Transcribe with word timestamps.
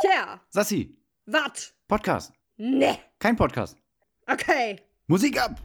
Pierre, 0.00 0.40
Sassi, 0.50 0.96
wat? 1.26 1.74
Podcast. 1.88 2.32
Ne. 2.56 2.98
Kein 3.18 3.34
Podcast. 3.34 3.76
Okay. 4.26 4.78
Musik 5.08 5.42
ab! 5.42 5.60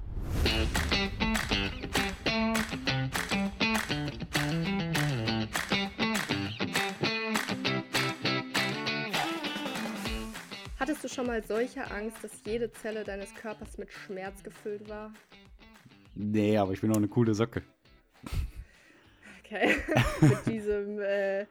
Hattest 10.79 11.03
du 11.03 11.09
schon 11.09 11.27
mal 11.27 11.43
solche 11.43 11.89
Angst, 11.91 12.23
dass 12.23 12.31
jede 12.43 12.71
Zelle 12.71 13.03
deines 13.03 13.35
Körpers 13.35 13.77
mit 13.77 13.91
Schmerz 13.91 14.41
gefüllt 14.41 14.89
war? 14.89 15.13
Nee, 16.15 16.57
aber 16.57 16.71
ich 16.71 16.81
bin 16.81 16.91
auch 16.91 16.97
eine 16.97 17.07
coole 17.07 17.35
Socke. 17.35 17.61
Okay. 19.43 19.75
mit 20.21 20.45
diesem 20.47 20.99
äh, 20.99 21.45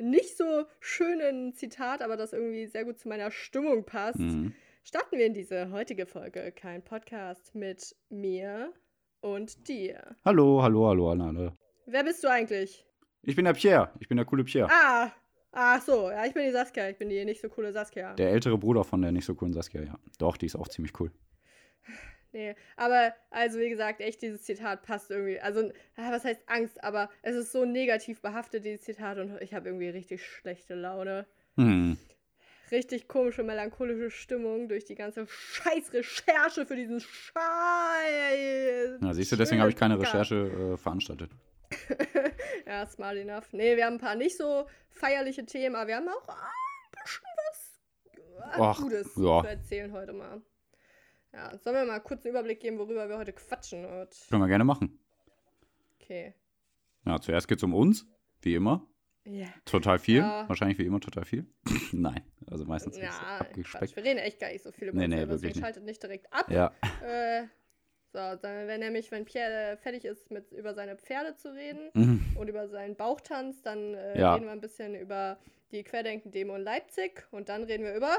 nicht 0.00 0.36
so 0.36 0.64
schönen 0.80 1.52
Zitat, 1.54 2.02
aber 2.02 2.16
das 2.16 2.32
irgendwie 2.32 2.66
sehr 2.66 2.84
gut 2.84 2.98
zu 2.98 3.08
meiner 3.08 3.30
Stimmung 3.30 3.84
passt, 3.84 4.18
Mhm. 4.18 4.54
starten 4.82 5.18
wir 5.18 5.26
in 5.26 5.34
diese 5.34 5.70
heutige 5.70 6.06
Folge. 6.06 6.52
Kein 6.52 6.82
Podcast 6.82 7.54
mit 7.54 7.94
mir 8.08 8.72
und 9.20 9.68
dir. 9.68 10.16
Hallo, 10.24 10.62
hallo, 10.62 10.88
hallo 10.88 11.10
an 11.12 11.20
alle. 11.20 11.56
Wer 11.86 12.04
bist 12.04 12.24
du 12.24 12.28
eigentlich? 12.28 12.86
Ich 13.22 13.36
bin 13.36 13.44
der 13.44 13.52
Pierre. 13.52 13.90
Ich 14.00 14.08
bin 14.08 14.16
der 14.16 14.24
coole 14.24 14.44
Pierre. 14.44 14.68
Ah, 14.72 15.12
ach 15.52 15.82
so, 15.82 16.10
ja, 16.10 16.24
ich 16.24 16.32
bin 16.32 16.44
die 16.44 16.52
Saskia. 16.52 16.88
Ich 16.88 16.96
bin 16.96 17.08
die 17.10 17.22
nicht 17.24 17.40
so 17.42 17.48
coole 17.48 17.72
Saskia. 17.72 18.14
Der 18.14 18.30
ältere 18.30 18.56
Bruder 18.56 18.82
von 18.84 19.02
der 19.02 19.12
nicht 19.12 19.26
so 19.26 19.34
coolen 19.34 19.52
Saskia, 19.52 19.82
ja. 19.82 19.98
Doch, 20.18 20.36
die 20.38 20.46
ist 20.46 20.56
auch 20.56 20.68
ziemlich 20.68 20.98
cool. 21.00 21.10
Nee, 22.32 22.54
aber 22.76 23.12
also 23.30 23.58
wie 23.58 23.70
gesagt, 23.70 24.00
echt 24.00 24.22
dieses 24.22 24.42
Zitat 24.42 24.82
passt 24.82 25.10
irgendwie. 25.10 25.40
Also, 25.40 25.72
ah, 25.96 26.12
was 26.12 26.24
heißt 26.24 26.42
Angst, 26.46 26.82
aber 26.84 27.10
es 27.22 27.34
ist 27.34 27.50
so 27.50 27.64
negativ 27.64 28.20
behaftet, 28.20 28.64
dieses 28.64 28.82
Zitat, 28.82 29.18
und 29.18 29.40
ich 29.40 29.52
habe 29.52 29.68
irgendwie 29.68 29.88
richtig 29.88 30.24
schlechte 30.24 30.74
Laune. 30.74 31.26
Hm. 31.56 31.98
Richtig 32.70 33.08
komische, 33.08 33.42
melancholische 33.42 34.10
Stimmung 34.10 34.68
durch 34.68 34.84
die 34.84 34.94
ganze 34.94 35.26
scheiß 35.26 35.92
Recherche 35.92 36.66
für 36.66 36.76
diesen 36.76 37.00
Scheiß. 37.00 37.40
Na, 39.00 39.12
siehst 39.12 39.32
du, 39.32 39.36
deswegen 39.36 39.60
habe 39.60 39.70
ich 39.70 39.76
keine. 39.76 39.98
Recherche 39.98 40.74
äh, 40.74 40.76
veranstaltet. 40.76 41.32
ja, 42.66 42.86
smart 42.86 43.16
enough. 43.16 43.52
Nee, 43.52 43.76
wir 43.76 43.86
haben 43.86 43.94
ein 43.94 44.00
paar 44.00 44.14
nicht 44.14 44.36
so 44.36 44.66
feierliche 44.90 45.44
Themen, 45.44 45.74
aber 45.74 45.88
wir 45.88 45.96
haben 45.96 46.08
auch 46.08 46.28
ein 46.28 46.36
bisschen 47.02 47.24
was 47.36 47.80
Ach, 48.52 48.80
Gutes 48.80 49.16
ja. 49.16 49.42
zu 49.42 49.48
erzählen 49.48 49.92
heute 49.92 50.12
mal. 50.12 50.40
Ja, 51.32 51.56
sollen 51.58 51.76
wir 51.76 51.84
mal 51.84 52.00
kurz 52.00 52.24
einen 52.24 52.32
Überblick 52.34 52.60
geben, 52.60 52.78
worüber 52.78 53.08
wir 53.08 53.16
heute 53.18 53.32
quatschen? 53.32 53.84
Und, 53.84 54.08
Können 54.28 54.42
wir 54.42 54.48
gerne 54.48 54.64
machen. 54.64 54.98
okay. 56.00 56.34
Ja, 57.06 57.20
zuerst 57.20 57.46
geht's 57.48 57.62
um 57.62 57.74
uns, 57.74 58.06
wie 58.42 58.54
immer. 58.54 58.86
Ja. 59.24 59.46
Total 59.64 59.98
viel. 59.98 60.18
Ja. 60.18 60.48
Wahrscheinlich 60.48 60.78
wie 60.78 60.86
immer 60.86 61.00
total 61.00 61.24
viel. 61.24 61.46
Nein, 61.92 62.22
also 62.50 62.64
meistens 62.64 62.96
Ja, 62.96 63.08
Quatsch. 63.08 63.40
abgespeckt. 63.40 63.96
wir 63.96 64.04
reden 64.04 64.18
echt 64.18 64.40
gar 64.40 64.48
nicht 64.50 64.62
so 64.62 64.72
viel 64.72 64.88
über 64.88 64.98
Nee, 64.98 65.04
uns 65.04 65.10
nee, 65.14 65.16
selber, 65.18 65.32
wirklich 65.42 65.56
schaltet 65.62 65.84
nicht 65.84 66.02
direkt 66.02 66.32
ab. 66.32 66.50
Ja, 66.50 66.72
Äh, 67.04 67.44
so, 68.12 68.18
dann, 68.18 68.66
wenn 68.66 68.80
nämlich, 68.80 69.12
wenn 69.12 69.24
Pierre 69.24 69.76
fertig 69.76 70.04
ist, 70.04 70.32
mit 70.32 70.50
über 70.50 70.74
seine 70.74 70.96
Pferde 70.96 71.36
zu 71.36 71.54
reden 71.54 71.90
Mhm. 71.94 72.36
und 72.36 72.48
über 72.48 72.68
seinen 72.68 72.96
Bauchtanz, 72.96 73.62
dann 73.62 73.94
äh, 73.94 74.18
Ja. 74.18 74.34
reden 74.34 74.46
wir 74.46 74.52
ein 74.52 74.60
bisschen 74.60 74.96
über 74.96 75.38
die 75.70 75.84
Querdenken-Demo 75.84 76.56
in 76.56 76.62
Leipzig 76.62 77.24
und 77.30 77.48
dann 77.48 77.62
reden 77.62 77.84
wir 77.84 77.94
über 77.94 78.16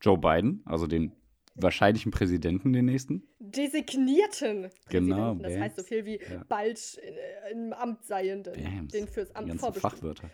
Joe 0.00 0.18
Biden, 0.18 0.62
also 0.66 0.88
den 0.88 1.12
wahrscheinlichen 1.54 2.10
Präsidenten, 2.12 2.72
den 2.72 2.86
nächsten. 2.86 3.22
designierten 3.38 4.70
Genau, 4.88 5.34
Präsidenten. 5.34 5.42
Das 5.42 5.52
Bams. 5.52 5.62
heißt 5.64 5.76
so 5.76 5.82
viel 5.82 6.04
wie 6.04 6.20
Ja. 6.20 6.44
bald 6.48 6.98
äh, 6.98 7.52
im 7.52 7.72
Amt 7.72 8.04
seienden, 8.04 8.52
Bams. 8.54 8.92
den 8.92 9.06
fürs 9.08 9.34
Amt 9.34 9.48
vorbestimmt. 9.60 9.92
Fachwörter. 9.94 10.30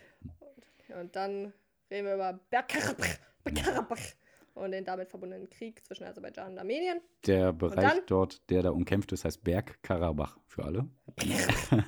Ja, 0.89 0.99
und 1.01 1.15
dann 1.15 1.53
reden 1.89 2.07
wir 2.07 2.15
über 2.15 2.39
Bergkarabach, 2.49 3.17
Bergkarabach 3.43 3.99
und 4.55 4.71
den 4.71 4.83
damit 4.83 5.09
verbundenen 5.09 5.49
Krieg 5.49 5.85
zwischen 5.85 6.03
Aserbaidschan 6.05 6.51
und 6.53 6.57
Armenien. 6.59 6.99
Der 7.25 7.53
Bereich 7.53 7.75
dann? 7.95 7.99
dort, 8.07 8.49
der 8.49 8.63
da 8.63 8.71
umkämpft 8.71 9.11
ist, 9.13 9.23
heißt 9.23 9.43
Bergkarabach 9.43 10.37
für 10.47 10.63
alle. 10.65 10.89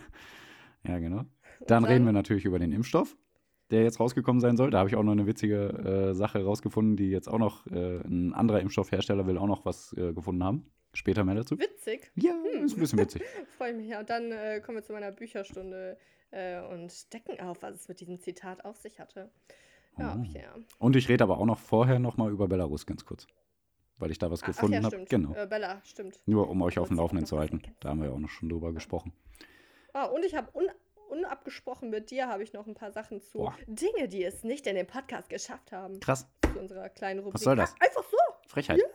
ja, 0.87 0.99
genau. 0.99 1.17
Dann, 1.67 1.83
dann? 1.83 1.85
reden 1.85 2.05
wir 2.05 2.11
natürlich 2.13 2.45
über 2.45 2.59
den 2.59 2.71
Impfstoff, 2.71 3.15
der 3.73 3.83
jetzt 3.83 3.99
rausgekommen 3.99 4.39
sein 4.39 4.55
soll. 4.55 4.69
Da 4.71 4.79
habe 4.79 4.89
ich 4.89 4.95
auch 4.95 5.03
noch 5.03 5.11
eine 5.11 5.25
witzige 5.27 6.09
äh, 6.11 6.13
Sache 6.13 6.43
rausgefunden, 6.43 6.95
die 6.95 7.09
jetzt 7.09 7.27
auch 7.27 7.39
noch 7.39 7.67
äh, 7.67 7.97
ein 8.05 8.33
anderer 8.33 8.61
Impfstoffhersteller 8.61 9.27
will 9.27 9.37
auch 9.37 9.47
noch 9.47 9.65
was 9.65 9.93
äh, 9.97 10.13
gefunden 10.13 10.43
haben. 10.43 10.71
Später 10.93 11.23
mehr 11.23 11.35
dazu. 11.35 11.57
Witzig. 11.59 12.11
Ja, 12.15 12.33
ist 12.63 12.77
ein 12.77 12.79
bisschen 12.79 12.99
witzig. 12.99 13.23
Freue 13.57 13.71
ich 13.71 13.77
mich. 13.77 13.87
Ja, 13.89 13.99
und 13.99 14.09
dann 14.09 14.31
äh, 14.31 14.61
kommen 14.61 14.77
wir 14.77 14.83
zu 14.83 14.93
meiner 14.93 15.11
Bücherstunde 15.11 15.97
äh, 16.31 16.61
und 16.61 17.11
decken 17.13 17.39
auf, 17.39 17.61
was 17.63 17.73
es 17.75 17.87
mit 17.87 17.99
diesem 17.99 18.19
Zitat 18.19 18.63
auf 18.63 18.77
sich 18.77 18.99
hatte. 18.99 19.31
Ja, 19.97 20.15
Oh. 20.17 20.23
Pierre. 20.23 20.63
Und 20.79 20.95
ich 20.95 21.09
rede 21.09 21.23
aber 21.23 21.37
auch 21.39 21.45
noch 21.45 21.59
vorher 21.59 21.99
noch 21.99 22.17
mal 22.17 22.31
über 22.31 22.47
Belarus 22.47 22.85
ganz 22.85 23.05
kurz. 23.05 23.27
Weil 23.97 24.11
ich 24.11 24.17
da 24.19 24.29
was 24.31 24.41
Ah, 24.43 24.47
gefunden 24.47 24.73
ja, 24.73 24.83
habe. 24.83 25.05
Genau. 25.09 25.33
Äh, 25.35 25.47
Bella, 25.47 25.81
stimmt. 25.83 26.19
Nur 26.25 26.49
um 26.49 26.61
euch 26.63 26.77
auf 26.79 26.87
dem 26.87 26.97
Laufenden 26.97 27.25
zu 27.25 27.37
halten. 27.39 27.61
Da 27.79 27.89
haben 27.89 27.99
wir 28.01 28.07
ja 28.09 28.13
auch 28.13 28.19
noch 28.19 28.29
schon 28.29 28.49
drüber 28.49 28.73
gesprochen. 28.73 29.13
Ah, 29.93 30.05
und 30.05 30.25
ich 30.25 30.35
habe 30.35 30.49
un 30.55 30.65
unabgesprochen 31.13 31.89
mit 31.89 32.11
dir 32.11 32.27
habe 32.27 32.43
ich 32.43 32.53
noch 32.53 32.67
ein 32.67 32.73
paar 32.75 32.91
Sachen 32.91 33.21
zu 33.21 33.37
Boah. 33.39 33.55
Dinge, 33.67 34.07
die 34.07 34.23
es 34.23 34.43
nicht 34.43 34.67
in 34.67 34.75
den 34.75 34.87
Podcast 34.87 35.29
geschafft 35.29 35.71
haben. 35.71 35.99
Krass. 35.99 36.27
Zu 36.53 36.59
unserer 36.59 36.89
kleinen 36.89 37.19
Rubrik. 37.21 37.41
soll 37.41 37.55
das? 37.55 37.73
Ah, 37.79 37.85
Einfach 37.85 38.03
so. 38.03 38.17
Frechheit. 38.47 38.79
Ja. 38.79 38.85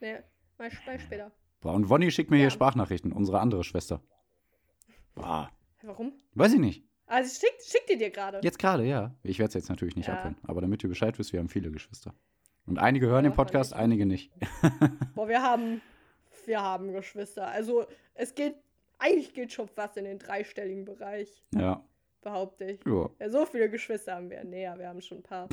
Nee, 0.00 0.18
mal, 0.58 0.70
mal 0.86 0.98
später. 1.00 1.30
Boah, 1.60 1.72
und 1.74 1.88
Wonny 1.88 2.10
schickt 2.10 2.30
mir 2.30 2.36
Ja. 2.36 2.42
hier 2.42 2.50
Sprachnachrichten, 2.50 3.12
unsere 3.12 3.40
andere 3.40 3.64
Schwester. 3.64 4.00
Boah, 5.14 5.50
Warum? 5.82 6.12
weiß 6.34 6.52
ich 6.54 6.60
nicht. 6.60 6.84
Also 7.06 7.32
schickt, 7.40 7.62
schickt 7.62 7.88
die 7.88 7.96
dir 7.98 8.10
gerade. 8.10 8.40
Jetzt 8.42 8.58
gerade, 8.58 8.84
ja. 8.84 9.14
Ich 9.22 9.38
werde 9.38 9.48
es 9.48 9.54
jetzt 9.54 9.68
natürlich 9.68 9.96
nicht 9.96 10.08
Ja. 10.08 10.14
abhören. 10.14 10.36
Aber 10.42 10.60
damit 10.60 10.82
ihr 10.82 10.88
Bescheid 10.88 11.18
wisst, 11.18 11.32
wir 11.32 11.40
haben 11.40 11.48
viele 11.48 11.70
Geschwister. 11.70 12.12
Und 12.66 12.78
einige 12.78 13.06
hören 13.06 13.24
Ja, 13.24 13.30
den 13.30 13.36
Podcast, 13.36 13.72
einige 13.74 14.06
nicht. 14.06 14.32
Boah, 15.14 15.28
wir 15.28 15.40
haben, 15.40 15.80
wir 16.46 16.60
haben 16.60 16.92
Geschwister. 16.92 17.46
Also 17.46 17.86
es 18.14 18.34
geht, 18.34 18.56
eigentlich 18.98 19.34
geht 19.34 19.52
schon 19.52 19.68
fast 19.68 19.96
in 19.96 20.04
den 20.04 20.18
dreistelligen 20.18 20.84
Bereich, 20.84 21.44
Ja. 21.54 21.84
behaupte 22.22 22.64
ich. 22.64 22.80
ja. 22.86 23.08
Ja, 23.20 23.30
so 23.30 23.46
viele 23.46 23.68
Geschwister 23.70 24.14
haben 24.16 24.30
wir. 24.30 24.42
Nee, 24.44 24.62
ja, 24.64 24.78
wir 24.78 24.88
haben 24.88 25.00
schon 25.00 25.18
ein 25.18 25.22
paar. 25.22 25.48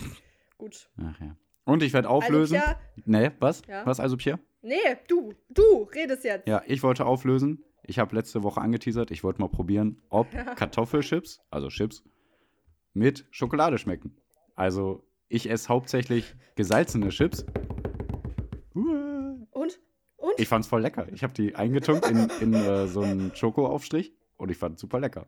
Gut. 0.57 0.89
Ach 0.97 1.19
ja. 1.19 1.35
Und 1.65 1.81
ich 1.83 1.93
werde 1.93 2.09
auflösen. 2.09 2.57
Also, 2.57 2.67
Pierre, 2.75 2.79
nee, 3.05 3.31
was? 3.39 3.61
Ja? 3.67 3.85
Was 3.85 3.99
also, 3.99 4.17
Pierre? 4.17 4.39
nee, 4.61 4.75
du, 5.07 5.33
du 5.49 5.83
redest 5.83 6.23
jetzt. 6.23 6.47
Ja, 6.47 6.61
ich 6.67 6.83
wollte 6.83 7.05
auflösen. 7.05 7.63
Ich 7.85 7.99
habe 7.99 8.15
letzte 8.15 8.43
Woche 8.43 8.61
angeteasert, 8.61 9.11
ich 9.11 9.23
wollte 9.23 9.41
mal 9.41 9.49
probieren, 9.49 10.01
ob 10.09 10.27
Kartoffelchips, 10.55 11.41
also 11.51 11.67
Chips, 11.67 12.03
mit 12.93 13.25
Schokolade 13.31 13.77
schmecken. 13.77 14.15
Also, 14.55 15.03
ich 15.27 15.49
esse 15.49 15.67
hauptsächlich 15.69 16.35
gesalzene 16.55 17.09
Chips. 17.09 17.45
Und? 20.33 20.39
Ich 20.39 20.47
fand's 20.47 20.67
voll 20.67 20.81
lecker. 20.81 21.07
Ich 21.13 21.23
habe 21.23 21.33
die 21.33 21.55
eingetunkt 21.55 22.09
in, 22.09 22.29
in 22.41 22.53
äh, 22.53 22.88
so 22.88 23.01
einen 23.01 23.35
Schokoaufstrich 23.35 24.13
und 24.38 24.49
ich 24.51 24.57
fand's 24.57 24.81
super 24.81 24.99
lecker. 24.99 25.27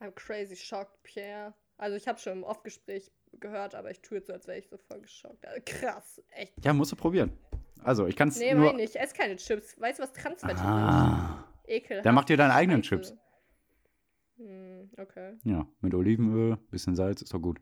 I'm 0.00 0.12
crazy 0.12 0.56
shocked, 0.56 1.02
Pierre. 1.02 1.54
Also 1.78 1.96
ich 1.96 2.08
habe 2.08 2.18
schon 2.18 2.34
im 2.34 2.44
Off-Gespräch 2.44 3.12
gehört, 3.40 3.74
aber 3.74 3.90
ich 3.90 4.00
tue 4.00 4.18
jetzt 4.18 4.28
so, 4.28 4.32
als 4.32 4.46
wäre 4.46 4.58
ich 4.58 4.68
so 4.68 4.76
voll 4.76 5.00
geschockt. 5.00 5.46
Also, 5.46 5.60
krass, 5.64 6.22
echt. 6.30 6.64
Ja, 6.64 6.72
musst 6.72 6.92
du 6.92 6.96
probieren. 6.96 7.32
Also, 7.82 8.06
ich 8.06 8.16
kann's 8.16 8.38
Nee, 8.38 8.54
nur. 8.54 8.66
meine 8.66 8.82
ich. 8.82 8.94
Ich 8.94 9.00
esse 9.00 9.14
keine 9.14 9.36
Chips. 9.36 9.78
Weißt 9.80 9.98
du, 9.98 10.02
was 10.02 10.12
Transfette 10.12 10.58
ah. 10.58 11.44
sind? 11.66 11.76
Ekel. 11.76 12.02
Dann 12.02 12.14
mach 12.14 12.24
dir 12.24 12.36
deine 12.36 12.54
eigenen 12.54 12.82
Chips. 12.82 13.14
Hm, 14.38 14.90
okay. 14.98 15.34
Ja, 15.44 15.66
mit 15.80 15.94
Olivenöl, 15.94 16.56
bisschen 16.70 16.94
Salz, 16.94 17.22
ist 17.22 17.32
doch 17.32 17.40
gut. 17.40 17.60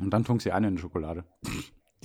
Und 0.00 0.10
dann 0.10 0.24
tunkst 0.24 0.46
du 0.46 0.52
eine 0.52 0.68
in 0.68 0.76
die 0.76 0.82
Schokolade, 0.82 1.24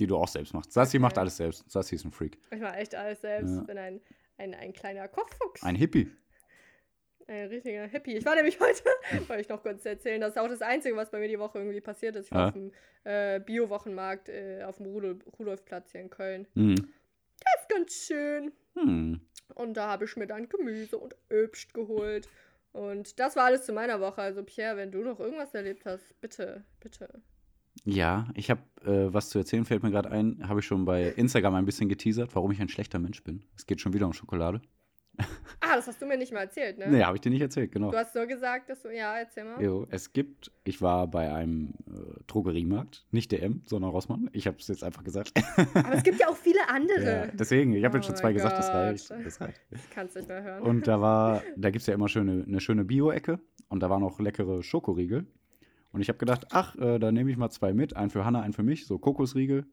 die 0.00 0.06
du 0.06 0.16
auch 0.16 0.28
selbst 0.28 0.52
machst. 0.54 0.72
Sassi 0.72 0.96
Okay. 0.96 1.02
macht 1.02 1.18
alles 1.18 1.36
selbst. 1.36 1.70
Sassi 1.70 1.94
ist 1.94 2.04
ein 2.04 2.10
Freak. 2.12 2.38
Ich 2.50 2.60
mache 2.60 2.76
echt 2.76 2.94
alles 2.94 3.20
selbst. 3.20 3.54
Ja. 3.54 3.60
bin 3.62 3.78
ein, 3.78 4.00
ein, 4.38 4.54
ein 4.54 4.72
kleiner 4.72 5.06
Kochfuchs. 5.08 5.62
Ein 5.62 5.74
Hippie. 5.76 6.10
Ein 7.26 7.46
richtiger 7.46 7.86
Hippie. 7.86 8.16
Ich 8.16 8.24
war 8.24 8.34
nämlich 8.34 8.58
heute, 8.60 8.82
wollte 9.28 9.40
ich 9.42 9.48
noch 9.48 9.62
kurz 9.62 9.84
erzählen, 9.84 10.20
das 10.20 10.30
ist 10.30 10.38
auch 10.38 10.48
das 10.48 10.62
Einzige, 10.62 10.96
was 10.96 11.10
bei 11.10 11.20
mir 11.20 11.28
die 11.28 11.38
Woche 11.38 11.58
irgendwie 11.58 11.80
passiert 11.80 12.16
ist. 12.16 12.26
Ich 12.26 12.32
war 12.32 12.40
Ja. 12.40 12.46
auf 12.48 12.52
dem 12.54 12.72
äh, 13.04 13.38
Bio-Wochenmarkt 13.40 14.28
äh, 14.28 14.64
auf 14.64 14.78
dem 14.78 14.86
Rudolf, 14.86 15.18
Rudolfplatz 15.38 15.92
hier 15.92 16.00
in 16.00 16.10
Köln. 16.10 16.48
Hm. 16.54 16.74
Das 16.74 17.62
ist 17.62 17.68
ganz 17.68 17.92
schön. 18.06 18.52
Hm. 18.74 19.20
Und 19.54 19.74
da 19.74 19.88
habe 19.88 20.04
ich 20.06 20.16
mir 20.16 20.26
dann 20.26 20.48
Gemüse 20.48 20.98
und 20.98 21.14
Obst 21.32 21.72
geholt. 21.72 22.28
Und 22.72 23.18
das 23.18 23.36
war 23.36 23.44
alles 23.44 23.64
zu 23.64 23.72
meiner 23.72 24.00
Woche. 24.00 24.22
Also 24.22 24.42
Pierre, 24.42 24.76
wenn 24.76 24.90
du 24.92 24.98
noch 25.02 25.18
irgendwas 25.20 25.54
erlebt 25.54 25.84
hast, 25.86 26.20
bitte, 26.20 26.64
bitte. 26.80 27.20
Ja, 27.84 28.28
ich 28.34 28.50
habe 28.50 28.60
äh, 28.84 29.12
was 29.12 29.28
zu 29.30 29.38
erzählen, 29.38 29.64
fällt 29.64 29.82
mir 29.82 29.90
gerade 29.90 30.10
ein. 30.10 30.48
Habe 30.48 30.60
ich 30.60 30.66
schon 30.66 30.84
bei 30.84 31.04
Instagram 31.04 31.54
ein 31.54 31.64
bisschen 31.66 31.88
geteasert, 31.88 32.34
warum 32.34 32.50
ich 32.52 32.60
ein 32.60 32.68
schlechter 32.68 32.98
Mensch 32.98 33.22
bin. 33.22 33.42
Es 33.56 33.66
geht 33.66 33.80
schon 33.80 33.92
wieder 33.92 34.06
um 34.06 34.12
Schokolade. 34.12 34.60
Ah, 35.60 35.76
das 35.76 35.86
hast 35.86 36.00
du 36.00 36.06
mir 36.06 36.16
nicht 36.16 36.32
mal 36.32 36.40
erzählt, 36.40 36.78
ne? 36.78 36.88
Nee, 36.88 37.02
habe 37.04 37.16
ich 37.16 37.20
dir 37.20 37.28
nicht 37.30 37.42
erzählt, 37.42 37.72
genau. 37.72 37.90
Du 37.90 37.96
hast 37.98 38.14
nur 38.14 38.24
gesagt, 38.26 38.70
dass 38.70 38.82
du, 38.82 38.88
ja, 38.88 39.18
erzähl 39.18 39.44
mal. 39.44 39.62
Jo, 39.62 39.86
es 39.90 40.12
gibt, 40.14 40.50
ich 40.64 40.80
war 40.80 41.06
bei 41.08 41.30
einem 41.32 41.74
äh, 41.86 42.22
Drogeriemarkt, 42.26 43.06
nicht 43.10 43.30
DM, 43.30 43.62
sondern 43.66 43.90
Rossmann. 43.90 44.30
Ich 44.32 44.46
habe 44.46 44.56
es 44.58 44.68
jetzt 44.68 44.82
einfach 44.82 45.04
gesagt. 45.04 45.32
Aber 45.74 45.92
es 45.92 46.02
gibt 46.02 46.18
ja 46.20 46.28
auch 46.28 46.36
viele 46.36 46.66
andere. 46.68 47.04
ja, 47.04 47.26
deswegen, 47.26 47.74
ich 47.74 47.84
habe 47.84 47.94
Oh 47.94 47.96
jetzt 47.98 48.06
schon 48.06 48.16
zwei 48.16 48.32
gesagt, 48.32 48.56
das 48.56 48.66
Gott. 48.68 48.74
reicht. 48.76 49.10
Das 49.10 49.40
reicht. 49.40 49.60
Ich 49.70 49.90
kann 49.90 50.06
es 50.06 50.14
nicht 50.14 50.28
mehr 50.28 50.42
hören. 50.42 50.62
Und 50.62 50.86
da 50.86 51.00
war, 51.00 51.42
da 51.56 51.70
gibt 51.70 51.82
es 51.82 51.86
ja 51.86 51.94
immer 51.94 52.08
schöne, 52.08 52.44
eine 52.46 52.60
schöne 52.60 52.84
Bio-Ecke 52.84 53.38
und 53.68 53.80
da 53.82 53.90
waren 53.90 54.02
auch 54.02 54.18
leckere 54.20 54.62
Schokoriegel. 54.62 55.26
Und 55.92 56.00
ich 56.00 56.08
habe 56.08 56.18
gedacht, 56.18 56.48
ach, 56.50 56.76
äh, 56.76 56.98
da 56.98 57.10
nehme 57.12 57.30
ich 57.30 57.36
mal 57.36 57.50
zwei 57.50 57.72
mit. 57.72 57.96
Einen 57.96 58.10
für 58.10 58.24
Hanna, 58.24 58.42
einen 58.42 58.52
für 58.52 58.62
mich, 58.62 58.86
so 58.86 58.98
Kokosriegel. 58.98 59.66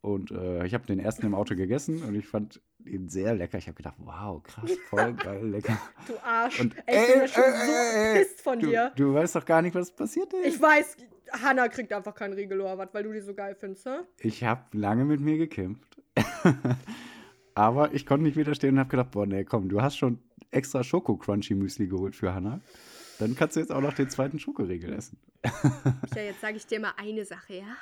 Und 0.00 0.30
äh, 0.30 0.64
ich 0.64 0.74
habe 0.74 0.86
den 0.86 1.00
ersten 1.00 1.26
im 1.26 1.34
Auto 1.34 1.56
gegessen 1.56 2.02
und 2.04 2.14
ich 2.14 2.28
fand 2.28 2.60
ihn 2.84 3.08
sehr 3.08 3.34
lecker. 3.34 3.58
Ich 3.58 3.66
habe 3.66 3.74
gedacht, 3.74 3.96
wow, 3.98 4.40
krass, 4.40 4.70
voll 4.88 5.14
geil, 5.14 5.44
lecker. 5.50 5.76
Du 6.06 6.12
Arsch. 6.22 6.60
Und 6.60 6.76
Ey, 6.86 7.02
ich 7.02 7.12
bin 7.12 7.20
ja 7.22 7.28
schon 7.28 7.42
ey, 7.42 8.14
so 8.14 8.18
pisst 8.20 8.40
von 8.40 8.60
du, 8.60 8.66
dir. 8.68 8.92
Du 8.94 9.14
weißt 9.14 9.34
doch 9.34 9.44
gar 9.44 9.62
nicht, 9.62 9.74
was 9.74 9.90
passiert 9.90 10.32
ist. 10.32 10.46
Ich 10.46 10.62
weiß, 10.62 10.96
Hannah 11.42 11.68
kriegt 11.68 11.92
einfach 11.92 12.14
keinen 12.14 12.34
Riegel 12.34 12.60
oder 12.60 12.78
was, 12.78 12.88
weil 12.92 13.02
du 13.02 13.12
die 13.12 13.20
so 13.20 13.34
geil 13.34 13.56
findest, 13.58 13.86
ne? 13.86 14.04
Ich 14.20 14.44
habe 14.44 14.62
lange 14.78 15.04
mit 15.04 15.20
mir 15.20 15.38
gekämpft. 15.38 16.00
Aber 17.56 17.92
ich 17.92 18.06
konnte 18.06 18.24
nicht 18.24 18.36
widerstehen 18.36 18.74
und 18.74 18.80
habe 18.80 18.90
gedacht, 18.90 19.10
boah, 19.10 19.26
nee, 19.26 19.44
komm, 19.44 19.68
du 19.68 19.82
hast 19.82 19.96
schon 19.96 20.20
extra 20.50 20.84
Schoko-Crunchy-Müsli 20.84 21.88
geholt 21.88 22.14
für 22.14 22.32
Hannah. 22.32 22.60
Dann 23.18 23.34
kannst 23.34 23.56
du 23.56 23.60
jetzt 23.60 23.72
auch 23.72 23.80
noch 23.80 23.94
den 23.94 24.10
zweiten 24.10 24.38
Schokoriegel 24.38 24.92
essen. 24.92 25.18
Ja, 26.14 26.22
jetzt 26.22 26.40
sage 26.40 26.56
ich 26.56 26.66
dir 26.66 26.80
mal 26.80 26.92
eine 26.96 27.24
Sache, 27.24 27.54
ja? 27.54 27.76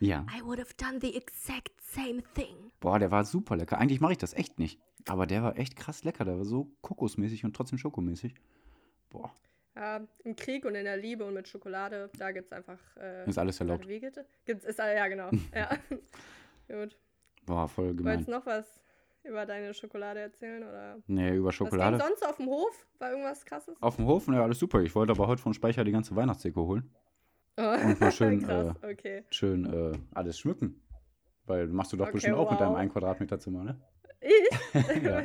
Ja. 0.00 0.24
I 0.36 0.44
would 0.44 0.60
have 0.60 0.74
done 0.76 0.98
the 1.00 1.16
exact 1.16 1.72
same 1.80 2.22
thing. 2.34 2.54
Boah, 2.80 2.98
der 2.98 3.10
war 3.10 3.24
super 3.24 3.56
lecker. 3.56 3.78
Eigentlich 3.78 4.00
mache 4.00 4.12
ich 4.12 4.18
das 4.18 4.34
echt 4.34 4.58
nicht. 4.58 4.80
Aber 5.08 5.26
der 5.26 5.42
war 5.42 5.58
echt 5.58 5.76
krass 5.76 6.04
lecker. 6.04 6.24
Der 6.24 6.36
war 6.38 6.44
so 6.44 6.70
kokosmäßig 6.82 7.44
und 7.44 7.56
trotzdem 7.56 7.78
schokomäßig. 7.78 8.34
Boah, 9.10 9.32
Ja, 9.74 10.06
Im 10.24 10.36
Krieg 10.36 10.64
und 10.64 10.74
in 10.74 10.84
der 10.84 10.96
Liebe 10.96 11.24
und 11.24 11.34
mit 11.34 11.48
Schokolade, 11.48 12.10
da 12.18 12.30
gibt's 12.30 12.52
einfach. 12.52 12.78
Äh, 12.96 13.28
ist 13.28 13.38
alles 13.38 13.58
erlaubt. 13.58 13.88
Wege. 13.88 14.12
Gibt's, 14.44 14.64
ist, 14.64 14.78
ja, 14.78 15.08
genau. 15.08 15.30
ja. 15.54 15.70
Gut. 16.68 16.96
Boah, 17.46 17.66
voll 17.66 17.94
gemein. 17.94 18.18
Wolltest 18.18 18.28
noch 18.28 18.46
was 18.46 18.66
über 19.24 19.46
deine 19.46 19.74
Schokolade 19.74 20.20
erzählen? 20.20 20.62
Oder 20.62 20.98
Nee, 21.06 21.34
über 21.36 21.48
was 21.48 21.54
Schokolade. 21.54 21.98
ging 21.98 22.06
sonst 22.06 22.26
auf 22.26 22.36
dem 22.36 22.46
Hof? 22.46 22.86
War 22.98 23.10
irgendwas 23.10 23.44
krasses? 23.44 23.76
Auf 23.82 23.96
dem 23.96 24.06
Hof, 24.06 24.26
ja, 24.28 24.42
alles 24.42 24.58
super. 24.58 24.80
Ich 24.82 24.94
wollte 24.94 25.12
aber 25.12 25.26
heute 25.26 25.42
vom 25.42 25.52
Speicher 25.54 25.84
die 25.84 25.92
ganze 25.92 26.14
Weihnachtsdeko 26.16 26.66
holen. 26.66 26.90
Oh, 27.56 27.62
Und 27.62 28.00
mal 28.00 28.12
schön, 28.12 28.42
Krass, 28.42 28.76
okay. 28.82 29.24
Schön 29.30 29.64
äh, 29.72 29.98
alles 30.14 30.38
schmücken. 30.38 30.80
Weil 31.46 31.66
machst 31.68 31.92
du 31.92 31.96
doch 31.96 32.06
Okay, 32.06 32.12
bestimmt 32.14 32.36
auch 32.36 32.50
mit 32.50 32.60
deinem 32.60 32.72
wow. 32.72 32.78
1 32.78 32.92
Quadratmeter 32.92 33.38
Zimmer, 33.38 33.64
ne? 33.64 33.80
Ich? 34.20 34.30
Ja. 35.02 35.22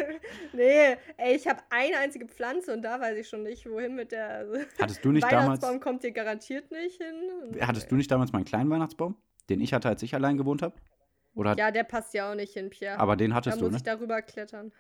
nee, 0.54 0.98
ey, 1.18 1.36
ich 1.36 1.48
habe 1.48 1.60
eine 1.70 1.98
einzige 1.98 2.28
Pflanze 2.28 2.74
und 2.74 2.82
da 2.82 3.00
weiß 3.00 3.18
ich 3.18 3.28
schon 3.28 3.44
nicht, 3.44 3.70
wohin 3.70 3.96
mit 3.96 4.12
der. 4.12 4.30
Also, 4.30 4.54
Hattest 4.80 5.04
du 5.04 5.12
nicht 5.12 5.24
damals, 5.24 5.46
Weihnachtsbaum 5.62 5.80
kommt 5.80 6.04
dir 6.04 6.12
garantiert 6.12 6.72
nicht 6.72 7.02
hin. 7.02 7.58
hattest 7.62 7.92
du 7.92 7.96
nicht 7.96 8.10
damals 8.10 8.32
meinen 8.32 8.46
kleinen 8.46 8.70
Weihnachtsbaum, 8.70 9.16
den 9.50 9.62
ich 9.62 9.74
hatte, 9.74 9.90
als 9.90 10.02
ich 10.04 10.16
allein 10.16 10.38
gewohnt 10.38 10.62
habe? 10.62 10.76
Oder 11.36 11.56
Ja, 11.58 11.72
der 11.72 11.84
passt 11.84 12.14
ja 12.14 12.32
auch 12.32 12.36
nicht 12.36 12.54
hin, 12.54 12.70
Pierre. 12.70 13.00
aber 13.00 13.16
den 13.16 13.32
da 13.32 13.38
hattest 13.38 13.60
du, 13.60 13.66
muss 13.66 13.72
ne? 13.72 13.78
ich 13.78 13.84
darüber 13.84 14.22
klettern. 14.22 14.72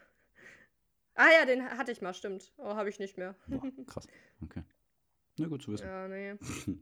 Ah 1.15 1.27
ja, 1.39 1.45
den 1.45 1.63
hatte 1.77 1.91
ich 1.91 2.01
mal, 2.01 2.13
stimmt. 2.13 2.51
Oh, 2.57 2.75
habe 2.75 2.89
ich 2.89 2.99
nicht 2.99 3.17
mehr. 3.17 3.35
Boah, 3.47 3.61
krass. 3.85 4.07
Okay. 4.41 4.63
Na 5.37 5.47
gut 5.47 5.61
zu 5.63 5.71
wissen. 5.71 5.85
Ja, 5.87 6.07
nee. 6.07 6.35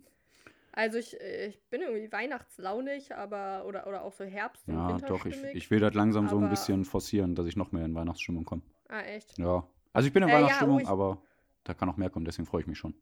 Also 0.73 0.99
ich, 0.99 1.19
ich 1.19 1.61
bin 1.69 1.81
irgendwie 1.81 2.09
weihnachtslaunig, 2.13 3.13
aber 3.13 3.65
oder, 3.65 3.87
oder 3.87 4.03
auch 4.05 4.13
so 4.13 4.23
Herbst 4.23 4.69
und 4.69 4.75
Ja, 4.75 4.99
doch, 4.99 5.25
ich, 5.25 5.35
ich 5.43 5.69
will 5.69 5.81
das 5.81 5.93
langsam 5.93 6.29
so 6.29 6.37
ein 6.37 6.49
bisschen 6.49 6.85
forcieren, 6.85 7.35
dass 7.35 7.45
ich 7.45 7.57
noch 7.57 7.73
mehr 7.73 7.83
in 7.83 7.93
Weihnachtsstimmung 7.93 8.45
komme. 8.45 8.61
Ah, 8.87 9.01
echt? 9.01 9.37
Ja. 9.37 9.67
Also 9.91 10.07
ich 10.07 10.13
bin 10.13 10.23
in 10.23 10.29
Äh, 10.29 10.31
ja, 10.31 10.37
Weihnachtsstimmung, 10.37 10.77
oh, 10.77 10.79
ich- 10.79 10.87
aber 10.87 11.21
da 11.65 11.73
kann 11.73 11.89
noch 11.89 11.97
mehr 11.97 12.09
kommen, 12.09 12.23
deswegen 12.23 12.45
freue 12.45 12.61
ich 12.61 12.67
mich 12.67 12.77
schon. 12.77 12.95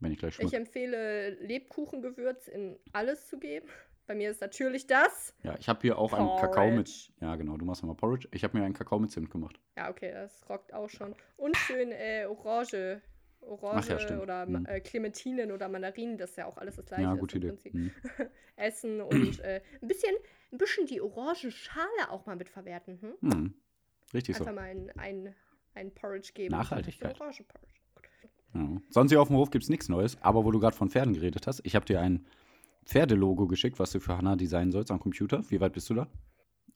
Wenn 0.00 0.12
ich 0.12 0.18
gleich 0.18 0.30
Ich 0.30 0.36
schmücke. 0.40 0.56
empfehle 0.56 1.30
Lebkuchengewürz 1.44 2.48
in 2.48 2.78
alles 2.94 3.28
zu 3.28 3.38
geben. 3.38 3.68
Bei 4.06 4.14
mir 4.14 4.30
ist 4.30 4.40
natürlich 4.40 4.86
das. 4.86 5.34
Ja, 5.42 5.56
ich 5.58 5.68
habe 5.68 5.80
hier 5.82 5.98
auch 5.98 6.12
einen 6.12 6.28
Kakao 6.38 6.66
mit. 6.66 6.74
Porridge. 6.86 7.08
Ja, 7.20 7.36
genau, 7.36 7.56
du 7.56 7.64
machst 7.64 7.82
immer 7.82 7.94
Porridge. 7.94 8.28
Ich 8.32 8.44
habe 8.44 8.58
mir 8.58 8.64
einen 8.64 8.74
Kakao 8.74 8.98
mit 8.98 9.10
Zimt 9.10 9.30
gemacht. 9.30 9.58
Ja, 9.76 9.90
okay, 9.90 10.12
das 10.12 10.44
rockt 10.48 10.74
auch 10.74 10.90
schon. 10.90 11.14
Und 11.36 11.56
schön 11.56 11.90
äh, 11.92 12.26
Orange. 12.28 13.00
Orange 13.40 13.88
ja, 14.08 14.18
oder 14.20 14.46
Mhm. 14.46 14.66
äh, 14.66 14.80
Clementinen 14.80 15.52
oder 15.52 15.68
Mandarinen, 15.68 16.16
das 16.18 16.30
ist 16.30 16.36
ja 16.36 16.46
auch 16.46 16.56
alles 16.56 16.76
das 16.76 16.86
gleiche. 16.86 17.02
ja, 17.02 17.14
gute 17.14 17.36
Idee. 17.38 17.54
Mhm. 17.72 17.90
Essen 18.56 19.00
und 19.00 19.40
äh, 19.40 19.60
ein 19.82 19.88
bisschen, 19.88 20.14
ein 20.52 20.58
bisschen 20.58 20.86
die 20.86 21.00
Orangenschale 21.00 22.10
auch 22.10 22.24
mal 22.26 22.36
mit 22.36 22.48
verwerten. 22.48 22.98
Hm? 23.00 23.14
Mhm. 23.20 23.54
Richtig 24.14 24.36
so. 24.36 24.44
Einfach 24.44 24.54
mal 24.54 24.68
ein, 24.70 24.90
ein, 24.98 25.34
ein 25.74 25.90
Porridge 25.92 26.32
geben. 26.34 26.52
Nachhaltigkeit. 26.52 27.20
Orangenporridge. 27.20 27.72
Ja. 28.54 28.80
Sonst 28.90 29.10
hier 29.10 29.20
auf 29.20 29.28
dem 29.28 29.36
Hof 29.36 29.50
gibt 29.50 29.64
es 29.64 29.68
nichts 29.70 29.88
Neues, 29.88 30.16
aber 30.22 30.44
wo 30.44 30.50
du 30.52 30.60
gerade 30.60 30.76
von 30.76 30.88
Pferden 30.88 31.12
geredet 31.14 31.46
hast, 31.46 31.60
ich 31.64 31.74
habe 31.74 31.84
dir 31.84 32.00
ein 32.00 32.24
Pferdelogo 32.84 33.46
geschickt, 33.46 33.78
was 33.78 33.90
du 33.92 34.00
für 34.00 34.16
Hannah 34.16 34.36
designen 34.36 34.72
sollst 34.72 34.90
am 34.90 35.00
Computer. 35.00 35.42
Wie 35.50 35.60
weit 35.60 35.72
bist 35.72 35.88
du 35.90 35.94
da? 35.94 36.06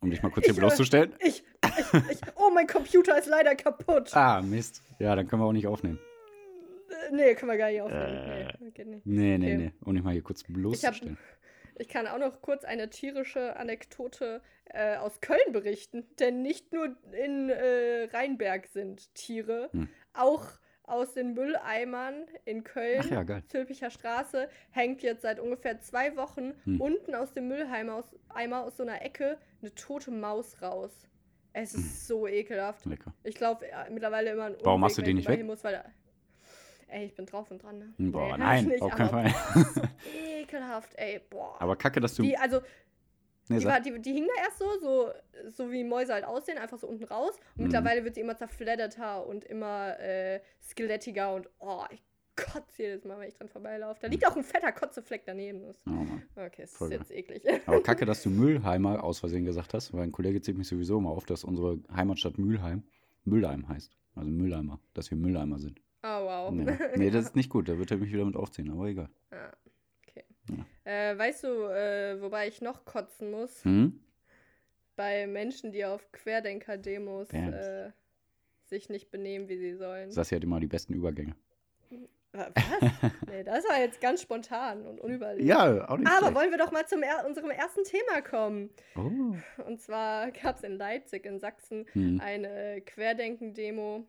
Um 0.00 0.10
dich 0.10 0.22
mal 0.22 0.31
kurz 0.31 0.44
hier 0.46 0.52
Ich, 0.52 0.58
äh, 0.58 0.60
bloßzustellen. 0.60 1.14
Ich, 1.20 1.43
ich, 1.64 1.94
ich, 2.10 2.20
oh, 2.37 2.50
mein 2.55 2.66
Computer 2.66 3.19
ist 3.19 3.26
leider 3.28 3.55
kaputt. 3.56 4.14
Ah, 4.16 4.40
Mist. 4.43 4.82
Ja, 4.99 5.14
dann 5.16 5.26
können 5.26 5.43
wir 5.43 5.46
auch 5.46 5.52
nicht 5.52 5.66
aufnehmen. 5.66 5.99
Äh, 5.99 7.14
Nee, 7.14 7.34
können 7.34 7.50
wir 7.50 7.58
gar 7.58 7.70
nicht 7.70 7.81
aufnehmen. 7.81 8.05
Äh. 8.05 8.52
Nee, 8.60 8.70
geht 8.70 8.87
nicht. 8.87 9.06
Nee, 9.06 9.38
nee, 9.38 9.46
Okay. 9.55 9.56
nee. 9.64 9.72
Um 9.84 9.94
dich 9.94 10.02
mal 10.05 10.12
hier 10.12 10.22
kurz 10.22 10.43
bloßzustellen. 10.44 11.19
Ich 11.81 11.88
kann 11.88 12.06
auch 12.06 12.19
noch 12.19 12.40
kurz 12.43 12.64
eine 12.64 12.90
tierische 12.90 13.56
Anekdote 13.56 14.40
äh, 14.66 14.96
aus 14.96 15.20
Köln 15.20 15.52
berichten, 15.52 16.04
denn 16.19 16.43
nicht 16.43 16.72
nur 16.72 16.96
in 17.12 17.49
äh, 17.50 18.08
Rheinberg 18.12 18.66
sind 18.66 19.14
Tiere, 19.14 19.69
Hm. 19.72 19.88
auch 20.12 20.44
aus 20.88 21.14
den 21.14 21.35
Mülleimern 21.35 22.26
in 22.44 22.64
Köln, 22.64 23.00
Ach 23.05 23.11
ja, 23.11 23.23
geil. 23.23 23.43
Zülpicher 23.49 23.90
Straße, 23.90 24.49
hängt 24.70 25.02
jetzt 25.02 25.23
seit 25.23 25.38
ungefähr 25.40 25.81
zwei 25.81 26.17
Wochen 26.17 26.55
Hm. 26.64 26.81
unten 26.81 27.14
aus 27.14 27.32
dem 27.32 27.49
Mülleimer 27.49 27.94
aus, 27.94 28.05
Eimer 28.29 28.64
aus 28.64 28.76
so 28.76 28.82
einer 28.82 29.02
Ecke 29.02 29.38
eine 29.61 29.75
tote 29.75 30.11
Maus 30.11 30.61
raus. 30.62 30.93
Es 31.52 31.75
ist 31.75 32.06
so 32.06 32.26
ekelhaft. 32.29 32.85
Lecker. 32.87 33.12
Ich 33.25 33.40
laufe 33.40 33.64
mittlerweile 33.90 34.31
immer 34.32 34.44
einen 34.44 34.55
Hm. 34.56 34.61
Warum 34.64 34.81
Umweg, 34.82 34.88
machst 34.88 34.99
du 34.99 35.02
ich 35.02 35.14
nicht 35.14 35.29
weg? 35.29 35.44
Muss, 35.44 35.64
weil 35.64 35.82
ey, 36.88 37.05
ich 37.06 37.14
bin 37.14 37.26
drauf 37.26 37.50
und 37.50 37.62
dran. 37.62 37.79
Ne? 37.79 37.94
Boah, 38.11 38.37
Nee, 38.37 38.44
nein, 38.44 38.73
auf 38.81 38.94
keinen 38.94 39.08
Fall. 39.11 39.35
Ekelhaft, 40.40 40.94
ey, 40.96 41.20
boah. 41.31 41.56
Aber 41.61 41.76
kacke, 41.76 42.00
dass 42.00 42.14
du. 42.14 42.23
Die, 42.23 42.37
also, 42.37 42.61
nee, 43.49 43.59
die, 43.59 43.65
war, 43.67 43.81
die, 43.81 43.99
die 44.00 44.12
hing 44.12 44.27
da 44.37 44.43
erst 44.45 44.59
so, 44.59 44.67
so, 44.81 45.11
so 45.50 45.71
wie 45.73 45.85
Mäuse 45.85 46.12
halt 46.15 46.25
aussehen, 46.25 46.59
einfach 46.59 46.79
so 46.79 46.87
unten 46.87 47.05
raus. 47.05 47.35
Und 47.56 47.59
Mhm. 47.59 47.62
mittlerweile 47.65 48.05
wird 48.05 48.15
sie 48.15 48.21
immer 48.21 48.37
zerfledderter 48.37 49.27
und 49.27 49.45
immer 49.45 49.99
äh, 50.00 50.41
skelettiger 50.62 51.35
und 51.35 51.49
oh, 51.59 51.85
ich 51.91 52.03
kotze 52.37 52.83
jedes 52.85 53.05
Mal, 53.05 53.19
wenn 53.19 53.29
ich 53.29 53.35
dran 53.35 53.49
vorbeilaufe. 53.49 54.00
Da 54.00 54.06
liegt 54.09 54.25
auch 54.27 54.37
ein 54.37 54.45
fetter 54.45 54.71
Kotzefleck 54.71 55.23
daneben. 55.27 55.62
Das- 55.67 55.83
oh. 55.89 56.41
Okay, 56.41 56.62
ist 56.62 56.77
Voll 56.77 56.93
jetzt 56.93 57.11
eklig. 57.11 57.43
Aber 57.67 57.83
kacke, 57.83 58.05
dass 58.06 58.23
du 58.23 58.31
Müllheimer 58.31 59.03
aus 59.03 59.19
Versehen 59.19 59.45
gesagt 59.45 59.75
hast, 59.75 59.93
weil 59.93 60.03
ein 60.05 60.12
Kollege 60.12 60.41
zählt 60.41 60.56
mich 60.56 60.69
sowieso 60.69 60.99
immer 60.99 61.11
auf, 61.11 61.27
dass 61.27 61.43
unsere 61.45 61.79
Heimatstadt 61.93 62.39
Mülheim 62.39 62.85
Müllheim 63.25 63.69
heißt. 63.69 63.97
Also 64.15 64.31
Mülleimer, 64.31 64.79
dass 64.95 65.11
wir 65.11 65.19
Mülleimer 65.19 65.59
sind. 65.59 65.81
Oh, 66.05 66.06
wow. 66.06 66.53
Nee, 66.53 66.79
nee 66.97 67.11
das 67.11 67.25
ist 67.27 67.37
nicht 67.37 67.50
gut, 67.50 67.69
da 67.69 67.77
wird 67.77 67.91
er 67.91 67.97
mich 67.97 68.12
wieder 68.12 68.25
mit 68.25 68.37
aufziehen, 68.37 68.71
aber 68.71 68.87
egal. 68.87 69.09
ah, 69.33 69.53
Äh, 70.85 71.17
weißt 71.19 71.45
du, 71.45 71.49
äh, 71.71 72.21
wobei 72.23 72.49
ich 72.49 72.61
noch 72.61 72.85
kotzen 72.85 73.31
muss? 73.31 73.64
Hm? 73.64 74.00
Bei 74.97 75.26
Menschen, 75.26 75.71
die 75.73 75.85
auf 75.85 76.11
Querdenker-Demos 76.12 77.31
äh, 77.33 77.90
sich 78.67 78.88
nicht 78.88 79.11
benehmen, 79.11 79.49
wie 79.49 79.57
sie 79.59 79.75
sollen. 79.75 80.11
Das 80.14 80.33
hat 80.33 80.43
immer 80.43 80.61
die 80.61 80.67
besten 80.67 80.93
Übergänge. 80.95 81.35
Wa- 82.33 82.50
Was? 82.55 83.12
nee, 83.31 83.43
das 83.45 83.64
war 83.64 83.78
jetzt 83.81 84.00
ganz 84.00 84.21
spontan 84.21 84.87
und 84.87 85.00
unüberlegt. 85.00 85.47
Ja, 85.47 85.88
auch 85.88 85.97
nicht 85.97 86.07
Aber 86.09 86.19
schlecht. 86.26 86.35
wollen 86.35 86.50
wir 86.50 86.59
doch 86.59 86.73
mal 86.73 86.87
zum 86.87 87.02
er 87.02 87.25
unserem 87.26 87.50
ersten 87.50 87.85
Thema 87.85 88.21
kommen. 88.23 88.71
Oh. 88.97 89.35
Und 89.64 89.81
zwar 89.81 90.31
gab 90.33 90.57
es 90.57 90.62
in 90.62 90.73
Leipzig 90.76 91.25
in 91.25 91.38
Sachsen 91.40 91.87
Hm. 91.93 92.21
eine 92.21 92.81
Querdenken-Demo. 92.83 94.05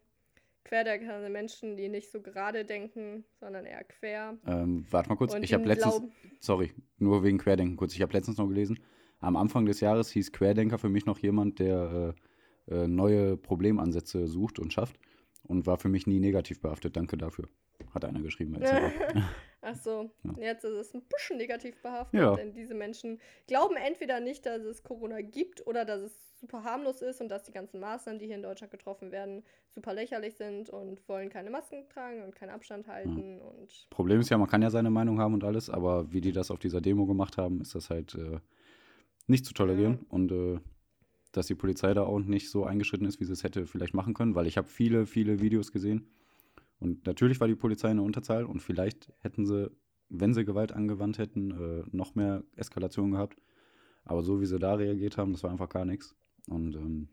Querdenker 0.70 1.20
sind 1.22 1.32
Menschen, 1.32 1.78
die 1.78 1.90
nicht 1.90 2.12
so 2.12 2.22
gerade 2.22 2.64
denken, 2.64 3.26
sondern 3.40 3.66
eher 3.66 3.84
quer. 3.84 4.38
Ähm, 4.46 4.86
warte 4.92 5.10
mal 5.10 5.16
kurz, 5.16 5.34
Und 5.34 5.44
ich 5.44 5.54
habe 5.54 5.66
letztens, 5.66 5.96
glauben- 5.98 6.12
sorry, 6.40 6.72
nur 7.00 7.24
wegen 7.24 7.40
Querdenken 7.40 7.76
kurz, 7.76 7.96
ich 7.96 8.02
habe 8.04 8.14
letztens 8.14 8.38
noch 8.38 8.48
gelesen, 8.48 8.80
am 9.20 9.36
Anfang 9.36 9.66
des 9.66 9.80
Jahres 9.80 10.12
hieß 10.12 10.32
Querdenker 10.32 10.78
für 10.78 10.90
mich 10.90 11.06
noch 11.08 11.18
jemand, 11.20 11.58
der 11.60 12.14
äh, 12.70 12.74
äh, 12.84 12.88
neue 12.88 13.36
Problemansätze 13.36 14.28
sucht 14.28 14.60
und 14.60 14.72
schafft 14.72 14.98
und 15.44 15.66
war 15.66 15.78
für 15.78 15.90
mich 15.90 16.06
nie 16.06 16.20
negativ 16.20 16.62
behaftet. 16.62 16.96
Danke 16.96 17.18
dafür. 17.18 17.50
Hat 17.94 18.06
einer 18.06 18.22
geschrieben. 18.22 18.56
Ach 19.62 19.76
so, 19.76 20.12
Ja. 20.24 20.34
jetzt 20.40 20.64
ist 20.64 20.72
es 20.74 20.94
ein 20.94 21.02
bisschen 21.02 21.38
negativ 21.38 21.82
behaftet, 21.82 22.20
Ja. 22.20 22.36
denn 22.36 22.54
diese 22.54 22.76
Menschen 22.76 23.20
glauben 23.48 23.76
entweder 23.76 24.20
nicht, 24.20 24.46
dass 24.46 24.62
es 24.64 24.84
Corona 24.84 25.22
gibt 25.22 25.66
oder 25.68 25.84
dass 25.84 26.02
es 26.02 26.29
super 26.40 26.64
harmlos 26.64 27.02
ist 27.02 27.22
und 27.22 27.30
dass 27.30 27.44
die 27.44 27.52
ganzen 27.52 27.80
Maßnahmen, 27.80 28.20
die 28.20 28.26
hier 28.26 28.36
in 28.36 28.42
Deutschland 28.42 28.72
getroffen 28.72 29.12
werden, 29.12 29.44
super 29.68 29.94
lächerlich 29.94 30.36
sind 30.36 30.70
und 30.70 31.08
wollen 31.08 31.30
keine 31.30 31.50
Masken 31.50 31.88
tragen 31.90 32.24
und 32.24 32.36
keinen 32.36 32.52
Abstand 32.52 32.88
halten 32.88 33.40
und 33.42 33.88
Problem 33.90 34.20
ist 34.20 34.30
ja, 34.30 34.38
man 34.38 34.48
kann 34.48 34.62
ja 34.62 34.70
seine 34.70 34.90
Meinung 34.90 35.20
haben 35.20 35.34
und 35.34 35.44
alles, 35.44 35.70
aber 35.70 36.12
wie 36.12 36.22
die 36.22 36.32
das 36.32 36.52
auf 36.52 36.60
dieser 36.60 36.82
Demo 36.82 37.06
gemacht 37.06 37.38
haben, 37.38 37.62
ist 37.62 37.76
das 37.76 37.90
halt 37.90 38.16
äh, 38.16 38.40
nicht 39.30 39.46
zu 39.46 39.54
tolerieren. 39.54 40.06
Und 40.10 40.32
äh, 40.32 40.60
dass 41.32 41.48
die 41.48 41.56
Polizei 41.56 41.94
da 41.94 42.04
auch 42.04 42.20
nicht 42.20 42.50
so 42.50 42.66
eingeschritten 42.66 43.06
ist, 43.06 43.20
wie 43.20 43.26
sie 43.26 43.34
es 43.34 43.44
hätte 43.44 43.68
vielleicht 43.68 43.94
machen 43.94 44.14
können, 44.14 44.36
weil 44.36 44.48
ich 44.48 44.58
habe 44.58 44.68
viele, 44.68 45.06
viele 45.06 45.40
Videos 45.40 45.72
gesehen. 45.72 46.08
Und 46.80 47.06
natürlich 47.06 47.40
war 47.40 47.48
die 47.48 47.56
Polizei 47.56 47.92
in 47.92 47.98
der 47.98 48.06
Unterzahl 48.06 48.46
und 48.46 48.62
vielleicht 48.62 49.12
hätten 49.20 49.46
sie, 49.46 49.70
wenn 50.10 50.34
sie 50.34 50.46
Gewalt 50.46 50.72
angewandt 50.72 51.20
hätten, 51.20 51.52
äh, 51.52 51.84
noch 51.92 52.16
mehr 52.16 52.44
Eskalation 52.56 53.12
gehabt. 53.12 53.42
Aber 54.06 54.24
so 54.24 54.42
wie 54.42 54.46
sie 54.46 54.58
da 54.58 54.74
reagiert 54.74 55.18
haben, 55.18 55.34
das 55.34 55.44
war 55.44 55.52
einfach 55.52 55.70
gar 55.70 55.86
nichts. 55.86 56.16
Und 56.50 56.76
ähm, 56.76 57.10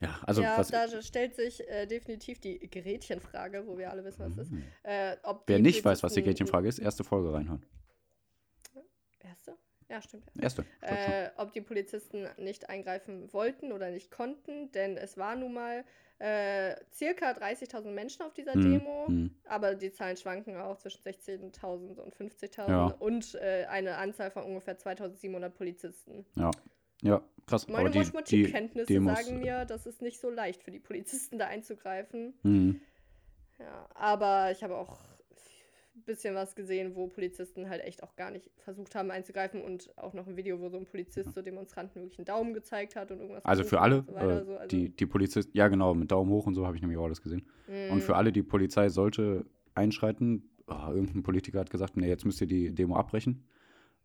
Ja, 0.00 0.20
also 0.26 0.42
ja, 0.42 0.62
da 0.62 1.02
stellt 1.02 1.34
sich 1.34 1.66
äh, 1.68 1.86
definitiv 1.86 2.40
die 2.40 2.58
Gretchenfrage, 2.68 3.66
wo 3.66 3.78
wir 3.78 3.90
alle 3.90 4.04
wissen, 4.04 4.20
was 4.24 4.32
es 4.32 4.38
ist. 4.38 4.52
Mhm. 4.52 4.64
Äh, 4.82 5.16
Wer 5.46 5.58
nicht 5.60 5.84
weiß, 5.84 6.02
was 6.02 6.12
die 6.14 6.22
Gretchenfrage 6.22 6.68
ist, 6.68 6.78
erste 6.78 7.04
Folge 7.04 7.32
reinhören. 7.32 7.64
Erste? 9.20 9.56
Ja, 9.88 10.02
stimmt. 10.02 10.24
Ja. 10.34 10.42
Erste. 10.42 10.64
Äh, 10.80 11.30
ob 11.36 11.52
die 11.52 11.60
Polizisten 11.60 12.26
nicht 12.38 12.68
eingreifen 12.68 13.32
wollten 13.32 13.72
oder 13.72 13.90
nicht 13.90 14.10
konnten, 14.10 14.70
denn 14.72 14.96
es 14.96 15.16
waren 15.16 15.40
nun 15.40 15.54
mal 15.54 15.84
äh, 16.18 16.76
circa 16.92 17.32
30.000 17.32 17.90
Menschen 17.90 18.22
auf 18.22 18.32
dieser 18.34 18.54
Hm, 18.54 18.62
Demo, 18.62 19.06
hm. 19.08 19.34
aber 19.46 19.74
die 19.74 19.92
Zahlen 19.92 20.16
schwanken 20.16 20.56
auch 20.56 20.76
zwischen 20.78 21.02
16.000 21.02 21.98
und 21.98 22.14
50.000 22.14 22.68
Ja. 22.68 22.86
und 22.98 23.34
äh, 23.36 23.66
eine 23.68 23.96
Anzahl 23.96 24.30
von 24.30 24.44
ungefähr 24.44 24.78
2.700 24.78 25.48
Polizisten. 25.50 26.24
Ja. 26.36 26.50
Ja, 27.02 27.22
krass. 27.46 27.68
Meine 27.68 27.80
aber 27.80 27.90
die, 27.90 27.98
die 27.98 28.04
Mathematikkenntnisse 28.04 28.86
Demos, 28.86 29.18
sagen 29.18 29.40
mir, 29.40 29.64
dass 29.64 29.86
es 29.86 30.00
nicht 30.00 30.20
so 30.20 30.30
leicht 30.30 30.62
für 30.62 30.70
die 30.70 30.80
Polizisten 30.80 31.38
da 31.38 31.46
einzugreifen. 31.46 32.34
Mhm. 32.42 32.80
Ja, 33.58 33.88
aber 33.94 34.50
ich 34.50 34.62
habe 34.62 34.76
auch 34.76 34.98
ein 35.96 36.02
bisschen 36.02 36.34
was 36.34 36.56
gesehen, 36.56 36.96
wo 36.96 37.06
Polizisten 37.06 37.68
halt 37.68 37.82
echt 37.82 38.02
auch 38.02 38.16
gar 38.16 38.30
nicht 38.30 38.50
versucht 38.58 38.94
haben 38.94 39.10
einzugreifen 39.10 39.62
und 39.62 39.96
auch 39.96 40.12
noch 40.12 40.26
ein 40.26 40.36
Video, 40.36 40.60
wo 40.60 40.68
so 40.68 40.76
ein 40.76 40.86
Polizist 40.86 41.32
so 41.32 41.42
Demonstranten 41.42 42.02
wirklich 42.02 42.18
einen 42.18 42.26
Daumen 42.26 42.52
gezeigt 42.52 42.96
hat 42.96 43.10
und 43.12 43.20
irgendwas. 43.20 43.44
Also 43.44 43.62
für 43.64 43.80
alle, 43.80 44.04
so 44.08 44.16
äh, 44.16 44.44
so, 44.44 44.56
also, 44.56 44.76
die, 44.76 44.88
die 44.90 45.06
Polizisten, 45.06 45.56
ja 45.56 45.68
genau, 45.68 45.94
mit 45.94 46.10
Daumen 46.10 46.30
hoch 46.30 46.46
und 46.46 46.54
so 46.54 46.66
habe 46.66 46.76
ich 46.76 46.82
nämlich 46.82 46.98
auch 46.98 47.04
alles 47.04 47.22
gesehen. 47.22 47.46
Und 47.90 48.02
für 48.02 48.12
mm, 48.12 48.16
alle, 48.16 48.32
die 48.32 48.42
Polizei 48.42 48.88
sollte 48.88 49.46
einschreiten, 49.74 50.50
oh, 50.66 50.88
irgendein 50.88 51.22
Politiker 51.22 51.60
hat 51.60 51.70
gesagt, 51.70 51.96
nee, 51.96 52.08
jetzt 52.08 52.24
müsst 52.24 52.40
ihr 52.40 52.46
die 52.46 52.74
Demo 52.74 52.96
abbrechen, 52.96 53.44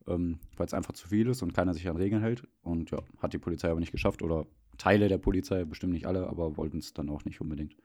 ähm, 0.07 0.39
weil 0.57 0.65
es 0.65 0.73
einfach 0.73 0.93
zu 0.93 1.07
viel 1.07 1.27
ist 1.27 1.41
und 1.41 1.53
keiner 1.53 1.73
sich 1.73 1.87
an 1.87 1.97
Regeln 1.97 2.21
hält. 2.21 2.47
Und 2.63 2.91
ja, 2.91 2.99
hat 3.19 3.33
die 3.33 3.39
Polizei 3.39 3.69
aber 3.69 3.79
nicht 3.79 3.91
geschafft 3.91 4.21
oder 4.21 4.45
Teile 4.77 5.07
der 5.07 5.17
Polizei, 5.17 5.65
bestimmt 5.65 5.93
nicht 5.93 6.05
alle, 6.07 6.27
aber 6.27 6.57
wollten 6.57 6.77
es 6.77 6.93
dann 6.93 7.09
auch 7.09 7.25
nicht 7.25 7.41
unbedingt. 7.41 7.75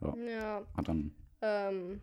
Ja, 0.00 0.14
Hat 0.76 0.88
dann, 0.88 1.14
ähm, 1.42 2.00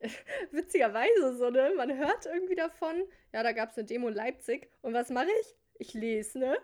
witzigerweise 0.50 1.36
so, 1.36 1.50
ne? 1.50 1.72
Man 1.76 1.96
hört 1.96 2.26
irgendwie 2.26 2.56
davon, 2.56 2.94
ja, 3.32 3.42
da 3.42 3.52
gab 3.52 3.70
es 3.70 3.78
eine 3.78 3.86
Demo 3.86 4.08
in 4.08 4.14
Leipzig 4.14 4.68
und 4.82 4.92
was 4.92 5.10
mache 5.10 5.28
ich? 5.40 5.56
Ich 5.78 5.94
lese, 5.94 6.38
ne? 6.38 6.54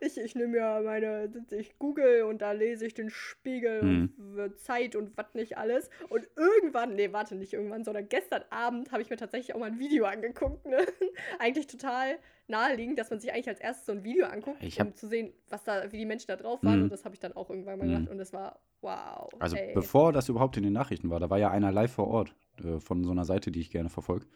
Ich, 0.00 0.18
ich 0.18 0.34
nehme 0.34 0.56
ja 0.58 0.80
meine, 0.82 1.30
ich 1.50 1.78
google 1.78 2.24
und 2.24 2.42
da 2.42 2.52
lese 2.52 2.84
ich 2.86 2.94
den 2.94 3.08
Spiegel 3.10 3.82
Mhm. 3.82 4.12
und 4.38 4.58
Zeit 4.58 4.96
und 4.96 5.16
was 5.16 5.32
nicht 5.34 5.56
alles. 5.56 5.88
Und 6.10 6.28
irgendwann, 6.36 6.94
nee, 6.94 7.12
warte, 7.12 7.36
nicht 7.36 7.52
irgendwann, 7.54 7.84
sondern 7.84 8.08
gestern 8.08 8.42
Abend 8.50 8.92
habe 8.92 9.00
ich 9.02 9.08
mir 9.08 9.16
tatsächlich 9.16 9.54
auch 9.54 9.60
mal 9.60 9.66
ein 9.70 9.78
Video 9.78 10.04
angeguckt, 10.04 10.66
ne? 10.66 10.78
Eigentlich 11.38 11.66
total 11.68 12.18
naheliegend, 12.48 12.98
dass 12.98 13.10
man 13.10 13.18
sich 13.18 13.32
eigentlich 13.32 13.48
als 13.48 13.60
erstes 13.60 13.86
so 13.86 13.92
ein 13.92 14.04
Video 14.04 14.26
anguckt, 14.26 14.62
um 14.80 14.94
zu 14.94 15.08
sehen, 15.08 15.32
was 15.48 15.64
da, 15.64 15.90
wie 15.90 15.96
die 15.98 16.06
Menschen 16.06 16.28
da 16.28 16.36
drauf 16.36 16.62
waren. 16.62 16.76
Mhm. 16.78 16.82
Und 16.84 16.92
das 16.92 17.04
habe 17.04 17.14
ich 17.14 17.20
dann 17.20 17.32
auch 17.32 17.50
irgendwann 17.50 17.78
mal 17.78 17.86
Mhm. 17.88 17.92
gemacht 17.92 18.08
und 18.10 18.20
es 18.20 18.32
war 18.32 18.60
wow. 18.82 19.28
also 19.40 19.56
ey. 19.56 19.74
bevor 19.74 20.12
das 20.12 20.28
überhaupt 20.28 20.56
in 20.56 20.62
den 20.62 20.72
Nachrichten 20.72 21.10
war, 21.10 21.18
da 21.18 21.28
war 21.30 21.38
ja 21.38 21.50
einer 21.50 21.72
live 21.72 21.92
vor 21.92 22.06
Ort 22.08 22.34
äh, 22.62 22.78
von 22.78 23.02
so 23.04 23.10
einer 23.10 23.24
Seite, 23.24 23.50
die 23.50 23.60
ich 23.60 23.70
gerne 23.70 23.88
verfolge. 23.88 24.26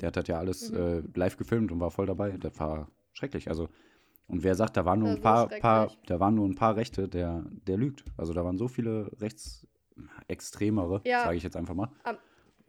Der 0.00 0.08
hat 0.08 0.16
das 0.16 0.26
ja 0.28 0.38
alles 0.38 0.70
Mhm. 0.70 0.76
äh, 1.14 1.18
live 1.18 1.36
gefilmt 1.36 1.70
und 1.72 1.80
war 1.80 1.90
voll 1.90 2.06
dabei. 2.06 2.30
Das 2.38 2.58
war 2.60 2.88
schrecklich. 3.14 3.48
Also, 3.48 3.68
und 4.26 4.42
wer 4.42 4.54
sagt, 4.54 4.76
da 4.76 4.84
waren 4.84 4.98
nur 5.00 5.10
ein 5.10 5.20
paar, 5.20 5.48
paar, 5.48 5.90
da 6.06 6.20
waren 6.20 6.34
nur 6.34 6.46
ein 6.48 6.54
paar 6.54 6.76
Rechte, 6.76 7.08
der, 7.08 7.44
der 7.66 7.76
lügt. 7.78 8.04
Also 8.16 8.32
da 8.32 8.44
waren 8.44 8.58
so 8.58 8.68
viele 8.68 9.10
rechtsextremere, 9.20 11.00
Ja. 11.04 11.24
sage 11.24 11.36
ich 11.36 11.42
jetzt 11.42 11.56
einfach 11.56 11.74
mal. 11.74 11.90
Am- 12.04 12.16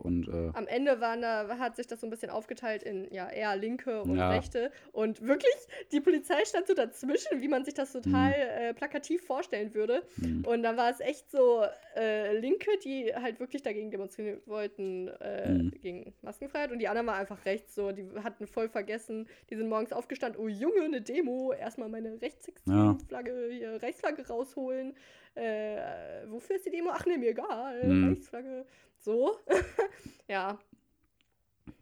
und 0.05 0.27
äh, 0.27 0.51
Am 0.53 0.67
Ende 0.67 1.01
waren 1.01 1.21
da, 1.21 1.57
hat 1.59 1.75
sich 1.75 1.87
das 1.87 1.99
so 2.01 2.07
ein 2.07 2.09
bisschen 2.09 2.29
aufgeteilt 2.29 2.83
in 2.83 3.11
ja 3.13 3.29
eher 3.29 3.55
linke 3.57 4.01
und 4.03 4.17
Ja. 4.17 4.29
rechte. 4.29 4.71
Und 4.93 5.21
wirklich, 5.27 5.53
die 5.91 5.99
Polizei 5.99 6.45
stand 6.45 6.67
so 6.67 6.73
dazwischen, 6.73 7.41
wie 7.41 7.47
man 7.47 7.65
sich 7.65 7.73
das 7.73 7.91
total 7.91 8.29
Mhm. 8.29 8.33
äh, 8.59 8.73
plakativ 8.73 9.25
vorstellen 9.25 9.73
würde. 9.73 10.03
mh, 10.17 10.47
Und 10.47 10.63
dann 10.63 10.77
war 10.77 10.89
es 10.89 10.99
echt 10.99 11.29
so 11.31 11.65
äh, 11.97 12.37
Linke, 12.37 12.69
die 12.83 13.13
halt 13.15 13.39
wirklich 13.39 13.61
dagegen 13.63 13.91
demonstrieren 13.91 14.41
wollten, 14.45 15.07
äh, 15.19 15.49
Mhm. 15.53 15.71
gegen 15.81 16.13
Maskenfreiheit. 16.21 16.71
Und 16.71 16.79
die 16.79 16.87
anderen 16.87 17.07
waren 17.07 17.19
einfach 17.19 17.43
rechts 17.45 17.73
so. 17.75 17.91
Die 17.91 18.05
hatten 18.23 18.47
voll 18.47 18.69
vergessen. 18.69 19.27
Die 19.49 19.55
sind 19.55 19.67
morgens 19.69 19.91
aufgestanden. 19.93 20.39
Oh 20.41 20.47
Junge, 20.47 20.83
eine 20.83 21.01
Demo. 21.01 21.53
Erstmal 21.53 21.89
meine 21.89 22.21
rechtsextreme 22.21 22.97
Flagge, 23.07 23.47
hier, 23.51 23.81
Reichsflagge 23.81 24.27
rausholen. 24.27 24.93
Äh, 25.35 25.77
wofür 26.27 26.55
ist 26.55 26.65
die 26.65 26.69
Demo? 26.69 26.91
Ach 26.93 27.05
nee, 27.05 27.17
mir 27.17 27.29
egal. 27.31 27.83
Mhm. 27.83 28.03
So. 29.05 29.37
ja. 30.27 30.57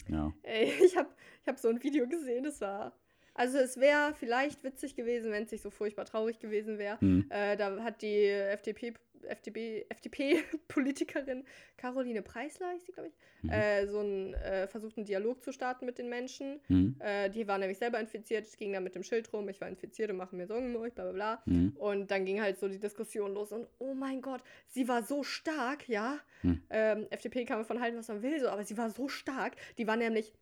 ja. 0.10 0.34
Ey, 0.42 0.74
ich 0.84 0.98
habe 0.98 1.08
ich 1.42 1.48
hab 1.48 1.58
so 1.58 1.70
ein 1.70 1.82
Video 1.82 2.06
gesehen, 2.06 2.44
das 2.44 2.60
war. 2.60 2.92
Also 3.36 3.58
es 3.58 3.80
wäre 3.80 4.14
vielleicht 4.14 4.64
witzig 4.64 4.96
gewesen, 4.96 5.32
wenn 5.32 5.44
es 5.44 5.52
nicht 5.52 5.64
so 5.64 5.70
furchtbar 5.72 6.06
traurig 6.06 6.40
gewesen 6.40 6.78
wäre. 6.78 6.98
Mh, 7.02 7.26
Äh, 7.30 7.58
da 7.58 7.82
hat 7.84 8.02
die 8.02 8.28
FDP, 8.28 8.94
FDP, 9.24 9.86
FDP-Politikerin 9.90 11.46
Caroline 11.78 12.22
Preisler, 12.22 12.78
sie, 12.80 12.92
glaube 12.92 13.10
ich, 13.10 13.14
Mhm. 13.44 13.50
äh, 13.50 13.88
so 13.88 14.00
einen 14.00 14.34
äh, 14.36 14.68
versucht, 14.68 14.96
einen 14.98 15.06
Dialog 15.06 15.44
zu 15.44 15.52
starten 15.52 15.86
mit 15.86 15.98
den 15.98 16.08
Menschen. 16.10 16.62
mh, 16.70 16.94
Äh, 17.00 17.30
die 17.30 17.48
war 17.48 17.58
nämlich 17.58 17.78
selber 17.78 18.00
infiziert, 18.00 18.46
ging 18.58 18.72
dann 18.72 18.84
mit 18.84 18.96
dem 18.96 19.04
Schild 19.04 19.32
rum, 19.34 19.50
ich 19.50 19.60
war 19.60 19.68
infiziert 19.68 20.10
und 20.12 20.18
mache 20.18 20.36
mir 20.36 20.48
Sorgen 20.48 20.74
um 20.76 20.82
euch, 20.82 20.94
bla 20.94 21.04
bla 21.06 21.14
bla. 21.14 21.44
mh, 21.46 21.72
Und 21.78 22.10
dann 22.12 22.24
ging 22.26 22.42
halt 22.42 22.58
so 22.60 22.68
die 22.70 22.80
Diskussion 22.80 23.34
los 23.34 23.52
und 23.52 23.68
oh 23.80 23.94
mein 23.94 24.22
Gott, 24.22 24.42
sie 24.68 24.88
war 24.88 25.04
so 25.04 25.24
stark, 25.24 25.90
ja. 25.90 26.20
Hm. 26.42 26.62
Ähm, 26.70 27.08
FDP 27.10 27.46
kann 27.46 27.58
man 27.58 27.66
von 27.66 27.82
halten, 27.82 27.98
was 27.98 28.08
man 28.08 28.22
will, 28.22 28.40
so, 28.40 28.48
aber 28.48 28.64
sie 28.64 28.78
war 28.78 28.90
so 28.90 29.08
stark. 29.10 29.56
Die 29.78 29.88
war 29.88 29.98
nämlich, 29.98 30.34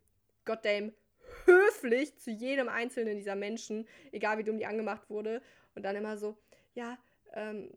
goddamn, 0.44 0.92
höflich 1.52 2.16
zu 2.18 2.30
jedem 2.30 2.68
einzelnen 2.68 3.16
dieser 3.16 3.36
Menschen, 3.36 3.86
egal 4.10 4.38
wie 4.38 4.44
dumm 4.44 4.58
die 4.58 4.66
angemacht 4.66 5.08
wurde. 5.10 5.42
Und 5.74 5.84
dann 5.84 5.96
immer 5.96 6.16
so, 6.16 6.36
ja, 6.74 6.98
ähm, 7.34 7.70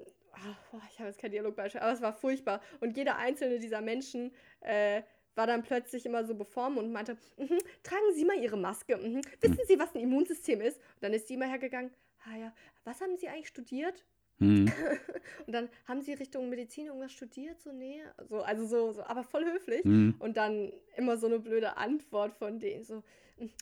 boah, 0.71 0.81
ich 0.91 0.99
habe 0.99 1.09
jetzt 1.09 1.19
kein 1.19 1.31
Dialogbeispiel, 1.31 1.81
aber 1.81 1.93
es 1.93 2.01
war 2.01 2.13
furchtbar. 2.13 2.61
Und 2.79 2.97
jeder 2.97 3.17
einzelne 3.17 3.59
dieser 3.59 3.81
Menschen 3.81 4.31
äh, 4.61 5.01
war 5.35 5.47
dann 5.47 5.63
plötzlich 5.63 6.05
immer 6.05 6.25
so 6.25 6.35
beformt 6.35 6.77
und 6.77 6.91
meinte, 6.91 7.17
mhm, 7.37 7.59
tragen 7.83 8.13
Sie 8.13 8.25
mal 8.25 8.37
Ihre 8.37 8.57
Maske. 8.57 8.97
Mhm. 8.97 9.21
Wissen 9.41 9.59
Sie, 9.67 9.79
was 9.79 9.93
ein 9.95 10.01
Immunsystem 10.01 10.61
ist? 10.61 10.77
Und 10.77 11.03
dann 11.03 11.13
ist 11.13 11.29
die 11.29 11.33
immer 11.33 11.47
hergegangen, 11.47 11.91
ah 12.25 12.37
ja, 12.37 12.53
was 12.83 13.01
haben 13.01 13.17
Sie 13.17 13.27
eigentlich 13.27 13.49
studiert? 13.49 14.05
mh. 14.39 14.71
Und 15.47 15.53
dann 15.53 15.69
haben 15.85 16.01
sie 16.01 16.13
Richtung 16.13 16.49
Medizin 16.49 16.87
irgendwas 16.87 17.11
studiert, 17.11 17.61
so 17.61 17.71
nee, 17.71 18.01
so, 18.29 18.41
also 18.41 18.65
so, 18.65 18.91
so, 18.93 19.03
aber 19.03 19.23
voll 19.23 19.45
höflich. 19.45 19.83
mh. 19.83 20.15
Und 20.19 20.37
dann 20.37 20.71
immer 20.95 21.17
so 21.17 21.27
eine 21.27 21.39
blöde 21.39 21.77
Antwort 21.77 22.33
von 22.33 22.59
denen, 22.59 22.83
so, 22.83 23.03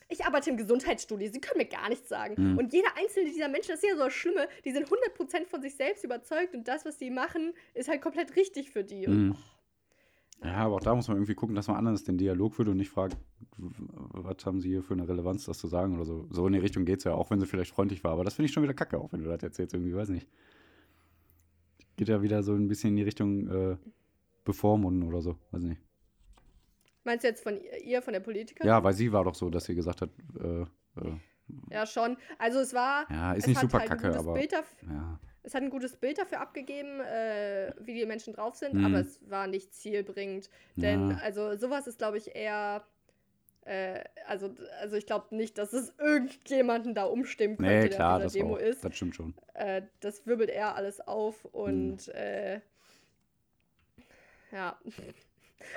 ich 0.08 0.24
arbeite 0.24 0.50
im 0.50 0.56
Gesundheitsstudio, 0.56 1.30
sie 1.32 1.40
können 1.40 1.58
mir 1.58 1.68
gar 1.68 1.88
nichts 1.88 2.08
sagen. 2.08 2.34
Mhm. 2.36 2.58
Und 2.58 2.72
jeder 2.72 2.88
einzelne 2.96 3.30
dieser 3.30 3.48
Menschen, 3.48 3.70
das 3.70 3.82
ist 3.82 3.88
ja 3.88 3.96
so 3.96 4.04
das 4.04 4.12
Schlimme, 4.12 4.48
die 4.64 4.72
sind 4.72 4.86
100% 4.88 5.46
von 5.46 5.62
sich 5.62 5.74
selbst 5.74 6.04
überzeugt 6.04 6.54
und 6.54 6.68
das, 6.68 6.84
was 6.84 6.96
die 6.96 7.10
machen, 7.10 7.52
ist 7.74 7.88
halt 7.88 8.00
komplett 8.00 8.36
richtig 8.36 8.70
für 8.70 8.84
die. 8.84 9.06
Und, 9.06 9.28
Mhm. 9.28 9.36
Ja, 10.42 10.56
aber 10.56 10.74
auch 10.74 10.80
da 10.80 10.94
muss 10.94 11.08
man 11.08 11.16
irgendwie 11.16 11.34
gucken, 11.34 11.56
dass 11.56 11.68
man 11.68 11.76
anders 11.76 12.04
den 12.04 12.18
Dialog 12.18 12.54
führt 12.54 12.68
und 12.68 12.76
nicht 12.76 12.90
fragt, 12.90 13.16
was 13.56 14.44
haben 14.44 14.60
sie 14.60 14.68
hier 14.68 14.82
für 14.82 14.92
eine 14.92 15.08
Relevanz, 15.08 15.46
das 15.46 15.58
zu 15.58 15.68
sagen 15.68 15.94
oder 15.94 16.04
so. 16.04 16.26
So 16.30 16.46
in 16.46 16.52
die 16.52 16.58
Richtung 16.58 16.84
geht 16.84 16.98
es 16.98 17.04
ja, 17.04 17.14
auch 17.14 17.30
wenn 17.30 17.40
sie 17.40 17.46
vielleicht 17.46 17.70
freundlich 17.70 18.04
war. 18.04 18.12
Aber 18.12 18.24
das 18.24 18.34
finde 18.34 18.46
ich 18.46 18.52
schon 18.52 18.62
wieder 18.62 18.74
kacke, 18.74 18.98
auch 18.98 19.10
wenn 19.12 19.22
du 19.22 19.30
das 19.30 19.42
erzählst, 19.42 19.72
irgendwie, 19.72 19.94
weiß 19.94 20.10
nicht. 20.10 20.28
Geht 21.96 22.08
ja 22.08 22.20
wieder 22.20 22.42
so 22.42 22.52
ein 22.52 22.68
bisschen 22.68 22.90
in 22.90 22.96
die 22.96 23.02
Richtung 23.04 23.48
äh, 23.48 23.76
bevormunden 24.44 25.04
oder 25.04 25.22
so, 25.22 25.36
weiß 25.52 25.62
nicht. 25.62 25.80
Meinst 27.04 27.22
du 27.24 27.28
jetzt 27.28 27.42
von 27.42 27.60
ihr, 27.82 28.02
von 28.02 28.12
der 28.12 28.20
Politikerin? 28.20 28.66
Ja, 28.66 28.82
weil 28.82 28.94
sie 28.94 29.12
war 29.12 29.24
doch 29.24 29.34
so, 29.34 29.50
dass 29.50 29.64
sie 29.66 29.74
gesagt 29.74 30.00
hat, 30.02 30.10
äh, 30.40 30.62
äh, 30.62 30.66
Ja, 31.70 31.86
schon. 31.86 32.16
Also 32.38 32.60
es 32.60 32.72
war. 32.74 33.06
ja, 33.10 33.34
ist 33.34 33.46
nicht 33.46 33.60
super 33.60 33.78
halt 33.80 33.88
kacke, 33.90 34.16
aber 34.18 34.32
Bild 34.34 34.52
daf- 34.54 34.64
ja. 34.88 35.18
Es 35.42 35.54
hat 35.54 35.62
ein 35.62 35.68
gutes 35.68 35.94
Bild 35.96 36.16
dafür 36.16 36.40
abgegeben, 36.40 37.00
äh, 37.00 37.74
wie 37.80 37.92
die 37.92 38.06
Menschen 38.06 38.32
drauf 38.32 38.54
sind, 38.54 38.72
Mhm. 38.74 38.86
aber 38.86 39.00
es 39.00 39.20
war 39.28 39.46
nicht 39.46 39.74
zielbringend. 39.74 40.48
Denn, 40.76 41.10
Ja. 41.10 41.16
also, 41.18 41.54
sowas 41.56 41.86
ist, 41.86 41.98
glaube 41.98 42.16
ich, 42.16 42.34
eher. 42.34 42.82
Äh, 43.66 44.04
also, 44.26 44.54
also, 44.80 44.96
ich 44.96 45.04
glaube 45.04 45.34
nicht, 45.36 45.58
dass 45.58 45.74
es 45.74 45.92
irgendjemanden 45.98 46.94
da 46.94 47.04
umstimmen 47.04 47.58
könnte, 47.58 47.72
Nee, 47.74 47.88
der 47.88 47.96
klar, 47.96 48.16
auf 48.16 48.22
das, 48.22 48.32
dieser 48.32 48.44
Demo 48.44 48.56
auch, 48.56 48.60
ist. 48.60 48.82
das 48.84 48.96
stimmt 48.96 49.14
schon. 49.14 49.34
Äh, 49.52 49.82
das 50.00 50.26
wirbelt 50.26 50.48
eher 50.48 50.74
alles 50.76 51.00
auf 51.06 51.44
und 51.46 52.06
Mhm. 52.08 52.12
äh, 52.14 52.60
ja. 54.52 54.78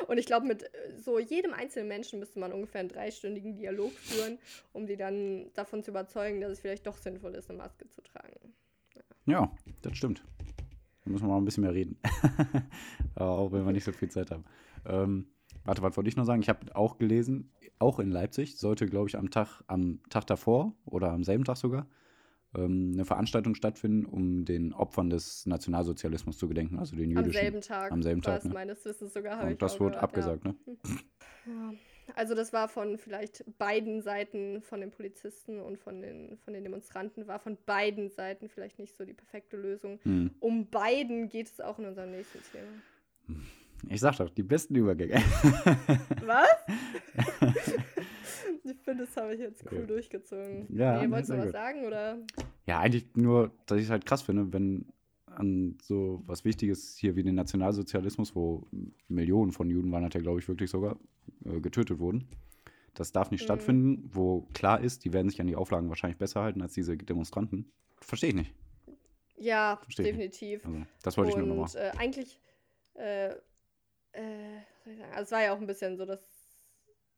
Und 0.07 0.17
ich 0.17 0.25
glaube, 0.25 0.46
mit 0.46 0.63
äh, 0.63 0.67
so 0.98 1.19
jedem 1.19 1.53
einzelnen 1.53 1.88
Menschen 1.88 2.19
müsste 2.19 2.39
man 2.39 2.51
ungefähr 2.51 2.79
einen 2.79 2.89
dreistündigen 2.89 3.55
Dialog 3.55 3.91
führen, 3.93 4.38
um 4.74 4.88
die 4.88 4.98
dann 4.98 5.51
davon 5.53 5.84
zu 5.84 5.91
überzeugen, 5.91 6.41
dass 6.41 6.51
es 6.51 6.60
vielleicht 6.60 6.88
doch 6.88 6.98
sinnvoll 6.98 7.36
ist, 7.36 7.50
eine 7.50 7.57
Maske 7.57 7.88
zu 7.89 8.01
tragen. 8.01 8.53
Ja, 9.25 9.51
das 9.81 9.98
stimmt. 9.98 10.24
Da 11.03 11.12
müssen 11.12 11.25
wir 11.25 11.29
mal 11.29 11.38
ein 11.38 11.46
bisschen 11.46 11.63
mehr 11.63 11.74
reden. 11.74 12.00
Auch 13.15 13.51
wenn 13.51 13.65
wir 13.65 13.72
nicht 13.72 13.84
so 13.84 13.91
viel 13.91 14.10
Zeit 14.10 14.31
haben. 14.31 14.46
Ähm, 14.86 15.27
warte, 15.63 15.81
was 15.81 15.96
wollte 15.98 16.10
ich 16.10 16.15
noch 16.15 16.25
sagen? 16.25 16.41
Ich 16.41 16.50
habe 16.50 16.75
auch 16.75 16.98
gelesen, 16.98 17.51
auch 17.79 18.00
in 18.00 18.10
Leipzig 18.10 18.57
sollte, 18.57 18.88
glaube 18.88 19.10
ich, 19.10 19.17
am 19.17 19.29
Tag, 19.29 19.63
am 19.67 20.00
Tag 20.10 20.25
davor 20.27 20.74
oder 20.86 21.12
am 21.12 21.24
selben 21.24 21.43
Tag 21.43 21.57
sogar 21.57 21.88
ähm, 22.57 22.91
eine 22.93 23.05
Veranstaltung 23.05 23.55
stattfinden, 23.55 24.05
um 24.05 24.45
den 24.45 24.73
Opfern 24.73 25.09
des 25.09 25.45
Nationalsozialismus 25.45 26.37
zu 26.37 26.47
gedenken, 26.47 26.79
also 26.79 26.95
den 26.95 27.17
Am 27.17 27.23
jüdischen. 27.25 27.41
selben 27.41 27.61
Tag. 27.61 27.91
am 27.91 28.03
selben 28.03 28.21
Tag, 28.21 28.43
ne? 28.45 28.53
meines 28.53 28.83
Wissens 28.85 29.13
sogar. 29.13 29.37
habe 29.37 29.45
Und 29.47 29.51
ich 29.53 29.57
das 29.59 29.79
wurde 29.79 29.91
gehört, 29.91 30.03
abgesagt, 30.03 30.43
ne? 30.45 30.55
Ja. 30.65 30.73
Ja. 31.47 31.73
Also 32.15 32.35
das 32.35 32.51
war 32.53 32.67
von 32.69 32.97
vielleicht 32.97 33.43
beiden 33.57 34.01
Seiten, 34.01 34.61
von 34.61 34.79
den 34.81 34.91
Polizisten 34.91 35.59
und 35.61 35.77
von 35.77 36.01
den, 36.01 36.37
von 36.37 36.53
den 36.53 36.63
Demonstranten, 36.63 37.27
war 37.27 37.39
von 37.39 37.57
beiden 37.65 38.09
Seiten 38.09 38.47
vielleicht 38.49 38.79
nicht 38.79 38.95
so 38.97 39.03
die 39.05 39.13
perfekte 39.13 39.55
Lösung. 39.57 39.99
Hm. 40.03 40.31
Um 40.39 40.69
beiden 40.69 41.27
geht 41.29 41.47
es 41.47 41.59
auch 41.61 41.79
in 41.79 41.85
unserem 41.85 42.11
nächsten 42.11 42.39
Thema. 42.51 43.39
Ich 43.89 43.99
sag 43.99 44.15
doch, 44.17 44.29
die 44.29 44.43
besten 44.43 44.75
Übergänge. 44.75 45.15
Was? 46.25 46.47
ich 48.63 48.77
finde, 48.83 49.05
das 49.05 49.15
habe 49.17 49.33
ich 49.33 49.39
jetzt 49.41 49.63
cool 49.71 49.79
Ja. 49.79 49.85
durchgezogen. 49.85 50.65
Ja, 50.69 51.01
nee, 51.01 51.11
wolltest 51.11 51.31
du 51.31 51.37
was 51.37 51.51
sagen? 51.51 51.85
Oder? 51.85 52.17
Ja, 52.67 52.79
eigentlich 52.79 53.15
nur, 53.15 53.51
dass 53.65 53.77
ich 53.79 53.86
es 53.86 53.89
halt 53.89 54.05
krass 54.05 54.21
finde, 54.21 54.51
wenn 54.53 54.86
an 55.25 55.77
so 55.81 56.21
was 56.25 56.43
Wichtiges 56.45 56.97
hier 56.97 57.15
wie 57.15 57.24
den 57.24 57.36
Nationalsozialismus, 57.36 58.36
wo 58.36 58.67
Millionen 59.07 59.51
von 59.51 59.69
Juden 59.69 59.91
waren, 59.91 60.03
hat 60.03 60.15
ja, 60.15 60.21
glaube 60.21 60.39
ich, 60.39 60.47
wirklich 60.47 60.69
sogar 60.69 60.97
äh, 61.45 61.59
getötet 61.59 62.00
wurden. 62.00 62.27
Das 62.93 63.12
darf 63.12 63.29
nicht 63.31 63.41
Mhm. 63.41 63.45
stattfinden, 63.45 64.09
wo 64.13 64.41
klar 64.53 64.81
ist, 64.81 65.05
die 65.05 65.13
werden 65.13 65.29
sich 65.29 65.39
an 65.39 65.47
die 65.47 65.55
Auflagen 65.55 65.89
wahrscheinlich 65.89 66.17
besser 66.17 66.41
halten 66.41 66.62
als 66.62 66.74
diese 66.74 66.97
Demonstranten. 66.97 67.71
Verstehe 68.01 68.29
ich 68.29 68.36
nicht. 68.36 68.53
Ja, 69.38 69.77
Verstehe 69.83 70.05
ich 70.05 70.12
definitiv. 70.12 70.65
Also, 70.65 70.81
das 71.03 71.17
wollte 71.17 71.29
ich 71.29 71.38
nur 71.38 71.43
und 71.45 71.57
nochmal. 71.57 71.69
äh, 71.75 71.91
eigentlich, 71.97 72.41
äh, 72.95 73.29
äh? 74.13 74.62
Also 75.12 75.24
es 75.24 75.31
war 75.31 75.43
ja 75.43 75.53
auch 75.53 75.59
ein 75.62 75.67
bisschen 75.67 75.97
so 75.97 76.05
das 76.05 76.21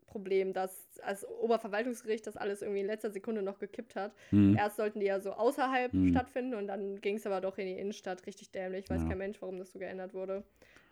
Problem, 0.09 0.53
dass 0.53 0.99
als 1.03 1.25
Oberverwaltungsgericht 1.27 2.25
das 2.27 2.35
alles 2.37 2.61
irgendwie 2.61 2.81
in 2.81 2.87
letzter 2.87 3.11
Sekunde 3.11 3.41
noch 3.41 3.59
gekippt 3.59 3.95
hat. 3.95 4.13
Hm. 4.31 4.55
Erst 4.57 4.77
sollten 4.77 4.99
die 4.99 5.05
ja 5.05 5.19
so 5.19 5.31
außerhalb 5.31 5.93
Mhm. 5.93 6.09
stattfinden 6.11 6.55
und 6.55 6.67
dann 6.67 6.99
ging 7.01 7.15
es 7.15 7.25
aber 7.25 7.41
doch 7.41 7.57
in 7.57 7.67
die 7.67 7.79
Innenstadt. 7.79 8.25
Richtig 8.27 8.51
dämlich. 8.51 8.89
Weiß 8.89 9.01
Ja. 9.03 9.07
kein 9.07 9.17
Mensch, 9.19 9.41
warum 9.41 9.57
das 9.57 9.71
so 9.71 9.79
geändert 9.79 10.13
wurde. 10.13 10.43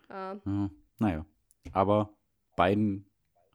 Äh, 0.08 0.12
Ja, 0.12 0.70
naja. 0.98 1.26
Aber 1.72 2.14
Biden, 2.56 3.04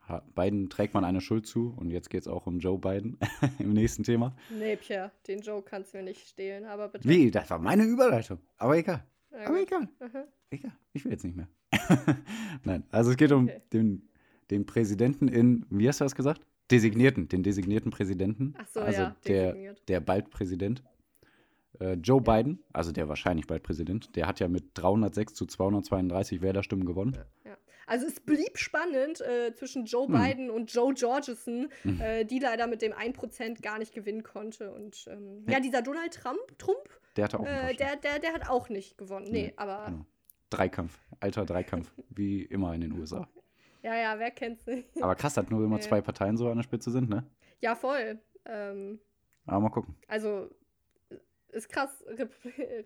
ha- 0.07 0.23
Biden 0.35 0.69
trägt 0.69 0.93
man 0.93 1.03
eine 1.05 1.21
Schuld 1.21 1.47
zu 1.47 1.73
und 1.79 1.89
jetzt 1.89 2.09
geht 2.09 2.21
es 2.21 2.27
auch 2.27 2.45
um 2.45 2.59
Joe 2.59 2.77
Biden 2.77 3.17
im 3.59 3.73
nächsten 3.73 4.03
Thema. 4.03 4.35
nee, 4.49 4.75
Pierre, 4.75 5.11
den 5.27 5.39
Joke 5.41 5.67
kannst 5.69 5.93
du 5.93 5.97
mir 5.97 6.03
nicht 6.03 6.27
stehlen, 6.27 6.65
aber 6.65 6.89
bitte. 6.89 7.07
Wie? 7.09 7.31
Das 7.31 7.49
war 7.49 7.59
meine 7.59 7.83
Überleitung. 7.85 8.39
Aber 8.57 8.77
egal. 8.77 9.03
Na 9.31 9.45
Aber 9.47 9.57
gut. 9.57 9.67
egal. 9.67 9.81
Mhm. 9.99 10.23
Egal. 10.51 10.71
Ich 10.93 11.03
will 11.05 11.11
jetzt 11.13 11.23
nicht 11.23 11.35
mehr. 11.35 11.47
Nein, 12.63 12.83
also 12.91 13.11
es 13.11 13.17
geht 13.17 13.31
um 13.31 13.45
Okay. 13.45 13.61
den, 13.73 14.07
den 14.51 14.65
Präsidenten 14.65 15.27
in, 15.27 15.65
wie 15.69 15.87
hast 15.87 15.99
du 16.01 16.05
das 16.05 16.15
gesagt? 16.15 16.41
Designierten, 16.71 17.27
den 17.27 17.43
designierten 17.43 17.91
Präsidenten. 17.91 18.53
Ach 18.57 18.67
so, 18.67 18.79
also 18.79 19.01
ja, 19.01 19.15
der, 19.27 19.75
der 19.87 19.99
bald 19.99 20.29
Präsident. 20.29 20.83
Äh, 21.79 21.93
Joe 21.93 22.21
Biden, 22.21 22.63
also 22.71 22.91
der 22.91 23.09
wahrscheinlich 23.09 23.47
bald 23.47 23.63
Präsident, 23.63 24.15
der 24.15 24.27
hat 24.27 24.39
ja 24.39 24.47
mit 24.47 24.65
306 24.75 25.33
zu 25.33 25.45
232 25.45 26.41
Wählerstimmen 26.41 26.85
gewonnen. 26.85 27.17
Also 27.85 28.07
es 28.07 28.19
blieb 28.21 28.57
spannend 28.57 29.19
äh, 29.21 29.53
zwischen 29.55 29.85
Joe 29.85 30.07
Hm. 30.07 30.13
Biden 30.13 30.49
und 30.49 30.71
Joe 30.71 30.93
Georgeson, 30.93 31.67
Hm. 31.81 31.99
äh, 31.99 32.23
die 32.23 32.39
leider 32.39 32.67
mit 32.67 32.81
dem 32.81 32.93
1% 32.93 33.61
gar 33.61 33.77
nicht 33.77 33.93
gewinnen 33.93 34.23
konnte. 34.23 34.71
Und 34.71 35.05
ähm, 35.11 35.43
Nee. 35.43 35.51
ja, 35.53 35.59
dieser 35.59 35.81
Donald 35.81 36.13
Trump, 36.13 36.39
Trump 36.57 36.89
Der 37.17 37.25
hatte 37.25 37.39
auch 37.39 37.45
äh, 37.45 37.73
der, 37.75 37.97
der, 37.97 38.19
der 38.19 38.33
hat 38.33 38.49
auch 38.49 38.69
nicht 38.69 38.97
gewonnen. 38.97 39.25
Nee, 39.29 39.47
Nee, 39.47 39.53
aber 39.57 39.85
Genau. 39.87 40.05
Dreikampf, 40.49 40.97
alter 41.19 41.45
Dreikampf, 41.45 41.91
wie 42.09 42.43
immer 42.43 42.73
in 42.73 42.81
den 42.81 42.93
USA. 42.93 43.27
Ja, 43.83 43.95
ja, 43.95 44.17
wer 44.19 44.31
kennt's 44.31 44.65
nicht? 44.65 44.87
Aber 45.03 45.15
krass, 45.15 45.35
dass 45.35 45.49
nur 45.49 45.63
immer 45.63 45.75
Ja. 45.77 45.81
zwei 45.81 46.01
Parteien 46.01 46.37
so 46.37 46.49
an 46.49 46.57
der 46.57 46.63
Spitze 46.63 46.89
sind, 46.91 47.09
ne? 47.09 47.25
ja, 47.61 47.75
voll. 47.75 48.19
Ähm, 48.45 48.99
Aber 49.45 49.59
mal 49.61 49.69
gucken. 49.69 49.95
also 50.07 50.49
ist 51.49 51.69
krass, 51.69 52.03
Rep 52.07 52.33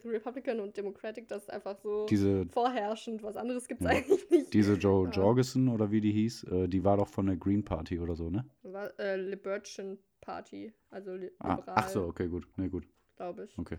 Republican 0.04 0.60
und 0.60 0.76
Democratic, 0.76 1.28
das 1.30 1.44
ist 1.44 1.50
einfach 1.50 1.78
so 1.78 2.06
Diese, 2.08 2.46
vorherrschend. 2.48 3.24
Was 3.24 3.38
anderes 3.38 3.68
gibt's 3.68 3.86
Ja. 3.86 3.92
eigentlich 3.92 4.30
nicht. 4.30 4.54
diese 4.54 4.74
Joe. 4.74 5.08
Jorgensen 5.10 5.70
oder 5.70 5.90
wie 5.90 6.02
die 6.02 6.12
hieß, 6.12 6.44
äh, 6.44 6.68
die 6.68 6.84
war 6.84 6.98
doch 6.98 7.08
von 7.08 7.28
der 7.28 7.38
Green 7.38 7.64
Party 7.64 7.98
oder 8.00 8.16
so, 8.16 8.30
ne? 8.30 8.44
War, 8.64 8.92
äh, 9.00 9.16
Liberation 9.16 9.98
Party, 10.20 10.74
also 10.90 11.16
li 11.16 11.32
Ah, 11.40 11.56
liberal, 11.56 11.76
ach 11.78 11.88
so, 11.88 12.04
okay, 12.08 12.28
gut. 12.28 12.46
Nee, 12.58 12.68
gut. 12.68 12.86
glaube 13.16 13.46
ich. 13.46 13.58
Okay. 13.58 13.78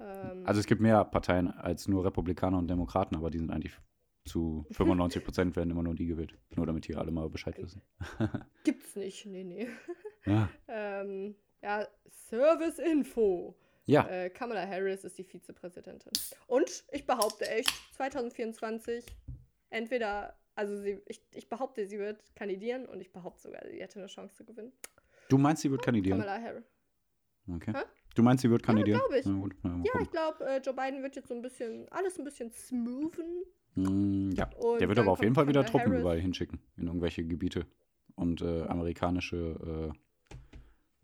Ähm, 0.00 0.42
Also 0.44 0.58
es 0.60 0.66
gibt 0.66 0.80
mehr 0.80 1.04
Parteien 1.04 1.48
als 1.48 1.86
nur 1.86 2.04
Republikaner 2.04 2.58
und 2.58 2.68
Demokraten, 2.68 3.14
aber 3.14 3.30
die 3.30 3.38
sind 3.38 3.50
eigentlich 3.52 3.78
zu 4.30 4.64
95 4.70 5.24
Prozent 5.24 5.56
werden 5.56 5.70
immer 5.70 5.82
nur 5.82 5.94
die 5.94 6.06
gewählt. 6.06 6.36
Nur 6.54 6.66
damit 6.66 6.86
hier 6.86 6.98
alle 6.98 7.10
mal 7.10 7.28
Bescheid 7.28 7.58
wissen. 7.58 7.82
gibt's 8.64 8.94
nicht, 8.96 9.26
nee, 9.26 9.44
nee. 9.44 9.68
Ja. 10.26 10.50
Ähm, 10.68 11.34
ja, 11.62 11.86
Service 12.28 12.78
Info. 12.78 13.56
Ja, 13.86 14.06
Äh, 14.06 14.30
Kamala 14.30 14.66
Harris 14.66 15.02
ist 15.02 15.16
die 15.18 15.24
Vizepräsidentin. 15.24 16.12
Und 16.46 16.84
ich 16.92 17.06
behaupte 17.06 17.48
echt, 17.48 17.70
2024 17.94 19.04
entweder, 19.70 20.36
also 20.54 20.76
sie, 20.76 21.00
ich, 21.06 21.22
ich 21.34 21.48
behaupte, 21.48 21.86
sie 21.86 21.98
wird 21.98 22.22
kandidieren 22.36 22.86
und 22.86 23.00
ich 23.00 23.12
behaupte 23.12 23.42
sogar, 23.42 23.62
sie 23.68 23.80
hätte 23.80 23.98
eine 23.98 24.08
Chance 24.08 24.34
zu 24.34 24.44
gewinnen. 24.44 24.72
du 25.28 25.38
meinst, 25.38 25.62
sie 25.62 25.70
wird 25.70 25.82
kandidieren? 25.82 26.20
Kamala 26.20 26.40
Harris. 26.40 26.70
Okay. 27.52 27.72
Hä? 27.74 27.82
Du 28.14 28.22
meinst, 28.22 28.42
sie 28.42 28.50
wird 28.50 28.62
kandidieren? 28.62 29.00
glaub 29.00 29.18
ich. 29.18 29.26
Na 29.62 29.70
ja, 29.84 29.94
Ja, 29.94 30.00
ich 30.02 30.10
glaube, 30.10 30.44
äh, 30.44 30.58
Joe 30.58 30.74
Biden 30.74 31.02
wird 31.02 31.16
jetzt 31.16 31.28
so 31.28 31.34
ein 31.34 31.42
bisschen, 31.42 31.88
alles 31.90 32.18
ein 32.18 32.24
bisschen 32.24 32.52
smoothen. 32.52 33.42
Mm, 33.74 34.30
ja, 34.32 34.48
Und 34.56 34.80
der 34.80 34.88
wird 34.88 34.98
aber 34.98 35.12
auf 35.12 35.22
jeden 35.22 35.34
Fall 35.34 35.46
wieder 35.48 35.62
Kamala 35.62 35.70
Truppen 35.70 35.92
Harris. 35.92 36.00
überall 36.02 36.20
hinschicken, 36.20 36.58
in 36.76 36.86
irgendwelche 36.86 37.24
Gebiete. 37.24 37.66
Und 38.16 38.42
äh, 38.42 38.62
amerikanische, 38.64 39.92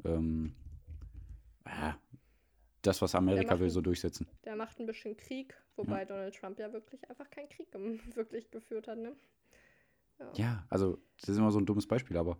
äh, 0.04 0.08
ähm, 0.08 0.54
ja, 1.66 1.96
das, 2.82 3.00
was 3.02 3.14
Amerika 3.14 3.58
will, 3.58 3.68
ein- 3.68 3.70
so 3.70 3.80
durchsetzen. 3.80 4.26
Der 4.44 4.56
macht 4.56 4.78
ein 4.80 4.86
bisschen 4.86 5.16
Krieg, 5.16 5.54
wobei 5.76 6.04
Donald 6.04 6.34
Trump 6.34 6.58
ja 6.58 6.72
wirklich 6.72 7.08
einfach 7.08 7.30
keinen 7.30 7.48
Krieg 7.48 7.68
wirklich 8.16 8.50
geführt 8.50 8.88
hat, 8.88 8.98
ne? 8.98 9.16
Ja, 10.34 10.64
also, 10.70 10.98
das 11.20 11.28
ist 11.30 11.36
immer 11.38 11.50
so 11.50 11.58
ein 11.60 11.66
dummes 11.66 11.86
Beispiel, 11.86 12.16
aber 12.16 12.38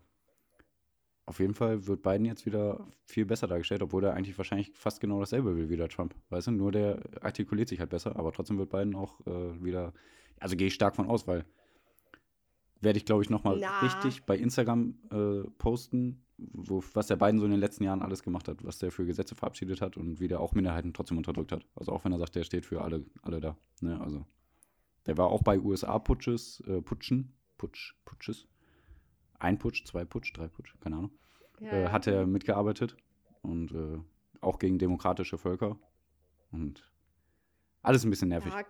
auf 1.27 1.41
jeden 1.41 1.55
Fall 1.55 1.87
wird 1.87 2.03
Biden 2.03 2.25
jetzt 2.25 2.47
wieder 2.47 2.87
viel 3.05 3.27
besser 3.27 3.49
dargestellt, 3.49 3.83
obwohl 3.83 4.05
er 4.05 4.15
eigentlich 4.15 4.39
wahrscheinlich 4.39 4.73
fast 4.75 5.01
genau 5.01 5.19
dasselbe 5.19 5.57
will 5.57 5.69
wie 5.69 5.77
der 5.77 5.89
Trump. 5.89 6.15
Weißt 6.31 6.47
du, 6.47 6.53
nur 6.53 6.71
der 6.71 7.01
artikuliert 7.21 7.69
sich 7.69 7.81
halt 7.81 7.91
besser, 7.91 8.17
aber 8.17 8.33
trotzdem 8.33 8.59
wird 8.59 8.71
Biden 8.71 8.95
auch 8.95 9.21
äh, 9.27 9.63
wieder, 9.63 9.93
also 10.39 10.57
gehe 10.57 10.69
ich 10.69 10.75
stark 10.75 10.95
von 10.95 11.09
aus, 11.09 11.27
weil 11.27 11.45
werde 12.81 12.99
ich, 12.99 13.05
glaube 13.05 13.23
ich, 13.23 13.31
nochmal 13.31 13.63
richtig 13.83 14.25
bei 14.25 14.37
Instagram 14.37 14.95
äh, 15.11 15.49
posten, 15.59 16.23
wo, 16.37 16.85
was 16.93 17.09
der 17.09 17.17
Biden 17.17 17.39
so 17.39 17.45
in 17.45 17.51
den 17.51 17.61
letzten 17.61 17.83
Jahren 17.83 18.03
alles 18.03 18.23
gemacht 18.23 18.47
hat, 18.47 18.65
was 18.65 18.79
der 18.79 18.93
für 18.93 19.07
Gesetze 19.07 19.35
verabschiedet 19.35 19.81
hat 19.81 19.97
und 19.97 20.21
wie 20.21 20.29
der 20.29 20.41
auch 20.41 20.53
Minderheiten 20.53 20.93
trotzdem 20.93 21.17
unterdrückt 21.17 21.51
hat. 21.51 21.67
Also 21.75 21.93
auch 21.93 22.05
wenn 22.05 22.13
er 22.13 22.19
sagt, 22.19 22.37
der 22.37 22.45
steht 22.45 22.67
für 22.67 22.83
alle, 22.83 23.05
alle 23.23 23.41
da. 23.41 23.57
Ne? 23.81 24.01
Also 24.01 24.25
der 25.07 25.17
war 25.17 25.29
auch 25.29 25.43
bei 25.43 25.59
USA-Putsches, 25.59 26.63
äh, 26.67 26.83
Putschen, 26.83 27.33
Putsch, 27.57 27.95
Putsches. 28.05 28.47
Ein 29.39 29.59
Putsch, 29.59 29.85
zwei 29.87 30.05
Putsch, 30.05 30.33
drei 30.35 30.49
Putsch, 30.49 30.75
keine 30.81 30.97
Ahnung. 30.97 31.11
Ja, 31.61 31.73
Äh, 31.73 31.89
hat 31.89 32.07
er 32.07 32.27
mitgearbeitet 32.27 32.97
und 33.43 33.73
äh, 33.73 33.99
auch 34.41 34.59
gegen 34.59 34.79
demokratische 34.79 35.39
Völker. 35.39 35.79
Und 36.53 36.91
alles 37.83 38.05
ein 38.05 38.11
bisschen 38.11 38.29
nervig. 38.29 38.53
Ja, 38.53 38.65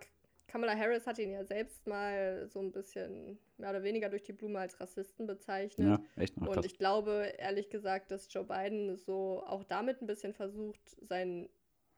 Kamala 0.47 0.75
Harris 0.77 1.05
hat 1.05 1.19
ihn 1.19 1.31
ja 1.31 1.43
selbst 1.43 1.85
mal 1.87 2.47
so 2.47 2.59
ein 2.61 2.71
bisschen 2.71 3.37
mehr 3.57 3.71
oder 3.71 3.83
weniger 3.83 4.09
durch 4.09 4.23
die 4.23 4.31
Blume 4.33 4.59
als 4.59 4.79
Rassisten 4.79 5.27
bezeichnet. 5.27 5.99
Ja, 5.99 6.21
echt? 6.21 6.35
Ach, 6.39 6.47
Und 6.47 6.65
ich 6.65 6.77
glaube, 6.77 7.33
ehrlich 7.37 7.69
gesagt, 7.69 8.11
dass 8.11 8.31
Joe 8.33 8.45
Biden 8.45 8.95
so 8.95 9.43
auch 9.45 9.63
damit 9.65 10.01
ein 10.01 10.07
bisschen 10.07 10.33
versucht, 10.33 10.79
sein 11.01 11.49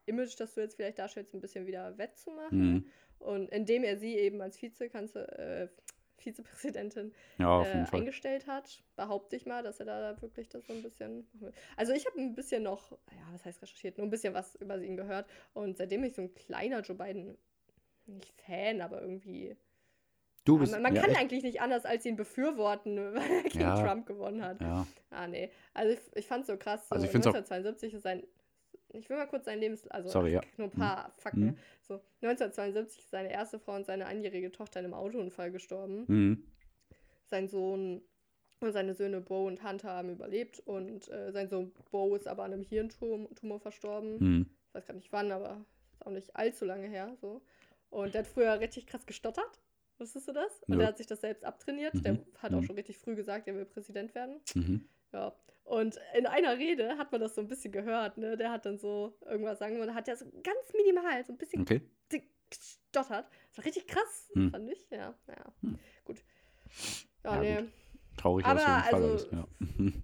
Image, 0.07 0.39
das 0.39 0.55
du 0.55 0.61
jetzt 0.61 0.75
vielleicht 0.75 0.97
darstellst, 0.97 1.33
ein 1.35 1.41
bisschen 1.41 1.67
wieder 1.67 1.97
wettzumachen. 1.99 2.73
Mhm. 2.73 2.85
Und 3.19 3.49
indem 3.51 3.83
er 3.83 3.97
sie 3.97 4.15
eben 4.17 4.41
als 4.41 4.59
Vizekanzler, 4.61 5.37
äh, 5.37 5.67
Vizepräsidentin 6.19 7.13
Ja, 7.37 7.63
äh, 7.63 7.85
eingestellt 7.91 8.47
hat, 8.47 8.83
behaupte 8.95 9.35
ich 9.35 9.45
mal, 9.45 9.63
dass 9.63 9.79
er 9.79 9.85
da 9.85 10.21
wirklich 10.21 10.49
das 10.49 10.65
so 10.67 10.73
ein 10.73 10.83
bisschen. 10.83 11.27
Also 11.75 11.93
ich 11.93 12.05
habe 12.05 12.19
ein 12.19 12.35
bisschen 12.35 12.63
noch, 12.63 12.91
ja, 12.91 13.27
was 13.31 13.45
heißt 13.45 13.61
recherchiert, 13.61 13.97
nur 13.97 14.07
ein 14.07 14.09
bisschen 14.11 14.33
was 14.33 14.55
über 14.55 14.77
ihn 14.81 14.97
gehört. 14.97 15.27
Und 15.53 15.77
seitdem 15.77 16.03
ich 16.03 16.13
so 16.15 16.21
ein 16.21 16.33
kleiner 16.33 16.81
Joe 16.81 16.95
Biden, 16.97 17.37
nicht 18.05 18.33
Fan, 18.41 18.81
aber 18.81 19.01
irgendwie. 19.01 19.55
Du 20.45 20.57
bist. 20.57 20.71
man 20.71 20.81
man 20.81 20.95
ja, 20.95 21.01
kann 21.01 21.11
echt? 21.11 21.19
eigentlich 21.19 21.43
nicht 21.43 21.61
anders 21.61 21.85
als 21.85 22.05
ihn 22.05 22.15
befürworten, 22.15 22.97
weil 23.13 23.29
er 23.31 23.43
gegen 23.43 23.59
Ja. 23.59 23.81
Trump 23.85 24.05
gewonnen 24.07 24.43
hat. 24.43 24.61
Ja, 24.61 24.87
Ah, 25.11 25.27
nee. 25.27 25.51
Also 25.73 25.93
ich, 25.93 25.99
ich 26.15 26.27
fand 26.27 26.41
es 26.41 26.47
so 26.47 26.57
krass. 26.57 26.87
So 26.89 26.95
Also 26.95 27.05
ich 27.05 27.11
find's 27.11 27.27
auch- 27.27 27.33
1972 27.33 27.93
ist 27.93 28.03
sein. 28.03 28.23
Ich 28.93 29.09
will 29.09 29.17
mal 29.17 29.27
kurz 29.27 29.45
sein 29.45 29.59
Lebens... 29.59 29.87
Also 29.87 30.09
Sorry, 30.09 30.33
ja. 30.33 30.41
nur 30.57 30.67
ein 30.67 30.71
paar 30.71 31.11
Fakten. 31.17 31.45
Mhm. 31.45 31.57
So, 31.81 31.95
1972 32.21 32.99
ist 32.99 33.11
seine 33.11 33.31
erste 33.31 33.59
Frau 33.59 33.75
und 33.75 33.85
seine 33.85 34.05
einjährige 34.07 34.51
Tochter 34.51 34.79
in 34.79 34.85
einem 34.85 34.93
Autounfall 34.95 35.51
gestorben. 35.51 36.05
mhm. 36.07 36.43
Sein 37.27 37.47
Sohn 37.47 38.01
und 38.61 38.71
seine 38.71 38.95
Söhne 38.95 39.21
Bo 39.21 39.45
und 39.45 39.63
Hunter 39.63 39.89
haben 39.91 40.09
überlebt 40.09 40.59
und 40.65 41.07
äh, 41.09 41.31
sein 41.31 41.47
Sohn 41.47 41.71
Bo 41.91 42.15
ist 42.15 42.27
aber 42.27 42.43
an 42.43 42.53
einem 42.53 42.63
Hirntumor 42.63 43.59
verstorben. 43.59 44.17
Mhm. 44.19 44.49
Ich 44.67 44.73
weiß 44.73 44.85
gar 44.87 44.95
nicht 44.95 45.11
wann, 45.11 45.31
aber 45.31 45.63
ist 45.93 46.05
auch 46.05 46.11
nicht 46.11 46.35
allzu 46.35 46.65
lange 46.65 46.87
her. 46.87 47.15
So. 47.21 47.41
Und 47.91 48.13
der 48.15 48.21
hat 48.23 48.27
früher 48.27 48.59
richtig 48.59 48.87
krass 48.87 49.05
gestottert. 49.05 49.61
Wusstest 49.99 50.27
du 50.27 50.31
das? 50.33 50.63
Und 50.63 50.69
Nö. 50.69 50.77
der 50.77 50.87
hat 50.87 50.97
sich 50.97 51.07
das 51.07 51.21
selbst 51.21 51.43
abtrainiert. 51.45 51.93
Der 52.03 52.13
Mhm. 52.13 52.25
hat 52.39 52.53
auch 52.53 52.61
Mhm. 52.61 52.63
schon 52.65 52.75
richtig 52.75 52.97
früh 52.97 53.15
gesagt, 53.15 53.47
er 53.47 53.55
will 53.55 53.65
Präsident 53.65 54.15
werden. 54.15 54.39
Mhm. 54.55 54.87
Ja. 55.13 55.33
Und 55.69 55.99
in 56.17 56.25
einer 56.25 56.57
Rede 56.57 56.97
hat 56.97 57.11
man 57.11 57.21
das 57.21 57.35
so 57.35 57.41
ein 57.41 57.47
bisschen 57.47 57.71
gehört, 57.71 58.17
ne? 58.17 58.35
Der 58.37 58.49
hat 58.51 58.65
dann 58.65 58.79
so 58.79 59.15
irgendwas 59.25 59.59
sagen 59.59 59.77
wollen, 59.77 59.93
hat 59.93 60.07
ja 60.07 60.15
so 60.15 60.25
ganz 60.43 60.73
minimal, 60.75 61.23
so 61.25 61.31
ein 61.33 61.37
bisschen 61.37 61.61
Okay. 61.61 61.81
gestottert. 62.49 63.27
Das 63.49 63.57
war 63.57 63.65
richtig 63.65 63.85
krass, 63.87 64.29
Hm. 64.33 64.49
fand 64.51 64.69
ich. 64.71 64.89
Ja, 64.89 65.13
naja. 65.27 65.53
Hm. 65.61 65.77
Gut. 66.05 66.23
Ja, 67.23 67.35
Ja, 67.35 67.39
nee. 67.41 67.61
gut. 67.61 67.71
traurig 68.17 68.45
Aber 68.45 68.65
also- 68.67 68.95
alles. 68.95 69.27
Ja. 69.31 69.47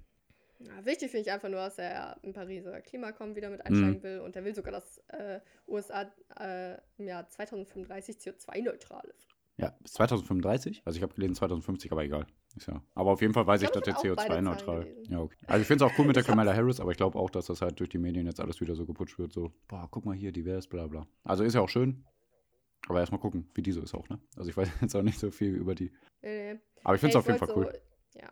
Ja, 0.59 0.83
wichtig 0.83 1.11
finde 1.11 1.21
ich 1.27 1.31
einfach 1.31 1.49
nur, 1.49 1.59
dass 1.59 1.77
er 1.77 2.17
im 2.23 2.33
Pariser 2.33 2.81
Klimakommen 2.81 3.35
wieder 3.35 3.51
mit 3.51 3.61
einsteigen 3.63 3.97
Mhm. 3.99 4.03
will 4.03 4.19
und 4.21 4.35
er 4.35 4.43
will 4.45 4.55
sogar, 4.55 4.71
dass 4.71 4.97
äh, 5.09 5.39
USA 5.67 6.11
äh, 6.39 6.77
im 6.97 7.07
Jahr 7.07 7.29
2035 7.29 8.15
CO2-neutral 8.17 9.03
ist. 9.15 9.27
ja, 9.57 9.75
bis 9.81 9.93
2035. 9.93 10.81
Also 10.83 10.97
ich 10.97 11.03
habe 11.03 11.13
gelesen 11.13 11.35
2050, 11.35 11.91
aber 11.91 12.03
egal. 12.03 12.25
Ist 12.55 12.67
ja. 12.67 12.81
Aber 12.93 13.11
auf 13.11 13.21
jeden 13.21 13.33
Fall 13.33 13.45
weiß 13.45 13.61
Ich 13.61 13.67
ich, 13.67 13.73
dass 13.73 13.83
der 13.83 13.93
hab 13.95 13.99
auch 13.99 14.15
beide 14.15 14.27
Zahlen 14.27 14.47
CO2-neutral. 14.47 14.85
gelesen. 14.85 15.11
Ja, 15.11 15.19
okay. 15.19 15.35
Also 15.47 15.61
ich 15.61 15.67
finde 15.67 15.85
es 15.85 15.91
auch 15.91 15.99
cool 15.99 16.05
mit 16.05 16.15
der 16.15 16.23
Kamala 16.23 16.53
Harris, 16.55 16.79
aber 16.79 16.91
ich 16.91 16.97
glaube 16.97 17.19
auch, 17.19 17.29
dass 17.29 17.47
das 17.47 17.61
halt 17.61 17.79
durch 17.79 17.89
die 17.89 17.97
Medien 17.97 18.25
jetzt 18.25 18.39
alles 18.39 18.61
wieder 18.61 18.75
so 18.75 18.85
geputscht 18.85 19.19
wird. 19.19 19.33
So, 19.33 19.51
boah, 19.67 19.87
guck 19.91 20.05
mal 20.05 20.15
hier, 20.15 20.31
divers, 20.31 20.67
bla 20.67 20.87
bla. 20.87 21.05
Also 21.23 21.43
ist 21.43 21.53
ja 21.53 21.61
auch 21.61 21.69
schön. 21.69 22.05
Aber 22.87 22.99
erstmal 22.99 23.19
gucken, 23.19 23.49
wie 23.55 23.61
die 23.61 23.71
so 23.71 23.81
ist 23.81 23.93
auch, 23.95 24.07
ne? 24.09 24.19
Also 24.37 24.49
ich 24.49 24.55
weiß 24.57 24.69
jetzt 24.81 24.95
auch 24.95 25.01
nicht 25.01 25.19
so 25.19 25.31
viel 25.31 25.55
über 25.55 25.75
die. 25.75 25.91
Nee. 26.21 26.59
Aber 26.83 26.95
ich 26.95 27.01
finde 27.01 27.17
es 27.17 27.25
Hey, 27.25 27.33
auf 27.33 27.39
jeden 27.39 27.39
Fall 27.39 27.55
cool. 27.57 27.81
So, 28.13 28.19
ja. 28.19 28.29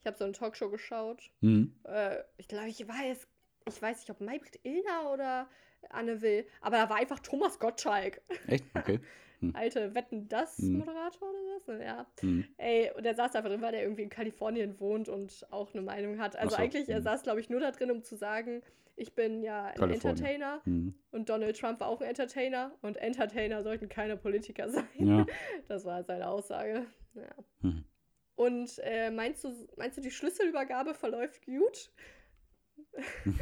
Ich 0.00 0.06
habe 0.06 0.16
so 0.16 0.24
eine 0.24 0.32
Talkshow 0.32 0.70
geschaut. 0.70 1.30
Mhm. 1.40 1.74
Äh, 1.84 2.16
ich 2.38 2.48
glaube, 2.48 2.68
ich 2.68 2.86
weiß, 2.88 3.28
ich 3.68 3.82
weiß 3.82 3.98
nicht, 3.98 4.10
ob 4.10 4.20
Maybrit 4.20 4.60
Illner 4.62 5.10
oder 5.12 5.48
Anne 5.90 6.22
Will, 6.22 6.46
aber 6.60 6.76
da 6.76 6.88
war 6.88 6.96
einfach 6.96 7.18
Thomas 7.20 7.58
Gottschalk. 7.58 8.22
Echt? 8.46 8.64
Okay. 8.74 9.00
Alte 9.54 9.94
Wetten 9.94 10.28
das 10.28 10.58
Mhm. 10.58 10.78
Moderator 10.78 11.28
oder 11.30 11.38
was? 11.56 11.66
Ja. 11.80 12.06
Mhm. 12.22 12.44
Ey, 12.58 12.90
und 12.96 13.04
der 13.04 13.14
saß 13.14 13.34
einfach 13.34 13.50
drin, 13.50 13.62
weil 13.62 13.72
der 13.72 13.82
irgendwie 13.82 14.02
in 14.02 14.10
Kalifornien 14.10 14.78
wohnt 14.80 15.08
und 15.08 15.46
auch 15.50 15.72
eine 15.72 15.82
Meinung 15.82 16.18
hat. 16.18 16.36
Also 16.36 16.56
so, 16.56 16.62
eigentlich, 16.62 16.88
er 16.88 17.00
mhm. 17.00 17.04
saß, 17.04 17.22
glaube 17.22 17.40
ich, 17.40 17.48
nur 17.50 17.60
da 17.60 17.70
drin, 17.70 17.90
um 17.90 18.02
zu 18.02 18.16
sagen, 18.16 18.62
ich 18.96 19.14
bin 19.14 19.42
ja 19.42 19.66
ein 19.66 19.74
Kalifornien. 19.76 20.16
Entertainer 20.24 20.60
Mhm. 20.64 20.94
und 21.10 21.28
Donald 21.28 21.58
Trump 21.58 21.80
war 21.80 21.88
auch 21.88 22.00
ein 22.00 22.08
Entertainer 22.08 22.72
und 22.82 22.96
Entertainer 22.98 23.62
sollten 23.62 23.88
keine 23.88 24.16
Politiker 24.16 24.68
sein. 24.70 24.84
Ja. 24.98 25.26
Das 25.68 25.84
war 25.84 26.02
seine 26.04 26.28
Aussage. 26.28 26.86
Ja. 27.14 27.72
Und 28.36 28.78
äh, 28.84 29.10
meinst, 29.10 29.44
du, 29.44 29.48
meinst 29.76 29.96
du, 29.98 30.02
die 30.02 30.10
Schlüsselübergabe 30.10 30.94
verläuft 30.94 31.44
gut? 31.46 31.90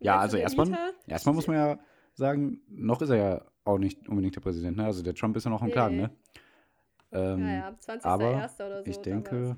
Ja, 0.00 0.18
also 0.18 0.36
erstmal, 0.36 0.68
erstmal 1.06 1.34
muss 1.34 1.46
man 1.46 1.56
ja 1.56 1.78
sagen, 2.14 2.60
noch 2.68 3.00
ist 3.02 3.10
er 3.10 3.16
ja 3.16 3.46
auch 3.66 3.78
nicht 3.78 4.08
unbedingt 4.08 4.36
der 4.36 4.40
Präsident. 4.40 4.76
Ne? 4.76 4.84
Also 4.84 5.02
der 5.02 5.14
Trump 5.14 5.36
ist 5.36 5.44
ja 5.44 5.50
noch 5.50 5.62
am 5.62 5.68
Nee, 5.68 5.96
ne? 5.96 6.10
Ähm, 7.12 7.40
Ja, 7.40 7.54
ja, 7.54 7.68
20.01. 7.70 8.04
aber 8.04 8.30
oder 8.66 8.84
so. 8.84 8.90
ich 8.90 8.98
denke-. 8.98 9.56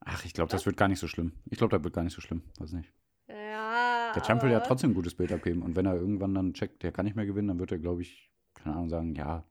Ach, 0.00 0.24
ich 0.24 0.32
glaube, 0.32 0.50
das 0.50 0.64
wird 0.64 0.76
gar 0.76 0.88
nicht 0.88 0.98
so 0.98 1.08
schlimm. 1.08 1.32
Ich 1.50 1.58
glaube, 1.58 1.76
das 1.76 1.84
wird 1.84 1.94
gar 1.94 2.02
nicht 2.02 2.14
so 2.14 2.20
schlimm. 2.20 2.42
Weiß 2.58 2.72
nicht. 2.72 2.90
Ja, 3.28 4.12
Der 4.14 4.22
Trump 4.22 4.42
will 4.42 4.50
ja 4.50 4.60
trotzdem 4.60 4.90
ein 4.90 4.94
gutes 4.94 5.14
Bild 5.14 5.30
abgeben. 5.32 5.62
Und 5.62 5.76
wenn 5.76 5.86
er 5.86 5.94
irgendwann 5.94 6.34
dann 6.34 6.54
checkt, 6.54 6.82
der 6.82 6.90
kann 6.90 7.04
nicht 7.04 7.16
mehr 7.16 7.26
gewinnen, 7.26 7.48
dann 7.48 7.58
wird 7.58 7.70
er, 7.72 7.78
glaube 7.78 8.02
ich, 8.02 8.30
keine 8.54 8.74
Ahnung, 8.76 8.88
sagen, 8.88 9.14
ja, 9.14 9.44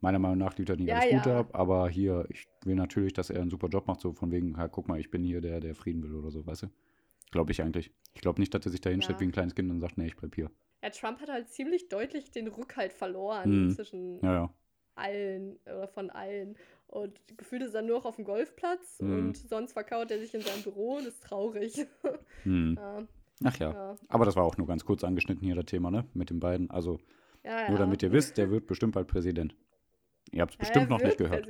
meiner 0.00 0.18
Meinung 0.18 0.38
nach 0.38 0.56
liefert 0.56 0.78
nicht 0.80 0.88
Ja, 0.88 0.98
alles 0.98 1.12
Gute 1.14 1.30
ja. 1.30 1.38
ab, 1.40 1.50
aber 1.54 1.88
hier, 1.88 2.26
ich 2.30 2.46
will 2.64 2.74
natürlich, 2.74 3.12
dass 3.12 3.30
er 3.30 3.40
einen 3.40 3.50
super 3.50 3.68
Job 3.68 3.86
macht, 3.86 4.00
so 4.00 4.12
von 4.12 4.30
wegen, 4.30 4.54
ja, 4.56 4.66
guck 4.68 4.88
mal, 4.88 4.98
ich 4.98 5.10
bin 5.10 5.22
hier 5.22 5.40
der, 5.40 5.60
der 5.60 5.74
Frieden 5.74 6.02
will 6.02 6.14
oder 6.14 6.30
so, 6.30 6.46
weißt 6.46 6.64
du? 6.64 6.66
Glaube 7.30 7.52
ich 7.52 7.62
eigentlich. 7.62 7.92
Ich 8.14 8.20
glaube 8.20 8.40
nicht, 8.40 8.54
dass 8.54 8.64
er 8.64 8.70
sich 8.72 8.80
da 8.80 8.90
hinstellt 8.90 9.20
wie 9.20 9.24
ein 9.24 9.32
kleines 9.32 9.54
Kind 9.54 9.70
und 9.70 9.80
sagt, 9.80 9.98
nee, 9.98 10.06
ich 10.06 10.16
bleib 10.16 10.34
hier. 10.34 10.50
Ja, 10.86 10.90
Trump 10.90 11.20
hat 11.20 11.28
halt 11.28 11.48
ziemlich 11.48 11.88
deutlich 11.88 12.30
den 12.30 12.46
Rückhalt 12.46 12.92
verloren 12.92 13.64
Mhm. 13.66 13.70
zwischen 13.70 14.20
Ja, 14.22 14.32
ja. 14.32 14.54
allen 14.94 15.58
oder 15.66 15.88
von 15.88 16.10
allen. 16.10 16.56
Und 16.86 17.20
gefühlt 17.36 17.62
ist 17.62 17.74
er 17.74 17.82
nur 17.82 17.96
noch 17.98 18.04
auf 18.04 18.14
dem 18.16 18.24
Golfplatz 18.24 19.00
Mhm. 19.00 19.12
und 19.12 19.36
sonst 19.36 19.72
verkauft 19.72 20.12
er 20.12 20.20
sich 20.20 20.32
in 20.32 20.42
seinem 20.42 20.62
Büro 20.62 20.96
und 20.98 21.06
ist 21.06 21.22
traurig. 21.24 21.86
Hm. 22.44 22.76
ja, 22.78 23.06
Ach 23.44 23.58
ja. 23.58 23.96
Aber 24.08 24.24
das 24.24 24.36
war 24.36 24.44
auch 24.44 24.56
nur 24.56 24.66
ganz 24.68 24.84
kurz 24.84 25.02
angeschnitten 25.02 25.44
hier, 25.44 25.56
das 25.56 25.64
Thema, 25.66 25.90
ne? 25.90 26.06
Mit 26.14 26.30
den 26.30 26.38
beiden. 26.38 26.70
Also, 26.70 26.98
nur 27.68 27.78
damit 27.78 28.02
ihr 28.04 28.12
wisst, 28.12 28.38
der 28.38 28.50
wird 28.50 28.66
bestimmt 28.68 28.94
bald 28.94 29.08
Präsident. 29.08 29.56
Ihr 30.32 30.42
habt 30.42 30.52
es 30.52 30.56
bestimmt 30.56 30.88
noch 30.88 31.02
nicht 31.02 31.18
gehört. 31.18 31.46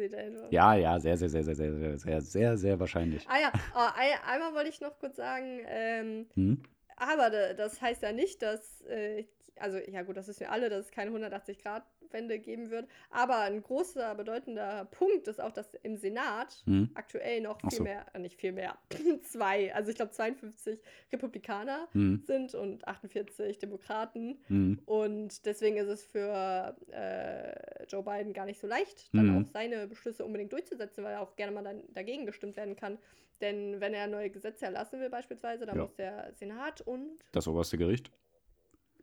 Ja, 0.51 0.75
ja, 0.75 0.99
sehr, 0.99 1.17
sehr, 1.19 1.29
sehr, 1.29 1.43
sehr, 1.45 1.55
sehr, 1.55 1.73
sehr, 1.75 1.99
sehr, 1.99 2.21
sehr, 2.23 2.57
sehr 2.59 2.81
wahrscheinlich. 2.81 3.27
Ah 3.29 3.39
ja, 3.39 3.53
ein, 3.95 4.19
einmal 4.27 4.55
wollte 4.55 4.71
ich 4.71 4.81
noch 4.81 4.99
kurz 4.99 5.17
sagen, 5.17 5.61
ähm, 5.67 6.27
Hm? 6.35 6.63
Aber 6.97 7.31
da- 7.31 7.55
das 7.55 7.81
heißt 7.81 8.03
ja 8.03 8.13
nicht, 8.13 8.43
dass, 8.43 8.81
äh, 8.83 9.25
also 9.59 9.79
ja 9.79 10.03
gut, 10.03 10.17
das 10.17 10.29
wissen 10.29 10.41
wir 10.41 10.53
alle, 10.53 10.69
dass 10.69 10.87
es 10.87 10.91
keine 10.91 11.11
180-Grad-Wende 11.11 12.39
geben 12.39 12.71
wird, 12.71 12.89
aber 13.11 13.39
ein 13.41 13.63
großer, 13.63 14.15
bedeutender 14.15 14.85
Punkt 14.87 15.29
ist 15.29 15.41
auch, 15.41 15.53
dass 15.53 15.75
im 15.83 15.97
Senat 15.97 16.63
Hm? 16.67 16.91
aktuell 16.95 17.41
noch 17.41 17.59
Ach 17.63 17.71
viel 17.71 17.79
so. 17.79 17.85
mehr, 17.85 18.07
äh, 18.15 18.19
nicht 18.19 18.39
viel 18.41 18.53
mehr, 18.53 18.79
zwei, 19.23 19.75
also 19.75 19.91
ich 19.91 19.97
glaube 19.97 20.13
52 20.13 20.81
Republikaner 21.13 21.89
Hm? 21.93 22.23
sind 22.27 22.55
und 22.55 22.87
48 22.87 23.59
Demokraten. 23.59 24.41
Hm? 24.49 24.81
Und 24.87 25.45
deswegen 25.47 25.77
ist 25.77 25.89
es 25.89 26.05
für 26.05 26.77
äh, 26.93 27.85
Joe 27.89 28.03
Biden 28.03 28.33
gar 28.33 28.47
nicht 28.47 28.61
so 28.61 28.67
leicht, 28.67 29.15
dann 29.15 29.27
Mhm. 29.27 29.39
auch 29.43 29.47
seine 29.53 29.87
Beschlüsse 29.87 30.25
unbedingt 30.25 30.53
durchzusetzen, 30.53 31.05
weil 31.05 31.17
auch 31.17 31.37
gerne 31.37 31.53
mal 31.53 31.63
dann 31.65 31.83
dagegen 31.93 32.27
gestimmt 32.27 32.57
werden 32.57 32.77
kann. 32.77 32.99
Denn 33.41 33.81
wenn 33.81 33.93
er 33.93 34.07
neue 34.07 34.31
Gesetze 34.31 34.65
erlassen 34.65 34.99
will, 35.01 35.11
beispielsweise, 35.11 35.67
dann 35.67 35.77
Ja. 35.77 35.83
muss 35.83 35.95
der 35.95 36.33
Senat 36.35 36.81
und 36.81 37.19
Das 37.33 37.47
oberste 37.47 37.77
Gericht. 37.77 38.11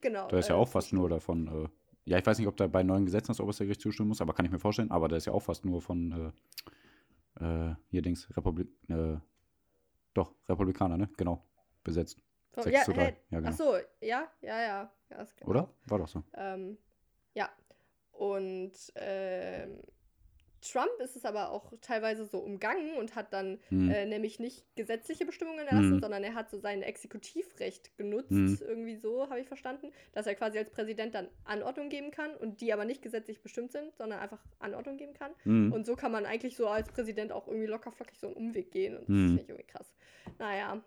Genau. 0.04 0.28
Da 0.28 0.38
ist 0.38 0.50
ja 0.50 0.56
äh, 0.56 0.60
auch 0.60 0.68
fast 0.68 0.94
nur 0.94 1.10
davon. 1.10 1.48
Äh, 1.48 1.70
ja, 2.06 2.18
ich 2.20 2.26
weiß 2.26 2.38
nicht, 2.38 2.48
ob 2.48 2.58
da 2.58 2.68
bei 2.68 2.84
neuen 2.84 3.06
Gesetzen 3.06 3.30
das 3.30 3.40
oberste 3.40 3.64
Gericht 3.64 3.82
zustimmen 3.82 4.10
muss, 4.10 4.22
aber 4.22 4.34
kann 4.34 4.46
ich 4.46 4.52
mir 4.52 4.60
vorstellen. 4.60 4.92
Aber 4.92 5.08
da 5.08 5.16
ist 5.16 5.26
ja 5.26 5.34
auch 5.34 5.42
fast 5.42 5.66
nur 5.66 5.82
von 5.82 6.34
äh, 7.40 7.44
äh, 7.44 7.76
hier 7.90 8.02
Dings, 8.02 8.28
Republik. 8.38 8.70
Äh, 8.90 9.18
doch, 10.14 10.36
Republikaner, 10.48 10.98
ne? 10.98 11.10
Genau. 11.18 11.44
Besetzt. 11.84 12.20
Oh, 12.56 12.62
6 12.62 12.76
ja, 12.76 12.84
zu 12.84 12.94
3. 12.94 13.02
hey, 13.02 13.16
Ja, 13.32 13.40
genau. 13.40 13.50
Ach 13.52 13.58
so, 13.58 13.76
ja, 14.02 14.28
ja, 14.42 14.62
ja. 14.62 14.92
ja 15.10 15.26
Oder? 15.46 15.64
auch. 15.64 15.70
War 15.88 15.98
doch 16.00 16.08
so. 16.08 16.24
Ähm, 16.36 16.78
ja. 17.34 17.50
Und 18.12 18.74
ähm, 18.96 19.80
Trump 20.72 20.92
ist 21.00 21.16
es 21.16 21.26
aber 21.26 21.52
auch 21.52 21.74
teilweise 21.82 22.26
so 22.26 22.40
umgangen 22.40 22.96
und 22.96 23.16
hat 23.16 23.34
dann 23.34 23.60
Hm. 23.70 23.90
äh, 23.92 24.06
nämlich 24.06 24.40
nicht 24.40 24.66
gesetzliche 24.76 25.26
Bestimmungen 25.26 25.60
erlassen, 25.60 25.96
Mhm. 25.96 26.00
sondern 26.00 26.24
er 26.24 26.34
hat 26.34 26.50
so 26.50 26.58
sein 26.58 26.82
Exekutivrecht 26.82 27.98
genutzt, 27.98 28.32
Mhm. 28.32 28.58
irgendwie 28.62 28.96
so, 28.96 29.30
habe 29.30 29.40
ich 29.42 29.48
verstanden, 29.48 29.92
dass 30.14 30.26
er 30.26 30.36
quasi 30.36 30.58
als 30.58 30.70
Präsident 30.72 31.14
dann 31.16 31.28
Anordnung 31.44 31.90
geben 31.90 32.12
kann 32.12 32.34
und 32.36 32.62
die 32.62 32.72
aber 32.74 32.86
nicht 32.86 33.02
gesetzlich 33.02 33.42
bestimmt 33.42 33.72
sind, 33.72 33.96
sondern 33.98 34.20
einfach 34.20 34.44
Anordnung 34.60 34.98
geben 34.98 35.14
kann. 35.14 35.34
Hm. 35.44 35.72
Und 35.74 35.86
so 35.86 35.96
kann 35.96 36.12
man 36.12 36.26
eigentlich 36.26 36.56
so 36.56 36.68
als 36.68 36.90
Präsident 36.90 37.32
auch 37.32 37.48
irgendwie 37.48 37.68
locker 37.68 37.92
flockig 37.92 38.18
so 38.20 38.28
einen 38.28 38.36
Umweg 38.36 38.72
gehen. 38.72 38.94
Und 38.98 39.02
das 39.10 39.10
Mhm. 39.10 39.28
finde 39.28 39.42
ich 39.44 39.50
irgendwie 39.50 39.68
krass. 39.68 39.94
Naja. 40.40 40.82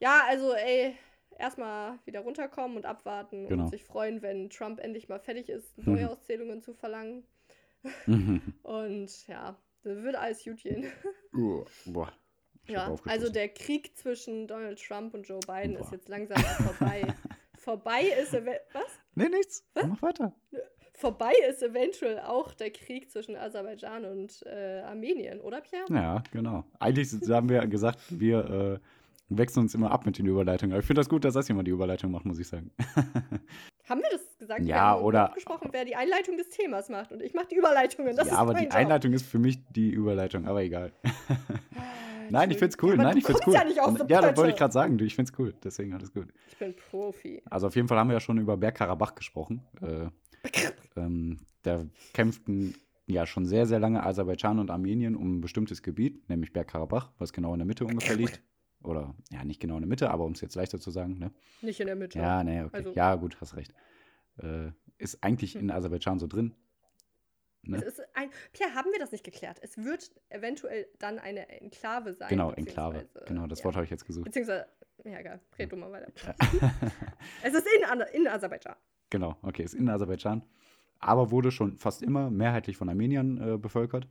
Ja, 0.00 0.22
also 0.28 0.52
ey, 0.54 0.96
erstmal 1.38 1.98
wieder 2.04 2.20
runterkommen 2.20 2.76
und 2.76 2.86
abwarten 2.86 3.48
Genau. 3.48 3.64
und 3.64 3.70
sich 3.70 3.84
freuen, 3.84 4.22
wenn 4.22 4.50
Trump 4.50 4.80
endlich 4.80 5.08
mal 5.08 5.20
fertig 5.20 5.48
ist, 5.48 5.76
Mhm. 5.86 5.94
Neuauszählungen 5.94 6.62
zu 6.62 6.74
verlangen. 6.74 7.24
Und 8.62 9.26
ja, 9.26 9.56
dann 9.82 10.04
wird 10.04 10.16
alles 10.16 10.44
gut 10.44 10.62
gehen. 10.62 10.86
Uh, 11.34 11.64
Boah. 11.86 12.12
Ich 12.64 12.72
Ja, 12.72 12.94
also 13.06 13.30
der 13.30 13.48
Krieg 13.48 13.96
zwischen 13.96 14.46
Donald 14.46 14.78
Trump 14.78 15.14
und 15.14 15.26
Joe 15.26 15.40
Biden 15.46 15.74
Boah. 15.74 15.80
ist 15.80 15.92
jetzt 15.92 16.08
langsam 16.08 16.36
vorbei. 16.36 17.02
vorbei 17.56 18.02
ist 18.20 18.34
was? 18.34 19.00
Nee, 19.14 19.30
nichts. 19.30 19.64
Mach 19.74 20.02
weiter. 20.02 20.34
Vorbei 20.92 21.32
ist 21.48 21.62
eventuell 21.62 22.20
auch 22.20 22.52
der 22.52 22.70
Krieg 22.70 23.10
zwischen 23.10 23.34
Aserbaidschan 23.34 24.04
und 24.04 24.44
äh, 24.44 24.82
Armenien, 24.82 25.40
oder 25.40 25.62
Pierre? 25.62 25.86
Ja, 25.90 26.22
genau. 26.32 26.64
Eigentlich 26.78 27.10
haben 27.30 27.48
wir 27.48 27.66
gesagt, 27.66 28.00
wir 28.10 28.80
äh, 28.80 29.01
wechseln 29.38 29.62
uns 29.62 29.74
immer 29.74 29.90
ab 29.90 30.06
mit 30.06 30.18
den 30.18 30.26
Überleitungen. 30.26 30.72
Aber 30.72 30.80
ich 30.80 30.86
finde 30.86 31.00
das 31.00 31.08
gut, 31.08 31.24
dass 31.24 31.34
das 31.34 31.48
jemand 31.48 31.66
die 31.66 31.72
Überleitung 31.72 32.10
macht, 32.10 32.24
muss 32.24 32.38
ich 32.38 32.48
sagen. 32.48 32.70
Haben 33.88 34.00
wir 34.00 34.10
das 34.10 34.38
gesagt? 34.38 34.60
Ja, 34.60 34.66
wir 34.66 34.80
haben 34.80 35.02
oder- 35.04 35.32
gesprochen, 35.34 35.68
wer 35.72 35.84
die 35.84 35.96
Einleitung 35.96 36.36
des 36.36 36.48
Themas 36.50 36.88
macht 36.88 37.12
und 37.12 37.20
ich 37.20 37.34
mache 37.34 37.48
die 37.50 37.56
Überleitungen. 37.56 38.16
Das 38.16 38.28
ja, 38.28 38.36
aber 38.36 38.54
die 38.54 38.64
Job. 38.64 38.74
Einleitung 38.74 39.12
ist 39.12 39.26
für 39.26 39.38
mich 39.38 39.58
die 39.70 39.90
Überleitung, 39.90 40.46
aber 40.46 40.62
egal. 40.62 40.92
Ah, 42.24 42.26
Nein, 42.30 42.50
ich 42.52 42.58
find's 42.58 42.78
cool. 42.80 42.96
Ja, 42.96 43.02
Nein, 43.02 43.18
ich 43.18 43.24
find's 43.24 43.46
cool. 43.46 43.52
Ja, 43.52 43.64
nicht 43.64 43.80
aus 43.80 43.98
ja, 44.08 44.20
das 44.22 44.36
wollte 44.38 44.52
ich 44.52 44.56
gerade 44.56 44.72
sagen. 44.72 44.98
Ich 45.00 45.14
find's 45.14 45.32
cool. 45.38 45.52
Deswegen 45.62 45.92
alles 45.92 46.14
gut. 46.14 46.28
Ich 46.48 46.56
bin 46.56 46.74
Profi. 46.74 47.42
Also 47.50 47.66
auf 47.66 47.76
jeden 47.76 47.88
Fall 47.88 47.98
haben 47.98 48.08
wir 48.08 48.14
ja 48.14 48.20
schon 48.20 48.38
über 48.38 48.56
Bergkarabach 48.56 49.14
gesprochen. 49.14 49.60
Äh, 49.82 50.06
ähm, 50.96 51.40
da 51.62 51.84
kämpften 52.14 52.74
ja 53.06 53.26
schon 53.26 53.44
sehr, 53.44 53.66
sehr 53.66 53.80
lange 53.80 54.02
Aserbaidschan 54.02 54.58
und 54.60 54.70
Armenien 54.70 55.14
um 55.16 55.36
ein 55.36 55.40
bestimmtes 55.42 55.82
Gebiet, 55.82 56.28
nämlich 56.30 56.52
Bergkarabach, 56.52 57.10
was 57.18 57.32
genau 57.32 57.52
in 57.52 57.58
der 57.58 57.66
Mitte 57.66 57.84
ungefähr 57.84 58.16
liegt. 58.16 58.40
Oder, 58.84 59.14
ja, 59.30 59.44
nicht 59.44 59.60
genau 59.60 59.74
in 59.74 59.82
der 59.82 59.88
Mitte, 59.88 60.10
aber 60.10 60.24
um 60.24 60.32
es 60.32 60.40
jetzt 60.40 60.54
leichter 60.54 60.80
zu 60.80 60.90
sagen, 60.90 61.18
ne? 61.18 61.32
Nicht 61.60 61.80
in 61.80 61.86
der 61.86 61.96
Mitte. 61.96 62.18
Ja, 62.18 62.42
nee, 62.42 62.62
okay. 62.62 62.76
Also- 62.76 62.92
ja, 62.94 63.14
gut, 63.14 63.40
hast 63.40 63.56
recht. 63.56 63.72
Äh, 64.38 64.70
ist 64.98 65.22
eigentlich 65.22 65.56
in 65.56 65.70
Aserbaidschan 65.70 66.18
so 66.18 66.26
drin. 66.26 66.54
Ne? 67.64 67.76
Es 67.76 67.84
ist 67.84 68.00
ein, 68.14 68.30
Pierre, 68.52 68.74
haben 68.74 68.90
wir 68.90 68.98
das 68.98 69.12
nicht 69.12 69.24
geklärt? 69.24 69.58
Es 69.62 69.76
wird 69.78 70.10
eventuell 70.30 70.88
dann 70.98 71.18
eine 71.18 71.48
Enklave 71.48 72.12
sein. 72.14 72.28
Genau, 72.28 72.50
Enklave. 72.52 73.08
Genau, 73.26 73.46
das 73.46 73.60
ja. 73.60 73.66
Wort 73.66 73.76
habe 73.76 73.84
ich 73.84 73.90
jetzt 73.90 74.04
gesucht. 74.04 74.24
Beziehungsweise, 74.24 74.66
ja, 75.04 75.18
egal, 75.18 75.40
red 75.58 75.70
du 75.70 75.76
mal 75.76 75.92
weiter. 75.92 76.12
es 77.42 77.54
ist 77.54 77.66
in, 77.66 78.20
in 78.20 78.26
Aserbaidschan. 78.26 78.74
Genau, 79.10 79.36
okay, 79.42 79.62
ist 79.62 79.74
in 79.74 79.88
Aserbaidschan. 79.88 80.42
Aber 80.98 81.30
wurde 81.30 81.50
schon 81.50 81.76
fast 81.78 82.02
immer 82.02 82.30
mehrheitlich 82.30 82.76
von 82.76 82.88
Armeniern 82.88 83.54
äh, 83.54 83.58
bevölkert. 83.58 84.08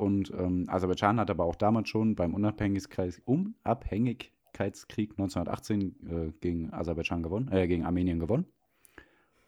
Und 0.00 0.32
ähm, 0.34 0.64
Aserbaidschan 0.66 1.20
hat 1.20 1.28
aber 1.28 1.44
auch 1.44 1.56
damals 1.56 1.90
schon 1.90 2.14
beim 2.14 2.32
Unabhängigkeits 2.32 3.20
Unabhängigkeitskrieg 3.26 5.10
1918 5.10 5.80
äh, 6.08 6.32
gegen 6.40 6.72
Aserbaidschan 6.72 7.22
gewonnen, 7.22 7.52
äh, 7.52 7.68
gegen 7.68 7.84
Armenien 7.84 8.18
gewonnen. 8.18 8.46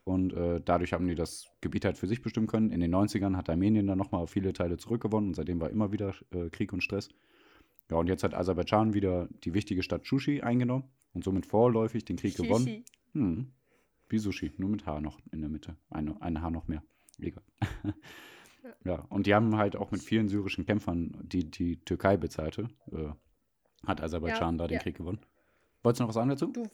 Und 0.04 0.34
äh, 0.34 0.60
dadurch 0.62 0.92
haben 0.92 1.08
die 1.08 1.14
das 1.14 1.46
Gebiet 1.62 1.86
halt 1.86 1.96
für 1.96 2.06
sich 2.06 2.20
bestimmen 2.20 2.48
können. 2.48 2.70
In 2.70 2.80
den 2.80 2.94
90ern 2.94 3.34
hat 3.34 3.48
Armenien 3.48 3.86
dann 3.86 3.96
nochmal 3.96 4.26
viele 4.26 4.52
Teile 4.52 4.76
zurückgewonnen 4.76 5.30
und 5.30 5.34
seitdem 5.36 5.58
war 5.58 5.70
immer 5.70 5.90
wieder 5.90 6.14
äh, 6.34 6.50
Krieg 6.50 6.74
und 6.74 6.82
Stress. 6.82 7.08
Ja, 7.90 7.96
und 7.96 8.08
jetzt 8.08 8.22
hat 8.22 8.34
Aserbaidschan 8.34 8.92
wieder 8.92 9.30
die 9.44 9.54
wichtige 9.54 9.82
Stadt 9.82 10.06
Shushi 10.06 10.42
eingenommen 10.42 10.84
und 11.14 11.24
somit 11.24 11.46
vorläufig 11.46 12.04
den 12.04 12.16
Krieg 12.16 12.36
gewonnen. 12.36 12.66
Shishi. 12.66 12.84
Hm. 13.14 13.52
Wie 14.10 14.18
Sushi, 14.18 14.52
nur 14.58 14.68
mit 14.68 14.84
Haar 14.84 15.00
noch 15.00 15.18
in 15.32 15.40
der 15.40 15.48
Mitte. 15.48 15.76
Eine, 15.88 16.20
ein 16.20 16.42
Haar 16.42 16.50
noch 16.50 16.68
mehr. 16.68 16.82
Egal. 17.18 17.42
ja, 18.84 19.04
und 19.08 19.26
die 19.26 19.34
haben 19.34 19.56
halt 19.56 19.76
auch 19.76 19.90
mit 19.90 20.02
vielen 20.02 20.28
syrischen 20.28 20.66
Kämpfern, 20.66 21.16
die 21.22 21.50
die 21.50 21.76
Türkei 21.84 22.16
bezahlte, 22.16 22.68
äh, 22.90 23.08
hat 23.86 24.00
Aserbaidschan 24.00 24.54
Ja, 24.54 24.58
da 24.58 24.66
den 24.68 24.74
ja. 24.76 24.80
Krieg 24.82 24.96
gewonnen. 24.96 25.20
Wolltest 25.82 26.00
du 26.00 26.04
noch 26.04 26.08
was 26.08 26.14
sagen 26.14 26.28
dazu? 26.30 26.46
Du, 26.48 26.64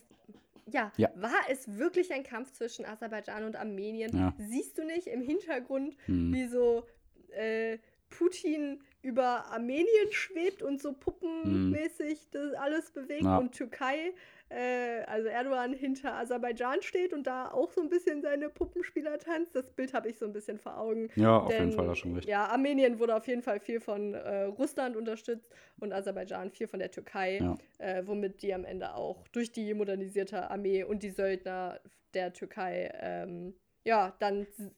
ja, 0.70 0.92
Ja. 0.96 1.09
war 1.16 1.33
es 1.51 1.66
wirklich 1.79 2.12
ein 2.12 2.22
Kampf 2.22 2.53
zwischen 2.53 2.85
Aserbaidschan 2.85 3.44
und 3.44 3.57
Armenien? 3.57 4.14
Ja. 4.16 4.35
Siehst 4.38 4.77
du 4.79 4.85
nicht 4.85 5.07
im 5.07 5.22
Hintergrund, 5.22 5.96
Hm. 6.07 6.33
wie 6.33 6.46
so 6.46 6.85
äh, 7.31 7.79
Putin 8.11 8.81
über 9.03 9.47
Armenien 9.53 10.11
schwebt 10.11 10.62
und 10.62 10.81
so 10.83 10.92
puppenmäßig 10.92 12.31
das 12.31 12.53
alles 12.55 12.90
bewegt 12.90 13.21
Hm. 13.21 13.27
Ja. 13.27 13.38
und 13.38 13.53
Türkei, 13.53 14.12
äh, 14.49 15.03
also 15.07 15.29
Erdogan 15.29 15.73
hinter 15.73 16.14
Aserbaidschan 16.14 16.83
steht 16.83 17.12
und 17.12 17.27
da 17.27 17.51
auch 17.51 17.71
so 17.71 17.81
ein 17.81 17.88
bisschen 17.88 18.23
seine 18.23 18.49
Puppenspieler 18.49 19.18
tanzt. 19.18 19.55
Das 19.55 19.71
Bild 19.71 19.92
habe 19.94 20.09
ich 20.09 20.18
so 20.18 20.25
ein 20.27 20.33
bisschen 20.33 20.59
vor 20.59 20.79
Augen. 20.79 21.11
Ja, 21.16 21.38
auf 21.38 21.49
Denn, 21.49 21.66
jeden 21.66 21.73
Fall, 21.77 21.88
hast 21.88 21.99
schon 21.99 22.14
recht. 22.14 22.29
Ja, 22.29 22.47
Armenien 22.47 22.99
wurde 22.99 23.14
auf 23.14 23.27
jeden 23.29 23.42
Fall 23.42 23.61
viel 23.61 23.81
von 23.81 24.14
äh, 24.14 24.44
Russland 24.44 24.97
unterstützt 24.97 25.51
und 25.81 25.92
Aserbaidschan 25.92 26.51
viel 26.51 26.66
von 26.66 26.81
der 26.81 26.90
Türkei, 26.90 27.38
Ja. 27.38 27.57
äh, 27.79 28.03
womit 28.07 28.42
die 28.42 28.53
am 28.55 28.64
Ende 28.64 28.94
auch 28.94 29.29
durch 29.29 29.53
die 29.53 29.75
modernisierte 29.75 30.51
Armee 30.51 30.83
und 30.83 31.03
die 31.03 31.11
Söldner 31.11 31.79
der 32.14 32.33
Türkei 32.33 32.90
ähm, 33.01 33.55
ja 33.85 34.14
dann 34.18 34.42
s- 34.42 34.71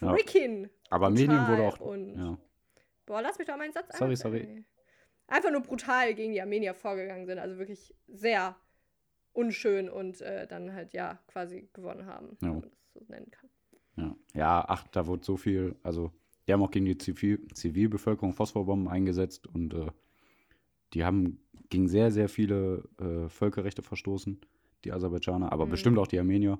Ja. 0.00 0.12
freaking 0.12 0.68
Aber 0.90 1.06
Armenien 1.06 1.48
wurde 1.48 1.62
auch. 1.62 1.80
und 1.80 2.16
Ja. 2.16 2.38
Boah, 3.08 3.20
lass 3.22 3.38
mich 3.38 3.48
doch 3.48 3.56
meinen 3.56 3.72
Satz 3.72 3.96
Sorry, 3.98 4.12
ein- 4.12 4.16
sorry. 4.16 4.64
Einfach 5.26 5.50
nur 5.50 5.60
brutal 5.62 6.14
gegen 6.14 6.32
die 6.32 6.40
Armenier 6.40 6.74
vorgegangen 6.74 7.26
sind, 7.26 7.38
also 7.38 7.58
wirklich 7.58 7.94
sehr 8.06 8.56
unschön 9.32 9.88
und 9.90 10.20
äh, 10.20 10.46
dann 10.46 10.72
halt 10.72 10.94
ja 10.94 11.18
quasi 11.26 11.68
gewonnen 11.72 12.06
haben, 12.06 12.36
Ja. 12.40 12.48
wenn 12.48 12.60
man 12.60 12.70
das 12.70 12.92
so 12.94 13.00
nennen 13.08 13.30
kann. 13.30 13.50
Ja. 13.96 14.16
ja, 14.34 14.64
ach, 14.68 14.86
da 14.88 15.06
wurde 15.06 15.24
so 15.24 15.36
viel. 15.36 15.74
Also, 15.82 16.12
die 16.46 16.52
haben 16.52 16.62
auch 16.62 16.70
gegen 16.70 16.86
die 16.86 16.96
Zivil 16.96 17.46
Zivilbevölkerung 17.52 18.32
Phosphorbomben 18.32 18.88
eingesetzt 18.88 19.46
und 19.46 19.74
äh, 19.74 19.88
die 20.94 21.04
haben 21.04 21.40
gegen 21.68 21.88
sehr, 21.88 22.10
sehr 22.10 22.28
viele 22.28 22.84
äh, 22.98 23.28
Völkerrechte 23.28 23.82
verstoßen, 23.82 24.40
die 24.84 24.92
Aserbaidschaner, 24.92 25.52
aber 25.52 25.66
Mhm. 25.66 25.70
bestimmt 25.70 25.98
auch 25.98 26.06
die 26.06 26.18
Armenier. 26.18 26.58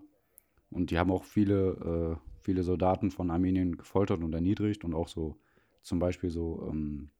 Und 0.70 0.90
die 0.90 0.98
haben 0.98 1.10
auch 1.10 1.24
viele, 1.24 2.18
äh, 2.20 2.42
viele 2.42 2.62
Soldaten 2.62 3.10
von 3.10 3.30
Armenien 3.30 3.78
gefoltert 3.78 4.22
und 4.22 4.34
erniedrigt 4.34 4.84
und 4.84 4.92
auch 4.94 5.08
so 5.08 5.38
zum 5.82 5.98
Beispiel 5.98 6.30
so 6.30 6.66
ähm, 6.70 7.10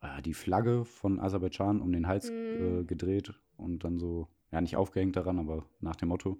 äh, 0.00 0.22
die 0.22 0.34
Flagge 0.34 0.84
von 0.84 1.20
Aserbaidschan 1.20 1.80
um 1.80 1.92
den 1.92 2.06
Hals 2.06 2.30
Mhm. 2.30 2.80
äh, 2.80 2.84
gedreht 2.84 3.32
und 3.56 3.84
dann 3.84 3.98
so, 3.98 4.28
ja, 4.52 4.60
nicht 4.60 4.76
aufgehängt 4.76 5.16
daran, 5.16 5.38
aber 5.38 5.64
nach 5.80 5.96
dem 5.96 6.08
Motto. 6.08 6.38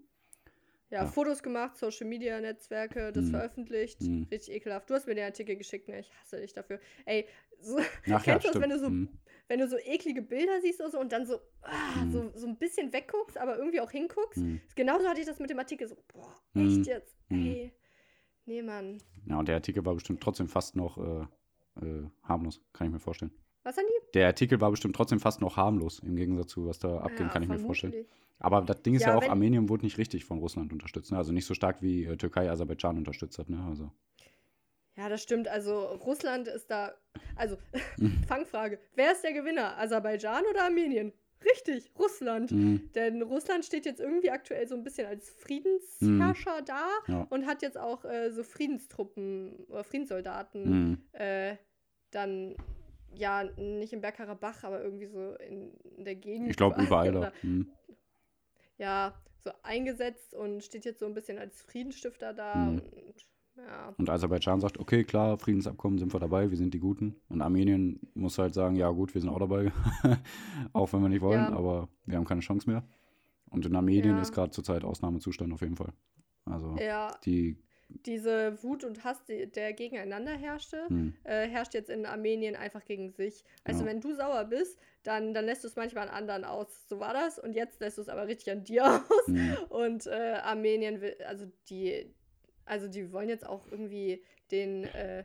Ja, 0.91 1.03
Ja. 1.03 1.07
Fotos 1.07 1.43
gemacht, 1.43 1.77
Social 1.77 2.07
Media 2.07 2.41
Netzwerke, 2.41 3.13
das 3.13 3.27
Mhm. 3.27 3.31
veröffentlicht. 3.31 4.01
Mhm. 4.03 4.27
Richtig 4.31 4.55
ekelhaft. 4.55 4.89
Du 4.89 4.95
hast 4.95 5.07
mir 5.07 5.15
den 5.15 5.25
Artikel 5.27 5.57
geschickt, 5.57 5.87
ne? 5.89 6.01
Ich 6.01 6.11
hasse 6.23 6.41
dich 6.41 6.55
dafür. 6.55 6.81
Ey, 7.05 7.27
so, 7.61 7.77
Ach 8.07 8.27
ja, 8.27 8.39
Kennst 8.39 8.47
du 8.49 8.53
das, 8.53 8.61
wenn 8.63 8.71
du 8.71 8.79
so- 8.79 8.89
Mhm. 8.91 9.09
wenn 9.49 9.61
du 9.61 9.69
so 9.69 9.77
eklige 9.79 10.23
Bilder 10.23 10.61
siehst 10.63 10.81
oder 10.81 10.91
so 10.91 10.99
und 11.01 11.11
dann 11.13 11.27
so, 11.27 11.41
ah, 11.63 12.05
Mhm. 12.05 12.11
so, 12.11 12.33
so 12.35 12.47
ein 12.47 12.57
bisschen 12.57 12.91
wegguckst, 12.93 13.37
aber 13.37 13.59
irgendwie 13.59 13.81
auch 13.81 13.91
hinguckst? 13.91 14.39
Mhm. 14.41 14.61
Genauso 14.77 15.07
hatte 15.09 15.21
ich 15.21 15.27
das 15.27 15.39
mit 15.41 15.51
dem 15.51 15.59
Artikel 15.59 15.87
so, 15.89 15.97
boah, 16.13 16.35
Mhm. 16.55 16.67
echt 16.79 16.87
jetzt? 16.87 17.17
Mhm. 17.29 17.47
Ey. 17.47 17.73
Nee, 18.47 18.63
Mann. 18.63 18.97
Ja, 19.27 19.39
und 19.39 19.47
der 19.49 19.57
Artikel 19.57 19.85
war 19.85 19.93
bestimmt 19.93 20.23
trotzdem 20.23 20.49
fast 20.49 20.75
noch 20.75 20.97
äh, 20.97 21.27
äh, 21.83 22.09
harmlos, 22.23 22.61
kann 22.73 22.87
ich 22.89 22.93
mir 22.93 23.01
vorstellen. 23.01 23.33
Was 23.65 23.77
haben 23.77 23.87
die? 23.87 24.13
Der 24.15 24.27
Artikel 24.29 24.61
war 24.61 24.71
bestimmt 24.71 24.97
trotzdem 24.97 25.21
fast 25.21 25.41
noch 25.41 25.57
harmlos, 25.57 25.99
im 26.01 26.17
Gegensatz 26.17 26.51
zu 26.53 26.67
was 26.67 26.79
da 26.79 26.99
abging, 26.99 27.27
Ja, 27.27 27.33
kann 27.33 27.43
ich 27.43 27.49
mir 27.49 27.59
vorstellen. 27.59 28.07
Aber 28.39 28.63
das 28.63 28.83
Ding 28.83 28.95
ist 28.95 29.03
ja, 29.03 29.09
Ja, 29.11 29.17
auch, 29.17 29.29
Armenien 29.29 29.69
wurde 29.69 29.85
nicht 29.85 29.99
richtig 29.99 30.25
von 30.25 30.39
Russland 30.39 30.73
unterstützt. 30.73 31.11
Ne? 31.13 31.19
Also 31.19 31.33
nicht 31.33 31.45
so 31.45 31.55
stark 31.55 31.83
wie 31.83 32.05
äh, 32.05 32.17
Türkei 32.17 32.49
Aserbaidschan 32.51 32.97
unterstützt 32.97 33.39
hat. 33.39 33.51
Ne? 33.51 33.63
Also, 33.69 33.91
Ja, 34.97 35.09
das 35.09 35.23
stimmt. 35.23 35.49
Also 35.49 35.81
Russland 35.87 36.49
ist 36.49 36.71
da. 36.71 36.95
Also, 37.37 37.57
Mhm. 37.99 38.23
Fangfrage. 38.29 38.79
Wer 38.95 39.13
ist 39.13 39.23
der 39.25 39.33
Gewinner? 39.33 39.77
Aserbaidschan 39.79 40.45
oder 40.51 40.65
Armenien? 40.65 41.13
Richtig, 41.45 41.91
Russland. 41.99 42.51
mhm. 42.53 42.91
Denn 42.95 43.23
Russland 43.23 43.65
steht 43.65 43.87
jetzt 43.87 44.01
irgendwie 44.01 44.31
aktuell 44.31 44.67
so 44.67 44.75
ein 44.77 44.83
bisschen 44.85 45.07
als 45.07 45.31
Friedensherrscher 45.31 46.63
da 46.63 46.87
Ja. 47.07 47.27
und 47.31 47.47
hat 47.47 47.63
jetzt 47.63 47.79
auch 47.79 48.05
äh, 48.05 48.31
so 48.31 48.43
Friedenstruppen 48.43 49.65
oder 49.69 49.85
Friedenssoldaten 49.85 50.63
Mhm. 50.91 50.99
äh, 51.13 51.57
dann, 52.11 52.57
ja, 53.15 53.45
nicht 53.57 53.93
im 53.93 54.01
Bergkarabach, 54.01 54.65
aber 54.65 54.83
irgendwie 54.83 55.07
so 55.07 55.35
in, 55.37 55.73
in 55.97 56.05
der 56.05 56.15
Gegend. 56.15 56.51
Ich 56.51 56.57
glaube, 56.57 56.81
überall 56.83 57.17
oder-. 57.17 57.33
Mhm. 57.43 57.69
Ja, 58.79 59.15
so 59.45 59.51
eingesetzt 59.63 60.35
und 60.35 60.63
steht 60.63 60.85
jetzt 60.85 61.01
so 61.01 61.07
ein 61.07 61.15
bisschen 61.15 61.39
als 61.39 61.63
Friedensstifter 61.63 62.33
da. 62.35 62.55
Mhm. 62.55 62.79
Und, 62.79 63.15
ja, 63.57 63.95
Und 63.99 64.09
Aserbaidschan 64.09 64.61
sagt, 64.61 64.79
okay, 64.79 65.03
klar, 65.05 65.37
Friedensabkommen 65.39 65.99
sind 65.99 66.13
wir 66.15 66.21
dabei, 66.21 66.51
wir 66.51 66.57
sind 66.57 66.75
die 66.75 66.79
Guten. 66.79 67.17
Und 67.29 67.43
Armenien 67.43 67.99
muss 68.15 68.39
halt 68.39 68.55
sagen, 68.55 68.77
ja 68.77 68.89
gut, 68.91 69.15
wir 69.15 69.21
sind 69.21 69.31
auch 69.31 69.41
dabei, 69.41 69.73
auch 70.73 70.93
wenn 70.93 71.03
wir 71.03 71.09
nicht 71.09 71.23
wollen, 71.23 71.41
Ja. 71.41 71.53
aber 71.53 71.89
wir 72.07 72.17
haben 72.17 72.25
keine 72.25 72.41
Chance 72.41 72.71
mehr. 72.71 72.85
Und 73.51 73.67
in 73.67 73.75
Armenien 73.75 74.17
Ja. 74.17 74.23
ist 74.23 74.33
gerade 74.33 74.51
zurzeit 74.51 74.85
Ausnahmezustand 74.85 75.53
auf 75.53 75.61
jeden 75.63 75.77
Fall. 75.77 75.93
Also 76.45 76.77
die, 77.25 77.57
diese 77.89 78.63
Wut 78.63 78.85
und 78.85 79.03
Hass, 79.05 79.25
die, 79.25 79.47
der 79.51 79.73
gegeneinander 79.73 80.33
herrschte, 80.33 80.87
hm, 80.89 81.15
äh, 81.25 81.47
herrscht 81.49 81.75
jetzt 81.75 81.91
in 81.91 82.05
Armenien 82.07 82.55
einfach 82.57 82.85
gegen 82.85 83.11
sich. 83.11 83.45
Also 83.65 83.81
Ja. 83.85 83.87
wenn 83.91 84.01
du 84.01 84.15
sauer 84.15 84.45
bist, 84.45 84.79
dann, 85.03 85.33
dann 85.35 85.47
lässt 85.47 85.65
du 85.65 85.69
es 85.69 85.77
manchmal 85.77 86.09
an 86.09 86.15
anderen 86.15 86.45
aus. 86.45 86.87
So 86.89 87.01
war 87.01 87.15
das. 87.15 87.39
Und 87.39 87.55
jetzt 87.55 87.81
lässt 87.81 87.99
du 87.99 88.03
es 88.03 88.09
aber 88.09 88.27
richtig 88.27 88.51
an 88.51 88.65
dir 88.65 88.85
aus. 89.11 89.27
hm, 89.27 89.57
Und 89.71 90.07
äh, 90.07 90.39
Armenien 90.43 91.01
will, 91.01 91.17
also 91.27 91.47
die, 91.71 92.15
also 92.67 92.89
die 92.89 93.13
wollen 93.13 93.29
jetzt 93.29 93.47
auch 93.47 93.67
irgendwie 93.71 94.23
den 94.51 94.85
äh, 94.85 95.25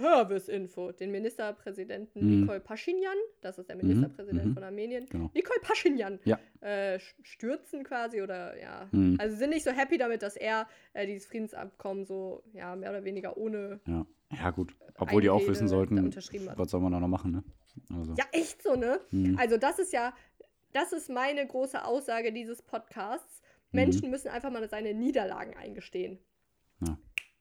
Service-Info, 0.00 0.92
den 0.92 1.10
Ministerpräsidenten 1.10 2.20
Mhm. 2.24 2.40
Nikol 2.40 2.60
Pashinyan, 2.60 3.16
das 3.40 3.58
ist 3.58 3.68
der 3.68 3.76
Mhm, 3.76 3.82
Ministerpräsident 3.86 4.46
mhm. 4.46 4.54
von 4.54 4.64
Armenien, 4.64 5.06
genau. 5.06 5.30
Nikol 5.34 5.56
Pashinyan, 5.62 6.18
Ja. 6.24 6.38
äh, 6.60 6.98
stürzen 7.22 7.84
quasi 7.84 8.22
oder 8.22 8.58
ja. 8.60 8.88
Hm, 8.90 9.16
Also 9.20 9.36
sind 9.36 9.50
nicht 9.50 9.64
so 9.64 9.70
happy 9.70 9.98
damit, 9.98 10.22
dass 10.22 10.36
er 10.36 10.66
äh, 10.94 11.06
dieses 11.06 11.26
Friedensabkommen 11.26 12.04
so, 12.04 12.42
ja, 12.52 12.74
mehr 12.76 12.90
oder 12.90 13.04
weniger 13.04 13.36
ohne. 13.36 13.80
ja. 13.86 14.06
ja, 14.32 14.50
gut. 14.50 14.74
Obwohl 14.98 15.22
die 15.22 15.30
auch 15.30 15.46
wissen 15.46 15.68
sollten, 15.68 16.14
was 16.56 16.70
soll 16.70 16.80
man 16.80 16.92
da 16.92 17.00
noch 17.00 17.08
machen, 17.08 17.32
ne? 17.32 17.44
Also, 17.96 18.14
Ja, 18.14 18.24
echt 18.32 18.62
so, 18.62 18.74
ne? 18.76 19.00
hm, 19.10 19.36
Also, 19.38 19.56
das 19.56 19.78
ist 19.78 19.92
ja, 19.92 20.12
das 20.72 20.92
ist 20.92 21.08
meine 21.10 21.46
große 21.46 21.84
Aussage 21.84 22.32
dieses 22.32 22.62
Podcasts. 22.62 23.40
Mhm. 23.72 23.76
Menschen 23.80 24.10
müssen 24.10 24.28
einfach 24.28 24.50
mal 24.50 24.68
seine 24.68 24.94
Niederlagen 24.94 25.56
eingestehen. 25.56 26.18
Ja. 26.86 26.96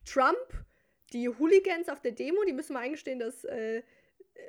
Trump, 0.05 0.65
die 1.13 1.29
Hooligans 1.29 1.89
auf 1.89 2.01
der 2.01 2.11
Demo, 2.11 2.43
die 2.47 2.53
müssen 2.53 2.73
mal 2.73 2.79
eingestehen, 2.81 3.19
dass 3.19 3.43
äh, 3.45 3.81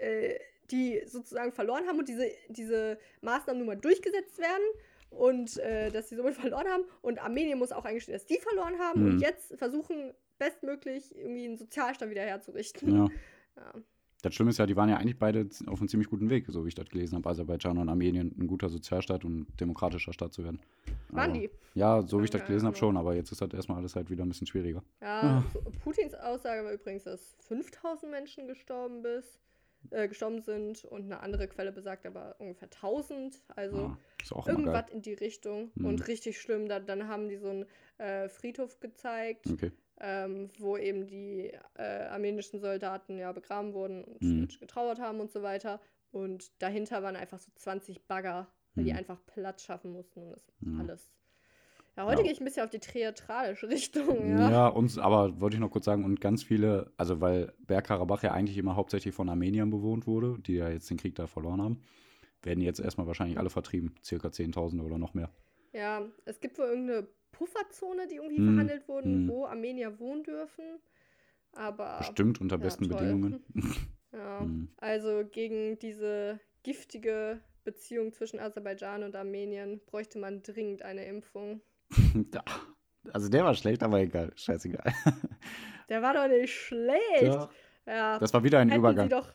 äh, 0.01 0.39
die 0.71 1.03
sozusagen 1.07 1.53
verloren 1.53 1.87
haben 1.87 1.99
und 1.99 2.09
diese, 2.09 2.31
diese 2.49 2.99
Maßnahmen 3.23 3.59
nun 3.59 3.67
mal 3.67 3.77
durchgesetzt 3.81 4.39
werden 4.39 4.63
und 5.11 5.57
äh, 5.59 5.91
dass 5.91 6.09
sie 6.09 6.17
somit 6.17 6.35
verloren 6.47 6.69
haben. 6.69 6.85
Und 7.03 7.19
Armenien 7.23 7.59
muss 7.59 7.73
auch 7.73 7.85
eingestehen, 7.85 8.15
dass 8.17 8.27
die 8.27 8.39
verloren 8.39 8.79
haben 8.79 9.03
Mhm. 9.05 9.11
und 9.15 9.21
jetzt 9.21 9.57
versuchen, 9.59 10.15
bestmöglich 10.39 11.15
irgendwie 11.17 11.45
einen 11.47 11.59
Sozialstaat 11.59 12.11
wieder 12.11 12.23
herzurichten. 12.23 12.95
ja. 12.95 13.09
Ja. 13.57 13.75
Das 14.23 14.35
Schlimme 14.35 14.51
ist 14.51 14.59
ja, 14.59 14.67
die 14.67 14.77
waren 14.77 14.89
ja 14.89 14.97
eigentlich 14.97 15.19
beide 15.19 15.49
auf 15.67 15.81
einem 15.81 15.89
ziemlich 15.89 16.09
guten 16.09 16.29
Weg, 16.31 16.47
so 16.49 16.65
wie 16.65 16.69
ich 16.69 16.75
das 16.75 16.89
gelesen 16.89 17.17
habe. 17.17 17.29
Aserbaidschan 17.29 17.79
und 17.79 17.89
Armenien, 17.89 18.35
ein 18.39 18.47
guter 18.47 18.69
Sozialstaat 18.69 19.25
und 19.25 19.47
demokratischer 19.61 20.13
Staat 20.13 20.33
zu 20.33 20.45
werden. 20.45 20.61
Waren 21.09 21.35
die? 21.35 21.51
Ja, 21.75 22.03
so 22.03 22.21
wie 22.21 22.25
ich 22.25 22.31
das 22.31 22.41
Keine 22.41 22.49
gelesen 22.49 22.67
habe, 22.67 22.77
schon, 22.77 22.97
aber 22.97 23.15
jetzt 23.15 23.33
ist 23.33 23.41
das 23.41 23.51
erstmal 23.53 23.79
alles 23.79 23.97
halt 23.97 24.11
wieder 24.11 24.25
ein 24.25 24.29
bisschen 24.29 24.47
schwieriger. 24.47 24.83
Ja, 25.01 25.21
Ah. 25.21 25.45
Putins 25.83 26.15
Aussage 26.15 26.65
war 26.65 26.73
übrigens, 26.73 27.05
dass 27.05 27.37
5000 27.49 28.11
Menschen 28.11 28.47
gestorben, 28.47 29.03
bis, 29.03 29.41
äh, 29.91 30.09
gestorben 30.09 30.41
sind 30.43 30.85
und 30.85 31.05
eine 31.05 31.21
andere 31.21 31.49
Quelle 31.49 31.73
besagt 31.73 32.05
aber 32.07 32.37
ungefähr 32.39 32.69
1000. 32.71 33.43
Also 33.57 33.97
geil. 34.29 34.43
irgendwas 34.47 34.91
in 34.91 35.03
die 35.03 35.15
Richtung. 35.15 35.71
Mhm. 35.75 35.85
Und 35.87 36.09
richtig 36.09 36.41
schlimm, 36.41 36.69
da, 36.69 36.81
dann 36.81 37.09
haben 37.09 37.29
die 37.29 37.37
so 37.39 37.49
einen 37.49 37.65
äh, 37.99 38.29
Friedhof 38.29 38.79
gezeigt, 38.81 39.47
Okay. 39.51 39.73
Ähm, 40.01 40.49
wo 40.59 40.77
eben 40.77 41.07
die 41.07 41.53
äh, 41.77 41.83
armenischen 42.09 42.61
Soldaten 42.61 43.19
ja 43.19 43.33
begraben 43.33 43.75
wurden 43.75 44.05
und 44.05 44.23
Mhm. 44.23 44.49
getrauert 44.59 44.99
haben 45.01 45.21
und 45.21 45.31
so 45.31 45.43
weiter. 45.43 45.81
Und 46.11 46.51
dahinter 46.61 47.03
waren 47.03 47.17
einfach 47.17 47.39
so 47.39 47.53
20 47.55 48.07
Bagger, 48.07 48.49
weil 48.75 48.85
die 48.85 48.93
Mhm. 48.93 48.99
einfach 48.99 49.25
Platz 49.27 49.63
schaffen 49.63 49.93
mussten 49.93 50.21
und 50.23 50.33
das 50.33 50.43
Ja. 50.61 50.79
alles. 50.79 51.13
Ja, 51.97 52.07
heute 52.07 52.19
Ja. 52.19 52.23
gehe 52.25 52.33
ich 52.33 52.41
ein 52.41 52.45
bisschen 52.45 52.65
auf 52.65 52.71
die 52.71 52.79
theatralische 52.79 53.69
Richtung. 54.17 54.27
Ja, 54.27 54.51
Ja. 54.51 54.69
uns, 54.69 54.99
aber 54.99 55.41
wollte 55.41 55.57
ich 55.57 55.61
noch 55.61 55.71
kurz 55.71 55.85
sagen, 55.85 56.05
und 56.05 56.21
ganz 56.21 56.43
viele, 56.43 56.93
also 56.97 57.21
weil 57.21 57.53
Bergkarabach 57.59 58.23
ja 58.23 58.33
eigentlich 58.33 58.59
immer 58.59 58.77
hauptsächlich 58.77 59.15
von 59.15 59.29
Armeniern 59.29 59.71
bewohnt 59.71 60.07
wurde, 60.07 60.39
die 60.41 60.55
ja 60.55 60.69
jetzt 60.71 60.89
den 60.91 60.97
Krieg 60.97 61.15
da 61.15 61.27
verloren 61.27 61.61
haben, 61.63 61.83
werden 62.43 62.61
jetzt 62.63 62.81
erstmal 62.81 63.07
wahrscheinlich 63.07 63.39
alle 63.39 63.51
vertrieben. 63.51 63.95
Circa 64.03 64.29
10.000 64.29 64.81
oder 64.83 64.99
noch 64.99 65.15
mehr. 65.15 65.31
Ja, 65.73 66.03
es 66.25 66.41
gibt 66.41 66.59
wohl 66.59 66.67
irgendeine 66.67 67.07
Pufferzone, 67.33 68.07
die 68.07 68.17
irgendwie 68.17 68.39
Hm, 68.39 68.47
verhandelt 68.55 68.89
wurden, 68.89 69.15
hm. 69.15 69.29
wo 69.29 69.45
Armenier 69.47 69.99
wohnen 69.99 70.23
dürfen. 70.25 70.65
Aber 71.53 71.99
Bestimmt 71.99 72.41
unter 72.41 72.57
ja, 72.57 72.63
besten 72.63 72.89
toll. 72.89 72.99
Bedingungen. 72.99 73.45
ja, 74.13 74.41
Hm. 74.41 74.69
also 74.79 75.25
gegen 75.31 75.79
diese 75.79 76.41
giftige 76.63 77.41
Beziehung 77.65 78.13
zwischen 78.13 78.41
Aserbaidschan 78.41 79.03
und 79.03 79.17
Armenien 79.17 79.81
bräuchte 79.87 80.19
man 80.19 80.43
dringend 80.43 80.83
eine 80.83 81.05
Impfung. 81.07 81.61
Ja. 82.35 82.43
Also 83.13 83.31
der 83.31 83.45
war 83.45 83.55
schlecht, 83.55 83.83
aber 83.83 83.99
egal. 84.01 84.31
Scheißegal. 84.37 84.93
Der 85.89 86.03
war 86.03 86.15
doch 86.15 86.29
nicht 86.29 86.55
schlecht. 86.55 87.23
Ja. 87.23 87.49
Ja, 87.87 88.19
Das 88.19 88.33
war 88.35 88.45
wieder 88.45 88.59
ein 88.59 88.69
hätten 88.69 88.79
Übergang. 88.79 89.07
Sie 89.07 89.09
doch, 89.09 89.33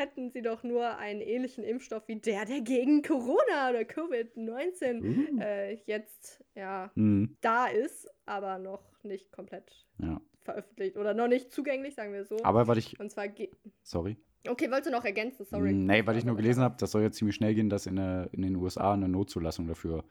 hätten 0.00 0.30
sie 0.30 0.42
doch 0.42 0.64
nur 0.64 0.96
einen 0.98 1.20
ähnlichen 1.20 1.62
Impfstoff 1.62 2.08
wie 2.08 2.16
der, 2.16 2.44
der 2.44 2.60
gegen 2.62 3.02
Corona 3.02 3.70
oder 3.70 3.80
Covid-19 3.82 5.02
Uh. 5.02 5.40
äh, 5.40 5.74
jetzt 5.86 6.42
ja 6.56 6.90
Mhm. 6.96 7.36
da 7.40 7.66
ist, 7.66 8.08
aber 8.26 8.58
noch 8.58 8.82
nicht 9.04 9.30
komplett 9.30 9.86
Ja. 9.98 10.20
veröffentlicht 10.40 10.96
oder 10.96 11.14
noch 11.14 11.28
nicht 11.28 11.52
zugänglich, 11.52 11.94
sagen 11.94 12.12
wir 12.12 12.24
so. 12.24 12.36
Aber 12.42 12.66
weil 12.66 12.78
ich, 12.78 12.98
Und 12.98 13.10
zwar 13.10 13.26
sorry. 13.82 14.16
Okay, 14.48 14.70
wolltest 14.70 14.86
du 14.86 14.90
noch 14.90 15.04
ergänzen? 15.04 15.44
Sorry. 15.44 15.72
Mm, 15.72 15.84
Nee, 15.84 16.06
weil 16.06 16.16
ich 16.16 16.24
nur 16.24 16.34
gelesen 16.36 16.62
habe, 16.64 16.74
das 16.78 16.90
soll 16.90 17.02
jetzt 17.02 17.18
ziemlich 17.18 17.36
schnell 17.36 17.54
gehen, 17.54 17.68
dass 17.68 17.86
in, 17.86 17.96
der, 17.96 18.30
in 18.32 18.40
den 18.42 18.56
USA 18.56 18.94
eine 18.94 19.06
Notzulassung 19.08 19.66
dafür 19.68 20.02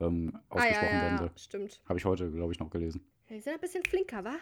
ähm, 0.00 0.32
Ah, 0.34 0.38
ja, 0.38 0.62
ausgesprochen 0.62 0.94
ja, 0.96 1.02
werden 1.02 1.12
ja, 1.14 1.18
soll. 1.18 1.30
stimmt. 1.36 1.82
Habe 1.86 1.98
ich 1.98 2.04
heute, 2.06 2.30
glaube 2.30 2.52
ich, 2.52 2.58
noch 2.58 2.70
gelesen. 2.70 3.04
Die 3.30 3.40
sind 3.40 3.54
ein 3.54 3.60
bisschen 3.60 3.84
flinker, 3.84 4.24
wa? 4.24 4.34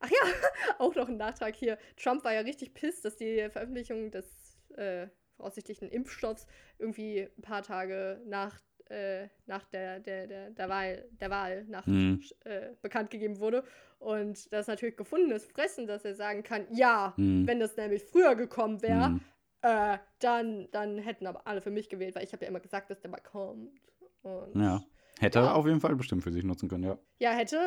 Ach 0.00 0.10
ja, 0.10 0.16
auch 0.78 0.94
noch 0.94 1.08
ein 1.08 1.16
Nachtrag 1.16 1.54
hier. 1.56 1.78
Trump 1.96 2.24
war 2.24 2.32
ja 2.32 2.40
richtig 2.40 2.74
pisst, 2.74 3.04
dass 3.04 3.16
die 3.16 3.48
Veröffentlichung 3.50 4.10
des 4.10 4.58
äh, 4.76 5.08
voraussichtlichen 5.36 5.88
Impfstoffs 5.90 6.46
irgendwie 6.78 7.22
ein 7.36 7.42
paar 7.42 7.62
Tage 7.62 8.20
nach, 8.24 8.60
äh, 8.88 9.28
nach 9.46 9.64
der, 9.66 10.00
der, 10.00 10.26
der, 10.26 10.50
der 10.50 10.68
Wahl, 10.68 11.08
der 11.20 11.30
Wahl 11.30 11.64
nach, 11.64 11.86
Mhm. 11.86 12.22
äh, 12.44 12.70
bekannt 12.82 13.10
gegeben 13.10 13.38
wurde. 13.40 13.64
Und 13.98 14.52
das 14.52 14.62
ist 14.62 14.68
natürlich 14.68 14.96
gefundenes 14.96 15.44
Fressen, 15.46 15.86
dass 15.86 16.04
er 16.04 16.14
sagen 16.14 16.42
kann, 16.42 16.66
ja, 16.70 17.14
Mhm. 17.16 17.46
wenn 17.46 17.58
das 17.60 17.76
nämlich 17.76 18.04
früher 18.04 18.34
gekommen 18.36 18.80
wäre, 18.82 19.10
Mhm. 19.10 19.20
äh, 19.62 19.98
dann, 20.20 20.70
dann 20.70 20.98
hätten 20.98 21.26
aber 21.26 21.46
alle 21.46 21.60
für 21.62 21.70
mich 21.70 21.88
gewählt, 21.88 22.14
weil 22.14 22.24
ich 22.24 22.32
habe 22.32 22.44
ja 22.44 22.48
immer 22.50 22.60
gesagt, 22.60 22.90
dass 22.90 23.00
der 23.00 23.10
mal 23.10 23.20
kommt. 23.20 23.80
Und 24.22 24.54
Ja. 24.60 24.84
Hätte 25.18 25.38
Ja. 25.38 25.54
auf 25.54 25.66
jeden 25.66 25.80
Fall 25.80 25.96
bestimmt 25.96 26.22
für 26.22 26.30
sich 26.32 26.44
nutzen 26.44 26.68
können, 26.68 26.84
ja. 26.84 26.98
ja, 27.18 27.30
hätte 27.30 27.58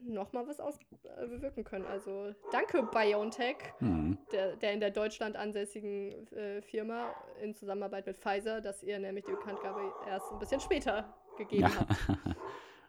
noch 0.00 0.32
mal 0.32 0.46
was 0.46 0.60
aus 0.60 0.78
äh, 1.02 1.26
bewirken 1.26 1.64
können. 1.64 1.84
Also 1.84 2.32
danke 2.52 2.84
BioNTech, 2.84 3.56
Mhm. 3.80 4.18
der, 4.32 4.54
der 4.56 4.72
in 4.72 4.78
der 4.80 4.90
Deutschland 4.92 5.34
ansässigen 5.36 6.26
äh, 6.32 6.62
Firma 6.62 7.12
in 7.42 7.54
Zusammenarbeit 7.54 8.06
mit 8.06 8.18
Pfizer, 8.18 8.60
dass 8.60 8.82
ihr 8.84 8.98
nämlich 9.00 9.24
die 9.24 9.32
Bekanntgabe 9.32 9.80
erst 10.08 10.30
ein 10.32 10.38
bisschen 10.38 10.60
später 10.60 11.12
gegeben 11.38 11.62
Ja. 11.62 11.70
habt. 11.80 11.90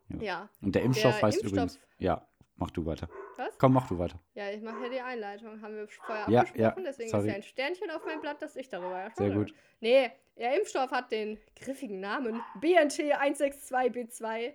Ja. 0.09 0.21
Ja. 0.21 0.49
Und 0.61 0.73
der 0.73 0.83
Impfstoff 0.83 1.15
Der 1.19 1.27
heißt 1.27 1.39
Impfstoff- 1.43 1.51
übrigens. 1.51 1.79
Ja, 1.97 2.25
mach 2.55 2.71
du 2.71 2.85
weiter. 2.85 3.09
Was? 3.37 3.57
Komm, 3.57 3.73
mach 3.73 3.87
du 3.87 3.97
weiter. 3.99 4.19
Ja, 4.33 4.49
ich 4.51 4.61
mache 4.61 4.83
ja 4.83 4.89
die 4.89 4.99
Einleitung. 5.01 5.61
Haben 5.61 5.75
wir 5.75 5.87
vorher 5.87 6.25
Ja, 6.29 6.39
abgesprochen, 6.41 6.61
ja, 6.61 6.89
deswegen 6.91 7.09
sorry. 7.09 7.23
ist 7.27 7.29
ja 7.29 7.35
ein 7.35 7.43
Sternchen 7.43 7.89
auf 7.91 8.05
meinem 8.05 8.21
Blatt, 8.21 8.41
dass 8.41 8.55
ich 8.55 8.67
darüber 8.69 8.89
Sehr 8.95 9.03
erzähle. 9.03 9.33
gut. 9.35 9.53
Nee, 9.79 10.11
der 10.37 10.57
Impfstoff 10.57 10.91
hat 10.91 11.11
den 11.11 11.37
griffigen 11.55 11.99
Namen 11.99 12.41
BNT162b2. 12.61 14.53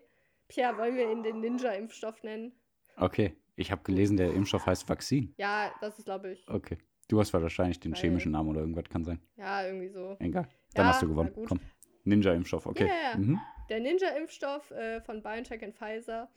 Pierre, 0.48 0.76
wollen 0.76 0.96
wir 0.96 1.10
ihn 1.10 1.22
den 1.22 1.40
Ninja-Impfstoff 1.40 2.22
nennen? 2.22 2.52
Okay. 2.96 3.34
Ich 3.56 3.70
habe 3.70 3.82
gelesen, 3.82 4.16
der 4.16 4.32
Impfstoff 4.32 4.66
heißt 4.66 4.88
Vakzin. 4.88 5.34
Ja, 5.38 5.72
das 5.80 5.98
ist, 5.98 6.04
glaube 6.06 6.32
ich, 6.32 6.46
Okay. 6.48 6.78
Du 7.08 7.20
hast 7.20 7.32
wahrscheinlich 7.34 7.78
den 7.80 7.92
Weil- 7.92 8.00
chemischen 8.00 8.32
Namen 8.32 8.48
oder 8.50 8.60
irgendwas 8.60 8.84
kann 8.88 9.04
sein. 9.04 9.20
ja, 9.36 9.66
irgendwie 9.66 9.88
so. 9.88 10.16
Egal. 10.18 10.48
Dann 10.74 10.86
Ja, 10.86 10.92
hast 10.92 11.02
du 11.02 11.08
gewonnen. 11.08 11.32
Komm. 11.46 11.60
Ninja-Impfstoff, 12.04 12.64
okay. 12.66 12.84
Yeah. 12.86 13.18
Mhm. 13.18 13.40
Der 13.68 13.80
Ninja-Impfstoff 13.80 14.70
äh, 14.70 15.00
von 15.02 15.22
BioNTech 15.22 15.62
und 15.62 15.74
Pfizer 15.74 16.30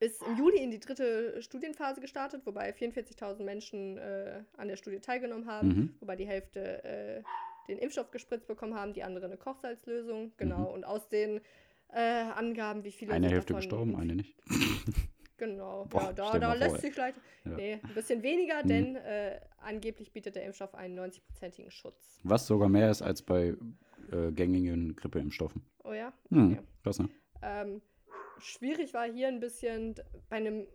ist 0.00 0.22
im 0.22 0.36
Juli 0.36 0.58
in 0.58 0.70
die 0.70 0.80
dritte 0.80 1.40
Studienphase 1.42 2.00
gestartet, 2.00 2.42
wobei 2.44 2.70
44.000 2.70 3.42
Menschen 3.42 3.98
äh, 3.98 4.42
an 4.56 4.68
der 4.68 4.76
Studie 4.76 5.00
teilgenommen 5.00 5.46
haben, 5.46 5.68
Mhm. 5.68 5.94
wobei 6.00 6.16
die 6.16 6.26
Hälfte 6.26 6.84
äh, 6.84 7.22
den 7.68 7.78
Impfstoff 7.78 8.10
gespritzt 8.10 8.46
bekommen 8.48 8.74
haben, 8.74 8.92
die 8.92 9.02
andere 9.02 9.26
eine 9.26 9.36
Kochsalzlösung. 9.36 10.32
Genau. 10.36 10.72
Und 10.72 10.84
aus 10.84 11.08
den 11.08 11.40
äh, 11.92 12.00
Angaben, 12.00 12.84
wie 12.84 12.90
viele 12.92 13.10
Mhm. 13.12 13.16
Eine 13.16 13.30
Hälfte 13.30 13.54
gestorben, 13.54 13.96
eine 13.96 14.14
nicht. 14.16 14.36
Genau. 15.38 15.86
Boah, 15.90 16.02
ja, 16.02 16.12
da, 16.12 16.38
da 16.38 16.52
lässt 16.54 16.70
vor, 16.70 16.78
sich 16.78 16.96
leicht. 16.96 17.18
Ja. 17.44 17.56
Nee, 17.56 17.80
ein 17.82 17.94
bisschen 17.94 18.22
weniger, 18.22 18.62
Mhm. 18.62 18.68
denn 18.68 18.96
äh, 18.96 19.40
angeblich 19.58 20.12
bietet 20.12 20.36
der 20.36 20.44
Impfstoff 20.44 20.72
einen 20.74 20.96
90-prozentigen 20.96 21.70
Schutz. 21.72 22.20
Was 22.22 22.46
sogar 22.46 22.68
mehr 22.68 22.88
ist 22.92 23.02
als 23.02 23.22
bei 23.22 23.56
äh, 24.12 24.30
gängigen 24.30 24.94
Grippeimpfstoffen. 24.94 25.62
Oh 25.82 25.92
ja? 25.92 26.12
Hm, 26.30 26.52
Okay. 26.52 26.62
krass, 26.84 26.98
ne? 27.00 27.08
Ähm, 27.42 27.82
schwierig 28.42 28.94
war 28.94 29.10
hier 29.10 29.28
ein 29.28 29.40
bisschen, 29.40 29.94
bei 30.28 30.36
einem 30.36 30.66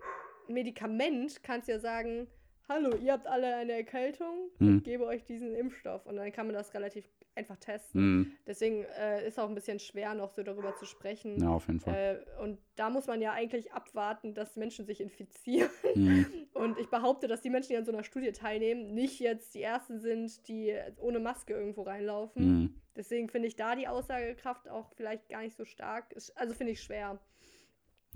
Medikament 0.47 1.43
kannst 1.43 1.67
du 1.67 1.73
ja 1.73 1.79
sagen, 1.79 2.27
hallo, 2.69 2.95
ihr 2.97 3.13
habt 3.13 3.27
alle 3.27 3.55
eine 3.55 3.73
Erkältung, 3.73 4.49
Hm. 4.59 4.77
ich 4.77 4.83
gebe 4.83 5.05
euch 5.05 5.23
diesen 5.23 5.55
Impfstoff. 5.55 6.05
Und 6.05 6.17
dann 6.17 6.31
kann 6.31 6.47
man 6.47 6.55
das 6.55 6.73
relativ 6.73 7.05
einfach 7.35 7.57
testen. 7.57 8.01
Hm. 8.01 8.31
Deswegen 8.47 8.83
äh, 8.99 9.27
ist 9.27 9.39
auch 9.39 9.47
ein 9.47 9.55
bisschen 9.55 9.79
schwer, 9.79 10.15
noch 10.15 10.31
so 10.31 10.43
darüber 10.43 10.75
zu 10.75 10.85
sprechen. 10.85 11.39
Ja, 11.39 11.49
auf 11.49 11.67
jeden 11.67 11.79
Fall. 11.79 12.25
Äh, 12.25 12.41
und 12.41 12.57
da 12.75 12.89
muss 12.89 13.07
man 13.07 13.21
ja 13.21 13.31
eigentlich 13.31 13.71
abwarten, 13.73 14.33
dass 14.33 14.55
Menschen 14.55 14.85
sich 14.85 14.99
infizieren. 14.99 15.69
Hm. 15.93 16.25
Und 16.53 16.79
ich 16.79 16.89
behaupte, 16.89 17.27
dass 17.27 17.41
die 17.41 17.51
Menschen, 17.51 17.69
die 17.69 17.77
an 17.77 17.85
so 17.85 17.91
einer 17.91 18.03
Studie 18.03 18.31
teilnehmen, 18.31 18.93
nicht 18.95 19.19
jetzt 19.19 19.53
die 19.53 19.61
Ersten 19.61 19.99
sind, 19.99 20.47
die 20.47 20.75
ohne 20.97 21.19
Maske 21.19 21.53
irgendwo 21.53 21.83
reinlaufen. 21.83 22.43
Hm. 22.43 22.81
Deswegen 22.95 23.29
finde 23.29 23.47
ich 23.47 23.55
da 23.55 23.75
die 23.75 23.87
Aussagekraft 23.87 24.67
auch 24.67 24.91
vielleicht 24.95 25.29
gar 25.29 25.41
nicht 25.41 25.55
so 25.55 25.65
stark. 25.65 26.15
Also 26.33 26.55
finde 26.55 26.73
ich 26.73 26.81
schwer. 26.81 27.19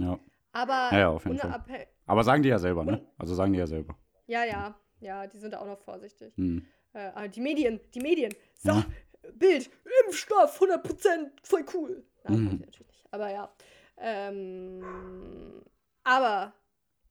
Ja. 0.01 0.19
Aber 0.53 0.89
Ja, 0.91 0.99
ja, 0.99 1.09
auf 1.09 1.25
jeden 1.25 1.37
Fall. 1.37 1.63
Aber 2.05 2.23
sagen 2.23 2.43
die 2.43 2.49
ja 2.49 2.59
selber, 2.59 2.83
ne? 2.83 3.05
Also 3.17 3.35
sagen 3.35 3.53
die 3.53 3.59
ja 3.59 3.67
selber. 3.67 3.97
Ja, 4.27 4.43
ja, 4.43 4.75
ja, 4.99 5.27
die 5.27 5.37
sind 5.37 5.51
da 5.53 5.59
auch 5.59 5.65
noch 5.67 5.79
vorsichtig. 5.79 6.35
Hm. 6.35 6.65
Äh, 6.93 7.29
die 7.29 7.41
Medien, 7.41 7.79
die 7.93 8.01
Medien. 8.01 8.33
So, 8.57 8.71
Ja. 8.71 8.85
Bild, 9.33 9.69
Impfstoff, 10.05 10.59
100%, 10.59 11.29
voll 11.43 11.63
cool. 11.73 12.03
Nein, 12.23 12.47
ich 12.55 12.59
natürlich 12.65 12.87
nicht. 12.87 13.07
Aber 13.13 13.29
ja. 13.31 13.53
Ähm, 13.97 15.61
aber 16.03 16.53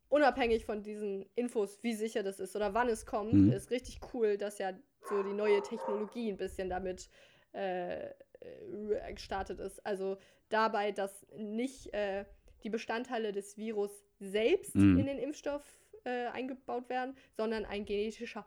unabhängig 0.08 0.64
von 0.64 0.82
diesen 0.82 1.24
Infos, 1.36 1.78
wie 1.82 1.94
sicher 1.94 2.22
das 2.22 2.40
ist 2.40 2.56
oder 2.56 2.74
wann 2.74 2.88
es 2.88 3.06
kommt, 3.06 3.32
Mhm. 3.32 3.52
ist 3.52 3.70
richtig 3.70 4.00
cool, 4.12 4.36
dass 4.36 4.58
ja 4.58 4.72
so 5.08 5.22
die 5.22 5.32
neue 5.32 5.62
Technologie 5.62 6.30
ein 6.30 6.36
bisschen 6.36 6.68
damit 6.68 7.08
äh, 7.52 8.08
äh, 8.08 9.12
gestartet 9.14 9.60
ist. 9.60 9.84
Also 9.86 10.18
dabei, 10.48 10.92
dass 10.92 11.26
nicht 11.36 11.92
äh, 11.94 12.24
die 12.62 12.70
Bestandteile 12.70 13.32
des 13.32 13.56
Virus 13.56 13.90
selbst 14.20 14.74
Mhm. 14.74 14.98
in 14.98 15.06
den 15.06 15.18
Impfstoff 15.18 15.62
äh, 16.04 16.26
eingebaut 16.28 16.88
werden, 16.88 17.14
sondern 17.36 17.64
ein 17.66 17.84
genetischer 17.84 18.46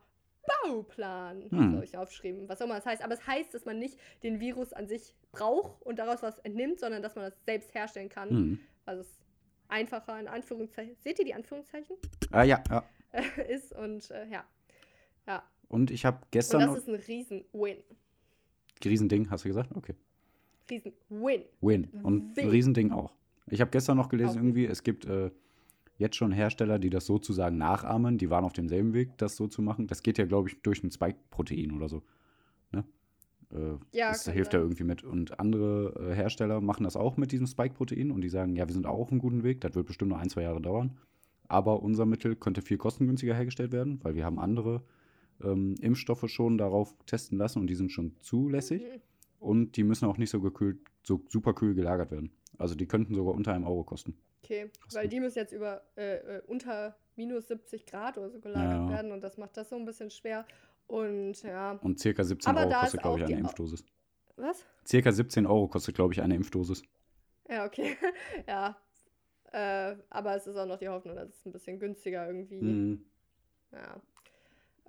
Bauplan, 0.64 1.50
Hm. 1.52 1.76
habe 1.76 1.86
ich 1.86 1.96
aufgeschrieben, 1.98 2.50
was 2.50 2.62
auch 2.62 2.66
immer 2.66 2.76
das 2.76 2.86
heißt. 2.86 3.02
Aber 3.04 3.14
es 3.14 3.26
heißt, 3.26 3.54
dass 3.54 3.64
man 3.66 3.80
nicht 3.80 3.98
den 4.24 4.40
Virus 4.40 4.74
an 4.74 4.88
sich 4.88 5.16
braucht 5.32 5.82
und 5.84 6.00
daraus 6.00 6.22
was 6.22 6.38
entnimmt, 6.40 6.80
sondern 6.80 7.02
dass 7.02 7.16
man 7.16 7.26
das 7.26 7.38
selbst 7.46 7.74
herstellen 7.74 8.10
kann. 8.10 8.30
Hm. 8.30 8.60
Also 8.86 9.02
es 9.02 9.20
einfacher 9.70 10.20
in 10.20 10.28
Anführungszeichen. 10.28 10.96
Seht 11.00 11.20
ihr 11.20 11.26
die 11.26 11.34
Anführungszeichen? 11.34 11.96
Ah, 12.32 12.44
ja, 12.44 12.62
ja. 12.70 12.84
ist 13.48 13.72
und 13.74 14.10
äh, 14.12 14.28
ja. 14.30 14.44
Ja. 15.28 15.44
Und 15.70 15.92
ich 15.92 16.06
habe 16.06 16.18
Und 16.18 16.32
gestern 16.32 16.60
das 16.62 16.70
noch. 16.70 16.78
ist 16.78 16.88
ein 16.90 16.96
Riesen-Win. 16.96 17.78
Riesending, 18.84 19.30
hast 19.30 19.46
du 19.46 19.50
gesagt? 19.50 19.72
Okay. 19.76 19.96
Riesen-Win. 20.70 21.44
Win. 21.62 21.90
Und 22.04 22.32
ein 22.32 22.36
Win. 22.36 22.50
Riesending 22.50 22.92
auch. 22.92 23.14
Ich 23.48 23.62
habe 23.62 23.72
gestern 23.72 23.98
noch 23.98 24.10
gelesen, 24.10 24.40
Auch. 24.40 24.44
irgendwie, 24.44 24.66
es 24.66 24.84
gibt 24.84 25.06
äh, 25.06 25.32
jetzt 25.98 26.16
schon 26.16 26.32
Hersteller, 26.32 26.80
die 26.80 26.90
das 26.90 27.06
sozusagen 27.06 27.58
nachahmen. 27.58 28.18
Die 28.18 28.30
waren 28.30 28.46
auf 28.46 28.54
demselben 28.54 28.94
Weg, 28.94 29.18
das 29.18 29.36
so 29.36 29.48
zu 29.48 29.62
machen. 29.62 29.88
Das 29.88 30.04
geht 30.04 30.18
ja, 30.18 30.26
glaube 30.26 30.50
ich, 30.50 30.62
durch 30.62 30.84
ein 30.84 30.92
Spike-Protein 30.92 31.72
oder 31.72 31.90
so. 31.90 32.04
Ne? 32.72 32.84
Äh, 33.52 33.78
Ja, 33.98 34.10
das 34.10 34.26
hilft 34.26 34.54
ja 34.54 34.60
sein. 34.60 34.68
irgendwie 34.68 34.84
mit. 34.84 35.04
Und 35.04 35.40
andere 35.40 36.12
äh, 36.12 36.16
Hersteller 36.16 36.62
machen 36.62 36.84
das 36.84 36.96
auch 36.96 37.18
mit 37.18 37.32
diesem 37.32 37.48
Spike-Protein 37.48 38.12
und 38.12 38.22
die 38.22 38.30
sagen, 38.30 38.56
ja, 38.56 38.68
wir 38.68 38.74
sind 38.74 38.86
auch 38.86 39.00
auf 39.00 39.12
einem 39.12 39.20
guten 39.20 39.44
Weg. 39.44 39.62
Das 39.62 39.76
wird 39.76 39.88
bestimmt 39.88 40.12
noch 40.12 40.20
ein, 40.20 40.30
zwei 40.30 40.44
Jahre 40.44 40.62
dauern. 40.62 40.98
Aber 41.48 41.84
unser 41.84 42.06
Mittel 42.06 42.36
könnte 42.36 42.62
viel 42.62 42.78
kostengünstiger 42.78 43.36
hergestellt 43.36 43.72
werden, 43.72 44.00
weil 44.04 44.16
wir 44.16 44.26
haben 44.26 44.40
andere 44.40 44.82
ähm, 45.44 45.76
Impfstoffe 45.82 46.28
schon 46.30 46.58
darauf 46.58 46.96
testen 47.06 47.38
lassen 47.38 47.60
und 47.60 47.68
die 47.68 47.76
sind 47.76 47.92
schon 47.92 48.16
zulässig. 48.22 48.82
Mhm. 48.82 49.02
Und 49.40 49.76
die 49.76 49.84
müssen 49.84 50.06
auch 50.06 50.18
nicht 50.18 50.30
so 50.30 50.40
gekühlt, 50.40 50.80
so 51.04 51.22
super 51.28 51.54
kühl 51.54 51.76
gelagert 51.76 52.12
werden. 52.12 52.32
Also 52.58 52.76
die 52.76 52.88
könnten 52.88 53.16
sogar 53.16 53.34
unter 53.34 53.54
einem 53.54 53.66
Euro 53.66 53.84
kosten. 53.84 54.18
Okay, 54.44 54.70
Krass, 54.82 54.96
weil 54.96 55.08
die 55.08 55.20
müssen 55.20 55.38
jetzt 55.40 55.54
über 55.54 55.82
äh, 55.96 56.38
äh, 56.38 56.42
unter 56.48 56.96
minus 57.16 57.48
70 57.48 57.86
Grad 57.86 58.18
oder 58.18 58.30
so 58.30 58.40
gelagert 58.40 58.82
Ja. 58.82 58.90
werden 58.90 59.12
und 59.12 59.22
das 59.22 59.38
macht 59.38 59.56
das 59.58 59.70
so 59.70 59.76
ein 59.76 59.86
bisschen 59.86 60.10
schwer. 60.12 60.46
Und 60.88 61.42
ja, 61.44 61.72
Und 61.82 62.00
circa 62.00 62.24
17 62.24 62.50
Aber 62.50 62.68
Euro 62.68 62.80
kostet, 62.82 63.02
glaube 63.02 63.20
ich, 63.20 63.26
eine 63.26 63.38
Impfdosis. 63.40 63.86
was? 64.36 64.66
Circa 64.86 65.12
17 65.12 65.46
Euro 65.46 65.68
kostet, 65.68 65.96
glaube 65.96 66.14
ich, 66.14 66.22
eine 66.22 66.36
Impfdosis. 66.36 66.84
Ja, 67.50 67.66
okay. 67.66 67.96
ja. 68.48 68.78
Äh, 69.52 69.96
aber 70.10 70.36
es 70.36 70.48
ist 70.48 70.58
auch 70.58 70.66
noch 70.66 70.78
die 70.80 70.90
Hoffnung, 70.90 71.16
dass 71.16 71.30
es 71.30 71.46
ein 71.46 71.52
bisschen 71.52 71.80
günstiger 71.80 72.28
irgendwie. 72.28 72.62
Mhm. 72.62 73.06
Ja. 73.72 74.02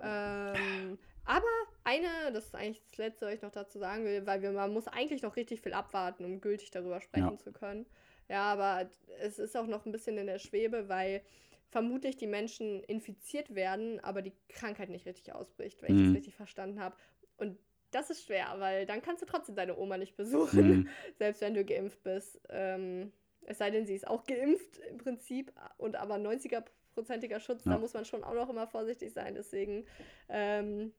Ähm, 0.01 0.97
aber 1.23 1.45
eine, 1.85 2.31
das 2.33 2.45
ist 2.47 2.55
eigentlich 2.55 2.81
das 2.89 2.97
Letzte, 2.97 3.25
was 3.27 3.33
ich 3.35 3.41
noch 3.41 3.51
dazu 3.51 3.79
sagen 3.79 4.03
will, 4.05 4.25
weil 4.25 4.41
wir, 4.41 4.51
man 4.51 4.73
muss 4.73 4.87
eigentlich 4.87 5.21
noch 5.21 5.35
richtig 5.35 5.61
viel 5.61 5.73
abwarten, 5.73 6.25
um 6.25 6.41
gültig 6.41 6.71
darüber 6.71 6.99
sprechen 6.99 7.31
Ja. 7.31 7.37
zu 7.37 7.51
können. 7.53 7.85
Ja, 8.27 8.43
aber 8.43 8.89
es 9.21 9.39
ist 9.39 9.55
auch 9.55 9.67
noch 9.67 9.85
ein 9.85 9.91
bisschen 9.91 10.17
in 10.17 10.25
der 10.27 10.39
Schwebe, 10.39 10.89
weil 10.89 11.21
vermutlich 11.69 12.17
die 12.17 12.27
Menschen 12.27 12.83
infiziert 12.83 13.53
werden, 13.53 13.99
aber 14.03 14.21
die 14.21 14.33
Krankheit 14.49 14.89
nicht 14.89 15.05
richtig 15.05 15.33
ausbricht, 15.33 15.81
wenn 15.81 15.95
ich 15.95 16.01
Mhm. 16.01 16.05
das 16.07 16.15
richtig 16.15 16.35
verstanden 16.35 16.79
habe. 16.79 16.95
Und 17.37 17.57
das 17.91 18.09
ist 18.09 18.25
schwer, 18.25 18.55
weil 18.57 18.85
dann 18.85 19.01
kannst 19.01 19.21
du 19.21 19.25
trotzdem 19.25 19.55
deine 19.55 19.77
Oma 19.77 19.97
nicht 19.97 20.15
besuchen, 20.17 20.67
Mhm. 20.79 20.89
selbst 21.19 21.41
wenn 21.41 21.53
du 21.53 21.63
geimpft 21.63 22.01
bist. 22.03 22.39
Ähm, 22.49 23.11
es 23.45 23.59
sei 23.59 23.69
denn, 23.69 23.85
sie 23.85 23.93
ist 23.95 24.07
auch 24.07 24.25
geimpft 24.25 24.79
im 24.89 24.97
Prinzip 24.97 25.53
und 25.77 25.95
aber 25.97 26.15
90er-prozentiger 26.17 27.39
Schutz, 27.39 27.63
Ja. 27.65 27.73
da 27.73 27.77
muss 27.77 27.93
man 27.93 28.05
schon 28.05 28.23
auch 28.23 28.33
noch 28.33 28.49
immer 28.49 28.65
vorsichtig 28.67 29.13
sein. 29.13 29.35
Deswegen, 29.35 29.85
ähm, 30.29 30.93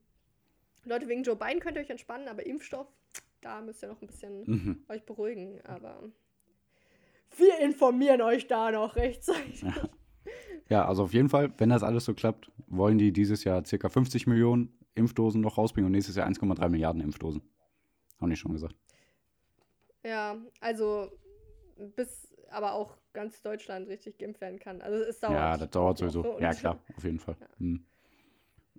Leute, 0.87 1.09
wegen 1.09 1.22
Joe 1.22 1.37
Biden 1.37 1.61
könnt 1.61 1.76
ihr 1.76 1.82
euch 1.82 1.91
entspannen, 1.91 2.28
aber 2.28 2.47
Impfstoff, 2.47 2.87
da 3.41 3.61
müsst 3.61 3.82
ihr 3.82 3.89
noch 3.89 4.01
ein 4.01 4.07
bisschen 4.07 4.43
Mhm. 4.47 4.84
euch 4.89 5.05
beruhigen. 5.05 5.61
Aber 5.64 6.11
wir 7.37 7.59
informieren 7.59 8.22
euch 8.22 8.47
da 8.47 8.70
noch 8.70 8.97
rechtzeitig. 8.97 9.62
Ja. 9.62 9.74
Ja, 10.68 10.84
also 10.89 11.05
auf 11.05 11.12
jeden 11.12 11.28
Fall, 11.28 11.53
wenn 11.59 11.68
das 11.68 11.84
alles 11.84 12.05
so 12.05 12.14
klappt, 12.14 12.51
wollen 12.66 12.99
die 12.99 13.12
dieses 13.12 13.45
Jahr 13.45 13.64
circa 13.64 13.89
50 13.89 14.26
Millionen 14.26 14.76
Impfdosen 14.97 15.41
noch 15.41 15.59
rausbringen 15.59 15.87
und 15.87 15.93
nächstes 15.93 16.16
Jahr 16.16 16.26
1,3 16.26 16.68
Milliarden 16.68 17.01
Impfdosen. 17.01 17.43
Haben 18.20 18.30
die 18.30 18.37
schon 18.37 18.53
gesagt. 18.53 18.74
Ja, 20.03 20.37
also 20.61 21.11
bis 21.95 22.34
aber 22.51 22.72
auch 22.72 22.97
ganz 23.12 23.43
Deutschland 23.43 23.89
richtig 23.89 24.18
geimpft 24.18 24.41
werden 24.41 24.59
kann. 24.59 24.80
Also 24.80 24.97
es 25.05 25.20
dauert. 25.20 25.34
Ja, 25.34 25.57
das 25.57 25.70
dauert 25.70 25.99
sowieso. 25.99 26.39
Ja, 26.41 26.53
klar, 26.55 26.78
auf 26.97 27.05
jeden 27.05 27.18
Fall. 27.18 27.37
Hm. 27.59 27.84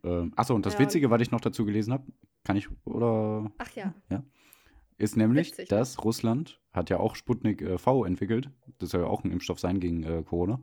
Ähm, 0.04 0.34
achso, 0.36 0.56
und 0.56 0.66
das 0.66 0.74
Ja, 0.74 0.80
Witzige, 0.80 1.10
was 1.10 1.22
ich 1.22 1.32
noch 1.32 1.42
dazu 1.42 1.66
gelesen 1.66 1.94
habe, 1.94 2.04
kann 2.44 2.56
ich, 2.58 2.70
oder 2.86 3.50
Ach 3.58 3.72
ja. 3.76 3.94
ist 4.98 5.18
nämlich, 5.18 5.52
Witzig. 5.52 5.70
dass 5.70 6.04
Russland 6.04 6.60
hat 6.74 6.90
ja 6.90 7.00
auch 7.00 7.16
Sputnik 7.16 7.62
äh, 7.62 7.78
V 7.78 8.06
entwickelt. 8.06 8.50
Das 8.80 8.92
soll 8.92 9.02
ja 9.02 9.08
auch 9.08 9.24
ein 9.24 9.32
Impfstoff 9.32 9.60
sein 9.60 9.80
gegen 9.80 10.04
äh, 10.04 10.24
Corona. 10.24 10.60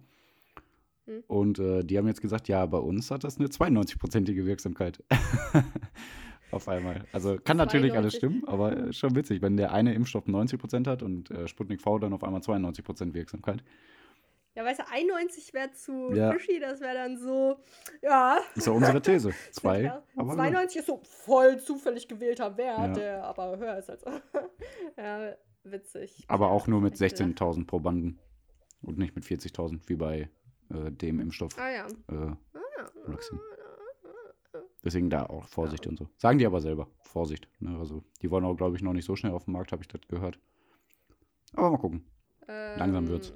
Hm. 1.06 1.22
Und 1.26 1.58
äh, 1.58 1.84
die 1.84 1.98
haben 1.98 2.06
jetzt 2.06 2.22
gesagt, 2.22 2.48
ja, 2.48 2.64
bei 2.66 2.78
uns 2.78 3.10
hat 3.10 3.24
das 3.24 3.38
eine 3.38 3.48
92-prozentige 3.48 4.46
Wirksamkeit. 4.46 5.02
Auf 6.50 6.68
einmal. 6.68 7.04
Also 7.12 7.36
kann 7.42 7.56
natürlich 7.56 7.94
alles 7.94 8.18
92. 8.18 8.18
stimmen, 8.18 8.44
aber 8.46 8.92
schon 8.92 9.16
witzig, 9.16 9.42
wenn 9.42 9.56
der 9.56 9.72
eine 9.72 9.92
Impfstoff 9.92 10.26
90% 10.26 10.86
hat 10.86 11.02
und 11.02 11.30
äh, 11.30 11.48
Sputnik 11.48 11.80
V 11.80 11.98
dann 11.98 12.12
auf 12.12 12.22
einmal 12.22 12.42
92% 12.42 13.12
Wirksamkeit. 13.12 13.64
Ja, 14.56 14.64
weißt 14.64 14.80
du, 14.80 14.88
91 14.88 15.52
wäre 15.52 15.72
zu 15.72 16.12
Ja. 16.12 16.30
fishy, 16.32 16.60
das 16.60 16.80
wäre 16.80 16.94
dann 16.94 17.16
so, 17.18 17.58
ja. 18.02 18.38
Ist 18.54 18.66
ja 18.66 18.72
unsere 18.72 19.02
These. 19.02 19.32
Zwei. 19.52 19.82
Ja. 19.82 20.02
aber 20.16 20.34
92 20.34 20.78
ist 20.80 20.86
so 20.86 21.00
voll 21.02 21.58
zufällig 21.58 22.06
gewählter 22.06 22.56
Wert, 22.56 22.78
Ja. 22.78 22.92
der 22.92 23.24
aber 23.24 23.58
höher 23.58 23.76
ist 23.78 23.90
als. 23.90 24.04
ja, 24.96 25.34
witzig. 25.64 26.24
Aber 26.28 26.50
auch 26.50 26.66
nur 26.68 26.80
mit 26.80 27.00
Echt, 27.00 27.18
ne? 27.18 27.26
16.000 27.26 27.66
Probanden 27.66 28.20
und 28.82 28.96
nicht 28.98 29.16
mit 29.16 29.24
40.000, 29.24 29.80
wie 29.88 29.96
bei 29.96 30.30
äh, 30.70 30.90
dem 30.92 31.18
Impfstoff 31.20 31.58
Ah 31.58 31.70
ja. 31.70 31.86
äh, 32.10 32.36
Ah, 32.54 32.90
Vaccine. 33.06 33.40
Deswegen 34.84 35.08
da 35.10 35.24
auch 35.26 35.48
Vorsicht 35.48 35.86
und 35.86 35.98
so. 35.98 36.08
Sagen 36.18 36.38
die 36.38 36.46
aber 36.46 36.60
selber. 36.60 36.88
Vorsicht. 37.02 37.48
Ne? 37.58 37.76
Also, 37.78 38.04
die 38.22 38.30
wollen 38.30 38.44
auch, 38.44 38.54
glaube 38.54 38.76
ich, 38.76 38.82
noch 38.82 38.92
nicht 38.92 39.06
so 39.06 39.16
schnell 39.16 39.32
auf 39.32 39.44
den 39.46 39.52
Markt, 39.52 39.72
habe 39.72 39.82
ich 39.82 39.88
das 39.88 40.02
gehört. 40.08 40.38
Aber 41.54 41.70
mal 41.70 41.78
gucken. 41.78 42.04
Langsam 42.46 43.08
wird's. 43.08 43.32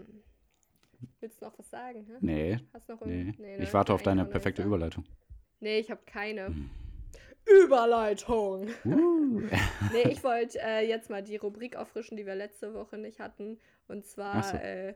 Ähm, 1.00 1.08
Willst 1.20 1.40
du 1.40 1.44
noch 1.46 1.58
was 1.58 1.68
sagen? 1.70 2.04
Hä? 2.06 2.12
Nee, 2.20 2.58
Hast 2.72 2.88
noch 2.88 3.04
nee. 3.04 3.18
irgend- 3.20 3.38
ne, 3.38 3.58
ich 3.58 3.72
warte 3.74 3.92
auf 3.92 4.02
deine 4.02 4.24
perfekte 4.24 4.62
nichts. 4.62 4.66
Überleitung. 4.68 5.04
Nee, 5.60 5.78
ich 5.78 5.90
habe 5.90 6.00
keine. 6.06 6.46
Hm. 6.46 6.70
Überleitung. 7.64 8.68
Uh. 8.84 9.42
Nee, 9.92 10.10
ich 10.10 10.22
wollte 10.24 10.58
äh, 10.60 10.86
jetzt 10.86 11.08
mal 11.08 11.22
die 11.22 11.36
Rubrik 11.36 11.76
auffrischen, 11.76 12.16
die 12.16 12.26
wir 12.26 12.34
letzte 12.34 12.74
Woche 12.74 12.98
nicht 12.98 13.20
hatten. 13.20 13.58
Und 13.86 14.04
zwar 14.06 14.42
so. 14.42 14.56
äh, 14.56 14.94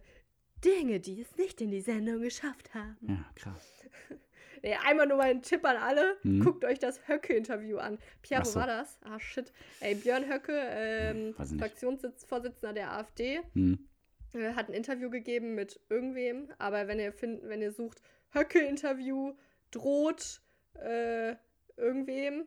Dinge, 0.64 1.00
die 1.00 1.20
es 1.22 1.36
nicht 1.36 1.60
in 1.60 1.70
die 1.70 1.80
Sendung 1.80 2.20
geschafft 2.20 2.74
haben. 2.74 2.96
ja, 3.08 3.24
krass. 3.34 3.84
Nee, 4.64 4.76
einmal 4.86 5.08
nur 5.08 5.16
mal 5.16 5.28
ein 5.28 5.42
Tipp 5.42 5.64
an 5.64 5.76
alle. 5.76 6.16
Mhm. 6.22 6.44
Guckt 6.44 6.64
euch 6.64 6.78
das 6.78 7.08
Höcke-Interview 7.08 7.78
an. 7.78 7.98
Pierre, 8.22 8.44
so. 8.44 8.60
war 8.60 8.68
das? 8.68 8.96
Ah, 9.02 9.18
shit. 9.18 9.52
Ey, 9.80 9.96
Björn 9.96 10.24
Höcke, 10.32 10.52
ähm, 10.56 11.30
ich 11.36 11.50
nicht. 11.50 11.58
Fraktionsvorsitzender 11.60 12.72
der 12.72 12.92
AfD, 12.92 13.40
Hm. 13.54 13.88
Äh, 14.34 14.54
hat 14.54 14.68
ein 14.68 14.74
Interview 14.74 15.10
gegeben 15.10 15.54
mit 15.54 15.80
irgendwem. 15.88 16.50
Aber 16.58 16.88
wenn 16.88 16.98
ihr, 16.98 17.12
find, 17.12 17.42
wenn 17.44 17.62
ihr 17.62 17.72
sucht, 17.72 18.02
Höcke-Interview 18.34 19.34
droht 19.70 20.40
äh, 20.74 21.34
irgendwem, 21.76 22.46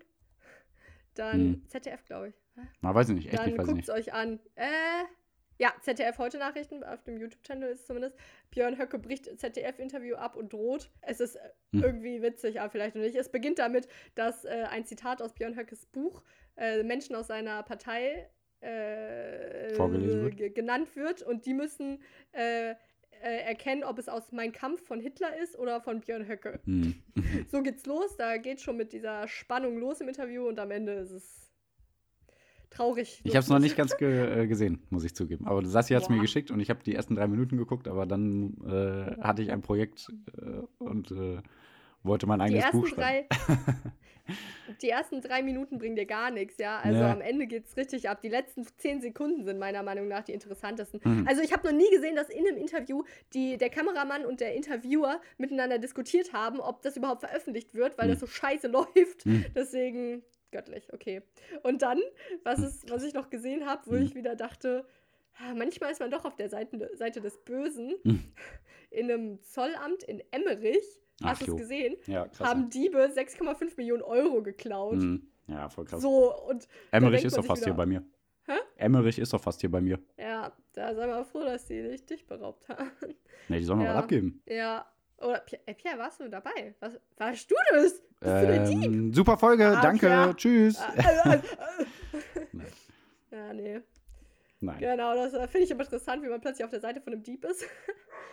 dann 1.16 1.48
Mhm. 1.48 1.70
ZDF, 1.70 2.04
glaube 2.06 2.30
ich. 2.30 2.36
Na, 2.82 2.94
weiß 2.94 3.10
ich 3.10 3.16
nicht. 3.16 3.28
Echt 3.28 3.38
Dann 3.38 3.46
nicht, 3.52 3.60
ich 3.60 3.66
guckt 3.68 3.82
es 3.84 3.90
euch 3.90 4.14
an. 4.14 4.40
Äh, 4.56 4.66
ja, 5.58 5.74
ZDF 5.82 6.18
heute 6.18 6.38
Nachrichten, 6.38 6.84
auf 6.84 7.04
dem 7.04 7.18
YouTube-Channel 7.18 7.70
ist 7.70 7.82
es 7.82 7.86
zumindest. 7.88 8.18
Björn 8.52 8.78
Höcke 8.78 9.00
bricht 9.00 9.40
ZDF-Interview 9.40 10.16
ab 10.16 10.36
und 10.36 10.52
droht. 10.52 10.92
Es 11.02 11.20
ist 11.20 11.36
äh, 11.38 11.50
Hm. 11.74 11.84
irgendwie 11.84 12.22
witzig, 12.22 12.60
aber 12.60 12.70
vielleicht 12.70 12.96
noch 12.96 13.02
nicht. 13.02 13.16
Es 13.16 13.30
beginnt 13.30 13.60
damit, 13.60 13.88
dass 14.16 14.46
äh, 14.46 14.66
ein 14.70 14.86
Zitat 14.86 15.22
aus 15.22 15.34
Björn 15.34 15.56
Höckes 15.56 15.86
Buch 15.88 16.24
äh, 16.58 16.84
Menschen 16.84 17.16
aus 17.16 17.28
seiner 17.28 17.64
Partei 17.64 18.30
äh, 18.62 20.50
genannt 20.50 20.96
wird 20.96 21.22
und 21.22 21.46
die 21.46 21.54
müssen 21.54 22.00
äh, 22.32 22.72
äh, 23.24 23.42
erkennen, 23.46 23.84
ob 23.84 23.98
es 23.98 24.10
aus 24.10 24.32
Mein 24.32 24.52
Kampf 24.52 24.86
von 24.86 25.00
Hitler 25.00 25.38
ist 25.42 25.58
oder 25.58 25.82
von 25.82 26.02
Björn 26.02 26.28
Höcke. 26.28 26.60
Hm. 26.66 26.96
So 27.52 27.62
geht's 27.62 27.86
los, 27.86 28.16
da 28.18 28.38
geht 28.38 28.62
schon 28.62 28.78
mit 28.78 28.94
dieser 28.94 29.28
Spannung 29.28 29.78
los 29.78 30.00
im 30.02 30.08
Interview 30.08 30.48
und 30.48 30.60
am 30.60 30.72
Ende 30.72 30.94
ist 30.94 31.12
es 31.12 31.52
traurig. 32.70 33.22
Ich 33.24 33.32
habe 33.32 33.40
es 33.40 33.50
noch 33.50 33.60
nicht 33.60 33.76
ganz 33.76 33.98
ge 33.98 34.44
äh, 34.44 34.48
gesehen, 34.48 34.82
muss 34.90 35.04
ich 35.04 35.16
zugeben. 35.16 35.48
Aber 35.48 35.66
Sassi 35.66 35.94
hat 35.94 36.04
es 36.04 36.10
mir 36.10 36.20
geschickt 36.20 36.52
und 36.52 36.60
ich 36.60 36.70
habe 36.70 36.84
die 36.84 36.96
ersten 36.96 37.16
drei 37.16 37.28
Minuten 37.28 37.58
geguckt, 37.58 37.88
aber 37.88 38.06
dann 38.06 38.58
äh, 38.66 39.22
hatte 39.22 39.42
ich 39.42 39.52
ein 39.52 39.62
Projekt 39.62 40.08
äh, 40.38 40.62
und 40.84 41.12
äh, 41.12 41.42
wollte 42.06 42.28
mein 42.28 42.42
eigenes 42.42 42.72
Buch 42.72 42.88
schreiben. 42.88 43.28
die 44.82 44.90
ersten 44.90 45.22
drei 45.22 45.44
Minuten 45.44 45.78
bringen 45.78 45.96
dir 45.96 46.06
gar 46.08 46.32
nichts, 46.32 46.58
ja. 46.58 46.80
Also 46.80 47.00
Ja. 47.02 47.12
am 47.12 47.22
Ende 47.22 47.46
geht's 47.48 47.78
richtig 47.78 48.10
ab. 48.10 48.22
Die 48.22 48.30
letzten 48.30 48.66
zehn 48.78 49.00
Sekunden 49.02 49.46
sind 49.46 49.60
meiner 49.60 49.84
Meinung 49.84 50.08
nach 50.08 50.24
die 50.24 50.34
interessantesten. 50.34 51.00
Mhm. 51.04 51.28
Also 51.28 51.42
ich 51.44 51.54
habe 51.54 51.68
noch 51.68 51.74
nie 51.78 51.90
gesehen, 51.92 52.16
dass 52.16 52.30
in 52.30 52.46
einem 52.48 52.58
Interview 52.58 53.04
die, 53.34 53.58
der 53.58 53.70
Kameramann 53.70 54.26
und 54.26 54.40
der 54.40 54.56
Interviewer 54.56 55.22
miteinander 55.38 55.78
diskutiert 55.78 56.34
haben, 56.34 56.60
ob 56.60 56.82
das 56.82 56.98
überhaupt 56.98 57.22
veröffentlicht 57.22 57.74
wird, 57.76 57.98
weil 57.98 58.08
Mhm. 58.08 58.12
das 58.12 58.20
so 58.22 58.28
scheiße 58.28 58.68
läuft. 58.70 59.26
Mhm. 59.26 59.46
Deswegen 59.56 60.24
göttlich, 60.52 60.92
okay. 60.94 61.22
Und 61.64 61.82
dann, 61.84 62.00
was, 62.44 62.60
ist, 62.60 62.90
was 62.90 63.04
ich 63.04 63.14
noch 63.14 63.30
gesehen 63.30 63.66
habe, 63.66 63.84
wo 63.86 63.94
Mhm. 63.94 64.02
ich 64.04 64.16
wieder 64.16 64.36
dachte, 64.36 64.88
ah, 65.38 65.54
manchmal 65.56 65.92
ist 65.92 66.00
man 66.00 66.10
doch 66.10 66.26
auf 66.26 66.36
der 66.36 66.50
Seite, 66.50 66.90
Seite 66.96 67.22
des 67.22 67.38
Bösen. 67.44 67.94
Mhm. 68.04 68.24
In 68.92 69.12
einem 69.12 69.42
Zollamt 69.44 70.04
in 70.04 70.24
Emmerich, 70.32 70.86
Ach, 71.24 71.30
hast 71.30 71.48
du 71.48 71.54
es 71.56 71.62
gesehen? 71.62 71.96
Ja, 72.08 72.28
krass. 72.28 72.48
haben 72.48 72.70
Diebe 72.70 72.98
6,5 73.00 73.78
Millionen 73.78 74.04
Euro 74.04 74.42
geklaut. 74.44 74.96
Mhm. 74.98 75.28
Ja, 75.48 75.70
voll 75.70 75.86
krass. 75.86 76.02
So, 76.02 76.34
und 76.48 76.68
Emmerich 76.92 77.24
ist 77.24 77.38
doch 77.38 77.46
fast 77.46 77.64
hier 77.64 77.74
wieder- 77.74 77.78
bei 77.78 77.86
mir. 77.86 78.04
Hä? 78.48 78.54
Emmerich 78.78 79.18
ist 79.20 79.32
doch 79.34 79.42
fast 79.42 79.62
hier 79.62 79.72
bei 79.72 79.82
mir. 79.82 80.00
ja, 80.18 80.52
da 80.74 80.94
sei 80.94 81.08
mal 81.08 81.24
froh, 81.24 81.44
dass 81.44 81.66
die 81.66 81.82
nicht 81.82 82.10
dich 82.10 82.28
beraubt 82.28 82.68
haben. 82.70 82.92
Ne, 83.48 83.60
die 83.60 83.64
sollen 83.64 83.80
mal 83.80 83.86
Ja. 83.86 83.94
was 83.96 84.04
abgeben. 84.04 84.42
Ja. 84.48 84.86
Oder 85.18 85.40
Pierre, 85.40 85.64
Pierre, 85.76 85.98
warst 85.98 86.20
du 86.20 86.30
dabei? 86.30 86.76
Was, 86.82 87.00
warst 87.18 87.50
du 87.50 87.56
das? 87.72 87.94
Bist 87.94 88.04
du 88.22 88.26
der 88.48 88.66
Dieb? 88.66 88.84
Ähm, 88.84 89.14
super 89.14 89.38
Folge, 89.38 89.66
Ah, 89.78 89.82
danke, 89.82 90.08
ja. 90.08 90.34
tschüss. 90.34 90.78
Ah, 90.78 90.94
äh, 90.96 91.30
äh, 91.30 91.36
äh. 91.38 91.42
Nein. 92.52 92.68
ja, 93.32 93.54
nee. 93.54 93.82
Nein. 94.60 94.80
Genau, 94.80 95.16
das 95.16 95.32
finde 95.52 95.60
ich 95.66 95.72
immer 95.72 95.84
interessant, 95.84 96.22
wie 96.24 96.28
man 96.28 96.42
plötzlich 96.42 96.66
auf 96.66 96.72
der 96.72 96.82
Seite 96.82 97.00
von 97.02 97.14
einem 97.14 97.24
Dieb 97.24 97.46
ist. 97.46 97.66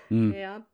Hm. 0.08 0.32
Ja. 0.34 0.66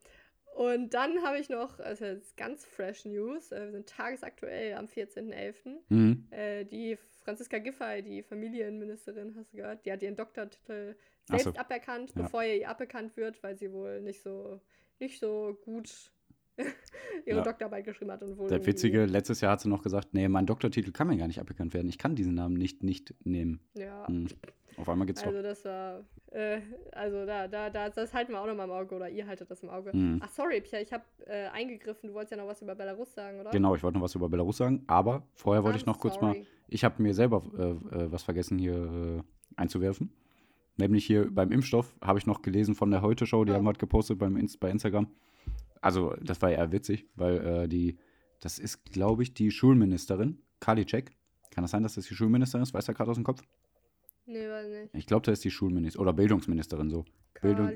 Und 0.58 0.92
dann 0.92 1.22
habe 1.22 1.38
ich 1.38 1.48
noch, 1.48 1.78
also 1.78 2.04
jetzt 2.04 2.36
ganz 2.36 2.64
fresh 2.64 3.04
News, 3.04 3.52
äh, 3.52 3.66
wir 3.66 3.70
sind 3.70 3.88
tagesaktuell 3.88 4.74
am 4.74 4.86
14.11. 4.86 5.76
Mhm. 5.88 6.26
Äh, 6.30 6.64
die 6.64 6.98
Franziska 7.22 7.58
Giffey, 7.58 8.02
die 8.02 8.24
Familienministerin, 8.24 9.36
hast 9.36 9.52
du 9.52 9.58
gehört, 9.58 9.86
die 9.86 9.92
hat 9.92 10.02
ihren 10.02 10.16
Doktortitel 10.16 10.96
selbst 11.26 11.44
so. 11.44 11.52
aberkannt, 11.54 12.12
Ja. 12.16 12.22
bevor 12.22 12.42
ihr 12.42 12.68
aberkannt 12.68 13.16
wird, 13.16 13.40
weil 13.44 13.56
sie 13.56 13.70
wohl 13.72 14.00
nicht 14.00 14.20
so, 14.20 14.60
nicht 14.98 15.20
so 15.20 15.56
gut 15.64 16.10
ihre 17.24 17.38
Ja. 17.38 17.44
Doktorarbeit 17.44 17.84
geschrieben 17.84 18.10
hat. 18.10 18.22
Und 18.24 18.36
wohl 18.36 18.48
Der 18.48 18.66
Witzige, 18.66 19.04
letztes 19.04 19.40
Jahr 19.40 19.52
hat 19.52 19.60
sie 19.60 19.68
noch 19.68 19.82
gesagt, 19.84 20.12
nee, 20.12 20.26
mein 20.26 20.46
Doktortitel 20.46 20.90
kann 20.90 21.06
mir 21.06 21.16
gar 21.18 21.28
nicht 21.28 21.38
aberkannt 21.38 21.72
werden. 21.72 21.88
Ich 21.88 21.98
kann 21.98 22.16
diesen 22.16 22.34
Namen 22.34 22.54
nicht 22.56 22.82
nicht 22.82 23.14
nehmen. 23.24 23.60
Ja, 23.74 24.08
Hm. 24.08 24.26
Auf 24.78 24.88
einmal 24.88 25.06
geht's 25.06 25.22
also 25.24 25.42
das 25.42 25.64
war, 25.64 26.04
äh, 26.30 26.60
also 26.92 27.26
da, 27.26 27.48
da, 27.48 27.68
da, 27.70 27.90
das 27.90 28.14
halten 28.14 28.32
wir 28.32 28.40
auch 28.40 28.46
noch 28.46 28.54
mal 28.54 28.64
im 28.64 28.70
Auge 28.70 28.94
oder 28.94 29.08
ihr 29.08 29.26
haltet 29.26 29.50
das 29.50 29.62
im 29.62 29.70
Auge. 29.70 29.90
doch. 29.90 29.98
Hm. 29.98 30.20
Ach, 30.22 30.30
sorry, 30.30 30.60
Pierre, 30.60 30.82
ich 30.82 30.92
habe 30.92 31.04
äh, 31.26 31.48
eingegriffen. 31.48 32.08
Du 32.08 32.14
wolltest 32.14 32.30
ja 32.32 32.36
noch 32.36 32.46
was 32.46 32.62
über 32.62 32.74
Belarus 32.74 33.12
sagen, 33.14 33.40
oder? 33.40 33.50
Genau, 33.50 33.74
ich 33.74 33.82
wollte 33.82 33.98
noch 33.98 34.04
was 34.04 34.14
über 34.14 34.28
Belarus 34.28 34.56
sagen, 34.58 34.84
aber 34.86 35.22
vorher 35.34 35.64
wollte 35.64 35.78
ich 35.78 35.86
noch 35.86 35.98
kurz 35.98 36.20
mal, 36.20 36.34
sorry. 36.34 36.46
ich 36.68 36.84
habe 36.84 37.02
mir 37.02 37.14
selber 37.14 37.42
äh, 37.58 37.62
äh, 37.96 38.12
was 38.12 38.22
vergessen 38.22 38.58
hier 38.58 38.74
äh, 39.18 39.22
einzuwerfen. 39.60 40.12
Nämlich 40.76 41.04
hier 41.06 41.28
beim 41.28 41.50
Impfstoff 41.50 41.96
habe 42.00 42.20
ich 42.20 42.26
noch 42.26 42.40
gelesen 42.42 42.76
von 42.76 42.90
der 42.92 43.02
Heute-Show, 43.02 43.44
die 43.44 43.50
Oh. 43.52 43.56
haben 43.56 43.66
was 43.66 43.78
gepostet 43.78 44.18
beim 44.18 44.36
Inst 44.36 44.60
bei 44.60 44.70
Instagram. 44.70 45.08
Also, 45.80 46.14
das 46.22 46.40
war 46.40 46.50
eher 46.50 46.70
witzig, 46.70 47.06
weil 47.16 47.36
äh, 47.64 47.68
die, 47.68 47.98
das 48.40 48.58
ist, 48.60 48.84
glaube 48.84 49.22
ich, 49.24 49.34
die 49.34 49.50
Schulministerin, 49.50 50.38
Karliczek. 50.60 51.10
Kann 51.50 51.62
das 51.64 51.72
sein, 51.72 51.82
dass 51.82 51.94
das 51.94 52.06
die 52.06 52.14
Schulministerin 52.14 52.62
ist? 52.62 52.74
Weiß 52.74 52.86
er 52.86 52.94
gerade 52.94 53.10
aus 53.10 53.16
dem 53.16 53.24
Kopf? 53.24 53.42
Nee, 54.28 54.46
weiß 54.46 54.68
nicht. 54.68 54.94
Ich 54.94 55.06
glaube, 55.06 55.24
das 55.24 55.38
ist 55.38 55.44
die 55.44 55.50
Schulministerin 55.50 56.02
oder 56.02 56.12
Bildungsministerin 56.12 56.90
so. 56.90 57.06
Bildung-. 57.40 57.72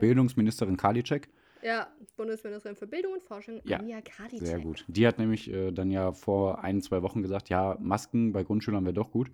Bildungsministerin 0.00 0.76
Karliczek. 0.76 1.28
Ja, 1.62 1.86
Bundesministerin 2.16 2.74
für 2.74 2.88
Bildung 2.88 3.12
und 3.12 3.22
Forschung, 3.22 3.60
Ja, 3.64 3.78
Anja 3.78 4.00
Karliczek. 4.00 4.48
Sehr 4.48 4.58
gut. 4.58 4.84
Die 4.88 5.06
hat 5.06 5.20
nämlich 5.20 5.48
äh, 5.48 5.70
dann 5.70 5.92
ja 5.92 6.12
vor 6.12 6.64
ein, 6.64 6.82
zwei 6.82 7.02
Wochen 7.02 7.22
gesagt, 7.22 7.50
ja, 7.50 7.76
Masken 7.80 8.32
bei 8.32 8.42
Grundschülern 8.42 8.84
wäre 8.84 8.94
doch 8.94 9.12
gut. 9.12 9.30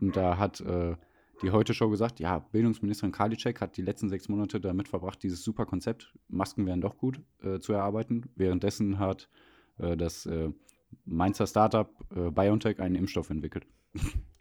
Und 0.00 0.16
da 0.16 0.36
hat 0.36 0.60
äh, 0.62 0.96
die 1.42 1.52
Heute-Show 1.52 1.88
gesagt, 1.90 2.18
ja, 2.18 2.40
Bildungsministerin 2.40 3.12
Karliczek 3.12 3.60
hat 3.60 3.76
die 3.76 3.82
letzten 3.82 4.08
sechs 4.08 4.28
Monate 4.28 4.60
damit 4.60 4.88
verbracht, 4.88 5.22
dieses 5.22 5.44
super 5.44 5.64
Konzept, 5.64 6.12
Masken 6.26 6.66
wären 6.66 6.80
doch 6.80 6.98
gut, 6.98 7.20
äh, 7.44 7.60
zu 7.60 7.72
erarbeiten. 7.72 8.24
Währenddessen 8.34 8.98
hat 8.98 9.28
äh, 9.78 9.96
das 9.96 10.26
äh, 10.26 10.50
Mainzer 11.04 11.46
Startup 11.46 11.88
äh, 12.16 12.32
BioNTech 12.32 12.80
einen 12.80 12.96
Impfstoff 12.96 13.30
entwickelt. 13.30 13.64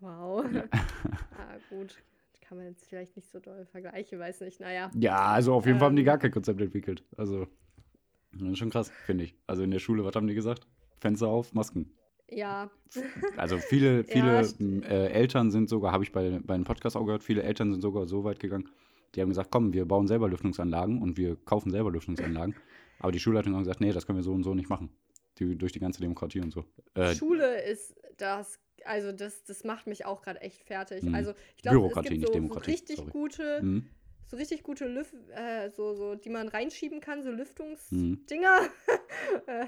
Wow. 0.00 0.44
ah, 0.72 1.56
gut. 1.70 1.96
Kann 2.40 2.58
man 2.58 2.68
jetzt 2.68 2.86
vielleicht 2.88 3.16
nicht 3.16 3.30
so 3.30 3.40
doll 3.40 3.66
vergleichen, 3.66 4.18
weiß 4.20 4.40
nicht. 4.42 4.60
Naja. 4.60 4.90
Ja, 4.98 5.16
also 5.26 5.54
auf 5.54 5.66
jeden 5.66 5.78
Fall 5.78 5.86
haben 5.86 5.96
die 5.96 6.02
Ähm. 6.02 6.06
gar 6.06 6.18
kein 6.18 6.30
Konzept 6.30 6.60
entwickelt. 6.60 7.02
Also, 7.16 7.46
das 8.32 8.42
ist 8.50 8.58
schon 8.58 8.70
krass, 8.70 8.90
finde 9.04 9.24
ich. 9.24 9.34
Also 9.46 9.62
in 9.64 9.70
der 9.70 9.80
Schule, 9.80 10.04
was 10.04 10.14
haben 10.14 10.26
die 10.28 10.34
gesagt? 10.34 10.66
Fenster 10.98 11.28
auf, 11.28 11.52
Masken. 11.54 11.90
Ja, 12.28 12.70
Also 13.36 13.58
viele, 13.58 13.98
Ja, 13.98 14.02
viele 14.04 14.48
m, 14.58 14.82
äh, 14.82 15.08
Eltern 15.08 15.50
sind 15.50 15.68
sogar, 15.68 15.92
habe 15.92 16.04
ich 16.04 16.12
bei, 16.12 16.40
bei 16.44 16.54
einem 16.54 16.64
Podcast 16.64 16.96
auch 16.96 17.04
gehört, 17.04 17.22
viele 17.22 17.42
Eltern 17.42 17.70
sind 17.72 17.80
sogar 17.82 18.06
so 18.06 18.24
weit 18.24 18.40
gegangen, 18.40 18.68
die 19.14 19.20
haben 19.20 19.28
gesagt, 19.28 19.50
komm, 19.50 19.72
wir 19.72 19.86
bauen 19.86 20.06
selber 20.08 20.28
Lüftungsanlagen 20.28 21.00
und 21.02 21.16
wir 21.16 21.36
kaufen 21.36 21.70
selber 21.70 21.90
Lüftungsanlagen. 21.90 22.54
Aber 22.98 23.12
die 23.12 23.20
Schulleitung 23.20 23.54
hat 23.54 23.60
gesagt, 23.60 23.80
nee, 23.80 23.92
das 23.92 24.06
können 24.06 24.18
wir 24.18 24.22
so 24.24 24.32
und 24.32 24.42
so 24.42 24.54
nicht 24.54 24.68
machen. 24.68 24.90
Die, 25.38 25.56
durch 25.56 25.72
die 25.72 25.80
ganze 25.80 26.00
Demokratie 26.00 26.40
und 26.40 26.52
so. 26.52 26.64
Äh, 26.94 27.14
Schule 27.14 27.62
ist 27.62 27.94
das, 28.16 28.58
also 28.84 29.12
das, 29.12 29.44
das 29.44 29.64
macht 29.64 29.86
mich 29.86 30.04
auch 30.06 30.22
gerade 30.22 30.40
echt 30.40 30.62
fertig. 30.62 31.02
Mhm. 31.02 31.14
Also 31.14 31.34
ich 31.56 31.62
glaube, 31.62 31.88
es 31.88 31.94
gibt 32.02 32.10
nicht 32.10 32.26
so, 32.26 32.46
so 32.46 32.60
richtig 32.60 32.96
sorry. 32.96 33.10
gute, 33.10 33.62
mhm, 33.62 33.86
so 34.26 34.36
richtig 34.36 34.62
gute 34.62 34.86
Lüft, 34.86 35.14
äh, 35.30 35.70
so, 35.70 35.94
so, 35.94 36.14
die 36.14 36.30
man 36.30 36.48
reinschieben 36.48 37.00
kann, 37.00 37.22
so 37.22 37.30
Mhm. 37.30 37.36
Lüftungsdinger. 37.36 38.70
äh, 39.46 39.66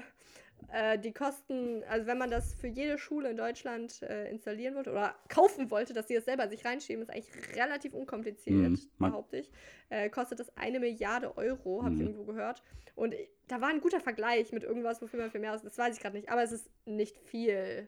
äh, 0.71 0.99
die 0.99 1.11
kosten, 1.13 1.83
also 1.89 2.05
wenn 2.07 2.17
man 2.17 2.29
das 2.29 2.53
für 2.53 2.67
jede 2.67 2.97
Schule 2.97 3.29
in 3.29 3.37
Deutschland 3.37 4.01
äh, 4.01 4.29
installieren 4.29 4.75
wollte 4.75 4.91
oder 4.91 5.15
kaufen 5.27 5.71
wollte, 5.71 5.93
dass 5.93 6.07
sie 6.07 6.15
das 6.15 6.25
selber 6.25 6.47
sich 6.47 6.65
reinschieben, 6.65 7.01
ist 7.03 7.09
eigentlich 7.09 7.55
relativ 7.57 7.93
unkompliziert, 7.93 8.71
Mhm. 8.71 8.79
Behaupte 8.99 9.37
ich. 9.37 9.49
Äh, 9.89 10.09
kostet 10.09 10.39
das 10.39 10.55
eine 10.57 10.79
Milliarde 10.79 11.35
Euro, 11.37 11.83
habe 11.83 11.93
ich 11.95 11.99
Mhm. 12.01 12.07
irgendwo 12.07 12.25
gehört. 12.25 12.61
Und 12.95 13.13
ich- 13.13 13.29
da 13.47 13.61
war 13.61 13.69
ein 13.69 13.81
guter 13.81 13.99
Vergleich 13.99 14.51
mit 14.51 14.63
irgendwas, 14.63 15.01
wofür 15.01 15.19
man 15.19 15.31
viel 15.31 15.41
mehr 15.41 15.53
aus. 15.55 15.61
Das 15.63 15.77
weiß 15.77 15.95
ich 15.95 16.01
gerade 16.01 16.15
nicht, 16.15 16.29
aber 16.29 16.43
es 16.43 16.51
ist 16.51 16.69
nicht 16.85 17.17
viel 17.17 17.87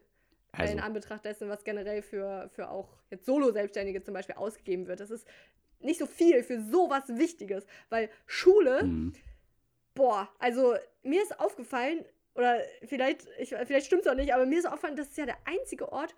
also, 0.52 0.72
in 0.72 0.80
Anbetracht 0.80 1.24
dessen, 1.24 1.48
was 1.48 1.64
generell 1.64 2.02
für, 2.02 2.50
für 2.52 2.68
auch 2.70 2.98
jetzt 3.10 3.24
Solo-Selbstständige 3.26 4.02
zum 4.02 4.12
Beispiel 4.14 4.34
ausgegeben 4.34 4.86
wird. 4.86 5.00
Das 5.00 5.10
ist 5.10 5.26
nicht 5.80 5.98
so 5.98 6.06
viel 6.06 6.42
für 6.42 6.60
sowas 6.60 7.04
Wichtiges, 7.08 7.64
weil 7.90 8.10
Schule, 8.26 8.84
mhm, 8.84 9.14
boah, 9.94 10.28
also 10.38 10.74
mir 11.02 11.22
ist 11.22 11.38
aufgefallen, 11.40 12.04
oder 12.34 12.60
vielleicht, 12.84 13.26
ich, 13.38 13.50
vielleicht 13.64 13.86
stimmt 13.86 14.02
es 14.02 14.08
auch 14.08 14.14
nicht, 14.14 14.32
aber 14.34 14.46
mir 14.46 14.58
ist 14.58 14.66
aufgefallen, 14.66 14.96
das 14.96 15.08
ist 15.08 15.18
ja 15.18 15.26
der 15.26 15.36
einzige 15.44 15.90
Ort, 15.92 16.14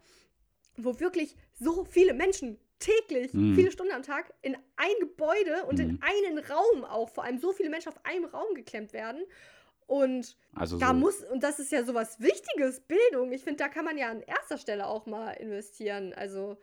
wo 0.76 0.98
wirklich 1.00 1.36
so 1.54 1.84
viele 1.84 2.14
Menschen 2.14 2.58
täglich, 2.78 3.32
Mhm. 3.32 3.54
viele 3.54 3.70
Stunden 3.72 3.92
am 3.92 4.02
Tag, 4.02 4.32
in 4.42 4.56
ein 4.76 4.94
Gebäude 5.00 5.64
und 5.68 5.78
in 5.80 5.92
Mhm. 5.92 6.00
einen 6.02 6.38
Raum 6.38 6.84
auch, 6.84 7.08
vor 7.08 7.24
allem 7.24 7.38
so 7.38 7.52
viele 7.52 7.70
Menschen 7.70 7.88
auf 7.88 8.04
einem 8.04 8.24
Raum 8.26 8.54
geklemmt 8.54 8.92
werden. 8.92 9.22
Und 9.86 10.36
also 10.54 10.78
da 10.78 10.88
so, 10.88 10.94
muss, 10.94 11.22
und 11.24 11.42
das 11.42 11.58
ist 11.58 11.70
ja 11.70 11.84
sowas 11.84 12.18
Wichtiges, 12.20 12.80
Bildung. 12.80 13.32
Ich 13.32 13.42
finde, 13.42 13.58
da 13.58 13.68
kann 13.68 13.84
man 13.84 13.98
ja 13.98 14.10
an 14.10 14.22
erster 14.22 14.56
Stelle 14.58 14.86
auch 14.86 15.06
mal 15.06 15.32
investieren. 15.32 16.12
Also, 16.14 16.56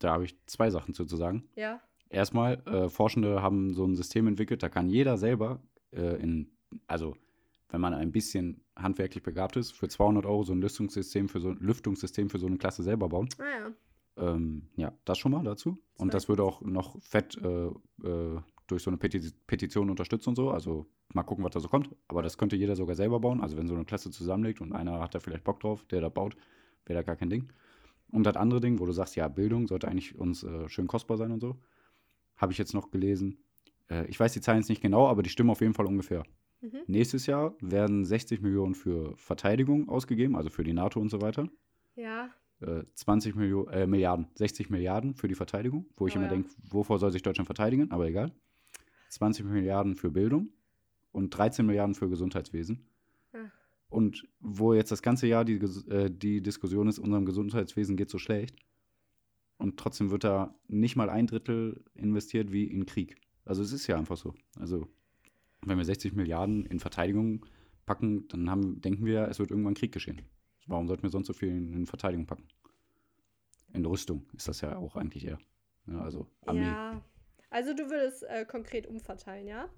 da 0.00 0.10
habe 0.12 0.24
ich 0.24 0.36
zwei 0.46 0.68
Sachen 0.70 0.92
zu, 0.94 1.04
zu 1.04 1.16
sagen. 1.16 1.48
ja. 1.54 1.80
Erstmal, 2.08 2.60
äh, 2.66 2.90
Forschende 2.90 3.40
haben 3.40 3.72
so 3.72 3.86
ein 3.86 3.94
System 3.96 4.26
entwickelt, 4.26 4.62
da 4.62 4.68
kann 4.68 4.90
jeder 4.90 5.16
selber 5.16 5.62
äh, 5.92 6.20
in, 6.20 6.54
also 6.86 7.16
wenn 7.70 7.80
man 7.80 7.94
ein 7.94 8.12
bisschen 8.12 8.61
handwerklich 8.76 9.22
begabt 9.22 9.56
ist, 9.56 9.72
für 9.72 9.88
200 9.88 10.26
Euro 10.26 10.44
so 10.44 10.52
ein 10.52 10.60
Lüftungssystem 10.60 11.28
für 11.28 11.40
so, 11.40 11.50
Lüftungssystem 11.50 12.30
für 12.30 12.38
so 12.38 12.46
eine 12.46 12.58
Klasse 12.58 12.82
selber 12.82 13.08
bauen. 13.08 13.28
Naja. 13.38 13.72
Ähm, 14.16 14.68
ja, 14.76 14.92
das 15.04 15.18
schon 15.18 15.32
mal 15.32 15.42
dazu. 15.42 15.78
Und 15.96 16.14
das 16.14 16.28
würde 16.28 16.42
auch 16.42 16.60
noch 16.62 17.00
fett 17.02 17.36
äh, 17.42 17.66
äh, 17.66 18.40
durch 18.66 18.82
so 18.82 18.90
eine 18.90 18.98
Peti 18.98 19.30
Petition 19.46 19.90
unterstützt 19.90 20.28
und 20.28 20.36
so. 20.36 20.50
Also 20.50 20.86
mal 21.14 21.22
gucken, 21.22 21.44
was 21.44 21.52
da 21.52 21.60
so 21.60 21.68
kommt. 21.68 21.90
Aber 22.08 22.22
das 22.22 22.36
könnte 22.36 22.56
jeder 22.56 22.76
sogar 22.76 22.94
selber 22.94 23.20
bauen. 23.20 23.40
Also 23.40 23.56
wenn 23.56 23.66
so 23.66 23.74
eine 23.74 23.84
Klasse 23.84 24.10
zusammenlegt 24.10 24.60
und 24.60 24.72
einer 24.72 25.00
hat 25.00 25.14
da 25.14 25.20
vielleicht 25.20 25.44
Bock 25.44 25.60
drauf, 25.60 25.84
der 25.86 26.00
da 26.00 26.08
baut, 26.08 26.36
wäre 26.86 26.98
da 26.98 27.02
gar 27.02 27.16
kein 27.16 27.30
Ding. 27.30 27.52
Und 28.10 28.24
das 28.24 28.36
andere 28.36 28.60
Ding, 28.60 28.78
wo 28.78 28.86
du 28.86 28.92
sagst, 28.92 29.16
ja, 29.16 29.28
Bildung 29.28 29.66
sollte 29.66 29.88
eigentlich 29.88 30.18
uns 30.18 30.44
äh, 30.44 30.68
schön 30.68 30.86
kostbar 30.86 31.16
sein 31.16 31.32
und 31.32 31.40
so, 31.40 31.56
habe 32.36 32.52
ich 32.52 32.58
jetzt 32.58 32.74
noch 32.74 32.90
gelesen. 32.90 33.38
Äh, 33.88 34.06
ich 34.06 34.20
weiß 34.20 34.34
die 34.34 34.40
Zahlen 34.42 34.58
jetzt 34.58 34.68
nicht 34.68 34.82
genau, 34.82 35.08
aber 35.08 35.22
die 35.22 35.30
stimmen 35.30 35.50
auf 35.50 35.62
jeden 35.62 35.74
Fall 35.74 35.86
ungefähr. 35.86 36.22
Mhm. 36.62 36.78
Nächstes 36.86 37.26
Jahr 37.26 37.54
werden 37.60 38.04
60 38.04 38.40
Millionen 38.40 38.74
für 38.74 39.16
Verteidigung 39.16 39.88
ausgegeben, 39.88 40.36
also 40.36 40.48
für 40.48 40.62
die 40.64 40.72
NATO 40.72 41.00
und 41.00 41.10
so 41.10 41.20
weiter 41.20 41.48
Ja. 41.96 42.30
äh, 42.60 42.84
20 42.94 43.34
Millio 43.34 43.66
äh, 43.68 43.86
Milliarden, 43.86 44.28
60 44.36 44.70
Milliarden 44.70 45.14
für 45.14 45.26
die 45.28 45.34
Verteidigung, 45.34 45.86
wo 45.96 46.06
ich 46.06 46.14
Oh 46.14 46.18
immer 46.18 46.26
ja. 46.26 46.32
denke, 46.34 46.50
wovor 46.70 46.98
soll 46.98 47.10
sich 47.10 47.22
Deutschland 47.22 47.46
verteidigen, 47.46 47.90
aber 47.90 48.06
egal. 48.06 48.32
20 49.10 49.44
Milliarden 49.44 49.96
für 49.96 50.10
Bildung 50.10 50.50
und 51.10 51.30
13 51.30 51.66
Milliarden 51.66 51.94
für 51.94 52.08
Gesundheitswesen. 52.08 52.86
Ja. 53.34 53.50
Und 53.88 54.26
wo 54.40 54.72
jetzt 54.72 54.90
das 54.92 55.02
ganze 55.02 55.26
Jahr 55.26 55.44
die, 55.44 55.56
äh, 55.90 56.08
die 56.10 56.40
Diskussion 56.42 56.86
ist, 56.88 56.98
unserem 56.98 57.26
Gesundheitswesen 57.26 57.96
geht 57.96 58.08
so 58.08 58.18
schlecht. 58.18 58.56
Und 59.58 59.78
trotzdem 59.78 60.10
wird 60.10 60.24
da 60.24 60.54
nicht 60.68 60.96
mal 60.96 61.10
ein 61.10 61.26
Drittel 61.26 61.84
investiert 61.94 62.52
wie 62.52 62.64
in 62.64 62.86
Krieg. 62.86 63.16
Also 63.44 63.62
es 63.62 63.72
ist 63.72 63.86
ja 63.88 63.96
einfach 63.96 64.16
so. 64.16 64.34
Also 64.58 64.88
wenn 65.64 65.78
wir 65.78 65.84
60 65.84 66.14
Milliarden 66.14 66.66
in 66.66 66.80
Verteidigung 66.80 67.46
packen, 67.86 68.28
dann 68.28 68.50
haben, 68.50 68.80
denken 68.80 69.04
wir, 69.04 69.28
es 69.28 69.38
wird 69.38 69.50
irgendwann 69.50 69.74
Krieg 69.74 69.92
geschehen. 69.92 70.22
Warum 70.66 70.86
sollten 70.86 71.02
wir 71.02 71.10
sonst 71.10 71.26
so 71.26 71.32
viel 71.32 71.48
in, 71.50 71.86
Verteidigung 71.86 72.26
packen? 72.26 72.48
In 73.72 73.84
Rüstung 73.84 74.26
ist 74.36 74.48
das 74.48 74.60
ja 74.60 74.76
auch 74.76 74.96
eigentlich 74.96 75.26
eher. 75.26 75.38
Ja, 75.86 76.00
also 76.00 76.28
Armee. 76.46 76.60
Ja. 76.62 77.04
Also, 77.50 77.74
du 77.74 77.90
würdest 77.90 78.22
äh, 78.24 78.44
konkret 78.46 78.86
umverteilen, 78.86 79.46
ja? 79.46 79.68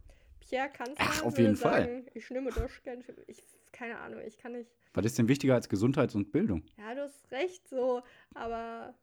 Pierre 0.41 0.68
Kanzler 0.68 0.97
Ach, 0.99 1.22
auf 1.24 1.39
jeden 1.39 1.57
Fall. 1.57 1.85
sagen, 1.85 2.07
ich 2.14 2.28
nehme 2.30 2.51
das 2.51 2.82
gerne. 2.82 3.03
für- 3.03 3.16
Ich, 3.26 3.43
keine 3.72 3.99
Ahnung, 3.99 4.20
ich 4.26 4.37
kann 4.37 4.53
nicht. 4.53 4.70
Was 4.93 5.07
ist 5.07 5.18
denn 5.18 5.26
wichtiger 5.28 5.55
als 5.55 5.68
Gesundheit 5.68 6.14
und 6.14 6.30
Bildung? 6.32 6.62
Ja, 6.76 6.95
du 6.95 7.03
hast 7.03 7.30
recht, 7.32 7.66
so, 7.68 8.03
aber 8.35 8.95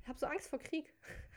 ich 0.00 0.08
habe 0.08 0.18
so 0.18 0.26
Angst 0.26 0.48
vor 0.48 0.58
Krieg. 0.58 0.92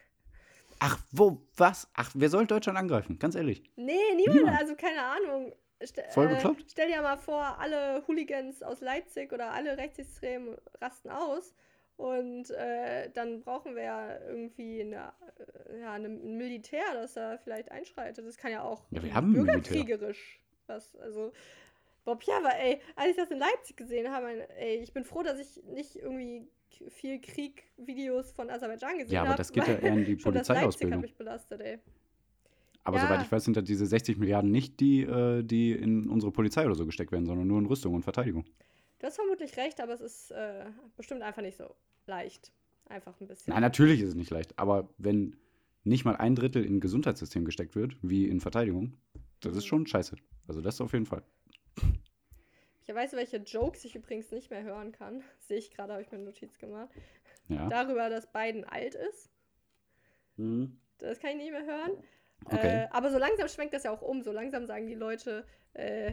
Ach, 0.80 1.00
wo, 1.12 1.42
was? 1.56 1.88
Ach, 1.94 2.12
wer 2.14 2.30
soll 2.30 2.46
Deutschland 2.48 2.78
angreifen? 2.78 3.20
Ganz 3.20 3.36
ehrlich. 3.36 3.64
Nee, 3.76 3.98
niemand, 4.16 4.38
Niemand. 4.38 4.60
also 4.60 4.76
keine 4.76 5.02
Ahnung. 5.04 5.54
Ste 5.84 6.04
Voll 6.10 6.26
äh, 6.28 6.36
bekloppt. 6.36 6.66
Stell 6.72 6.88
dir 6.88 7.02
mal 7.02 7.18
vor, 7.18 7.60
alle 7.60 8.04
Hooligans 8.08 8.64
aus 8.64 8.82
Leipzig 8.82 9.32
oder 9.32 9.52
alle 9.52 9.78
Rechtsextremen 9.78 10.56
rasten 10.82 11.10
aus. 11.10 11.54
Und 11.98 12.52
äh, 12.52 13.10
dann 13.12 13.42
brauchen 13.42 13.76
wir 13.76 13.84
ja 13.84 14.20
irgendwie 14.28 14.82
eine, 14.82 15.14
äh, 15.70 15.80
ja, 15.82 15.94
eine, 15.94 16.08
ein 16.08 16.38
Militär, 16.38 16.84
das 16.94 17.14
da 17.14 17.38
vielleicht 17.38 17.72
einschreitet. 17.72 18.26
Das 18.26 18.38
kann 18.38 18.52
ja 18.52 18.62
auch 18.64 18.84
Ja, 18.92 19.02
wir 19.04 19.14
haben 19.14 19.34
bürgerkriegerisch 19.34 20.40
was. 20.68 20.96
Also, 20.98 21.32
Bob, 22.06 22.24
ja, 22.24 22.38
aber 22.38 22.56
ey, 22.56 22.80
als 22.96 23.12
ich 23.12 23.16
das 23.18 23.32
in 23.32 23.40
Leipzig 23.40 23.78
gesehen 23.78 24.12
habe, 24.12 24.48
ey, 24.58 24.78
ich 24.78 24.94
bin 24.94 25.04
froh, 25.06 25.24
dass 25.24 25.40
ich 25.40 25.64
nicht 25.66 25.96
irgendwie 25.96 26.48
viel 26.90 27.20
Krieg-Videos 27.20 28.32
von 28.32 28.50
Aserbaidschan 28.50 28.98
gesehen 28.98 29.14
Ja, 29.14 29.20
habe. 29.22 29.30
aber 29.30 29.38
das 29.38 29.52
geht 29.52 29.68
ja 29.68 29.76
eher 29.76 29.94
in 29.94 30.06
die 30.06 30.16
das 30.16 30.24
Polizeiausbildung. 30.24 30.98
habe 30.98 31.06
ich 31.08 31.16
belastet, 31.16 31.62
ey. 31.62 31.80
Aber 32.84 32.98
Ja. 32.98 33.04
soweit 33.08 33.22
ich 33.22 33.32
weiß, 33.32 33.44
sind 33.44 33.58
da 33.58 33.62
diese 33.62 33.86
60 33.86 34.18
Milliarden 34.18 34.50
nicht 34.52 34.80
die, 34.80 35.02
äh, 35.02 35.44
die 35.44 35.72
in 35.74 36.08
unsere 36.10 36.32
Polizei 36.32 36.66
oder 36.66 36.76
so 36.76 36.86
gesteckt 36.86 37.12
werden, 37.12 37.26
sondern 37.26 37.48
nur 37.48 37.60
in 37.60 37.66
Rüstung 37.66 37.94
und 37.94 38.04
Verteidigung. 38.04 38.46
Du 39.00 39.08
hast 39.08 39.16
vermutlich 39.16 39.58
recht, 39.58 39.80
aber 39.82 39.94
es 39.94 40.02
ist 40.02 40.32
äh, 40.32 40.66
bestimmt 40.96 41.22
einfach 41.22 41.42
nicht 41.42 41.58
so 41.58 41.76
leicht. 42.06 42.52
Einfach 42.86 43.20
ein 43.20 43.28
bisschen. 43.28 43.52
Nein, 43.54 43.62
natürlich 43.62 44.00
ist 44.02 44.10
es 44.10 44.16
nicht 44.16 44.30
leicht. 44.32 44.58
Aber 44.58 44.90
wenn 44.98 45.36
nicht 45.84 46.06
mal 46.06 46.16
ein 46.16 46.36
Drittel 46.36 46.64
in 46.64 46.80
Gesundheitssystem 46.80 47.44
gesteckt 47.44 47.76
wird, 47.76 47.98
wie 48.02 48.26
in 48.28 48.40
Verteidigung, 48.40 48.98
das 49.42 49.56
ist 49.58 49.66
Mhm. 49.66 49.68
schon 49.68 49.88
scheiße. 49.88 50.16
Also 50.48 50.62
das 50.62 50.80
auf 50.80 50.94
jeden 50.94 51.06
Fall. 51.06 51.24
Ich 52.88 52.96
weiß, 52.96 53.14
welche 53.14 53.38
Jokes 53.38 53.84
ich 53.86 53.96
übrigens 53.96 54.32
nicht 54.32 54.50
mehr 54.50 54.64
hören 54.64 54.92
kann. 54.92 55.24
Sehe 55.40 55.58
ich 55.58 55.72
gerade, 55.72 55.94
habe 55.94 56.02
ich 56.02 56.10
mir 56.12 56.18
eine 56.18 56.26
Notiz 56.26 56.58
gemacht. 56.58 56.90
Ja. 57.50 57.68
Darüber, 57.70 58.10
dass 58.10 58.32
Biden 58.32 58.64
alt 58.66 58.96
ist. 58.96 59.30
Das 60.38 61.20
kann 61.20 61.32
ich 61.32 61.38
nicht 61.38 61.52
mehr 61.52 61.66
hören. 61.66 61.92
Okay. 62.46 62.84
Äh, 62.84 62.88
aber 62.92 63.10
so 63.12 63.18
langsam 63.18 63.48
schwenkt 63.48 63.74
das 63.74 63.84
ja 63.84 63.92
auch 63.92 64.02
um. 64.02 64.22
So 64.22 64.32
langsam 64.32 64.66
sagen 64.66 64.86
die 64.88 64.94
Leute, 64.96 65.46
äh, 65.74 66.12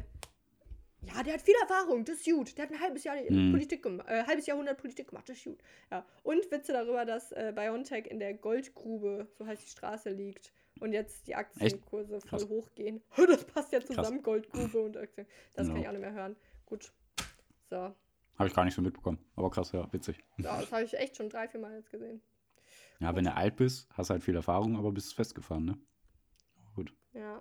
ja, 1.02 1.22
der 1.22 1.34
hat 1.34 1.42
viel 1.42 1.54
Erfahrung, 1.60 2.04
das 2.06 2.16
ist 2.16 2.24
gut. 2.24 2.56
Der 2.56 2.64
hat 2.64 2.72
ein 2.72 2.80
halbes 2.80 3.04
Jahr 3.04 3.16
Mhm. 3.28 3.52
Politik 3.52 3.82
gemacht, 3.82 4.08
äh, 4.08 4.24
halbes 4.24 4.46
Jahrhundert 4.46 4.78
Politik 4.78 5.08
gemacht, 5.08 5.28
das 5.28 5.36
ist 5.36 5.44
gut. 5.44 5.58
Ja. 5.90 6.06
Und 6.22 6.50
Witze 6.50 6.72
darüber, 6.72 7.04
dass 7.04 7.30
äh, 7.32 7.52
BioNTech 7.54 8.06
in 8.06 8.18
der 8.18 8.32
Goldgrube, 8.34 9.28
so 9.36 9.46
heißt 9.46 9.62
die 9.62 9.68
Straße, 9.70 10.10
liegt. 10.10 10.52
Und 10.80 10.92
jetzt 10.92 11.26
die 11.28 11.34
Aktienkurse 11.36 12.20
voll 12.20 12.28
Krass. 12.40 12.48
hochgehen. 12.48 13.02
Das 13.28 13.44
passt 13.44 13.72
ja 13.72 13.80
zusammen, 13.80 14.22
Goldgrube 14.22 14.80
und 14.80 14.96
Aktien. 14.96 15.26
Das 15.54 15.66
kann 15.68 15.76
Ja. 15.76 15.82
ich 15.82 15.88
auch 15.88 15.92
nicht 15.92 16.00
mehr 16.00 16.12
hören. 16.14 16.36
Gut. 16.74 16.92
So. 17.70 17.76
Habe 17.76 18.48
ich 18.48 18.52
gar 18.52 18.64
nicht 18.64 18.74
so 18.74 18.82
mitbekommen. 18.82 19.18
Aber 19.36 19.48
krass, 19.48 19.70
ja, 19.70 19.86
witzig. 19.92 20.18
Ja, 20.38 20.58
das 20.60 20.72
habe 20.72 20.82
ich 20.82 20.98
echt 20.98 21.16
schon 21.16 21.28
drei, 21.28 21.46
vier 21.46 21.60
Mal 21.60 21.76
jetzt 21.76 21.88
gesehen. 21.88 22.20
Ja, 22.98 23.14
wenn 23.14 23.22
du 23.22 23.32
alt 23.32 23.54
bist, 23.54 23.88
hast 23.92 24.10
halt 24.10 24.24
viel 24.24 24.34
Erfahrung, 24.34 24.76
aber 24.76 24.90
bist 24.90 25.14
festgefahren, 25.14 25.66
ne? 25.66 25.78
Gut. 26.74 26.92
Ja. 27.12 27.40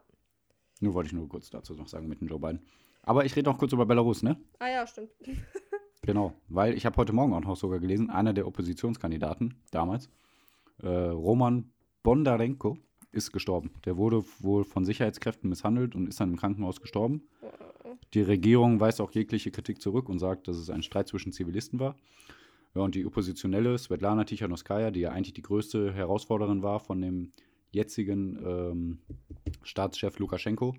Nur 0.81 0.93
wollte 0.93 1.07
ich 1.07 1.13
nur 1.13 1.27
kurz 1.27 1.49
dazu 1.49 1.73
noch 1.73 1.87
sagen 1.87 2.07
mit 2.07 2.21
dem 2.21 2.27
Joe 2.27 2.37
Biden. 2.37 2.63
Aber 3.01 3.25
ich 3.25 3.35
rede 3.35 3.49
noch 3.49 3.57
kurz 3.57 3.73
über 3.73 3.87
Belarus, 3.87 4.21
ne? 4.21 4.39
Ah 4.59 4.67
ja, 4.67 4.85
stimmt. 4.85 5.11
Genau, 6.05 6.33
weil 6.49 6.73
ich 6.73 6.85
habe 6.85 6.97
heute 6.97 7.13
Morgen 7.13 7.33
auch 7.33 7.39
noch 7.39 7.55
sogar 7.55 7.79
gelesen, 7.79 8.09
einer 8.09 8.33
der 8.33 8.45
Oppositionskandidaten 8.45 9.55
damals, 9.71 10.09
äh, 10.81 10.89
Roman 10.89 11.71
Bondarenko, 12.03 12.77
ist 13.13 13.31
gestorben. 13.31 13.71
Der 13.85 13.97
wurde 13.97 14.23
wohl 14.39 14.63
von 14.63 14.85
Sicherheitskräften 14.85 15.49
misshandelt 15.49 15.95
und 15.95 16.07
ist 16.07 16.19
dann 16.19 16.31
im 16.31 16.37
Krankenhaus 16.37 16.81
gestorben. 16.81 17.23
Die 18.13 18.21
Regierung 18.21 18.79
weist 18.79 19.01
auch 19.01 19.11
jegliche 19.11 19.51
Kritik 19.51 19.81
zurück 19.81 20.09
und 20.09 20.19
sagt, 20.19 20.47
dass 20.47 20.57
es 20.57 20.69
ein 20.69 20.83
Streit 20.83 21.07
zwischen 21.07 21.31
Zivilisten 21.31 21.79
war. 21.79 21.95
Ja, 22.75 22.81
und 22.81 22.95
die 22.95 23.05
Oppositionelle 23.05 23.77
Svetlana 23.77 24.23
Tichanowskaja, 24.23 24.91
die 24.91 25.01
ja 25.01 25.11
eigentlich 25.11 25.33
die 25.33 25.43
größte 25.43 25.93
Herausforderin 25.93 26.63
war 26.63 26.79
von 26.79 27.01
dem 27.01 27.31
jetzigen 27.71 28.39
ähm, 28.45 28.99
Staatschef 29.61 30.17
Lukaschenko, 30.19 30.75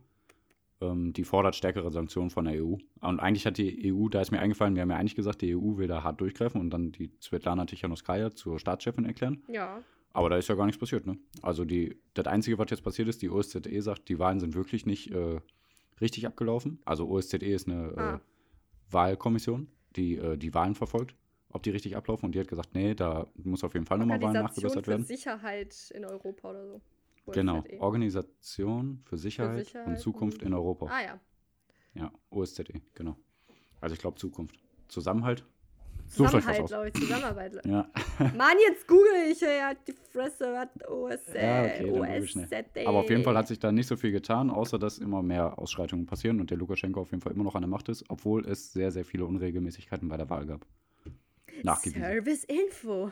ähm, 0.81 1.13
die 1.13 1.25
fordert 1.25 1.55
stärkere 1.55 1.93
Sanktionen 1.93 2.31
von 2.31 2.47
der 2.47 2.65
EU. 2.65 2.77
Und 3.01 3.21
eigentlich 3.21 3.47
hat 3.47 3.59
die 3.59 3.93
EU, 3.93 4.09
da 4.09 4.21
ist 4.21 4.33
mir 4.33 4.41
eingefallen, 4.41 4.75
wir 4.75 4.83
haben 4.83 4.91
ja 4.91 4.97
eigentlich 4.97 5.15
gesagt, 5.15 5.43
die 5.43 5.57
EU 5.57 5.77
will 5.77 5.87
da 5.87 6.03
hart 6.03 6.21
durchgreifen 6.21 6.61
und 6.61 6.71
dann 6.71 6.93
die 6.93 7.13
Svetlana 7.21 7.65
Tichanowskaja 7.65 8.33
zur 8.33 8.59
Staatschefin 8.59 9.05
erklären. 9.05 9.43
Ja. 9.49 9.83
Aber 10.15 10.31
da 10.31 10.37
ist 10.39 10.49
ja 10.49 10.55
gar 10.55 10.65
nichts 10.65 10.79
passiert, 10.81 11.07
ne? 11.07 11.19
Also 11.43 11.65
die, 11.67 11.99
das 12.15 12.27
Einzige, 12.27 12.57
was 12.57 12.71
jetzt 12.71 12.83
passiert 12.83 13.09
ist, 13.09 13.21
die 13.21 13.29
OSZE 13.29 13.61
sagt, 13.83 14.09
die 14.09 14.19
Wahlen 14.19 14.41
sind 14.41 14.55
wirklich 14.55 14.87
nicht 14.87 15.11
äh, 15.11 15.41
richtig 16.01 16.27
abgelaufen. 16.27 16.79
Also 16.87 17.09
OSZE 17.09 17.37
ist 17.45 17.69
eine 17.69 17.93
Ah. 17.99 18.15
äh, 18.15 18.19
Wahlkommission, 18.93 19.69
die 19.97 20.17
äh, 20.17 20.37
die 20.37 20.55
Wahlen 20.55 20.75
verfolgt, 20.75 21.15
ob 21.51 21.63
die 21.63 21.71
richtig 21.71 21.97
ablaufen. 21.97 22.27
Und 22.27 22.35
die 22.35 22.41
hat 22.41 22.49
gesagt, 22.49 22.75
nee, 22.75 22.95
da 22.95 23.27
muss 23.43 23.65
auf 23.65 23.75
jeden 23.75 23.87
Fall 23.87 23.99
nochmal 23.99 24.23
Wahlen 24.23 24.37
Organisation 24.37 24.71
nachgebessert 24.71 24.85
für 24.85 24.91
werden. 24.93 25.05
Sicherheit 25.05 25.93
in 25.95 26.05
Europa 26.05 26.51
oder 26.51 26.67
so. 26.67 26.81
Genau, 27.33 27.59
OSZE. 27.59 27.81
Organisation 27.81 29.01
für 29.05 29.17
Sicherheit, 29.19 29.65
Sicherheit 29.67 29.89
und 29.89 29.99
Zukunft 29.99 30.43
und- 30.43 30.47
in 30.49 30.55
Europa. 30.55 30.87
Ah 30.87 31.03
ja. 31.03 31.21
Ja, 31.95 32.13
OSZE, 32.31 32.65
genau. 32.95 33.17
Also 33.81 33.95
ich 33.95 34.01
glaube 34.01 34.17
Zukunft. 34.19 34.57
Zusammenhalt. 34.89 35.45
Zusammenhalt, 36.09 36.67
glaube 36.67 36.89
ich. 36.89 36.95
Zusammenarbeit. 36.95 37.61
Ja, 37.67 37.89
Mann, 38.37 38.57
jetzt 38.69 38.87
google 38.87 39.31
ich 39.31 39.41
ja 39.41 39.73
die 39.87 39.93
Fresse, 40.13 40.53
was 40.53 40.89
OSZE. 40.89 41.39
Ja, 41.39 41.63
okay. 41.65 41.91
OSZE. 41.91 42.87
aber 42.87 42.99
auf 42.99 43.11
jeden 43.11 43.25
Fall 43.25 43.37
hat 43.37 43.49
sich 43.49 43.59
da 43.59 43.73
nicht 43.73 43.87
so 43.87 43.97
viel 43.97 44.13
getan, 44.13 44.51
außer 44.51 44.79
dass 44.79 44.99
immer 44.99 45.23
mehr 45.23 45.59
Ausschreitungen 45.59 46.07
passieren 46.07 46.41
und 46.41 46.51
der 46.51 46.59
Lukaschenko 46.59 47.01
auf 47.01 47.11
jeden 47.11 47.23
Fall 47.23 47.33
immer 47.33 47.45
noch 47.45 47.55
an 47.55 47.63
der 47.63 47.69
Macht 47.71 47.89
ist, 47.89 48.05
obwohl 48.09 48.47
es 48.47 48.73
sehr, 48.73 48.91
sehr 48.91 49.05
viele 49.05 49.25
Unregelmäßigkeiten 49.27 50.09
bei 50.09 50.17
der 50.17 50.31
Wahl 50.31 50.47
gab. 50.47 50.67
Service 51.63 52.45
Info. 52.45 53.11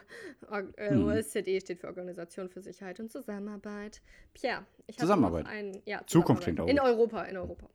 Äh, 0.76 0.90
Hm. 0.90 1.07
OSZE 1.07 1.61
steht 1.61 1.78
für 1.80 1.86
Organisation 1.86 2.49
für 2.49 2.61
Sicherheit 2.61 2.99
und 3.01 3.11
Zusammenarbeit. 3.11 4.03
Pierre, 4.34 4.66
ich 4.86 4.97
habe 4.97 5.03
Zusammenarbeit. 5.07 5.45
noch 5.45 5.53
ein 5.53 5.80
ja, 5.86 6.03
Zukunft 6.07 6.43
Zusammenarbeit. 6.43 6.43
klingt 6.43 6.61
auch 6.61 6.68
In. 6.68 6.80
Europa, 6.80 7.22
in 7.22 7.36
Europa. 7.36 7.68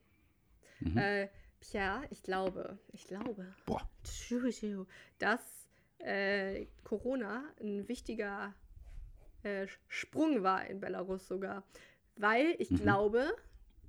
Mhm. 0.82 0.98
Äh, 0.98 1.28
Pierre, 1.70 2.02
ich 2.10 2.24
glaube, 2.24 2.78
ich 2.94 3.06
glaube, 3.08 3.46
Boah. 3.66 3.88
dass 5.20 5.70
äh, 6.00 6.66
Corona 6.84 7.44
ein 7.60 7.88
wichtiger 7.88 8.54
äh, 9.44 9.68
Sprung 9.88 10.44
war 10.44 10.66
in 10.66 10.80
Belarus 10.80 11.28
sogar. 11.28 11.64
Weil 12.16 12.56
ich 12.60 12.72
Mhm. 12.72 12.78
glaube, 12.78 13.36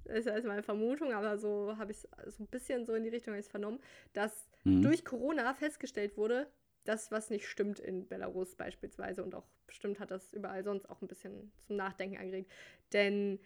das 0.04 0.26
ist 0.26 0.44
meine 0.44 0.62
Vermutung, 0.62 1.12
aber 1.12 1.38
so 1.38 1.76
habe 1.76 1.92
ich 1.92 1.98
es 1.98 2.36
so 2.36 2.42
ein 2.42 2.48
bisschen 2.50 2.84
so 2.84 2.94
in 2.94 3.04
die 3.04 3.10
Richtung 3.10 3.40
vernommen, 3.42 3.80
dass 4.12 4.48
Mhm. 4.64 4.82
durch 4.82 5.04
Corona 5.04 5.54
festgestellt 5.54 6.16
wurde, 6.16 6.50
dass 6.84 7.10
was 7.10 7.30
nicht 7.30 7.46
stimmt 7.46 7.78
in 7.78 8.08
Belarus 8.08 8.56
beispielsweise 8.56 9.22
und 9.22 9.34
auch 9.34 9.46
bestimmt 9.66 10.00
hat 10.00 10.10
das 10.10 10.32
überall 10.32 10.64
sonst 10.64 10.88
auch 10.88 11.02
ein 11.02 11.08
bisschen 11.08 11.52
zum 11.66 11.76
Nachdenken 11.76 12.16
angeregt. 12.16 12.50
Denn 12.92 13.38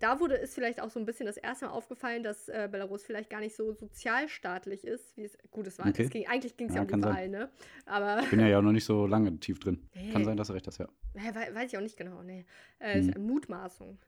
da 0.00 0.20
wurde 0.20 0.38
es 0.38 0.54
vielleicht 0.54 0.80
auch 0.80 0.90
so 0.90 0.98
ein 1.00 1.06
bisschen 1.06 1.26
das 1.26 1.36
erste 1.36 1.66
Mal 1.66 1.72
aufgefallen, 1.72 2.22
dass 2.22 2.48
äh, 2.48 2.68
Belarus 2.70 3.04
vielleicht 3.04 3.30
gar 3.30 3.40
nicht 3.40 3.54
so 3.54 3.72
sozialstaatlich 3.72 4.84
ist, 4.86 5.16
wie 5.16 5.24
es. 5.24 5.36
Gut, 5.50 5.66
es 5.66 5.78
war. 5.78 5.86
Okay. 5.88 6.04
Es 6.04 6.10
ging, 6.10 6.26
eigentlich 6.26 6.56
ging 6.56 6.68
es 6.68 6.74
Ja, 6.74 6.82
ja, 6.84 6.94
um 6.94 7.00
die. 7.02 7.08
Wahl, 7.08 7.28
ne? 7.28 7.50
Aber 7.86 8.20
Ich 8.22 8.30
bin 8.30 8.40
ja, 8.40 8.46
ja 8.48 8.62
noch 8.62 8.72
nicht 8.72 8.84
so 8.84 9.06
lange 9.06 9.38
tief 9.40 9.58
drin. 9.60 9.88
Nee. 9.94 10.10
Kann 10.12 10.24
sein, 10.24 10.36
dass 10.36 10.48
du 10.48 10.54
recht 10.54 10.66
hast, 10.66 10.78
ja. 10.78 10.88
Wei- 11.14 11.54
weiß 11.54 11.72
ich 11.72 11.76
auch 11.76 11.82
nicht 11.82 11.96
genau, 11.96 12.22
nee. 12.22 12.44
Äh, 12.78 13.00
ist 13.00 13.14
eine 13.14 13.24
Mutmaßung. 13.24 13.98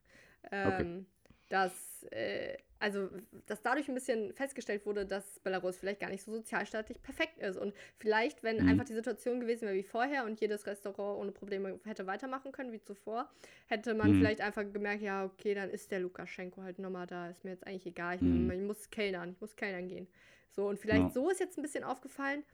Ähm, 0.51 1.07
Dass, 1.49 2.05
äh, 2.11 2.57
also, 2.79 3.09
dass 3.47 3.63
dadurch 3.63 3.89
ein 3.89 3.95
bisschen 3.95 4.33
festgestellt 4.35 4.85
wurde, 4.85 5.07
dass 5.07 5.39
Belarus 5.41 5.79
vielleicht 5.79 6.01
gar 6.01 6.11
nicht 6.11 6.23
so 6.23 6.33
sozialstaatlich 6.33 7.01
perfekt 7.03 7.39
ist. 7.39 7.57
Und 7.57 7.75
vielleicht, 7.99 8.43
wenn 8.43 8.61
Mhm. 8.61 8.69
einfach 8.69 8.85
die 8.85 8.95
Situation 8.95 9.41
gewesen 9.41 9.63
wäre 9.63 9.75
wie 9.75 9.83
vorher 9.83 10.25
und 10.25 10.41
jedes 10.41 10.67
Restaurant 10.67 11.19
ohne 11.19 11.33
Probleme 11.33 11.81
hätte 11.85 12.07
weitermachen 12.07 12.53
können 12.53 12.73
wie 12.73 12.81
zuvor, 12.83 13.31
hätte 13.67 13.95
man 13.95 14.11
Mhm. 14.11 14.17
vielleicht 14.17 14.41
einfach 14.41 14.65
gemerkt, 14.71 15.03
ja, 15.03 15.25
okay, 15.25 15.55
dann 15.55 15.71
ist 15.71 15.91
der 15.91 16.01
Lukaschenko 16.01 16.63
halt 16.63 16.79
nochmal 16.79 17.07
da. 17.07 17.31
Ist 17.31 17.45
mir 17.45 17.51
jetzt 17.53 17.67
eigentlich 17.67 17.87
egal. 17.87 18.17
Ich, 18.17 18.23
Mhm. 18.23 18.51
ich 18.51 18.61
muss 18.61 18.91
kellnern, 18.91 19.31
ich 19.33 19.41
muss 19.41 19.57
kellnern 19.57 19.89
gehen. 19.89 20.07
So, 20.51 20.69
und 20.69 20.79
vielleicht 20.79 21.05
Ja. 21.05 21.11
so 21.11 21.31
ist 21.31 21.41
jetzt 21.41 21.59
ein 21.59 21.63
bisschen 21.63 21.85
aufgefallen, 21.85 22.45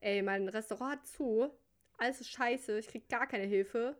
ey, 0.00 0.22
mein 0.22 0.48
Restaurant 0.48 0.92
hat 1.00 1.06
zu, 1.06 1.50
alles 1.98 2.20
ist 2.20 2.30
scheiße, 2.30 2.78
ich 2.78 2.88
krieg 2.88 3.08
gar 3.08 3.26
keine 3.26 3.44
Hilfe. 3.44 3.96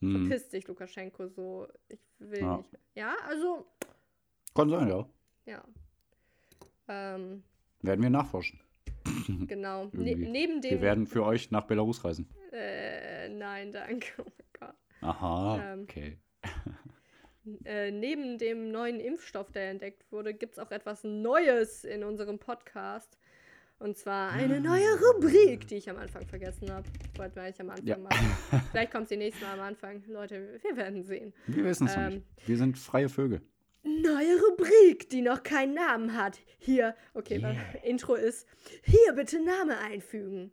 Hm. 0.00 0.26
Verpiss 0.26 0.48
dich, 0.48 0.66
Lukaschenko, 0.66 1.28
so, 1.28 1.68
ich 1.88 2.00
will 2.18 2.40
Ja. 2.40 2.56
nicht 2.58 2.72
mehr. 2.72 2.80
Ja, 2.94 3.14
also, 3.26 3.66
Kann 4.54 4.68
sein, 4.70 4.88
ja. 4.88 5.08
Ja. 5.46 5.62
Ähm, 6.88 7.42
Werden 7.82 8.02
wir 8.02 8.10
nachforschen. 8.10 8.60
genau. 9.46 9.86
Ne 9.92 10.14
neben 10.16 10.60
dem. 10.60 10.70
Wir 10.70 10.80
werden 10.80 11.06
für 11.06 11.24
euch 11.24 11.50
nach 11.50 11.66
Belarus 11.66 12.04
reisen. 12.04 12.28
Äh, 12.52 13.28
nein, 13.30 13.72
danke. 13.72 14.06
Oh 14.18 14.24
mein 14.24 14.48
Gott. 14.68 14.74
Aha, 15.00 15.72
Ähm. 15.72 15.82
okay. 15.82 16.18
Äh, 17.64 17.90
neben 17.90 18.38
dem 18.38 18.70
neuen 18.70 19.00
Impfstoff, 19.00 19.52
der 19.52 19.70
entdeckt 19.70 20.10
wurde, 20.10 20.32
gibt 20.32 20.54
es 20.54 20.58
auch 20.58 20.70
etwas 20.70 21.04
Neues 21.04 21.84
in 21.84 22.02
unserem 22.02 22.38
Podcast. 22.38 23.18
Und 23.78 23.98
zwar 23.98 24.30
eine 24.30 24.60
neue 24.60 24.86
Rubrik, 24.98 25.66
die 25.68 25.74
ich 25.74 25.90
am 25.90 25.98
Anfang 25.98 26.26
vergessen 26.26 26.70
habe. 26.72 26.88
Wollten 27.16 27.34
wir 27.34 27.42
eigentlich 27.42 27.60
am 27.60 27.68
Anfang 27.70 27.86
Ja. 27.86 27.98
machen. 27.98 28.30
Vielleicht 28.70 28.92
kommt 28.92 29.08
sie 29.08 29.16
nächstes 29.18 29.46
Mal 29.46 29.54
am 29.58 29.60
Anfang. 29.66 30.02
Leute, 30.06 30.58
wir 30.62 30.76
werden 30.76 31.02
sehen. 31.02 31.34
Wir 31.46 31.64
wissen 31.64 31.86
es 31.86 31.96
ähm, 31.96 32.08
nicht. 32.14 32.26
Wir 32.46 32.56
sind 32.56 32.78
freie 32.78 33.10
Vögel. 33.10 33.42
Neue 33.84 34.40
Rubrik, 34.40 35.10
die 35.10 35.20
noch 35.20 35.42
keinen 35.42 35.74
Namen 35.74 36.16
hat. 36.16 36.38
Hier, 36.58 36.96
okay, 37.12 37.38
Yeah. 37.38 37.54
Intro 37.82 38.14
ist. 38.14 38.46
Hier 38.82 39.12
bitte 39.12 39.44
Name 39.44 39.78
einfügen. 39.78 40.52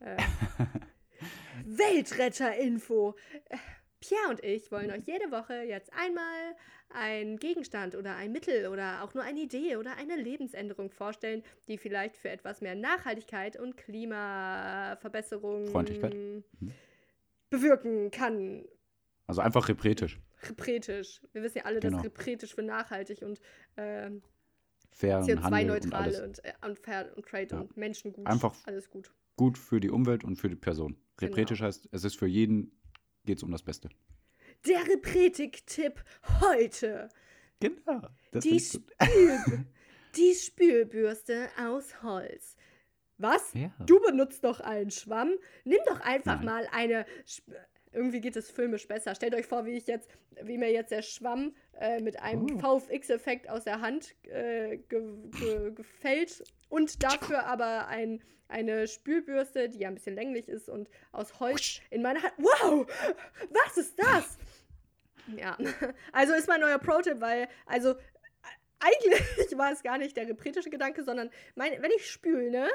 Äh, 0.00 0.16
Weltretter-Info. 1.64 3.16
Pierre 4.00 4.28
und 4.28 4.44
ich 4.44 4.70
wollen 4.70 4.90
euch 4.90 5.06
jede 5.06 5.30
Woche 5.30 5.62
jetzt 5.62 5.90
einmal 5.94 6.54
einen 6.90 7.38
Gegenstand 7.38 7.94
oder 7.94 8.16
ein 8.16 8.32
Mittel 8.32 8.68
oder 8.68 9.02
auch 9.02 9.14
nur 9.14 9.24
eine 9.24 9.40
Idee 9.40 9.76
oder 9.76 9.96
eine 9.96 10.16
Lebensänderung 10.16 10.90
vorstellen, 10.90 11.42
die 11.68 11.78
vielleicht 11.78 12.16
für 12.16 12.28
etwas 12.28 12.60
mehr 12.60 12.74
Nachhaltigkeit 12.74 13.58
und 13.58 13.76
Klimaverbesserung. 13.76 15.72
Mhm. 16.60 16.72
bewirken 17.50 18.10
kann. 18.10 18.64
Also 19.26 19.40
einfach 19.40 19.68
repretisch. 19.68 20.18
Repretisch. 20.42 21.20
Wir 21.32 21.42
wissen 21.42 21.58
ja 21.58 21.64
alle, 21.64 21.80
Genau. 21.80 21.96
dass 21.98 22.06
repretisch 22.06 22.54
für 22.54 22.62
nachhaltig 22.62 23.22
und 23.22 23.40
ähm, 23.76 24.22
und 24.90 24.94
CO2-neutral 24.94 26.02
alles. 26.02 26.20
und, 26.20 26.44
äh, 26.44 26.52
und 26.66 26.78
fair 26.78 27.12
und 27.16 27.24
trade 27.26 27.48
Ja. 27.50 27.60
und 27.60 27.76
Menschengut. 27.76 28.26
Einfach- 28.26 28.56
alles 28.66 28.88
gut. 28.90 29.12
Gut 29.36 29.56
für 29.58 29.78
die 29.80 29.90
Umwelt 29.90 30.24
und 30.24 30.36
für 30.36 30.48
die 30.48 30.56
Person. 30.56 30.96
Genau. 31.16 31.30
Repretisch 31.30 31.60
heißt, 31.62 31.88
es 31.92 32.04
ist 32.04 32.16
für 32.16 32.26
jeden, 32.26 32.72
geht 33.24 33.36
es 33.38 33.42
um 33.44 33.52
das 33.52 33.62
Beste. 33.62 33.88
Der 34.66 34.80
Repretik-Tipp 34.88 36.02
heute. 36.40 37.08
Genau. 37.60 38.02
Die. 38.34 38.58
Spül 38.58 38.86
die 40.16 40.34
Spülbürste 40.34 41.48
aus 41.58 42.02
Holz. 42.02 42.56
Was? 43.18 43.52
Ja. 43.54 43.72
Du 43.84 44.00
benutzt 44.00 44.42
doch 44.44 44.60
einen 44.60 44.90
Schwamm. 44.90 45.32
Nimm 45.64 45.78
doch 45.86 46.00
einfach 46.00 46.36
Nein. 46.36 46.44
mal 46.46 46.68
eine. 46.72 47.04
Irgendwie 47.92 48.20
geht 48.20 48.36
es 48.36 48.50
filmisch 48.50 48.86
besser. 48.86 49.14
Stellt 49.14 49.34
euch 49.34 49.46
vor, 49.46 49.64
wie 49.64 49.76
ich 49.76 49.86
jetzt, 49.86 50.08
wie 50.42 50.58
mir 50.58 50.70
jetzt 50.70 50.90
der 50.90 51.02
Schwamm 51.02 51.54
äh, 51.80 52.00
mit 52.00 52.20
einem 52.20 52.58
Oh. 52.62 52.78
VFX-Effekt 52.78 53.48
aus 53.48 53.64
der 53.64 53.80
Hand 53.80 54.14
äh, 54.26 54.76
ge 54.88 55.00
ge 55.38 55.72
gefällt 55.72 56.44
und 56.68 57.02
dafür 57.02 57.46
aber 57.46 57.88
ein, 57.88 58.22
eine 58.48 58.86
Spülbürste, 58.88 59.68
die 59.70 59.78
ja 59.78 59.88
ein 59.88 59.94
bisschen 59.94 60.14
länglich 60.14 60.48
ist 60.48 60.68
und 60.68 60.88
aus 61.12 61.40
Holz 61.40 61.80
in 61.90 62.02
meiner 62.02 62.22
Hand. 62.22 62.34
Wow! 62.38 62.86
Was 63.50 63.78
ist 63.78 63.98
das? 63.98 64.38
Ja, 65.36 65.56
also 66.12 66.34
ist 66.34 66.48
mein 66.48 66.60
neuer 66.60 66.78
Pro-Tipp, 66.78 67.20
weil, 67.20 67.48
also, 67.66 67.94
eigentlich 68.80 69.20
war 69.58 69.72
es 69.72 69.82
gar 69.82 69.98
nicht 69.98 70.16
der 70.16 70.28
repretische 70.28 70.70
Gedanke, 70.70 71.02
sondern 71.04 71.30
mein, 71.54 71.72
wenn 71.82 71.90
ich 71.96 72.10
spüle, 72.10 72.50
ne? 72.50 72.68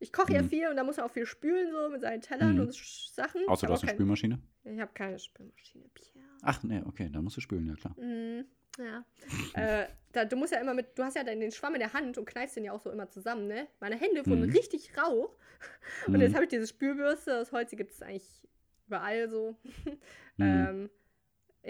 Ich 0.00 0.12
koche 0.12 0.32
ja 0.32 0.42
Mhm. 0.42 0.48
viel 0.48 0.68
und 0.68 0.76
da 0.76 0.84
muss 0.84 0.96
man 0.96 1.06
auch 1.06 1.10
viel 1.10 1.26
spülen, 1.26 1.72
so 1.72 1.88
mit 1.90 2.02
seinen 2.02 2.20
Tellern 2.20 2.54
Mhm. 2.54 2.60
und 2.60 2.74
Sachen. 2.74 3.48
Außer 3.48 3.66
du 3.66 3.72
hast 3.72 3.82
eine 3.82 3.92
Spülmaschine. 3.94 4.38
Ich 4.72 4.80
habe 4.80 4.92
keine 4.94 5.18
Spülmaschine, 5.18 5.88
Pierre. 5.94 6.18
Ach, 6.42 6.62
nee, 6.62 6.82
okay, 6.84 7.08
dann 7.10 7.24
musst 7.24 7.36
du 7.36 7.40
spülen, 7.40 7.66
ja 7.66 7.74
klar. 7.74 7.94
Mhm, 7.98 8.44
ja. 8.78 9.04
äh, 9.54 9.86
da, 10.12 10.24
du 10.24 10.36
musst 10.36 10.52
ja 10.52 10.60
immer 10.60 10.74
mit, 10.74 10.98
du 10.98 11.02
hast 11.04 11.16
ja 11.16 11.24
dann 11.24 11.40
den 11.40 11.52
Schwamm 11.52 11.74
in 11.74 11.80
der 11.80 11.92
Hand 11.92 12.18
und 12.18 12.24
kneifst 12.26 12.56
den 12.56 12.64
ja 12.64 12.72
auch 12.72 12.80
so 12.80 12.90
immer 12.90 13.08
zusammen, 13.10 13.46
ne? 13.46 13.66
Meine 13.80 13.96
Hände 13.96 14.24
wurden 14.26 14.42
Mhm. 14.44 14.50
richtig 14.50 14.96
rau. 14.96 15.36
Und 16.06 16.14
Mhm. 16.14 16.20
jetzt 16.20 16.34
habe 16.34 16.44
ich 16.44 16.50
diese 16.50 16.66
Spülbürste 16.66 17.40
aus 17.40 17.50
Holz, 17.52 17.70
die 17.70 17.76
gibt 17.76 17.92
es 17.92 18.02
eigentlich 18.02 18.48
überall 18.86 19.28
so. 19.28 19.56
Mhm. 20.36 20.44
ähm, 20.44 20.90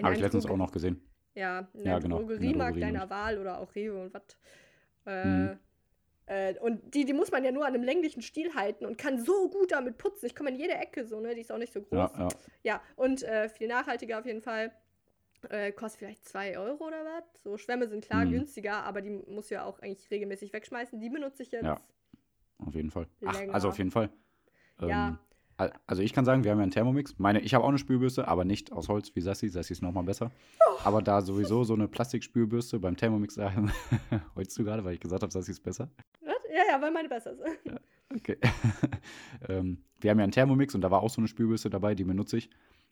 Habe 0.03 0.13
ich 0.13 0.19
letztens 0.21 0.43
Krug- 0.45 0.53
auch 0.53 0.57
noch 0.57 0.71
gesehen. 0.71 1.01
Ja, 1.33 1.67
in 1.73 1.79
Ja, 1.79 1.93
der 1.93 1.99
genau, 2.01 2.19
Drogeriemarkt 2.19 2.75
Drogerie 2.75 2.79
deiner 2.81 3.09
Wahl 3.09 3.39
oder 3.39 3.59
auch 3.59 3.73
Rewe 3.75 3.99
und 4.03 4.13
was. 4.13 4.23
Äh, 5.05 5.25
Mhm. 5.25 5.47
äh, 5.53 5.57
und 6.61 6.93
die, 6.93 7.05
die 7.05 7.13
muss 7.13 7.31
man 7.31 7.43
ja 7.43 7.51
nur 7.51 7.65
an 7.65 7.73
einem 7.73 7.83
länglichen 7.83 8.21
Stiel 8.21 8.53
halten 8.53 8.85
und 8.85 8.97
kann 8.97 9.23
so 9.23 9.49
gut 9.49 9.71
damit 9.71 9.97
putzen. 9.97 10.25
Ich 10.27 10.35
komme 10.35 10.49
in 10.49 10.55
jede 10.57 10.73
Ecke 10.73 11.05
so, 11.05 11.19
ne? 11.19 11.33
Die 11.35 11.41
ist 11.41 11.51
auch 11.51 11.57
nicht 11.57 11.73
so 11.73 11.81
groß. 11.81 11.91
Ja, 11.91 12.11
ja. 12.17 12.27
Ja, 12.63 12.81
und 12.95 13.23
äh, 13.23 13.49
viel 13.49 13.67
nachhaltiger 13.67 14.19
auf 14.19 14.25
jeden 14.25 14.41
Fall. 14.41 14.71
Äh, 15.49 15.71
kostet 15.71 15.99
vielleicht 15.99 16.25
2 16.27 16.57
Euro 16.59 16.85
oder 16.87 17.03
was. 17.05 17.41
So 17.43 17.57
Schwämme 17.57 17.87
sind 17.87 18.03
klar 18.03 18.25
Mhm. 18.25 18.31
günstiger, 18.31 18.83
aber 18.83 19.01
die 19.01 19.09
muss 19.09 19.49
ja 19.49 19.63
auch 19.63 19.79
eigentlich 19.79 20.11
regelmäßig 20.11 20.51
wegschmeißen. 20.51 20.99
Die 20.99 21.09
benutze 21.09 21.43
ich 21.43 21.51
jetzt. 21.51 21.63
Ja. 21.63 21.79
Auf 22.57 22.75
jeden 22.75 22.91
Fall. 22.91 23.07
Ach, 23.25 23.39
also 23.53 23.69
auf 23.69 23.77
jeden 23.77 23.91
Fall. 23.91 24.09
Ja. 24.81 25.07
Ähm, 25.09 25.17
al- 25.55 25.73
also 25.87 26.01
ich 26.01 26.11
kann 26.11 26.25
sagen, 26.25 26.43
wir 26.43 26.51
haben 26.51 26.57
ja 26.59 26.63
einen 26.63 26.71
Thermomix. 26.71 27.15
Meine, 27.17 27.39
ich 27.39 27.53
habe 27.53 27.63
auch 27.63 27.69
eine 27.69 27.77
Spülbürste, 27.77 28.27
aber 28.27 28.43
nicht 28.43 28.73
aus 28.73 28.89
Holz 28.89 29.15
wie 29.15 29.21
Sassi. 29.21 29.47
Sassi 29.47 29.71
ist 29.71 29.81
nochmal 29.81 30.03
besser. 30.03 30.29
Oh. 30.69 30.77
Aber 30.83 31.01
da 31.01 31.21
sowieso 31.21 31.63
so 31.63 31.73
eine 31.73 31.87
Plastikspülbürste 31.87 32.77
beim 32.79 32.97
Thermomix, 32.97 33.37
äh, 33.37 33.49
heulst 34.35 34.57
du 34.59 34.65
gerade, 34.65 34.83
weil 34.83 34.95
ich 34.95 34.99
gesagt 34.99 35.23
habe, 35.23 35.31
Sassi 35.31 35.51
ist 35.51 35.61
besser? 35.63 35.89
Ja, 36.59 36.73
ja, 36.75 36.81
weil 36.81 36.91
meine 36.91 37.07
besser 37.07 37.31
ist. 37.31 37.41
Okay. 38.13 38.37
ähm, 39.49 39.83
wir 40.01 40.11
haben 40.11 40.17
ja 40.19 40.23
einen 40.23 40.31
Thermomix 40.31 40.75
und 40.75 40.81
da 40.81 40.91
war 40.91 41.01
auch 41.01 41.09
so 41.09 41.21
eine 41.21 41.27
Spülbürste 41.27 41.69
dabei, 41.69 41.95
die 41.95 42.03
benutze 42.03 42.37
ich. 42.37 42.49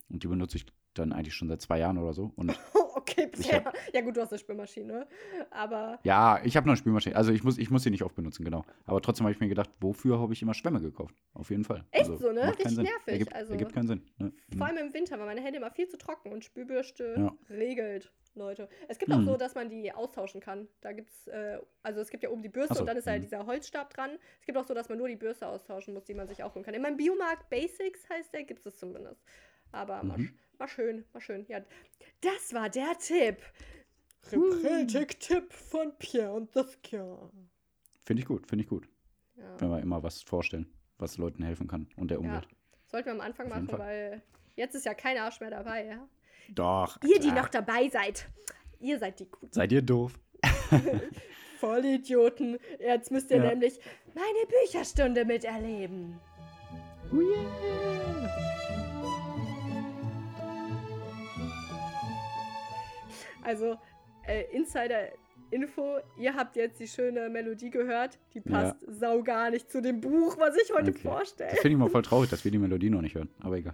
Und 0.10 0.24
die 0.24 0.28
benutze 0.28 0.56
ich 0.56 0.66
dann 0.94 1.12
eigentlich 1.12 1.34
schon 1.36 1.50
seit 1.50 1.62
zwei 1.62 1.80
Jahren 1.80 1.98
oder 1.98 2.14
so. 2.14 2.32
Und 2.38 2.58
okay, 2.96 3.28
bisher. 3.28 3.74
Ja, 3.94 4.02
gut, 4.02 4.16
du 4.16 4.22
hast 4.22 4.32
eine 4.32 4.40
Spülmaschine. 4.40 5.06
Aber 5.52 6.00
ja, 6.04 6.40
ich 6.46 6.56
habe 6.56 6.66
noch 6.66 6.72
eine 6.72 6.78
Spülmaschine. 6.78 7.16
Also 7.16 7.34
ich 7.34 7.44
muss, 7.44 7.58
ich 7.58 7.70
muss 7.72 7.84
sie 7.84 7.90
nicht 7.90 8.04
oft 8.04 8.16
benutzen, 8.16 8.46
genau. 8.46 8.64
Aber 8.86 9.02
trotzdem 9.02 9.26
habe 9.26 9.34
ich 9.34 9.40
mir 9.42 9.50
gedacht, 9.50 9.70
wofür 9.82 10.20
habe 10.20 10.32
ich 10.32 10.42
immer 10.42 10.54
Schwämme 10.54 10.80
gekauft? 10.80 11.16
Auf 11.34 11.50
jeden 11.50 11.66
Fall. 11.66 11.84
Echt 11.92 12.10
also, 12.10 12.16
so, 12.28 12.32
ne? 12.32 12.48
Richtig 12.48 12.70
Sinn. 12.70 12.84
nervig, 12.84 13.14
Ergibt, 13.14 13.36
also- 13.36 13.52
ergibt 13.52 13.74
keinen 13.74 13.88
Sinn. 13.88 14.02
Ne? 14.18 14.32
vor 14.58 14.68
allem 14.68 14.78
im 14.78 14.94
Winter, 14.94 15.20
weil 15.20 15.26
meine 15.26 15.42
Hände 15.42 15.58
immer 15.58 15.72
viel 15.72 15.90
zu 15.90 15.98
trocken 15.98 16.32
und 16.32 16.46
Spülbürste 16.46 17.16
Ja. 17.18 17.34
regelt, 17.50 18.14
Leute. 18.38 18.70
Es 18.88 18.98
gibt 19.00 19.12
auch 19.12 19.18
Mhm. 19.20 19.26
so, 19.26 19.38
dass 19.38 19.56
man 19.56 19.70
die 19.70 19.92
austauschen 19.92 20.40
kann. 20.42 20.68
Da 20.82 20.92
gibt's, 20.94 21.28
äh, 21.28 21.60
also 21.84 22.00
es 22.00 22.10
gibt 22.10 22.24
ja 22.24 22.30
oben 22.30 22.42
die 22.44 22.50
Bürste 22.50 22.76
so, 22.76 22.80
und 22.82 22.86
dann 22.88 22.98
ist 22.98 23.08
halt 23.08 23.20
mhm. 23.20 23.24
dieser 23.26 23.46
Holzstab 23.46 23.94
dran. 23.94 24.18
Es 24.40 24.46
gibt 24.46 24.58
auch 24.58 24.66
so, 24.66 24.74
dass 24.74 24.90
man 24.90 24.98
nur 24.98 25.08
die 25.08 25.16
Bürste 25.16 25.48
austauschen 25.48 25.94
muss, 25.94 26.06
die 26.06 26.14
man 26.14 26.28
sich 26.28 26.44
auch 26.44 26.56
holen 26.56 26.64
kann. 26.64 26.74
In 26.74 26.82
meinem 26.82 26.98
Biomarkt 26.98 27.50
Basics 27.50 28.08
heißt 28.10 28.34
der, 28.34 28.44
gibt 28.44 28.66
es 28.66 28.78
zumindest. 28.78 29.22
Aber 29.72 30.02
mal, 30.04 30.18
Mhm. 30.18 30.24
sch- 30.26 30.34
mal 30.60 30.68
schön, 30.68 31.06
mal 31.14 31.20
schön. 31.22 31.46
Ja, 31.50 31.60
das 32.22 32.54
war 32.54 32.70
der 32.70 32.98
Tipp. 33.00 33.38
Reprätik-Tipp 34.32 35.54
von 35.54 35.94
Pierre 35.98 36.34
und 36.34 36.52
Saskia. 36.52 37.30
Finde 38.04 38.22
ich 38.22 38.28
gut, 38.28 38.48
finde 38.48 38.64
ich 38.64 38.70
gut. 38.70 38.88
Ja. 39.36 39.60
Wenn 39.60 39.70
wir 39.70 39.80
immer 39.82 40.02
was 40.04 40.22
vorstellen, 40.22 40.72
was 40.98 41.18
Leuten 41.18 41.44
helfen 41.44 41.68
kann 41.68 41.88
und 41.96 42.10
der 42.12 42.20
ja. 42.20 42.26
Umwelt. 42.26 42.48
Sollten 42.88 43.08
wir 43.08 43.14
am 43.14 43.22
Anfang 43.22 43.50
machen, 43.50 43.70
weil 43.78 44.22
jetzt 44.56 44.74
ist 44.76 44.86
ja 44.86 44.94
kein 44.94 45.18
Arsch 45.18 45.40
mehr 45.42 45.50
dabei, 45.52 45.86
ja? 45.86 46.08
Doch. 46.56 46.98
Ihr, 47.04 47.20
die 47.20 47.30
klar. 47.30 47.36
noch 47.44 47.50
dabei 47.50 47.90
seid. 47.90 48.28
Ihr 48.80 49.00
seid 49.00 49.20
die 49.20 49.26
Guten. 49.30 49.54
Seid 49.54 49.72
ihr 49.72 49.82
doof? 49.82 50.14
Vollidioten. 51.60 52.58
Jetzt 52.80 53.12
müsst 53.12 53.32
ihr 53.32 53.38
Ja. 53.38 53.50
nämlich 53.50 53.80
meine 54.14 54.46
Bücherstunde 54.64 55.26
miterleben. 55.26 56.20
Oh 57.12 57.16
yeah. 57.20 58.28
Also, 63.44 63.78
äh, 64.28 64.44
Insider-Info, 64.56 65.98
ihr 66.18 66.34
habt 66.36 66.56
jetzt 66.56 66.80
die 66.80 66.88
schöne 66.88 67.30
Melodie 67.30 67.70
gehört. 67.70 68.20
Die 68.34 68.42
Ja. 68.46 68.52
passt 68.52 68.76
sau 68.88 69.24
gar 69.24 69.50
nicht 69.52 69.72
zu 69.72 69.82
dem 69.82 70.02
Buch, 70.02 70.38
was 70.38 70.56
ich 70.58 70.72
heute 70.74 70.92
Okay. 70.92 71.00
vorstelle. 71.00 71.52
Das 71.52 71.60
finde 71.60 71.74
ich 71.76 71.78
mal 71.78 71.90
voll 71.90 72.02
traurig, 72.02 72.30
dass 72.30 72.44
wir 72.44 72.52
die 72.52 72.58
Melodie 72.58 72.90
noch 72.90 73.02
nicht 73.02 73.16
hören. 73.16 73.30
Aber 73.42 73.56
egal. 73.58 73.74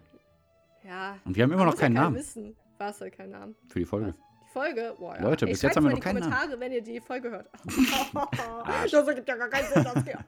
Ja. 0.83 1.17
Und 1.25 1.35
wir 1.35 1.43
haben 1.43 1.51
immer 1.53 1.65
noch 1.65 1.73
ja 1.75 1.79
keinen 1.79 1.93
Namen 1.93 2.17
Wissen. 2.17 2.55
Was, 2.77 3.01
äh, 3.01 3.09
keinen 3.11 3.31
Namen? 3.31 3.55
für 3.67 3.79
die 3.79 3.85
Folge. 3.85 4.07
Was? 4.07 4.15
Die 4.47 4.53
Folge? 4.53 4.95
Boah, 4.99 5.15
ja. 5.15 5.21
Leute, 5.21 5.45
Ey, 5.45 5.51
bis 5.51 5.61
jetzt 5.63 5.75
haben 5.75 5.83
wir 5.85 5.89
mal 5.91 5.95
noch 5.95 6.03
keinen 6.03 6.17
in 6.17 6.23
die 6.23 6.29
Namen. 6.29 6.41
Kommentare, 6.51 6.59
wenn 6.59 6.71
ihr 6.73 6.81
die 6.83 6.99
Folge 6.99 7.31
hört. 7.31 7.49
Das 8.91 9.07
ergibt 9.07 9.27
ja 9.27 9.35
gar 9.35 9.49
keinen 9.49 9.65
Sinn, 9.73 9.83
Saskia. 9.83 10.19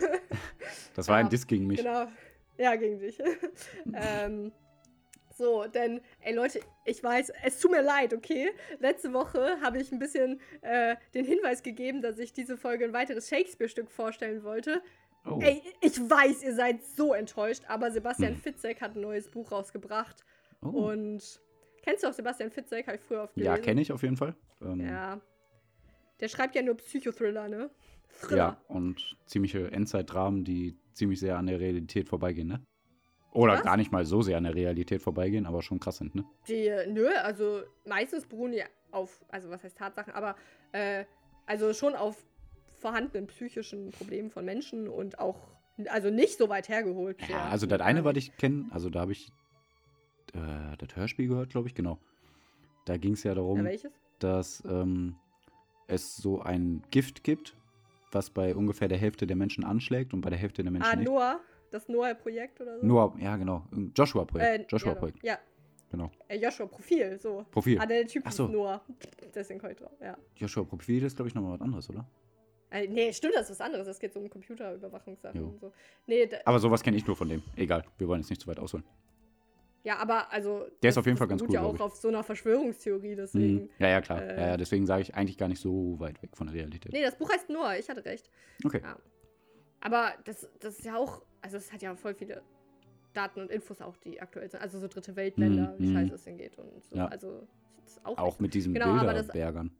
Das 0.94 1.08
war 1.08 1.16
ein 1.16 1.26
Ja, 1.26 1.30
Diss 1.30 1.46
gegen 1.46 1.66
mich. 1.66 1.78
Genau. 1.78 2.06
Ja, 2.58 2.74
gegen 2.76 2.98
dich. 2.98 3.18
ähm, 3.94 4.50
so, 5.36 5.64
denn, 5.66 6.00
ey 6.20 6.34
Leute, 6.34 6.60
ich 6.86 7.02
weiß, 7.04 7.30
es 7.44 7.60
tut 7.60 7.70
mir 7.72 7.82
leid, 7.82 8.14
okay? 8.14 8.50
Letzte 8.78 9.12
Woche 9.12 9.60
habe 9.60 9.78
ich 9.78 9.92
ein 9.92 9.98
bisschen 9.98 10.40
äh, 10.62 10.96
den 11.14 11.26
Hinweis 11.26 11.62
gegeben, 11.62 12.00
dass 12.00 12.18
ich 12.18 12.32
diese 12.32 12.56
Folge 12.56 12.86
ein 12.86 12.94
weiteres 12.94 13.28
Shakespeare-Stück 13.28 13.90
vorstellen 13.90 14.42
wollte. 14.42 14.80
Oh. 15.26 15.38
Ey, 15.42 15.62
ich 15.82 15.98
weiß, 15.98 16.42
ihr 16.44 16.54
seid 16.54 16.82
so 16.82 17.12
enttäuscht, 17.12 17.64
aber 17.68 17.90
Sebastian 17.90 18.32
Hm. 18.34 18.40
Fitzek 18.40 18.80
hat 18.80 18.94
ein 18.96 19.02
neues 19.02 19.28
Buch 19.28 19.52
rausgebracht. 19.52 20.24
oh. 20.62 20.68
Und 20.68 21.40
kennst 21.86 22.02
du 22.04 22.08
auch 22.08 22.12
Sebastian 22.12 22.50
Fitzek? 22.50 22.86
Habe 22.86 22.96
ich 22.96 23.02
früher 23.02 23.22
oft 23.22 23.36
Ja, 23.36 23.52
gelesen. 23.52 23.64
kenne 23.64 23.80
ich 23.80 23.92
auf 23.92 24.02
jeden 24.02 24.16
Fall. 24.16 24.34
Ähm, 24.60 24.80
ja. 24.80 24.86
Ja. 24.86 25.20
Der 26.20 26.28
schreibt 26.28 26.54
ja 26.54 26.62
nur 26.62 26.76
Psychothriller, 26.76 27.48
ne? 27.48 27.70
Thriller. 28.20 28.58
und 28.68 29.16
ziemliche 29.26 29.70
Endzeitdramen, 29.70 30.44
die 30.44 30.76
ziemlich 30.94 31.20
sehr 31.20 31.36
an 31.38 31.46
der 31.46 31.60
Realität 31.60 32.08
vorbeigehen, 32.08 32.48
ne? 32.48 32.62
Oder 33.32 33.54
Was? 33.54 33.62
gar 33.62 33.76
nicht 33.76 33.92
mal 33.92 34.06
so 34.06 34.22
sehr 34.22 34.38
an 34.38 34.44
der 34.44 34.54
Realität 34.54 35.02
vorbeigehen, 35.02 35.44
aber 35.46 35.60
schon 35.62 35.78
krass 35.78 35.98
sind, 35.98 36.14
ne? 36.14 36.24
Die, 36.48 36.70
nö, 36.88 37.08
also 37.22 37.62
meistens 37.84 38.24
beruhen 38.26 38.52
die 38.52 38.62
auf, 38.92 39.22
also 39.28 39.50
was 39.50 39.62
heißt 39.62 39.76
Tatsachen, 39.76 40.14
aber 40.14 40.36
äh, 40.72 41.04
also 41.44 41.74
schon 41.74 41.94
auf 41.94 42.24
vorhandenen 42.80 43.26
psychischen 43.26 43.90
Problemen 43.90 44.30
von 44.30 44.44
Menschen 44.46 44.88
und 44.88 45.18
auch, 45.18 45.36
also 45.88 46.08
nicht 46.10 46.38
so 46.38 46.48
weit 46.48 46.70
hergeholt. 46.70 47.18
Ja, 47.28 47.48
also 47.50 47.66
das 47.66 47.80
eine, 47.82 48.04
was 48.04 48.16
ich 48.16 48.34
kenne, 48.38 48.66
also 48.70 48.88
da 48.88 49.00
habe 49.00 49.12
ich 49.12 49.30
äh, 50.34 50.76
das 50.78 50.96
Hörspiel 50.96 51.28
gehört, 51.28 51.50
glaube 51.50 51.68
ich, 51.68 51.74
genau. 51.74 51.98
Da 52.84 52.96
ging 52.96 53.12
es 53.14 53.22
ja 53.22 53.34
darum, 53.34 53.66
Ja, 53.66 53.78
dass 54.18 54.62
ähm, 54.66 55.16
es 55.88 56.16
so 56.16 56.40
ein 56.40 56.82
Gift 56.90 57.24
gibt, 57.24 57.56
was 58.12 58.30
bei 58.30 58.54
ungefähr 58.54 58.88
der 58.88 58.98
Hälfte 58.98 59.26
der 59.26 59.36
Menschen 59.36 59.64
anschlägt 59.64 60.14
und 60.14 60.20
bei 60.20 60.30
der 60.30 60.38
Hälfte 60.38 60.62
der 60.62 60.72
Menschen 60.72 60.90
Ah, 60.90 60.96
nicht. 60.96 61.08
Noah, 61.08 61.40
das 61.70 61.88
Noah-Projekt 61.88 62.60
oder 62.60 62.78
so? 62.78 62.86
Nur, 62.86 63.16
ja, 63.18 63.36
genau. 63.36 63.66
Joshua-Projekt. 63.94 64.62
Äh, 64.62 64.66
Joshua-Projekt, 64.68 65.22
Ja, 65.24 65.38
genau. 65.90 66.10
äh, 66.28 66.38
Joshua 66.38 66.66
Profil, 66.66 67.18
so. 67.18 67.44
Profil. 67.50 67.78
Ah, 67.80 67.86
der 67.86 68.06
Typ 68.06 68.22
Ach 68.24 68.30
ist 68.30 68.36
so. 68.36 68.46
Noah. 68.48 68.80
Deswegen 69.34 69.58
komme 69.60 69.72
ich 69.72 69.78
drauf, 69.78 69.92
ja. 70.00 70.16
Joshua-Profil 70.36 71.02
ist, 71.04 71.16
glaube 71.16 71.28
ich, 71.28 71.34
nochmal 71.34 71.54
was 71.54 71.60
anderes, 71.60 71.90
oder? 71.90 72.08
Äh, 72.70 72.86
nee, 72.88 73.12
stimmt, 73.12 73.34
das 73.34 73.44
ist 73.50 73.50
was 73.58 73.60
anderes. 73.60 73.86
Es 73.86 73.98
geht 73.98 74.12
so 74.12 74.20
um 74.20 74.28
Computerüberwachungssachen 74.30 75.40
Jo. 75.40 75.48
und 75.48 75.60
so. 75.60 75.72
Nee, 76.06 76.28
Aber 76.44 76.58
sowas 76.58 76.82
kenne 76.82 76.96
ich 76.96 77.06
nur 77.06 77.14
von 77.16 77.28
dem. 77.28 77.42
Egal, 77.56 77.84
wir 77.98 78.08
wollen 78.08 78.20
jetzt 78.20 78.30
nicht 78.30 78.40
zu 78.42 78.48
weit 78.48 78.58
ausholen. 78.58 78.84
Ja, 79.86 79.96
aber 79.98 80.32
also. 80.32 80.66
Der 80.82 80.88
ist 80.90 80.96
das- 80.96 80.98
auf 80.98 81.06
jeden 81.06 81.14
das 81.16 81.18
Fall 81.20 81.28
ganz 81.28 81.42
cool, 81.42 81.52
ja 81.52 81.62
auch 81.62 81.80
auf 81.80 81.96
so 81.96 82.08
einer 82.08 82.22
Verschwörungstheorie, 82.22 83.14
deswegen. 83.16 83.62
Mhm. 83.62 83.68
Ja, 83.78 83.88
ja, 83.88 84.00
klar. 84.00 84.22
äh, 84.22 84.36
ja, 84.40 84.46
ja, 84.48 84.56
deswegen 84.56 84.84
sage 84.86 85.02
ich 85.02 85.14
eigentlich 85.14 85.38
gar 85.38 85.48
nicht 85.48 85.60
so 85.60 85.98
weit 86.00 86.22
weg 86.22 86.36
von 86.36 86.46
der 86.48 86.54
Realität. 86.56 86.92
Nee, 86.92 87.02
das 87.02 87.16
Buch 87.16 87.30
heißt 87.32 87.48
Noah, 87.48 87.76
ich 87.76 87.88
hatte 87.88 88.04
recht. 88.04 88.30
Okay. 88.64 88.80
Ja. 88.82 88.96
Aber 89.80 90.12
das, 90.24 90.48
das 90.60 90.78
ist 90.78 90.84
ja 90.84 90.96
auch, 90.96 91.22
also 91.42 91.56
es 91.56 91.72
hat 91.72 91.80
ja 91.82 91.94
voll 91.94 92.14
viele 92.14 92.42
Daten 93.12 93.40
und 93.40 93.50
Infos 93.50 93.80
auch, 93.80 93.96
die 93.98 94.20
aktuell 94.20 94.50
sind. 94.50 94.60
Also 94.60 94.78
so 94.80 94.88
dritte 94.88 95.14
Weltländer, 95.16 95.72
Mhm, 95.72 95.78
wie 95.78 95.86
mhm. 95.88 95.92
scheiße 95.94 96.14
es 96.16 96.24
denn 96.24 96.36
geht 96.38 96.58
und 96.58 96.84
so. 96.84 96.96
Ja. 96.96 97.06
Also 97.06 97.46
das 97.84 98.04
auch, 98.04 98.18
Auch 98.18 98.40
mit 98.40 98.52
diesen 98.54 98.74
Genau, 98.74 98.96
das- 99.04 99.28
Bilderbergern. 99.28 99.70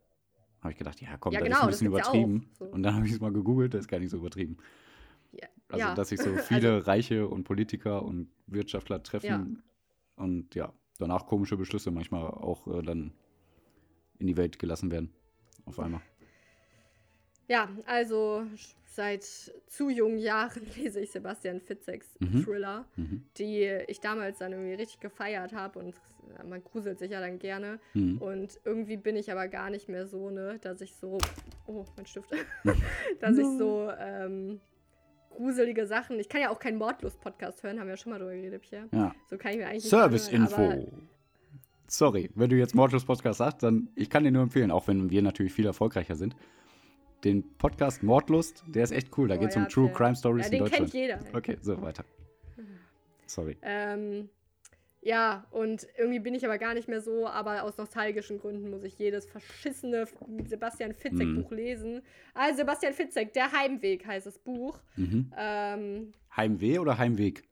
Habe 0.61 0.73
ich 0.73 0.79
gedacht, 0.79 1.01
ja 1.01 1.17
komm, 1.19 1.33
Ja, 1.33 1.41
das 1.41 1.49
genau, 1.49 1.59
ist 1.59 1.63
ein 1.63 1.67
das 1.67 1.79
bisschen 1.81 1.93
ja 1.93 2.05
auch, 2.05 2.15
übertrieben. 2.15 2.51
so. 2.59 2.65
Und 2.67 2.83
dann 2.83 2.95
habe 2.95 3.07
ich 3.07 3.13
es 3.13 3.21
mal 3.21 3.33
gegoogelt, 3.33 3.75
das 3.75 3.81
ist 3.83 3.89
gar 3.89 3.99
nicht 3.99 4.11
so 4.11 4.17
übertrieben. 4.19 4.57
Ja, 5.33 5.49
Also, 5.69 5.95
dass 5.95 6.09
sich 6.09 6.21
so 6.21 6.31
viele 6.61 6.87
Reiche 6.87 7.29
und 7.29 7.45
Politiker 7.45 8.03
und 8.03 8.31
Wirtschaftler 8.47 9.03
treffen 9.03 9.27
Ja. 9.27 9.47
Und 10.17 10.55
ja, 10.55 10.73
danach 10.99 11.27
komische 11.27 11.57
Beschlüsse 11.57 11.91
manchmal 11.91 12.27
auch 12.27 12.67
äh, 12.67 12.83
dann 12.83 13.13
in 14.19 14.27
die 14.27 14.37
Welt 14.37 14.59
gelassen 14.59 14.91
werden. 14.91 15.13
Auf 15.67 15.79
einmal. 15.79 16.01
Ja, 17.49 17.69
also 17.87 18.45
seit 18.87 19.23
zu 19.23 19.89
jungen 19.91 20.19
Jahren 20.19 20.63
lese 20.77 21.01
ich 21.01 21.11
Sebastian 21.13 21.61
Fitzeks 21.61 22.17
Mhm. 22.19 22.45
Thriller, 22.45 22.87
Mhm. 22.97 23.25
die 23.37 23.65
ich 23.89 24.01
damals 24.01 24.39
dann 24.39 24.53
irgendwie 24.53 24.75
richtig 24.75 25.01
gefeiert 25.01 25.53
habe 25.53 25.79
und 25.79 25.95
ja, 26.37 26.43
man 26.45 26.63
gruselt 26.65 26.99
sich 26.99 27.11
ja 27.13 27.21
dann 27.21 27.39
gerne. 27.39 27.79
Mhm. 27.95 28.19
Und 28.19 28.59
irgendwie 28.65 28.97
bin 28.97 29.17
ich 29.17 29.31
aber 29.31 29.49
gar 29.49 29.71
nicht 29.71 29.89
mehr 29.89 30.07
so, 30.07 30.31
ne, 30.31 30.59
dass 30.61 30.81
ich 30.81 30.95
so, 30.97 31.19
oh, 31.67 31.85
mein 31.97 32.07
Stift, 32.07 32.31
dass 33.21 33.37
ich 33.39 33.47
so 33.59 33.91
ähm, 33.99 34.61
gruselige 35.37 35.87
Sachen, 35.87 36.19
ich 36.19 36.29
kann 36.29 36.41
ja 36.41 36.51
auch 36.51 36.59
keinen 36.59 36.79
Mordlust-Podcast 36.79 37.63
hören, 37.63 37.79
haben 37.79 37.87
wir 37.87 37.93
ja 37.93 37.97
schon 37.97 38.13
mal 38.13 38.19
drüber 38.19 38.33
geredet, 38.35 38.63
Pierre. 38.63 38.89
Ja. 38.93 39.15
So 39.31 39.37
kann 39.39 39.53
ich 39.53 39.59
mir 39.59 39.69
eigentlich 39.69 39.85
Service-Info. 39.85 40.87
Sorry, 41.89 42.31
wenn 42.35 42.51
du 42.51 42.57
jetzt 42.57 42.75
Mordlos 42.75 43.05
Podcast 43.05 43.39
sagst, 43.39 43.63
dann 43.63 43.89
ich 43.95 44.11
kann 44.11 44.25
dir 44.25 44.33
nur 44.33 44.43
empfehlen, 44.43 44.71
auch 44.73 44.89
wenn 44.89 45.09
wir 45.11 45.23
natürlich 45.23 45.53
viel 45.53 45.67
erfolgreicher 45.67 46.17
sind. 46.17 46.35
Den 47.23 47.45
Podcast 47.59 48.03
Mordlust, 48.03 48.65
der 48.67 48.83
ist 48.85 48.91
echt 48.91 49.17
cool. 49.17 49.29
Da 49.29 49.37
Oh 49.37 49.39
geht 49.39 49.51
es 49.51 49.55
ja, 49.55 49.63
um 49.63 49.69
True. 49.69 49.91
Crime 49.93 50.17
Stories 50.17 50.47
Ja, 50.47 50.53
in 50.53 50.53
den 50.53 50.65
Deutschland. 50.65 50.93
kennt 50.93 50.95
jeder. 50.95 51.21
Okay, 51.33 51.57
so 51.61 51.81
weiter. 51.81 52.05
Sorry. 53.27 53.57
Ähm, 53.63 54.29
ja, 55.07 55.47
und 55.53 55.87
irgendwie 55.97 56.19
bin 56.19 56.35
ich 56.35 56.45
aber 56.45 56.59
gar 56.59 56.75
nicht 56.75 56.89
mehr 56.89 57.01
so, 57.01 57.29
aber 57.29 57.63
aus 57.63 57.79
nostalgischen 57.79 58.41
Gründen 58.41 58.71
muss 58.71 58.83
ich 58.83 58.99
jedes 58.99 59.25
verschissene 59.25 60.09
Sebastian 60.49 60.95
Fitzek-Buch 60.95 61.53
lesen. 61.53 62.03
Also 62.35 62.57
Sebastian 62.57 62.93
Fitzek, 62.93 63.33
Der 63.33 63.53
Heimweg 63.53 64.05
heißt 64.05 64.27
das 64.27 64.37
Buch. 64.41 64.81
Mhm. 64.97 65.33
Ähm, 65.39 66.13
Heimweh 66.37 66.81
oder 66.81 66.99
Heimweg? 66.99 67.45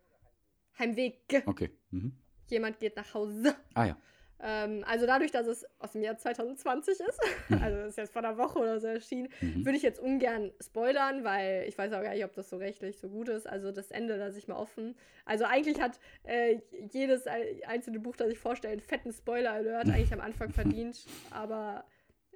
Heimweg. 0.81 1.45
Okay. 1.47 1.71
Mhm. 1.93 2.17
Jemand 2.49 2.81
geht 2.81 2.97
nach 2.97 3.15
Hause. 3.15 3.55
Ah 3.75 3.85
ja. 3.85 3.97
Ähm, 4.41 4.85
also 4.87 5.07
dadurch, 5.07 5.31
dass 5.31 5.47
es 5.47 5.65
aus 5.79 5.93
dem 5.93 6.03
Jahr 6.03 6.19
2020 6.19 7.01
ist, 7.01 7.21
also 7.63 7.79
ist 7.87 7.97
jetzt 7.97 8.13
vor 8.13 8.23
einer 8.25 8.37
Woche 8.37 8.59
oder 8.59 8.81
so 8.81 8.89
erschienen, 8.89 9.29
Mhm. 9.41 9.65
würde 9.65 9.77
ich 9.77 9.83
jetzt 9.83 10.01
ungern 10.01 10.53
spoilern, 10.61 11.25
weil 11.25 11.65
ich 11.69 11.79
weiß 11.79 11.93
auch 11.93 12.03
gar 12.03 12.13
nicht, 12.15 12.25
ob 12.25 12.35
das 12.35 12.51
so 12.51 12.57
rechtlich 12.57 12.99
so 12.99 13.09
gut 13.09 13.29
ist. 13.29 13.47
Also 13.47 13.71
das 13.73 13.91
Ende 13.91 14.17
lasse 14.17 14.39
ich 14.39 14.49
mal 14.49 14.57
offen. 14.57 14.97
Also 15.25 15.45
eigentlich 15.45 15.81
hat 15.81 15.99
äh, 16.25 16.59
jedes 16.93 17.27
ei- 17.27 17.63
einzelne 17.67 18.01
Buch, 18.01 18.17
das 18.17 18.29
ich 18.31 18.39
vorstelle, 18.39 18.73
einen 18.73 18.81
fetten 18.83 19.13
Spoiler-Alert 19.13 19.89
eigentlich 19.89 20.13
am 20.13 20.21
Anfang 20.21 20.51
verdient. 20.53 21.05
Aber 21.31 21.85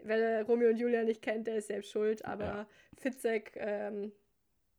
wer 0.03 0.45
Romeo 0.45 0.71
und 0.71 0.77
Julia 0.77 1.03
nicht 1.03 1.21
kennt, 1.23 1.47
der 1.47 1.57
ist 1.57 1.67
selbst 1.67 1.91
schuld. 1.91 2.25
Aber 2.25 2.45
Ja. 2.45 2.67
Fitzek, 2.97 3.53
ähm, 3.57 4.13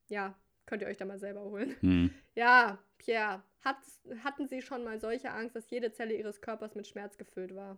ja, 0.07 0.33
könnt 0.65 0.81
ihr 0.81 0.87
euch 0.87 0.97
da 0.97 1.05
mal 1.05 1.19
selber 1.19 1.41
holen. 1.41 1.75
Mhm. 1.81 2.11
Ja, 2.35 2.79
Pierre, 2.99 3.43
hat, 3.61 3.77
hatten 4.23 4.47
Sie 4.47 4.61
schon 4.61 4.83
mal 4.83 4.99
solche 4.99 5.31
Angst, 5.31 5.55
dass 5.55 5.69
jede 5.69 5.91
Zelle 5.91 6.15
Ihres 6.15 6.41
Körpers 6.41 6.75
mit 6.75 6.87
Schmerz 6.87 7.17
gefüllt 7.17 7.55
war? 7.55 7.77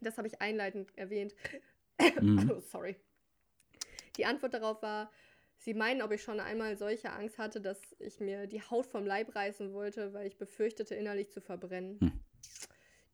Das 0.00 0.16
habe 0.18 0.28
ich 0.28 0.40
einleitend 0.40 0.96
erwähnt. 0.96 1.34
Mhm. 2.20 2.50
Oh, 2.54 2.60
sorry. 2.60 2.94
Die 4.18 4.26
Antwort 4.26 4.52
darauf 4.52 4.82
war, 4.82 5.10
Sie 5.56 5.72
meinen, 5.72 6.02
ob 6.02 6.12
ich 6.12 6.22
schon 6.22 6.40
einmal 6.40 6.76
solche 6.76 7.10
Angst 7.10 7.38
hatte, 7.38 7.60
dass 7.60 7.80
ich 7.98 8.20
mir 8.20 8.46
die 8.46 8.60
Haut 8.60 8.86
vom 8.86 9.06
Leib 9.06 9.34
reißen 9.34 9.72
wollte, 9.72 10.12
weil 10.12 10.26
ich 10.26 10.36
befürchtete, 10.36 10.94
innerlich 10.94 11.30
zu 11.30 11.40
verbrennen. 11.40 11.98
Hm. 12.00 12.20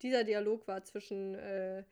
Dieser 0.01 0.25
Dialog 0.25 0.67
war 0.67 0.83
zwischen 0.83 1.35
äh, 1.35 1.85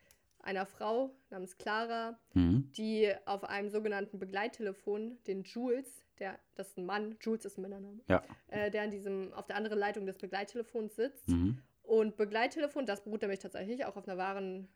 einer 0.44 0.66
Frau 0.66 1.12
namens 1.30 1.58
Clara, 1.58 2.20
Mhm. 2.34 2.72
die 2.78 3.12
auf 3.26 3.44
einem 3.44 3.70
sogenannten 3.70 4.20
Begleittelefon, 4.20 5.18
den 5.28 5.44
Jules, 5.44 6.04
der, 6.20 6.38
das 6.56 6.70
ist 6.70 6.78
ein 6.78 6.86
Mann, 6.86 7.18
Jules 7.22 7.46
ist 7.46 7.58
ein 7.58 7.62
Männername, 7.62 8.02
Ja. 8.08 8.24
äh, 8.48 8.70
der 8.72 8.84
an 8.84 8.92
diesem, 8.92 9.34
auf 9.34 9.48
der 9.48 9.56
anderen 9.56 9.80
Leitung 9.80 10.06
des 10.06 10.18
Begleittelefons 10.18 10.96
sitzt. 10.96 11.28
Mhm. 11.30 11.62
Und 11.84 12.16
Begleittelefon, 12.18 12.86
das 12.86 13.04
beruht 13.04 13.22
nämlich 13.22 13.40
tatsächlich 13.40 13.86
auch 13.86 13.96
auf 13.98 14.08
einer 14.08 14.18
wahren. 14.18 14.68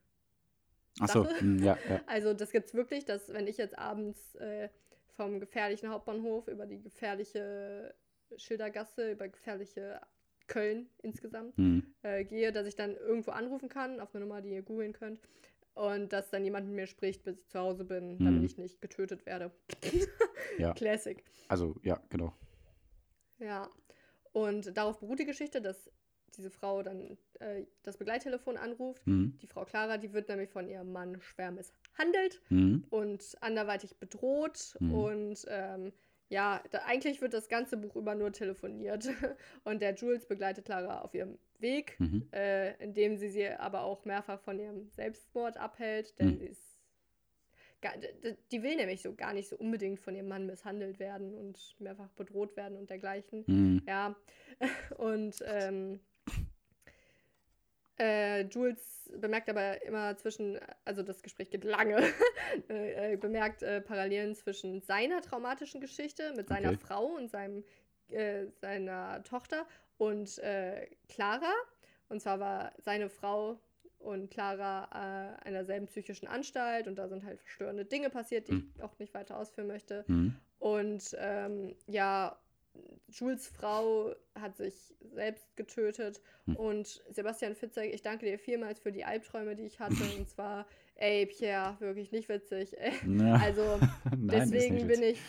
Achso, 1.00 1.24
Sache. 1.24 1.44
mhm, 1.44 1.64
ja, 1.64 1.78
ja. 1.90 2.02
Also, 2.08 2.34
das 2.34 2.52
gibt's 2.52 2.74
wirklich, 2.74 3.06
dass, 3.06 3.32
wenn 3.34 3.48
ich 3.48 3.58
jetzt 3.58 3.78
abends 3.78 4.36
äh, 4.36 4.70
vom 5.16 5.40
gefährlichen 5.40 5.90
Hauptbahnhof 5.90 6.48
über 6.48 6.66
die 6.66 6.82
gefährliche 6.82 7.94
Schildergasse, 8.38 9.12
über 9.12 9.28
gefährliche 9.28 10.02
Köln 10.48 10.90
insgesamt 11.02 11.58
Mhm. 11.58 11.94
äh, 12.04 12.24
gehe, 12.24 12.52
dass 12.52 12.68
ich 12.68 12.76
dann 12.76 12.96
irgendwo 12.96 13.32
anrufen 13.32 13.70
kann, 13.70 14.00
auf 14.00 14.14
eine 14.14 14.26
Nummer, 14.26 14.42
die 14.42 14.50
ihr 14.54 14.62
googeln 14.62 14.94
könnt. 14.94 15.20
Und 15.76 16.12
dass 16.14 16.30
dann 16.30 16.44
jemand 16.46 16.68
mit 16.68 16.76
mir 16.76 16.88
spricht, 16.88 17.24
bis 17.24 17.38
ich 17.38 17.48
zu 17.50 17.60
Hause 17.60 17.84
bin, 17.86 18.18
damit 18.20 18.40
Mhm. 18.40 18.46
ich 18.46 18.58
nicht 18.58 18.82
getötet 18.82 19.26
werde. 19.26 19.52
Ja. 20.58 20.74
Classic. 20.74 21.22
Also, 21.50 21.76
ja, 21.84 22.02
genau. 22.10 22.32
Ja. 23.40 23.70
Und 24.32 24.78
darauf 24.78 25.00
beruht 25.00 25.20
die 25.20 25.26
Geschichte, 25.26 25.62
dass 25.62 25.92
diese 26.38 26.50
Frau 26.50 26.82
dann 26.84 27.18
äh, 27.40 27.66
das 27.84 27.98
Begleittelefon 27.98 28.56
anruft. 28.58 29.06
Mhm. 29.06 29.38
Die 29.42 29.48
Frau 29.48 29.66
Clara, 29.66 29.98
die 29.98 30.14
wird 30.14 30.30
nämlich 30.30 30.50
von 30.50 30.68
ihrem 30.70 30.92
Mann 30.94 31.20
schwer 31.22 31.52
misshandelt 31.52 32.42
Mhm. 32.50 32.86
und 32.90 33.36
anderweitig 33.42 33.98
bedroht. 33.98 34.76
Mhm. 34.80 34.94
Und 34.94 35.46
ähm, 35.50 35.92
ja, 36.30 36.62
da, 36.72 36.80
eigentlich 36.86 37.22
wird 37.22 37.34
das 37.34 37.48
ganze 37.50 37.78
Buch 37.78 37.96
über 37.96 38.16
nur 38.16 38.32
telefoniert. 38.32 39.08
Und 39.64 39.82
der 39.82 39.94
Jules 39.96 40.26
begleitet 40.26 40.66
Clara 40.66 41.02
auf 41.02 41.14
ihrem 41.14 41.38
Weg, 41.60 42.00
Mhm. 42.00 42.28
äh, 42.34 42.74
indem 42.84 43.18
sie 43.18 43.30
sie 43.30 43.48
aber 43.48 43.84
auch 43.84 44.06
mehrfach 44.06 44.40
von 44.40 44.60
ihrem 44.60 44.90
Selbstmord 44.90 45.58
abhält, 45.58 46.18
denn 46.20 46.30
Mhm. 46.34 46.38
sie 46.40 46.46
ist. 46.48 46.80
ga- 47.82 47.96
d- 47.98 48.14
d- 48.24 48.38
Die 48.52 48.64
will 48.64 48.76
nämlich 48.76 49.02
so 49.04 49.14
gar 49.14 49.34
nicht 49.34 49.48
so 49.50 49.58
unbedingt 49.58 50.00
von 50.00 50.16
ihrem 50.16 50.28
Mann 50.28 50.46
misshandelt 50.48 50.98
werden 51.00 51.36
und 51.36 51.76
mehrfach 51.80 52.10
bedroht 52.14 52.58
werden 52.58 52.78
und 52.78 52.90
dergleichen. 52.90 53.44
Mhm. 53.48 53.82
Ja, 53.88 54.16
und 54.98 55.44
ähm, 55.46 56.00
äh, 57.98 58.42
Jules 58.44 59.10
bemerkt 59.18 59.50
aber 59.50 59.84
immer 59.86 60.18
zwischen, 60.18 60.60
also 60.84 61.04
das 61.04 61.22
Gespräch 61.22 61.50
geht 61.50 61.64
lange, 61.64 61.98
äh, 62.70 63.14
äh, 63.14 63.18
bemerkt 63.18 63.64
äh, 63.64 63.82
Parallelen 63.82 64.36
zwischen 64.36 64.82
seiner 64.82 65.22
traumatischen 65.22 65.82
Geschichte 65.82 66.34
mit 66.36 66.48
seiner 66.50 66.70
Okay. 66.70 66.80
Frau 66.80 67.06
und 67.06 67.30
seinem, 67.30 67.64
äh, 68.10 68.48
seiner 68.62 69.24
Tochter 69.24 69.66
und 69.98 70.38
äh, 70.40 70.88
Clara. 71.08 71.54
Und 72.10 72.22
zwar 72.22 72.40
war 72.40 72.74
seine 72.78 73.10
Frau 73.10 73.60
und 74.00 74.30
Clara 74.30 74.88
äh, 74.92 75.48
an 75.48 75.54
derselben 75.54 75.88
psychischen 75.88 76.28
Anstalt 76.28 76.88
und 76.88 76.96
da 76.96 77.08
sind 77.08 77.24
halt 77.26 77.40
verstörende 77.40 77.86
Dinge 77.86 78.10
passiert, 78.10 78.48
die 78.48 78.52
Hm. 78.54 78.72
ich 78.76 78.84
auch 78.84 78.98
nicht 79.00 79.14
weiter 79.14 79.38
ausführen 79.38 79.68
möchte. 79.68 80.04
Mhm. 80.08 80.36
Und 80.60 81.16
ähm, 81.20 81.76
ja, 81.88 82.38
Jules 83.08 83.48
Frau 83.48 84.14
hat 84.40 84.58
sich 84.58 84.74
selbst 85.14 85.56
getötet. 85.56 86.22
Hm. 86.46 86.56
Und 86.56 87.04
Sebastian 87.10 87.56
Fitzek, 87.56 87.94
ich 87.94 88.02
danke 88.02 88.26
dir 88.26 88.40
vielmals 88.40 88.80
für 88.80 88.92
die 88.92 89.06
Albträume, 89.06 89.56
die 89.56 89.66
ich 89.66 89.80
hatte. 89.80 90.04
und 90.18 90.28
zwar, 90.30 90.68
ey, 90.96 91.26
Pierre, 91.26 91.78
wirklich 91.80 92.12
nicht 92.12 92.30
witzig. 92.30 92.76
Ja. 93.08 93.36
Also, 93.36 93.80
Nein, 94.18 94.28
deswegen 94.52 94.88
bin 94.88 95.04
ich 95.04 95.20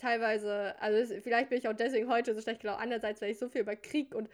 teilweise, 0.00 0.80
also 0.80 1.14
vielleicht 1.20 1.50
bin 1.50 1.58
ich 1.58 1.68
auch 1.68 1.74
deswegen 1.74 2.08
heute 2.08 2.34
so 2.34 2.40
schlecht 2.40 2.60
gelaunt. 2.60 2.80
Andererseits, 2.80 3.20
weil 3.20 3.30
ich 3.32 3.38
so 3.38 3.48
viel 3.48 3.60
über 3.62 3.76
Krieg 3.76 4.14
und 4.14 4.28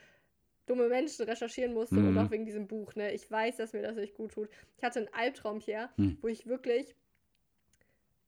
dumme 0.67 0.89
Menschen 0.89 1.25
recherchieren 1.27 1.75
musste 1.75 1.97
und 1.97 2.13
Mhm. 2.13 2.19
auch 2.19 2.31
wegen 2.31 2.47
diesem 2.47 2.67
Buch. 2.67 2.95
Ne? 2.95 3.13
Ich 3.13 3.31
weiß, 3.31 3.57
dass 3.57 3.73
mir 3.75 3.83
das 3.83 3.97
nicht 3.97 4.15
gut 4.15 4.33
tut. 4.33 4.49
Ich 4.79 4.83
hatte 4.85 5.01
einen 5.01 5.13
Albtraum 5.13 5.61
hier, 5.61 5.91
Mhm. 5.97 6.19
wo 6.23 6.29
ich 6.29 6.47
wirklich 6.47 6.95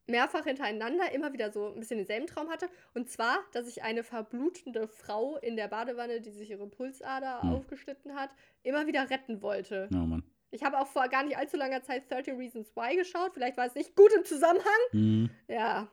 mehrfach 0.07 0.45
hintereinander 0.45 1.11
immer 1.13 1.33
wieder 1.33 1.51
so 1.51 1.69
ein 1.69 1.81
bisschen 1.81 1.99
denselben 1.99 2.27
Traum 2.27 2.49
hatte. 2.49 2.69
Und 2.95 3.11
zwar, 3.11 3.39
dass 3.53 3.67
ich 3.69 3.83
eine 3.83 4.05
verblutende 4.05 4.87
Frau 4.89 5.37
in 5.39 5.57
der 5.57 5.69
Badewanne, 5.69 6.21
die 6.21 6.31
sich 6.31 6.51
ihre 6.51 6.67
Pulsader 6.69 7.41
Mhm. 7.43 7.53
aufgeschnitten 7.55 8.15
hat, 8.15 8.31
immer 8.63 8.87
wieder 8.87 9.11
retten 9.11 9.43
wollte. 9.43 9.89
Oh 9.93 9.97
Mann. 9.97 10.23
Ich 10.53 10.63
habe 10.65 10.79
auch 10.79 10.87
vor 10.87 11.09
gar 11.09 11.25
nicht 11.25 11.37
allzu 11.37 11.57
langer 11.57 11.83
Zeit 11.83 12.11
13 12.11 12.37
Reasons 12.37 12.75
Why 12.77 12.97
geschaut. 12.97 13.33
Vielleicht 13.35 13.57
war 13.57 13.67
es 13.67 13.75
nicht 13.75 13.97
gut 13.97 14.13
im 14.15 14.25
Zusammenhang. 14.25 14.65
Mhm. 14.93 15.31
Ja. 15.49 15.89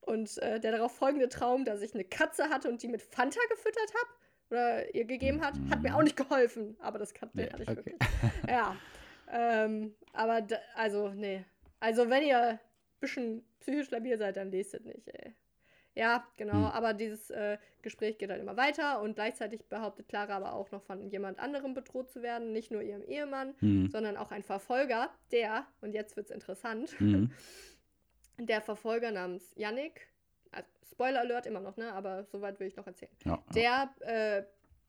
Und 0.00 0.38
äh, 0.38 0.58
der 0.58 0.72
darauf 0.72 0.96
folgende 0.96 1.28
Traum, 1.28 1.64
dass 1.66 1.82
ich 1.82 1.92
eine 1.94 2.04
Katze 2.04 2.48
hatte 2.48 2.68
und 2.70 2.82
die 2.82 2.88
mit 2.88 3.02
Fanta 3.02 3.38
gefüttert 3.50 3.92
habe 3.94 4.10
oder 4.50 4.94
ihr 4.94 5.04
gegeben 5.04 5.42
hat, 5.44 5.54
hat 5.70 5.82
mir 5.82 5.94
auch 5.94 6.02
nicht 6.02 6.16
geholfen. 6.16 6.76
Aber 6.80 6.98
das 6.98 7.12
mir 7.20 7.28
Nee, 7.34 7.58
nicht 7.58 7.68
okay. 7.68 7.76
wirklich. 7.76 7.96
Ja. 8.48 8.74
Ähm, 9.30 9.94
aber 10.12 10.44
also, 10.74 11.10
nee. 11.10 11.44
Also, 11.78 12.08
wenn 12.10 12.24
ihr 12.24 12.58
bisschen 13.00 13.44
psychisch 13.60 13.90
labil 13.90 14.16
seid, 14.18 14.36
dann 14.36 14.50
lest 14.50 14.74
es 14.74 14.84
nicht, 14.84 15.08
ey. 15.08 15.34
Ja, 15.96 16.24
genau. 16.36 16.52
Hm. 16.54 16.64
Aber 16.66 16.94
dieses 16.94 17.30
äh, 17.30 17.58
Gespräch 17.82 18.16
geht 18.18 18.30
halt 18.30 18.40
immer 18.40 18.56
weiter 18.56 19.02
und 19.02 19.14
gleichzeitig 19.14 19.64
behauptet 19.64 20.08
Clara 20.08 20.36
aber 20.36 20.52
auch 20.54 20.70
noch 20.70 20.82
von 20.82 21.08
jemand 21.10 21.40
anderem 21.40 21.74
bedroht 21.74 22.10
zu 22.10 22.22
werden. 22.22 22.52
Nicht 22.52 22.70
nur 22.70 22.80
ihrem 22.82 23.02
Ehemann, 23.02 23.54
Mhm. 23.60 23.90
sondern 23.90 24.16
auch 24.16 24.30
ein 24.30 24.44
Verfolger, 24.44 25.10
der, 25.32 25.66
und 25.80 25.92
jetzt 25.92 26.16
wird's 26.16 26.30
interessant, 26.30 26.98
Mhm. 27.00 27.32
der 28.38 28.60
Verfolger 28.60 29.10
namens 29.10 29.52
Yannick, 29.56 30.06
also 30.52 30.68
Spoiler 30.92 31.20
Alert 31.20 31.46
immer 31.46 31.60
noch, 31.60 31.76
ne? 31.76 31.92
Aber 31.92 32.24
soweit 32.24 32.60
will 32.60 32.68
ich 32.68 32.76
noch 32.76 32.86
erzählen. 32.86 33.12
Ja, 33.24 33.42
ja. 33.54 33.90
Der 34.00 34.38
äh, 34.38 34.44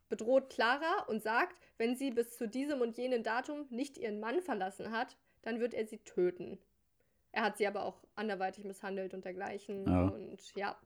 bedroht 0.07 0.49
Clara 0.51 1.03
und 1.07 1.23
sagt, 1.23 1.55
wenn 1.77 1.95
sie 1.95 2.11
bis 2.11 2.37
zu 2.37 2.47
diesem 2.47 2.79
und 2.81 2.97
jenem 2.97 3.23
Datum 3.23 3.65
nicht 3.69 3.97
ihren 3.97 4.19
Mann 4.19 4.41
verlassen 4.41 4.91
hat, 4.91 5.17
dann 5.41 5.59
wird 5.59 5.73
er 5.73 5.87
sie 5.87 5.97
töten. 5.99 6.59
Er 7.31 7.43
hat 7.43 7.57
sie 7.57 7.67
aber 7.67 7.85
auch 7.85 8.03
anderweitig 8.15 8.65
misshandelt 8.65 9.13
und 9.13 9.25
dergleichen. 9.25 9.85
Ja. 9.85 10.07
Und 10.07 10.55
ja. 10.55 10.77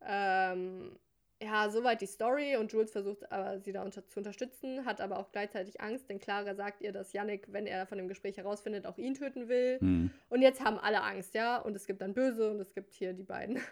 Ähm, 0.00 0.98
ja, 1.40 1.70
soweit 1.70 2.00
die 2.00 2.06
Story 2.06 2.56
und 2.56 2.72
Jules 2.72 2.90
versucht 2.90 3.30
aber 3.30 3.60
sie 3.60 3.72
da 3.72 3.82
unter 3.82 4.06
zu 4.08 4.18
unterstützen, 4.18 4.84
hat 4.84 5.00
aber 5.00 5.18
auch 5.18 5.30
gleichzeitig 5.30 5.80
Angst, 5.80 6.08
denn 6.08 6.18
Clara 6.18 6.54
sagt 6.56 6.80
ihr, 6.80 6.90
dass 6.90 7.12
Yannick, 7.12 7.52
wenn 7.52 7.66
er 7.66 7.86
von 7.86 7.96
dem 7.98 8.08
Gespräch 8.08 8.36
herausfindet, 8.38 8.86
auch 8.86 8.98
ihn 8.98 9.14
töten 9.14 9.48
will. 9.48 9.78
Mhm. 9.80 10.10
Und 10.30 10.42
jetzt 10.42 10.64
haben 10.64 10.78
alle 10.78 11.02
Angst, 11.02 11.34
ja. 11.34 11.58
Und 11.58 11.76
es 11.76 11.86
gibt 11.86 12.02
dann 12.02 12.14
Böse 12.14 12.50
und 12.50 12.60
es 12.60 12.74
gibt 12.74 12.92
hier 12.92 13.12
die 13.12 13.24
beiden. 13.24 13.60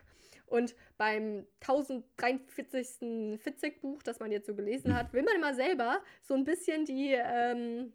Und 0.48 0.76
beim 0.96 1.44
1043. 1.60 3.40
Fitzek-Buch, 3.40 4.00
das 4.04 4.20
man 4.20 4.30
jetzt 4.30 4.46
so 4.46 4.54
gelesen 4.54 4.96
hat, 4.96 5.12
will 5.12 5.24
man 5.24 5.34
immer 5.34 5.54
selber 5.54 6.00
so 6.22 6.34
ein 6.34 6.44
bisschen 6.44 6.84
die, 6.84 7.16
ähm, 7.16 7.92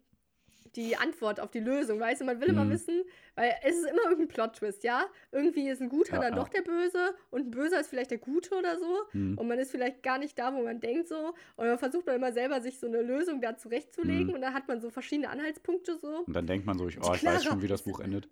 die 0.76 0.96
Antwort 0.96 1.38
auf 1.40 1.50
die 1.50 1.60
Lösung, 1.60 2.00
weißt 2.00 2.20
du? 2.20 2.24
Man 2.24 2.40
will 2.40 2.48
immer 2.48 2.64
Mhm. 2.64 2.70
wissen, 2.70 3.02
weil 3.34 3.54
es 3.62 3.76
ist 3.76 3.86
immer 3.90 4.02
irgendein 4.04 4.28
Plot-Twist, 4.28 4.84
ja? 4.84 5.04
Irgendwie 5.30 5.68
ist 5.68 5.80
ein 5.82 5.88
Guter 5.88 6.14
Ja, 6.14 6.20
dann 6.22 6.32
ja. 6.34 6.38
doch 6.38 6.48
der 6.48 6.62
Böse 6.62 7.14
und 7.30 7.46
ein 7.46 7.50
Böser 7.50 7.80
ist 7.80 7.88
vielleicht 7.88 8.10
der 8.10 8.18
Gute 8.18 8.54
oder 8.56 8.78
so. 8.78 8.98
Mhm. 9.12 9.36
Und 9.38 9.48
man 9.48 9.58
ist 9.58 9.70
vielleicht 9.70 10.02
gar 10.02 10.18
nicht 10.18 10.38
da, 10.38 10.54
wo 10.54 10.62
man 10.62 10.80
denkt 10.80 11.08
so. 11.08 11.34
Und 11.56 11.66
dann 11.66 11.78
versucht 11.78 12.06
man 12.06 12.16
immer 12.16 12.32
selber, 12.32 12.60
sich 12.60 12.78
so 12.78 12.86
eine 12.86 13.02
Lösung 13.02 13.40
da 13.40 13.56
zurechtzulegen. 13.56 14.28
Mhm. 14.28 14.34
Und 14.34 14.40
dann 14.40 14.54
hat 14.54 14.66
man 14.68 14.80
so 14.80 14.90
verschiedene 14.90 15.28
Anhaltspunkte 15.30 15.96
so. 15.98 16.24
Und 16.26 16.34
dann 16.34 16.46
denkt 16.46 16.66
man 16.66 16.78
so, 16.78 16.88
ich, 16.88 16.98
oh, 17.02 17.12
ich 17.14 17.24
weiß 17.24 17.44
schon, 17.44 17.60
wie 17.62 17.68
das 17.68 17.82
Buch 17.82 18.00
endet. 18.00 18.28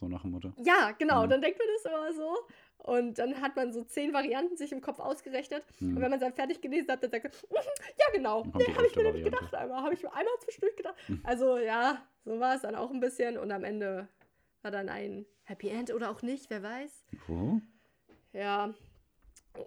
So 0.00 0.08
nach 0.08 0.22
dem 0.22 0.32
Motto. 0.32 0.52
Ja, 0.64 0.90
genau, 0.98 1.24
Mhm. 1.26 1.30
dann 1.30 1.42
denkt 1.42 1.58
man 1.58 1.68
das 1.74 1.84
immer 1.92 2.12
so. 2.12 2.36
Und 2.82 3.18
dann 3.18 3.40
hat 3.40 3.54
man 3.54 3.72
so 3.72 3.84
zehn 3.84 4.12
Varianten 4.12 4.56
sich 4.56 4.72
im 4.72 4.80
Kopf 4.80 4.98
ausgerechnet. 4.98 5.64
Mhm. 5.78 5.96
Und 5.96 6.02
wenn 6.02 6.10
man 6.10 6.14
es 6.14 6.20
dann 6.20 6.32
fertig 6.32 6.60
gelesen 6.60 6.90
hat, 6.90 7.02
dann 7.02 7.12
sagt 7.12 7.24
man, 7.24 7.32
"Mhm, 7.32 7.68
ja, 7.98 8.06
genau. 8.12 8.44
Nee, 8.54 8.64
habe 8.76 8.86
ich 8.86 8.96
mir 8.96 9.04
nämlich 9.04 9.24
gedacht 9.24 9.54
einmal. 9.54 9.82
Habe 9.84 9.94
ich 9.94 10.02
mir 10.02 10.12
einmal 10.12 10.34
zwischendurch 10.40 10.76
gedacht. 10.76 10.96
Mhm. 11.08 11.20
Also, 11.22 11.58
ja, 11.58 12.02
so 12.24 12.40
war 12.40 12.56
es 12.56 12.62
dann 12.62 12.74
auch 12.74 12.90
ein 12.90 12.98
bisschen. 12.98 13.38
Und 13.38 13.52
am 13.52 13.62
Ende 13.62 14.08
war 14.62 14.72
dann 14.72 14.88
ein 14.88 15.26
Happy 15.44 15.68
End 15.68 15.92
oder 15.94 16.10
auch 16.10 16.22
nicht, 16.22 16.50
wer 16.50 16.62
weiß. 16.62 17.04
Oh. 17.28 17.60
Ja. 18.32 18.74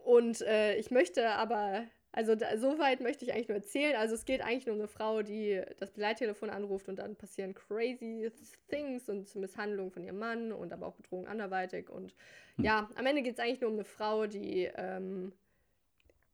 Und 0.03 0.41
äh, 0.41 0.75
ich 0.75 0.91
möchte 0.91 1.29
aber 1.29 1.85
Also 2.15 2.33
da, 2.33 2.57
so 2.57 2.79
weit 2.79 3.01
möchte 3.01 3.25
ich 3.25 3.33
eigentlich 3.33 3.49
nur 3.49 3.57
erzählen. 3.57 3.97
Also 3.97 4.15
es 4.15 4.23
geht 4.23 4.39
eigentlich 4.39 4.65
nur 4.67 4.75
um 4.75 4.79
eine 4.79 4.87
Frau, 4.87 5.21
die 5.21 5.61
das 5.79 5.91
Begleittelefon 5.91 6.49
anruft 6.49 6.87
und 6.87 6.95
dann 6.95 7.17
passieren 7.17 7.53
crazy 7.53 8.31
things 8.69 9.09
und 9.09 9.35
Misshandlung 9.35 9.91
von 9.91 10.01
ihrem 10.01 10.19
Mann 10.19 10.53
und 10.53 10.71
aber 10.71 10.87
auch 10.87 10.95
Bedrohung 10.95 11.27
anderweitig. 11.27 11.89
Und 11.89 12.15
hm. 12.55 12.63
ja, 12.63 12.89
am 12.95 13.05
Ende 13.05 13.21
geht 13.21 13.33
es 13.33 13.39
eigentlich 13.39 13.59
nur 13.59 13.69
um 13.69 13.75
eine 13.75 13.83
Frau, 13.83 14.27
die 14.27 14.71
ähm, 14.77 15.33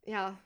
ja 0.06 0.40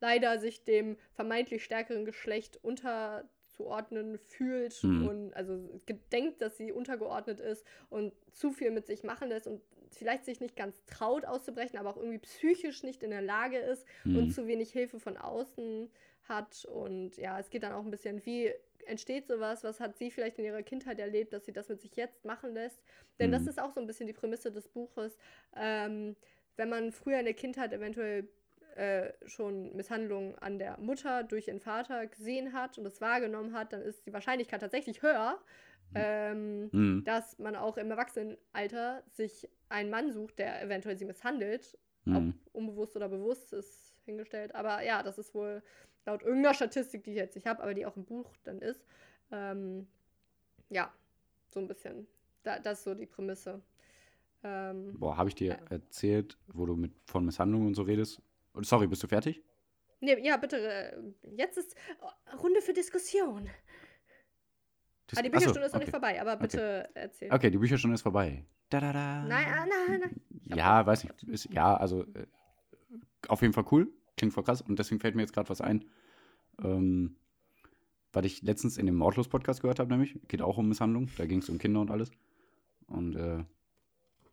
leider 0.00 0.40
sich 0.40 0.64
dem 0.64 0.96
vermeintlich 1.12 1.62
stärkeren 1.62 2.04
Geschlecht 2.04 2.58
unterzuordnen 2.64 4.18
fühlt 4.18 4.82
mhm. 4.82 5.08
und 5.08 5.34
also 5.34 5.80
gedenkt, 5.86 6.42
dass 6.42 6.56
sie 6.56 6.72
untergeordnet 6.72 7.38
ist 7.38 7.64
und 7.90 8.12
zu 8.32 8.50
viel 8.50 8.72
mit 8.72 8.86
sich 8.86 9.04
machen 9.04 9.28
lässt 9.28 9.46
und 9.46 9.62
vielleicht 9.90 10.24
sich 10.24 10.40
nicht 10.40 10.56
ganz 10.56 10.84
traut 10.86 11.24
auszubrechen, 11.24 11.78
aber 11.78 11.90
auch 11.90 11.96
irgendwie 11.96 12.18
psychisch 12.18 12.82
nicht 12.82 13.02
in 13.02 13.10
der 13.10 13.22
Lage 13.22 13.58
ist 13.58 13.84
mhm. 14.04 14.18
und 14.18 14.30
zu 14.32 14.46
wenig 14.46 14.72
Hilfe 14.72 15.00
von 15.00 15.16
außen 15.16 15.90
hat. 16.28 16.64
Und 16.66 17.16
ja, 17.16 17.38
es 17.38 17.50
geht 17.50 17.62
dann 17.62 17.72
auch 17.72 17.84
ein 17.84 17.90
bisschen, 17.90 18.24
wie 18.26 18.52
entsteht 18.86 19.28
sowas, 19.28 19.64
was 19.64 19.80
hat 19.80 19.96
sie 19.96 20.10
vielleicht 20.10 20.38
in 20.38 20.44
ihrer 20.44 20.62
Kindheit 20.62 20.98
erlebt, 20.98 21.32
dass 21.32 21.44
sie 21.44 21.52
das 21.52 21.68
mit 21.68 21.80
sich 21.80 21.96
jetzt 21.96 22.24
machen 22.24 22.54
lässt. 22.54 22.82
Denn 23.18 23.30
mhm. 23.30 23.34
das 23.34 23.46
ist 23.46 23.60
auch 23.60 23.70
so 23.70 23.80
ein 23.80 23.86
bisschen 23.86 24.06
die 24.06 24.12
Prämisse 24.12 24.50
des 24.50 24.68
Buches. 24.68 25.18
Ähm, 25.56 26.16
wenn 26.56 26.68
man 26.68 26.92
früher 26.92 27.18
in 27.18 27.24
der 27.24 27.34
Kindheit 27.34 27.72
eventuell 27.72 28.28
äh, 28.76 29.12
schon 29.26 29.74
Misshandlungen 29.74 30.36
an 30.38 30.58
der 30.58 30.78
Mutter 30.78 31.22
durch 31.24 31.48
ihren 31.48 31.60
Vater 31.60 32.06
gesehen 32.06 32.52
hat 32.52 32.78
und 32.78 32.84
das 32.84 33.00
wahrgenommen 33.00 33.52
hat, 33.52 33.72
dann 33.72 33.82
ist 33.82 34.06
die 34.06 34.12
Wahrscheinlichkeit 34.12 34.60
tatsächlich 34.60 35.02
höher, 35.02 35.38
ähm, 35.94 36.68
mhm. 36.72 37.04
dass 37.04 37.38
man 37.38 37.56
auch 37.56 37.76
im 37.76 37.90
Erwachsenenalter 37.90 39.02
sich 39.10 39.48
einen 39.68 39.90
Mann 39.90 40.12
sucht, 40.12 40.38
der 40.38 40.62
eventuell 40.62 40.96
sie 40.96 41.04
misshandelt. 41.04 41.78
Mhm. 42.04 42.16
Ob 42.16 42.54
unbewusst 42.54 42.96
oder 42.96 43.08
bewusst 43.08 43.52
ist 43.52 43.94
hingestellt. 44.04 44.54
Aber 44.54 44.82
ja, 44.82 45.02
das 45.02 45.18
ist 45.18 45.34
wohl 45.34 45.62
laut 46.06 46.22
irgendeiner 46.22 46.54
Statistik, 46.54 47.04
die 47.04 47.10
ich 47.10 47.16
jetzt 47.16 47.34
nicht 47.34 47.46
habe, 47.46 47.62
aber 47.62 47.74
die 47.74 47.86
auch 47.86 47.96
im 47.96 48.04
Buch 48.04 48.34
dann 48.44 48.60
ist. 48.60 48.84
Ähm, 49.30 49.86
ja, 50.70 50.92
so 51.48 51.60
ein 51.60 51.68
bisschen. 51.68 52.06
Da, 52.42 52.58
das 52.58 52.78
ist 52.78 52.84
so 52.84 52.94
die 52.94 53.06
Prämisse. 53.06 53.60
Ähm, 54.42 54.94
Boah, 54.98 55.16
habe 55.16 55.28
ich 55.28 55.34
dir 55.34 55.58
äh, 55.70 55.74
erzählt, 55.74 56.38
wo 56.48 56.66
du 56.66 56.76
mit, 56.76 56.92
von 57.06 57.24
Misshandlungen 57.24 57.68
und 57.68 57.74
so 57.74 57.82
redest? 57.82 58.22
Sorry, 58.62 58.86
bist 58.86 59.02
du 59.02 59.06
fertig? 59.06 59.42
Nee, 60.00 60.24
ja, 60.24 60.36
bitte. 60.36 60.56
Äh, 60.56 60.96
jetzt 61.36 61.58
ist 61.58 61.74
Runde 62.40 62.62
für 62.62 62.72
Diskussion. 62.72 63.48
Ah, 65.16 65.22
die 65.22 65.30
Bücherstunde 65.30 65.60
so, 65.60 65.66
ist 65.66 65.72
noch 65.72 65.76
okay. 65.76 65.84
nicht 65.84 65.90
vorbei, 65.90 66.20
aber 66.20 66.36
bitte 66.36 66.86
okay. 66.90 67.00
erzähl. 67.00 67.32
Okay, 67.32 67.50
die 67.50 67.58
Bücherstunde 67.58 67.94
ist 67.94 68.02
vorbei. 68.02 68.44
Da, 68.68 68.80
da, 68.80 68.92
da. 68.92 69.24
Nein, 69.24 69.46
ah, 69.48 69.66
nein, 69.66 70.00
nein. 70.00 70.56
Ja, 70.56 70.84
weiß 70.84 71.04
nicht. 71.04 71.22
Ist, 71.24 71.48
ja, 71.52 71.76
also 71.76 72.02
äh, 72.02 72.26
auf 73.28 73.40
jeden 73.40 73.54
Fall 73.54 73.64
cool. 73.70 73.90
Klingt 74.16 74.34
voll 74.34 74.44
krass. 74.44 74.60
Und 74.60 74.78
deswegen 74.78 75.00
fällt 75.00 75.14
mir 75.14 75.22
jetzt 75.22 75.32
gerade 75.32 75.48
was 75.48 75.60
ein. 75.60 75.84
Ähm, 76.62 77.16
was 78.12 78.24
ich 78.24 78.42
letztens 78.42 78.76
in 78.76 78.86
dem 78.86 78.96
Mordlos-Podcast 78.96 79.62
gehört 79.62 79.78
habe, 79.78 79.90
nämlich. 79.90 80.18
Geht 80.28 80.42
auch 80.42 80.58
um 80.58 80.68
Misshandlung. 80.68 81.08
Da 81.16 81.26
ging 81.26 81.38
es 81.38 81.48
um 81.48 81.58
Kinder 81.58 81.80
und 81.80 81.90
alles. 81.90 82.10
Und 82.86 83.16
äh, 83.16 83.44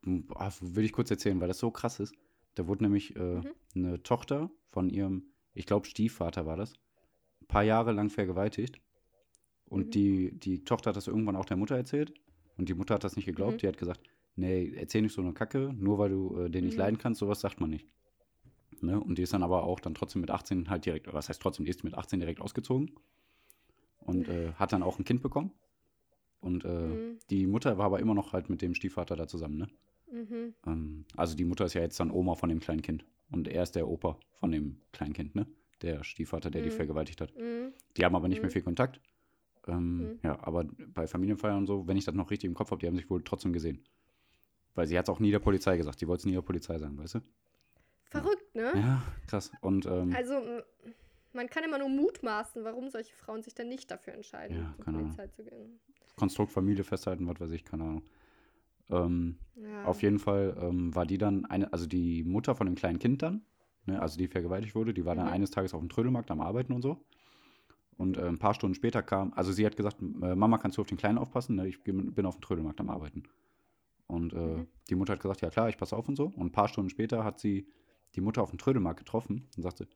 will 0.04 0.86
ich 0.86 0.94
kurz 0.94 1.12
erzählen, 1.12 1.40
weil 1.40 1.48
das 1.48 1.60
so 1.60 1.72
krass 1.72 2.00
ist. 2.00 2.14
Da 2.56 2.68
wurde 2.68 2.84
nämlich 2.84 3.16
äh, 3.16 3.36
mhm. 3.36 3.52
eine 3.76 4.04
Tochter 4.04 4.50
von 4.70 4.90
ihrem, 4.90 5.28
ich 5.54 5.66
glaube, 5.66 5.88
Stiefvater 5.88 6.46
war 6.46 6.58
das, 6.58 6.74
ein 7.42 7.48
paar 7.48 7.64
Jahre 7.64 7.92
lang 7.92 8.10
vergewaltigt. 8.10 8.80
Und 9.68 9.88
mhm. 9.88 9.91
die, 9.91 10.32
die 10.32 10.63
Tochter 10.63 10.89
hat 10.89 10.97
das 10.97 11.07
irgendwann 11.07 11.36
auch 11.36 11.45
der 11.45 11.57
Mutter 11.57 11.76
erzählt. 11.76 12.13
Und 12.57 12.70
die 12.70 12.74
Mutter 12.74 12.95
hat 12.95 13.03
das 13.03 13.16
nicht 13.16 13.26
geglaubt. 13.26 13.53
Mhm. 13.53 13.57
Die 13.57 13.68
hat 13.68 13.78
gesagt, 13.78 14.01
nee, 14.36 14.72
erzähl 14.76 15.01
nicht 15.01 15.13
so 15.13 15.22
eine 15.22 15.34
Kacke, 15.34 15.74
nur 15.78 15.97
weil 15.97 16.09
du 16.09 16.38
äh, 16.38 16.49
den 16.49 16.66
nicht 16.66 16.76
mhm. 16.76 16.80
leiden 16.80 16.97
kannst, 16.97 17.20
sowas 17.20 17.41
sagt 17.41 17.59
man 17.59 17.70
nicht. 17.70 17.88
Ne? 18.82 18.99
Und 18.99 19.18
die 19.18 19.24
ist 19.24 19.34
dann 19.34 19.43
aber 19.43 19.63
auch 19.63 19.80
dann 19.80 19.95
trotzdem 19.95 20.22
mit 20.22 20.32
18 20.32 20.70
halt 20.70 20.86
direkt, 20.86 21.11
was 21.13 21.30
heißt 21.30 21.41
trotzdem, 21.41 21.66
die 21.66 21.72
ist 21.72 21.84
mit 21.84 21.95
18 21.95 22.20
direkt 22.20 22.41
ausgezogen. 22.41 22.91
Und 23.99 24.28
äh, 24.28 24.53
hat 24.53 24.72
dann 24.72 24.84
auch 24.84 24.99
ein 24.99 25.05
Kind 25.05 25.24
bekommen. 25.24 25.51
Und 26.41 26.63
äh, 26.63 26.68
mhm. 26.68 27.18
die 27.32 27.47
Mutter 27.47 27.78
war 27.80 27.86
aber 27.86 27.99
immer 27.99 28.13
noch 28.13 28.34
halt 28.34 28.49
mit 28.49 28.61
dem 28.61 28.76
Stiefvater 28.76 29.16
da 29.16 29.28
zusammen, 29.28 29.57
ne? 29.57 29.68
Mhm. 30.11 30.53
Ähm, 30.68 31.05
also 31.16 31.36
die 31.36 31.43
Mutter 31.43 31.66
ist 31.66 31.74
ja 31.74 31.82
jetzt 31.82 31.99
dann 31.99 32.11
Oma 32.11 32.36
von 32.36 32.49
dem 32.49 32.59
kleinen 32.59 32.84
Kind. 32.84 33.03
Und 33.32 33.47
er 33.47 33.63
ist 33.63 33.76
der 33.76 33.88
Opa 33.88 34.20
von 34.34 34.51
dem 34.51 34.78
kleinen 34.91 35.13
Kind, 35.13 35.34
ne? 35.34 35.47
Der 35.82 36.03
Stiefvater, 36.03 36.51
der 36.51 36.61
mhm. 36.61 36.66
die 36.66 36.72
vergewaltigt 36.72 37.20
hat. 37.20 37.36
Mhm. 37.36 37.74
Die 37.97 38.05
haben 38.05 38.16
aber 38.16 38.28
nicht 38.28 38.41
mehr 38.41 38.49
mhm. 38.49 38.53
viel 38.53 38.61
Kontakt. 38.61 39.01
Ähm, 39.68 39.97
mhm. 39.97 40.20
Ja, 40.24 40.38
aber 40.41 40.66
bei 40.93 41.07
Familienfeiern 41.07 41.57
und 41.57 41.68
so, 41.68 41.88
wenn 41.88 41.97
ich 41.97 42.05
das 42.05 42.16
noch 42.16 42.32
richtig 42.32 42.47
im 42.47 42.53
Kopf 42.53 42.72
habe, 42.72 42.80
die 42.80 42.88
haben 42.88 42.95
sich 42.95 43.09
wohl 43.09 43.24
trotzdem 43.24 43.53
gesehen. 43.53 43.84
Weil 44.76 44.88
sie 44.88 44.97
hat 44.97 45.05
es 45.05 45.09
auch 45.09 45.20
nie 45.20 45.32
der 45.32 45.39
Polizei 45.39 45.78
gesagt. 45.78 45.99
Sie 45.99 46.07
wollte 46.07 46.22
es 46.22 46.26
nie 46.26 46.34
der 46.34 46.41
Polizei 46.41 46.78
sagen, 46.78 46.97
weißt 46.97 47.16
du? 47.16 47.20
Verrückt, 48.03 48.55
ne? 48.55 48.72
Ja, 48.76 49.01
krass. 49.28 49.51
Und, 49.61 49.86
ähm, 49.86 50.13
also, 50.16 50.36
man 51.34 51.49
kann 51.49 51.63
immer 51.63 51.78
nur 51.78 51.89
mutmaßen, 51.89 52.63
warum 52.63 52.89
solche 52.89 53.13
Frauen 53.16 53.43
sich 53.43 53.53
dann 53.53 53.70
nicht 53.70 53.89
dafür 53.91 54.13
entscheiden, 54.13 54.57
ja, 54.57 54.74
zur 54.76 54.93
Polizei 54.93 55.24
Ahnung. 55.24 55.34
zu 55.34 55.43
gehen. 55.43 55.80
Konstrukt 56.16 56.51
Familie 56.51 56.84
festhalten, 56.84 57.28
was 57.28 57.39
weiß 57.39 57.51
ich, 57.51 57.66
keine 57.66 57.84
Ahnung. 57.84 58.03
Ähm, 58.89 59.38
ja. 59.55 59.86
Auf 59.86 60.01
jeden 60.01 60.20
Fall 60.20 60.55
ähm, 60.61 60.93
war 60.95 61.05
die 61.05 61.18
dann 61.18 61.45
eine, 61.45 61.72
also 61.74 61.88
die 61.88 62.24
Mutter 62.24 62.55
von 62.55 62.68
dem 62.68 62.76
kleinen 62.76 62.99
Kind 62.99 63.22
dann, 63.22 63.43
ne, 63.86 64.01
also 64.01 64.18
die 64.18 64.28
vergewaltigt 64.28 64.76
wurde, 64.76 64.93
die 64.93 65.05
war 65.05 65.16
dann 65.16 65.26
mhm. 65.26 65.34
eines 65.34 65.51
Tages 65.51 65.74
auf 65.74 65.80
dem 65.82 65.89
Trödelmarkt 65.89 66.32
am 66.32 66.41
Arbeiten 66.41 66.72
und 66.72 66.82
so. 66.82 67.03
Und 67.98 68.18
äh, 68.18 68.28
ein 68.28 68.39
paar 68.39 68.54
Stunden 68.54 68.76
später 68.76 69.02
kam, 69.02 69.34
also 69.34 69.52
sie 69.52 69.66
hat 69.66 69.78
gesagt, 69.78 70.02
äh, 70.02 70.36
Mama, 70.36 70.58
kannst 70.58 70.78
du 70.78 70.82
auf 70.82 70.88
den 70.88 70.98
Kleinen 70.98 71.18
aufpassen? 71.18 71.56
Ne? 71.56 71.68
Ich 71.68 71.82
bin 71.84 72.26
auf 72.26 72.36
dem 72.36 72.41
Trödelmarkt 72.41 72.80
am 72.82 72.89
Arbeiten. 72.89 73.24
Und 74.08 74.34
äh, 74.34 74.38
mhm. 74.38 74.68
die 74.89 74.96
Mutter 74.96 75.14
hat 75.14 75.22
gesagt, 75.22 75.41
ja 75.41 75.50
klar, 75.50 75.70
ich 75.70 75.78
passe 75.78 75.96
auf 75.96 76.08
und 76.08 76.16
so. 76.16 76.26
Und 76.26 76.48
ein 76.48 76.52
paar 76.52 76.68
Stunden 76.68 76.89
später 76.89 77.24
hat 77.24 77.39
sie 77.39 77.68
die 78.16 78.22
Mutter 78.22 78.41
auf 78.41 78.50
dem 78.50 78.60
Trödelmarkt 78.60 79.00
getroffen 79.00 79.48
und 79.56 79.64
sagte, 79.64 79.88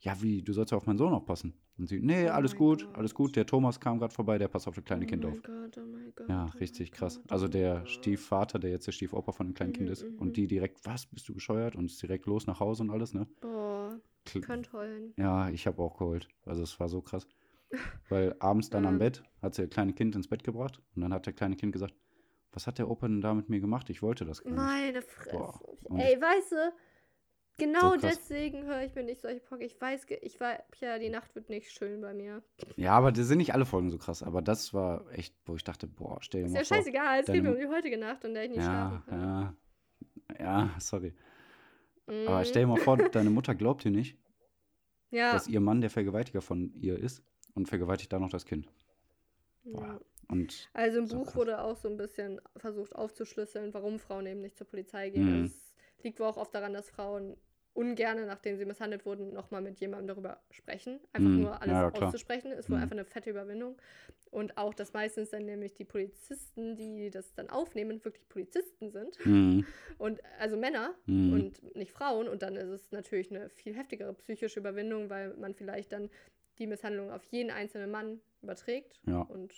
ja, 0.00 0.20
wie, 0.22 0.42
du 0.42 0.52
sollst 0.52 0.70
ja 0.70 0.76
auf 0.76 0.86
meinen 0.86 0.98
Sohn 0.98 1.12
aufpassen. 1.12 1.54
Und 1.76 1.88
sie, 1.88 2.00
nee, 2.00 2.28
oh 2.28 2.32
alles 2.32 2.54
gut, 2.56 2.84
Gott. 2.84 2.98
alles 2.98 3.14
gut. 3.14 3.36
Der 3.36 3.46
Thomas 3.46 3.80
kam 3.80 3.98
gerade 3.98 4.14
vorbei, 4.14 4.38
der 4.38 4.48
passt 4.48 4.68
auf 4.68 4.74
das 4.74 4.84
kleine 4.84 5.04
oh 5.04 5.08
Kind 5.08 5.24
auf. 5.24 5.42
Gott, 5.42 5.78
oh 5.78 5.86
mein 5.86 6.12
Gott, 6.14 6.28
ja, 6.28 6.50
oh 6.52 6.58
richtig 6.58 6.92
krass. 6.92 7.20
Gott, 7.22 7.32
also 7.32 7.48
der 7.48 7.84
Stiefvater, 7.86 8.58
der 8.58 8.70
jetzt 8.70 8.86
der 8.86 8.92
Stiefoper 8.92 9.32
von 9.32 9.48
dem 9.48 9.54
kleinen 9.54 9.70
mhm, 9.70 9.76
Kind 9.76 9.90
ist. 9.90 10.02
Und 10.02 10.28
mhm. 10.28 10.32
die 10.34 10.46
direkt, 10.46 10.84
was, 10.86 11.06
bist 11.06 11.28
du 11.28 11.34
bescheuert? 11.34 11.76
Und 11.76 11.86
ist 11.86 12.00
direkt 12.02 12.26
los 12.26 12.46
nach 12.46 12.60
Hause 12.60 12.84
und 12.84 12.90
alles, 12.90 13.12
ne? 13.12 13.26
Boah, 13.40 13.98
ich 14.32 14.42
könnte 14.42 14.72
heulen. 14.72 15.12
Ja, 15.16 15.50
ich 15.50 15.66
habe 15.66 15.82
auch 15.82 15.98
geheult. 15.98 16.28
Also 16.44 16.62
es 16.62 16.78
war 16.78 16.88
so 16.88 17.00
krass. 17.00 17.26
Weil 18.08 18.34
abends 18.38 18.70
dann 18.70 18.86
am 18.86 18.94
mhm. 18.94 18.98
Bett 18.98 19.22
hat 19.42 19.54
sie 19.54 19.62
das 19.62 19.70
kleine 19.70 19.92
Kind 19.92 20.14
ins 20.16 20.28
Bett 20.28 20.44
gebracht 20.44 20.80
und 20.94 21.02
dann 21.02 21.12
hat 21.12 21.26
der 21.26 21.32
kleine 21.32 21.56
Kind 21.56 21.72
gesagt, 21.72 21.94
was 22.52 22.66
hat 22.66 22.78
der 22.78 22.88
Opa 22.88 23.06
denn 23.06 23.20
da 23.20 23.34
mit 23.34 23.48
mir 23.48 23.60
gemacht? 23.60 23.90
Ich 23.90 24.02
wollte 24.02 24.24
das 24.24 24.42
gar 24.42 24.50
nicht. 24.50 24.58
Meine 24.58 25.02
Fresse. 25.02 25.60
Ey, 25.96 26.20
weißt 26.20 26.52
du, 26.52 26.72
genau 27.58 27.90
so 27.92 27.96
deswegen 27.98 28.64
höre 28.64 28.82
ich 28.82 28.94
mir 28.94 29.02
nicht 29.02 29.20
solche 29.20 29.40
Podcasts. 29.40 29.74
Ich 29.74 29.80
weiß, 29.80 30.06
ich 30.22 30.40
war, 30.40 30.58
ja, 30.80 30.98
die 30.98 31.10
Nacht 31.10 31.34
wird 31.34 31.50
nicht 31.50 31.70
schön 31.70 32.00
bei 32.00 32.14
mir. 32.14 32.42
Ja, 32.76 32.92
aber 32.92 33.12
das 33.12 33.26
sind 33.26 33.38
nicht 33.38 33.52
alle 33.52 33.66
Folgen 33.66 33.90
so 33.90 33.98
krass. 33.98 34.22
Aber 34.22 34.40
das 34.40 34.72
war 34.72 35.04
echt, 35.12 35.34
wo 35.44 35.56
ich 35.56 35.64
dachte, 35.64 35.86
boah, 35.86 36.18
stell 36.22 36.40
dir 36.40 36.46
ist 36.46 36.52
mal 36.52 36.58
vor. 36.58 36.62
Ist 36.62 36.70
ja 36.70 36.76
scheißegal, 36.76 37.20
es 37.20 37.26
geht 37.26 37.42
mir 37.42 37.52
um 37.52 37.58
die 37.58 37.68
heutige 37.68 37.98
Nacht, 37.98 38.24
und 38.24 38.32
der 38.32 38.44
ich 38.44 38.50
nicht 38.50 38.60
ja, 38.60 38.64
schlafen 38.64 39.02
kann. 39.06 39.20
Ja, 39.20 40.40
ja, 40.40 40.74
sorry. 40.78 41.14
Mhm. 42.06 42.28
Aber 42.28 42.44
stell 42.44 42.62
dir 42.62 42.68
mal 42.68 42.78
vor, 42.78 42.96
deine 42.96 43.30
Mutter 43.30 43.54
glaubt 43.54 43.84
dir 43.84 43.90
nicht, 43.90 44.16
ja. 45.10 45.32
dass 45.32 45.46
ihr 45.48 45.60
Mann 45.60 45.82
der 45.82 45.90
Vergewaltiger 45.90 46.40
von 46.40 46.72
ihr 46.72 46.98
ist 46.98 47.22
und 47.54 47.68
vergewaltigt 47.68 48.12
da 48.12 48.18
noch 48.18 48.30
das 48.30 48.44
Kind. 48.44 48.68
Boah. 49.64 50.00
Und 50.28 50.68
also 50.74 50.98
im 50.98 51.08
Buch 51.08 51.24
krass. 51.24 51.36
wurde 51.36 51.60
auch 51.62 51.76
so 51.76 51.88
ein 51.88 51.96
bisschen 51.96 52.40
versucht 52.56 52.94
aufzuschlüsseln, 52.94 53.72
warum 53.72 53.98
Frauen 53.98 54.26
eben 54.26 54.42
nicht 54.42 54.58
zur 54.58 54.66
Polizei 54.66 55.10
gehen. 55.10 55.40
Mhm. 55.40 55.44
Es 55.46 55.74
liegt 56.02 56.20
wohl 56.20 56.26
auch 56.26 56.36
oft 56.36 56.54
daran, 56.54 56.74
dass 56.74 56.90
Frauen 56.90 57.36
ungern, 57.78 58.26
nachdem 58.26 58.56
sie 58.58 58.64
misshandelt 58.64 59.06
wurden, 59.06 59.32
nochmal 59.32 59.62
mit 59.62 59.78
jemandem 59.78 60.08
darüber 60.08 60.40
sprechen. 60.50 60.98
Einfach 61.12 61.30
mhm. 61.30 61.40
nur 61.42 61.62
alles 61.62 61.72
ja, 61.72 61.92
auszusprechen, 61.92 62.50
ist 62.50 62.68
wohl 62.68 62.76
mhm. 62.76 62.82
einfach 62.82 62.96
eine 62.96 63.04
fette 63.04 63.30
Überwindung. 63.30 63.76
Und 64.30 64.58
auch, 64.58 64.74
dass 64.74 64.92
meistens 64.92 65.30
dann 65.30 65.44
nämlich 65.44 65.74
die 65.74 65.84
Polizisten, 65.84 66.76
die 66.76 67.08
das 67.10 67.32
dann 67.34 67.48
aufnehmen, 67.48 68.04
wirklich 68.04 68.28
Polizisten 68.28 68.90
sind. 68.90 69.24
Mhm. 69.24 69.64
Und 69.98 70.20
also 70.40 70.56
Männer 70.56 70.94
mhm. 71.06 71.32
und 71.32 71.76
nicht 71.76 71.90
Frauen. 71.90 72.28
Und 72.28 72.42
dann 72.42 72.54
ist 72.54 72.68
es 72.68 72.92
natürlich 72.92 73.30
eine 73.30 73.48
viel 73.48 73.74
heftigere 73.74 74.12
psychische 74.14 74.60
Überwindung, 74.60 75.10
weil 75.10 75.34
man 75.34 75.54
vielleicht 75.54 75.92
dann 75.92 76.10
die 76.58 76.66
Misshandlung 76.66 77.10
auf 77.10 77.24
jeden 77.24 77.50
einzelnen 77.50 77.90
Mann 77.90 78.20
überträgt. 78.42 79.00
Ja. 79.06 79.22
Und 79.22 79.52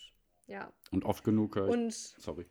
ja. 0.46 0.72
Und 0.90 1.04
oft 1.04 1.22
genug 1.22 1.56
höre 1.56 1.68
ich. 1.68 1.72
Und, 1.72 1.92
sorry. 1.92 2.46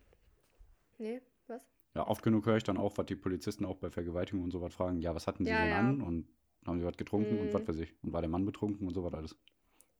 Nee, 0.97 1.21
was? 1.47 1.61
Ja, 1.95 2.07
oft 2.07 2.23
genug 2.23 2.45
höre 2.45 2.55
ich 2.55 2.63
dann 2.63 2.77
auch, 2.77 2.97
was 2.97 3.05
die 3.07 3.15
Polizisten 3.15 3.65
auch 3.65 3.77
bei 3.77 3.89
Vergewaltigung 3.89 4.43
und 4.43 4.51
so 4.51 4.61
was 4.61 4.73
fragen. 4.73 5.01
Ja, 5.01 5.13
was 5.13 5.27
hatten 5.27 5.43
sie 5.43 5.51
ja, 5.51 5.59
denn 5.59 5.69
ja. 5.69 5.79
an? 5.79 6.01
Und 6.01 6.27
haben 6.65 6.79
sie 6.79 6.85
was 6.85 6.95
getrunken 6.95 7.35
mhm. 7.35 7.41
und 7.41 7.53
was 7.53 7.67
weiß 7.67 7.77
ich. 7.79 7.93
Und 8.01 8.13
war 8.13 8.21
der 8.21 8.29
Mann 8.29 8.45
betrunken 8.45 8.87
und 8.87 8.93
so 8.93 9.03
was 9.03 9.13
alles. 9.13 9.35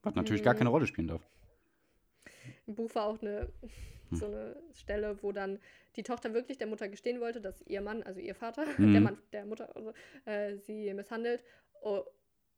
Was 0.02 0.14
natürlich 0.14 0.40
mhm. 0.40 0.46
gar 0.46 0.54
keine 0.54 0.70
Rolle 0.70 0.86
spielen 0.86 1.08
darf. 1.08 1.28
Im 2.66 2.74
Buch 2.74 2.94
war 2.94 3.06
auch 3.06 3.20
eine, 3.20 3.52
hm. 4.10 4.16
so 4.16 4.26
eine 4.26 4.56
Stelle, 4.72 5.22
wo 5.22 5.32
dann 5.32 5.58
die 5.96 6.02
Tochter 6.02 6.32
wirklich 6.32 6.56
der 6.56 6.68
Mutter 6.68 6.88
gestehen 6.88 7.20
wollte, 7.20 7.40
dass 7.40 7.60
ihr 7.62 7.80
Mann, 7.80 8.02
also 8.02 8.20
ihr 8.20 8.34
Vater, 8.34 8.64
mhm. 8.78 8.92
der 8.92 9.00
Mann 9.00 9.18
der 9.32 9.44
Mutter, 9.44 9.74
also, 9.76 9.92
äh, 10.24 10.56
sie 10.56 10.92
misshandelt. 10.94 11.44
Oh, 11.82 12.04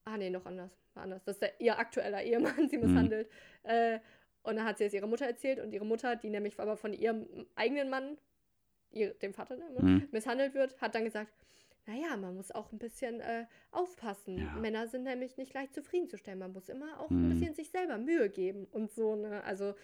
ah, 0.04 0.16
nee, 0.16 0.30
noch 0.30 0.46
anders 0.46 0.70
war 0.94 1.04
anders, 1.04 1.24
dass 1.24 1.38
der, 1.38 1.60
ihr 1.60 1.78
aktueller 1.78 2.22
Ehemann 2.22 2.68
sie 2.70 2.78
mhm. 2.78 2.86
misshandelt. 2.86 3.28
Mhm. 3.64 3.70
Äh, 3.70 4.00
und 4.42 4.56
dann 4.56 4.64
hat 4.64 4.78
sie 4.78 4.84
es 4.84 4.94
ihrer 4.94 5.06
Mutter 5.06 5.26
erzählt 5.26 5.60
und 5.60 5.72
ihre 5.72 5.86
Mutter, 5.86 6.16
die 6.16 6.28
nämlich 6.28 6.58
aber 6.58 6.76
von 6.76 6.92
ihrem 6.92 7.26
eigenen 7.54 7.90
Mann, 7.90 8.18
ihr, 8.90 9.14
dem 9.14 9.34
Vater, 9.34 9.56
ne, 9.56 9.64
mhm. 9.80 10.08
misshandelt 10.10 10.54
wird, 10.54 10.80
hat 10.80 10.94
dann 10.94 11.04
gesagt, 11.04 11.32
naja, 11.86 12.16
man 12.16 12.36
muss 12.36 12.52
auch 12.52 12.70
ein 12.72 12.78
bisschen 12.78 13.20
äh, 13.20 13.46
aufpassen. 13.72 14.38
Ja. 14.38 14.52
Männer 14.54 14.86
sind 14.86 15.02
nämlich 15.04 15.36
nicht 15.36 15.52
leicht 15.52 15.74
zufriedenzustellen. 15.74 16.38
Man 16.38 16.52
muss 16.52 16.68
immer 16.68 17.00
auch 17.00 17.10
Mhm. 17.10 17.26
ein 17.26 17.28
bisschen 17.30 17.54
sich 17.54 17.70
selber 17.70 17.98
Mühe 17.98 18.30
geben 18.30 18.66
und 18.70 18.92
so, 18.92 19.16
ne? 19.16 19.42
Also, 19.44 19.74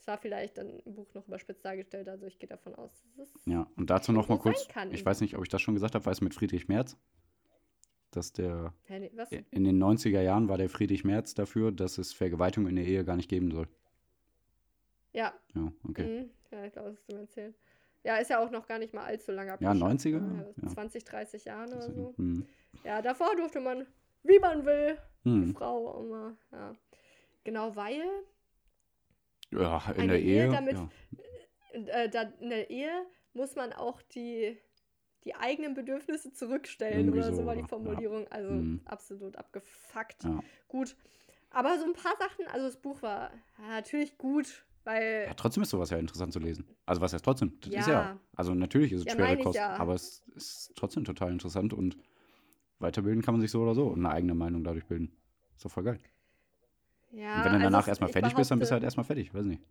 es 0.00 0.06
war 0.06 0.18
vielleicht 0.18 0.58
dann 0.58 0.80
im 0.80 0.94
Buch 0.94 1.12
noch 1.14 1.26
überspitzt 1.28 1.64
dargestellt, 1.64 2.08
also 2.08 2.26
ich 2.26 2.38
gehe 2.38 2.48
davon 2.48 2.74
aus, 2.74 2.90
dass 3.16 3.32
es. 3.34 3.46
Ja, 3.46 3.68
und 3.76 3.90
dazu 3.90 4.10
Eben 4.12 4.20
noch 4.20 4.28
mal 4.28 4.36
so 4.36 4.42
sein 4.42 4.52
kurz, 4.52 4.92
ich 4.92 5.04
weiß 5.04 5.20
nicht, 5.20 5.36
ob 5.36 5.42
ich 5.42 5.48
das 5.48 5.60
schon 5.60 5.74
gesagt 5.74 5.94
habe, 5.94 6.06
weiß 6.06 6.20
mit 6.20 6.34
Friedrich 6.34 6.66
Merz, 6.68 6.96
dass 8.10 8.32
der 8.32 8.72
was? 9.14 9.30
in 9.32 9.64
den 9.64 9.82
90er 9.82 10.20
Jahren 10.20 10.48
war 10.48 10.58
der 10.58 10.68
Friedrich 10.68 11.04
Merz 11.04 11.34
dafür, 11.34 11.72
dass 11.72 11.98
es 11.98 12.12
Vergewaltigung 12.12 12.68
in 12.68 12.76
der 12.76 12.84
Ehe 12.86 13.04
gar 13.04 13.16
nicht 13.16 13.28
geben 13.28 13.50
soll. 13.50 13.68
Ja, 15.12 15.32
Ja, 15.54 15.72
okay. 15.88 16.22
mhm. 16.22 16.30
ja, 16.50 16.64
ich 16.64 16.72
glaube, 16.72 16.90
das 16.90 16.98
hast 16.98 17.08
du 17.08 17.14
mir 17.14 17.20
erzählt. 17.22 17.54
Ja, 18.04 18.16
ist 18.16 18.30
ja 18.30 18.38
auch 18.44 18.50
noch 18.50 18.66
gar 18.66 18.78
nicht 18.78 18.94
mal 18.94 19.04
allzu 19.04 19.32
lange 19.32 19.50
Ja, 19.60 19.70
abgeschafft, 19.70 19.82
90er, 20.06 20.20
ne? 20.20 20.54
ja. 20.62 20.68
20, 20.68 21.04
30 21.04 21.44
Jahren 21.46 21.72
oder 21.72 21.92
so. 21.92 22.14
hm. 22.16 22.46
Ja, 22.84 23.02
davor 23.02 23.34
durfte 23.36 23.60
man, 23.60 23.86
wie 24.22 24.38
man 24.38 24.64
will, 24.64 24.96
die 25.24 25.30
Hm. 25.30 25.54
Frau 25.54 26.00
immer. 26.02 26.36
Ja. 26.52 26.72
Genau, 27.44 27.74
weil 27.74 28.02
Ja, 29.50 29.90
in 29.96 30.08
der 30.08 30.20
Ehe 30.20 30.44
Ehe. 30.46 30.52
damit- 30.52 30.74
ja. 30.74 30.88
äh, 31.72 32.08
da, 32.08 32.22
in 32.40 32.50
der 32.50 32.70
Ehe 32.70 32.90
muss 33.32 33.56
man 33.56 33.72
auch 33.72 34.00
die, 34.02 34.56
die 35.24 35.34
eigenen 35.34 35.74
Bedürfnisse 35.74 36.32
zurückstellen 36.32 37.00
Irgendwie 37.06 37.18
oder 37.18 37.32
so 37.34 37.44
war 37.46 37.54
die 37.54 37.60
ja. 37.62 37.66
Formulierung. 37.66 38.26
Also 38.28 38.50
Mhm. 38.52 38.80
absolut 38.84 39.36
abgefuckt. 39.36 40.24
Ja. 40.24 40.40
Gut. 40.68 40.96
Aber 41.50 41.78
so 41.78 41.84
ein 41.84 41.92
paar 41.94 42.14
Sachen, 42.18 42.46
also 42.52 42.66
das 42.66 42.76
Buch 42.80 43.00
war 43.02 43.30
ja, 43.58 43.68
natürlich 43.68 44.16
gut, 44.18 44.64
weil 44.84 45.24
ja, 45.26 45.34
trotzdem 45.34 45.62
ist 45.62 45.70
sowas 45.70 45.90
ja 45.90 45.98
interessant 45.98 46.32
zu 46.32 46.38
lesen. 46.38 46.66
Also 46.86 47.00
was 47.00 47.12
heißt 47.12 47.24
trotzdem? 47.24 47.58
Das 47.60 47.68
ist 47.74 47.86
Ja. 47.86 47.92
ja, 47.92 48.20
also 48.36 48.54
natürlich 48.54 48.92
ist 48.92 49.00
es 49.00 49.06
Ja, 49.06 49.12
schwere 49.14 49.38
Kost, 49.38 49.56
ja. 49.56 49.76
aber 49.76 49.94
es 49.94 50.22
ist 50.34 50.72
trotzdem 50.76 51.04
total 51.04 51.32
interessant 51.32 51.72
und 51.72 51.96
weiterbilden 52.78 53.22
kann 53.22 53.34
man 53.34 53.40
sich 53.40 53.50
so 53.50 53.62
oder 53.62 53.74
so 53.74 53.88
und 53.88 54.04
eine 54.04 54.14
eigene 54.14 54.34
Meinung 54.34 54.62
dadurch 54.62 54.86
bilden. 54.86 55.10
Ist 55.56 55.64
doch 55.64 55.70
voll 55.70 55.84
geil. 55.84 55.98
ja, 57.10 57.34
und 57.38 57.44
wenn 57.44 57.52
du 57.52 57.56
also 57.58 57.62
danach 57.64 57.88
erstmal 57.88 58.10
fertig 58.10 58.34
bist, 58.36 58.50
dann 58.50 58.58
bist 58.60 58.70
du 58.70 58.74
behaupte- 58.74 58.82
halt 58.82 58.84
erstmal 58.84 59.04
fertig, 59.04 59.32
weiß 59.34 59.46
nicht. 59.46 59.62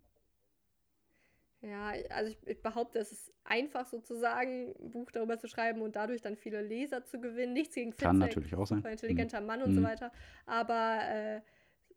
Ja, 1.60 1.92
also 2.10 2.30
ich, 2.30 2.38
ich 2.46 2.62
behaupte, 2.62 3.00
es 3.00 3.10
ist 3.10 3.32
einfach 3.44 3.86
sozusagen, 3.86 4.74
ein 4.78 4.90
Buch 4.90 5.10
darüber 5.10 5.38
zu 5.38 5.48
schreiben 5.48 5.82
und 5.82 5.96
dadurch 5.96 6.22
dann 6.22 6.36
viele 6.36 6.62
Leser 6.62 7.04
zu 7.04 7.20
gewinnen. 7.20 7.52
Nichts 7.52 7.74
gegen 7.74 7.90
Kann 7.90 8.16
Fitzek, 8.16 8.36
natürlich 8.36 8.54
auch 8.54 8.66
sein. 8.66 8.78
super 8.78 8.90
intelligenter 8.92 9.40
Mann 9.40 9.62
und 9.62 9.74
so 9.74 9.80
Mhm. 9.80 9.84
weiter. 9.84 10.12
Aber 10.46 11.00
äh, 11.08 11.40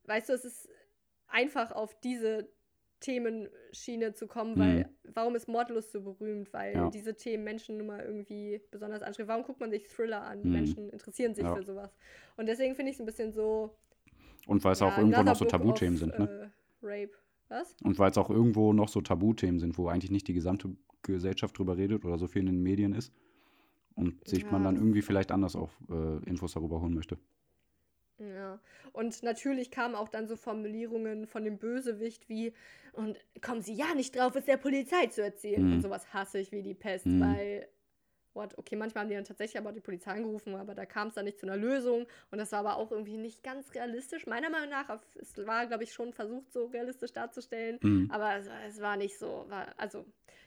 weißt 0.06 0.30
du, 0.30 0.34
es 0.34 0.46
ist 0.46 0.70
einfach 1.28 1.72
auf 1.72 2.00
diese 2.02 2.50
Themenschiene 3.02 4.14
zu 4.14 4.28
kommen, 4.28 4.58
weil 4.58 4.90
warum 5.04 5.36
ist 5.36 5.48
Mordlust 5.48 5.92
so 5.92 6.02
berühmt? 6.02 6.54
Weil 6.54 6.76
Mhm. 6.76 6.82
Ja. 6.84 6.90
diese 6.90 7.16
Themen 7.16 7.44
Menschen 7.44 7.78
nun 7.78 7.88
mal 7.88 8.02
irgendwie 8.04 8.62
besonders 8.72 9.02
ansprechen. 9.04 9.28
Warum 9.28 9.44
guckt 9.44 9.60
man 9.60 9.70
sich 9.72 9.88
Thriller 9.88 10.22
an? 10.24 10.44
Mhm. 10.44 10.52
Menschen 10.52 10.90
interessieren 10.90 11.36
sich 11.36 11.44
Ja. 11.44 11.56
für 11.56 11.64
sowas. 11.64 11.96
Und 12.38 12.48
deswegen 12.48 12.76
finde 12.76 12.92
ich 12.92 12.96
es 12.96 13.00
ein 13.00 13.06
bisschen 13.06 13.32
so. 13.32 13.76
Und 14.48 14.64
weil 14.64 14.74
es 14.74 14.80
ja, 14.80 14.88
auch 14.88 14.98
irgendwo 14.98 15.22
noch 15.22 15.36
so 15.36 15.46
Tabuthemen 15.46 15.98
sind, 15.98 16.18
ne? 16.18 16.52
Äh, 16.82 16.86
Rape. 16.86 17.14
Was? 17.52 17.76
Und 17.84 18.00
weil 18.00 18.12
es 18.12 18.18
auch 18.18 18.30
irgendwo 18.30 18.74
noch 18.74 18.88
so 18.88 19.02
Tabuthemen 19.02 19.60
sind, 19.60 19.78
wo 19.78 19.88
eigentlich 19.90 20.12
nicht 20.12 20.28
die 20.28 20.34
gesamte 20.34 20.76
Gesellschaft 21.04 21.58
drüber 21.58 21.78
redet 21.78 22.06
oder 22.06 22.18
so 22.18 22.28
viel 22.28 22.42
in 22.42 22.46
den 22.48 22.64
Medien 22.64 22.94
ist. 22.94 23.12
Und 23.96 24.26
sich 24.28 24.46
man 24.50 24.62
Ja. 24.64 24.70
dann 24.70 24.78
irgendwie 24.78 25.02
vielleicht 25.02 25.32
anders 25.32 25.56
auch 25.56 25.70
äh, 25.90 26.24
Infos 26.30 26.54
darüber 26.54 26.82
holen 26.82 26.94
möchte. 26.94 27.18
Ja, 28.20 28.60
und 28.94 29.24
natürlich 29.24 29.72
kamen 29.72 29.96
auch 29.96 30.08
dann 30.08 30.28
so 30.28 30.36
Formulierungen 30.36 31.26
von 31.26 31.44
dem 31.44 31.58
Bösewicht 31.58 32.30
wie, 32.30 32.54
und 32.94 33.18
kommen 33.42 33.62
Sie 33.62 33.74
ja 33.74 33.96
nicht 33.96 34.16
drauf, 34.16 34.36
es 34.36 34.46
der 34.46 34.58
Polizei 34.58 35.08
zu 35.08 35.24
erzählen. 35.24 35.66
Mhm. 35.66 35.74
Und 35.74 35.82
sowas 35.82 36.14
hasse 36.14 36.38
ich 36.40 36.52
wie 36.52 36.62
die 36.62 36.76
Pest, 36.76 37.06
Mhm. 37.08 37.20
weil, 37.20 37.68
what, 38.34 38.58
okay, 38.58 38.76
manchmal 38.76 39.04
haben 39.04 39.10
die 39.10 39.16
dann 39.16 39.24
tatsächlich 39.24 39.58
aber 39.58 39.72
die 39.72 39.82
Polizei 39.82 40.12
angerufen, 40.12 40.56
aber 40.56 40.76
da 40.76 40.86
kam 40.86 41.10
es 41.10 41.16
dann 41.16 41.26
nicht 41.26 41.40
zu 41.40 41.46
einer 41.46 41.58
Lösung. 41.58 42.08
Und 42.32 42.38
das 42.38 42.52
war 42.52 42.60
aber 42.60 42.78
auch 42.78 42.92
irgendwie 42.92 43.18
nicht 43.18 43.44
ganz 43.44 43.74
realistisch. 43.74 44.26
Meiner 44.26 44.50
Meinung 44.50 44.70
nach, 44.70 45.00
es 45.16 45.38
war, 45.46 45.68
glaube 45.68 45.84
ich, 45.84 45.94
schon 45.94 46.14
versucht, 46.14 46.52
so 46.52 46.66
realistisch 46.68 47.14
darzustellen. 47.14 47.80
Mhm. 47.82 48.10
Aber 48.12 48.36
es, 48.36 48.50
es 48.68 48.82
war 48.82 48.98
nicht 48.98 49.18
so, 49.18 49.46
war, 49.48 49.68
also 49.78 50.06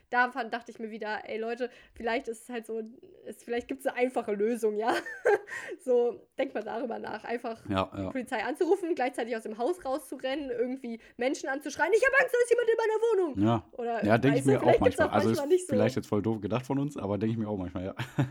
da 0.09 0.31
fand, 0.31 0.53
dachte 0.53 0.71
ich 0.71 0.79
mir 0.79 0.91
wieder, 0.91 1.27
ey 1.27 1.39
Leute, 1.39 1.69
vielleicht 1.93 2.27
ist 2.27 2.43
es 2.43 2.49
halt 2.49 2.65
so, 2.65 2.81
es, 3.25 3.43
vielleicht 3.43 3.67
gibt 3.67 3.81
es 3.81 3.87
eine 3.87 3.97
einfache 3.97 4.33
Lösung, 4.33 4.77
ja. 4.77 4.93
so, 5.83 6.21
denkt 6.37 6.53
mal 6.53 6.63
darüber 6.63 6.99
nach. 6.99 7.23
Einfach 7.23 7.61
Ja, 7.69 7.89
die 7.95 8.01
ja. 8.01 8.09
Polizei 8.09 8.43
anzurufen, 8.43 8.95
gleichzeitig 8.95 9.35
aus 9.35 9.43
dem 9.43 9.57
Haus 9.57 9.83
rauszurennen, 9.83 10.49
irgendwie 10.49 10.99
Menschen 11.17 11.49
anzuschreien, 11.49 11.91
ich 11.93 12.05
habe 12.05 12.15
Angst, 12.19 12.33
da 12.33 12.39
ist 12.43 12.49
jemand 12.49 12.69
in 12.69 12.77
meiner 12.77 13.01
Wohnung. 13.01 13.47
Ja, 13.47 13.63
Oder, 13.73 14.05
ja 14.05 14.17
denke 14.17 14.39
ich 14.39 14.45
mir 14.45 14.61
auch 14.61 14.79
manchmal. 14.79 15.09
Also 15.09 15.29
ist 15.29 15.37
manchmal 15.37 15.47
nicht 15.47 15.67
so. 15.67 15.73
vielleicht 15.73 15.95
jetzt 15.95 16.07
voll 16.07 16.21
doof 16.21 16.41
gedacht 16.41 16.65
von 16.65 16.79
uns, 16.79 16.97
aber 16.97 17.17
denke 17.17 17.33
ich 17.33 17.37
mir 17.37 17.47
auch 17.47 17.57
manchmal, 17.57 17.85
ja. 17.85 17.95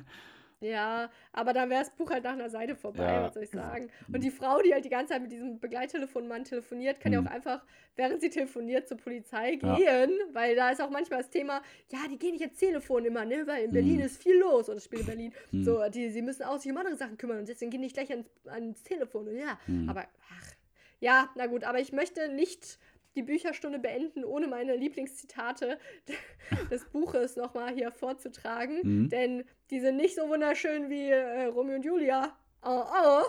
Ja, 0.65 1.11
aber 1.33 1.53
dann 1.53 1.69
wäre 1.69 1.81
das 1.81 1.91
Buch 1.91 2.11
halt 2.11 2.25
nach 2.25 2.33
einer 2.33 2.49
Seite 2.49 2.75
vorbei, 2.75 3.13
Ja. 3.13 3.23
was 3.25 3.35
soll 3.35 3.43
ich 3.43 3.51
sagen. 3.51 3.91
Und 4.13 4.25
die 4.25 4.31
Frau, 4.31 4.63
die 4.63 4.73
halt 4.73 4.85
die 4.85 4.89
ganze 4.89 5.13
Zeit 5.13 5.23
mit 5.23 5.31
diesem 5.31 5.61
Begleittelefonmann 5.61 6.45
telefoniert, 6.45 7.01
kann 7.01 7.13
ja 7.13 7.21
Mhm. 7.21 7.27
auch 7.27 7.31
einfach, 7.31 7.65
während 7.97 8.21
sie 8.23 8.31
telefoniert, 8.31 8.89
zur 8.89 8.97
Polizei 8.97 9.59
Ja. 9.63 9.77
gehen, 9.77 10.19
weil 10.33 10.57
da 10.57 10.71
ist 10.71 10.81
auch 10.81 10.91
manchmal 10.91 11.21
das 11.21 11.31
Thema, 11.31 11.63
ja, 11.93 11.99
die 12.11 12.19
gehen 12.19 12.33
nicht 12.33 12.45
ins 12.45 12.59
Telefon 12.59 13.05
immer, 13.05 13.25
ne, 13.25 13.47
weil 13.47 13.65
in 13.65 13.73
Berlin 13.73 13.99
Mhm. 13.99 14.05
ist 14.07 14.23
viel 14.23 14.37
los, 14.39 14.69
oder 14.69 14.77
das 14.77 14.85
Spiel 14.85 15.01
in 15.01 15.07
Berlin. 15.07 15.35
Mhm. 15.53 15.63
So, 15.65 15.89
die, 15.91 16.09
sie 16.11 16.23
müssen 16.23 16.45
auch 16.45 16.59
sich 16.59 16.73
um 16.73 16.79
andere 16.79 16.97
Sachen 16.97 17.19
kümmern 17.19 17.39
und 17.41 17.49
deswegen 17.49 17.71
gehen 17.71 17.81
die 17.83 17.87
nicht 17.87 17.97
gleich 17.97 18.11
ans, 18.11 18.29
ans 18.47 18.83
Telefon. 18.83 19.29
Und 19.29 19.37
ja, 19.37 19.59
Mhm. 19.67 19.89
aber, 19.91 20.07
ach, 20.31 20.53
ja, 21.01 21.29
na 21.35 21.47
gut, 21.47 21.65
aber 21.65 21.81
ich 21.81 21.93
möchte 21.93 22.29
nicht 22.29 22.79
die 23.15 23.23
Bücherstunde 23.23 23.79
beenden, 23.79 24.25
ohne 24.25 24.49
meine 24.49 24.77
Lieblingszitate 24.77 25.79
des 26.71 26.85
Buches 26.87 27.37
nochmal 27.37 27.75
hier 27.75 27.93
vorzutragen. 27.93 28.81
Mhm. 28.83 29.09
Denn 29.09 29.45
die 29.71 29.81
sind 29.81 29.97
nicht 29.97 30.15
so 30.15 30.29
wunderschön 30.29 30.91
wie 30.91 31.09
äh, 31.09 31.45
Romeo 31.45 31.77
und 31.77 31.85
Julia. 31.85 32.37
Oh, 32.63 32.85
oh. 32.85 33.25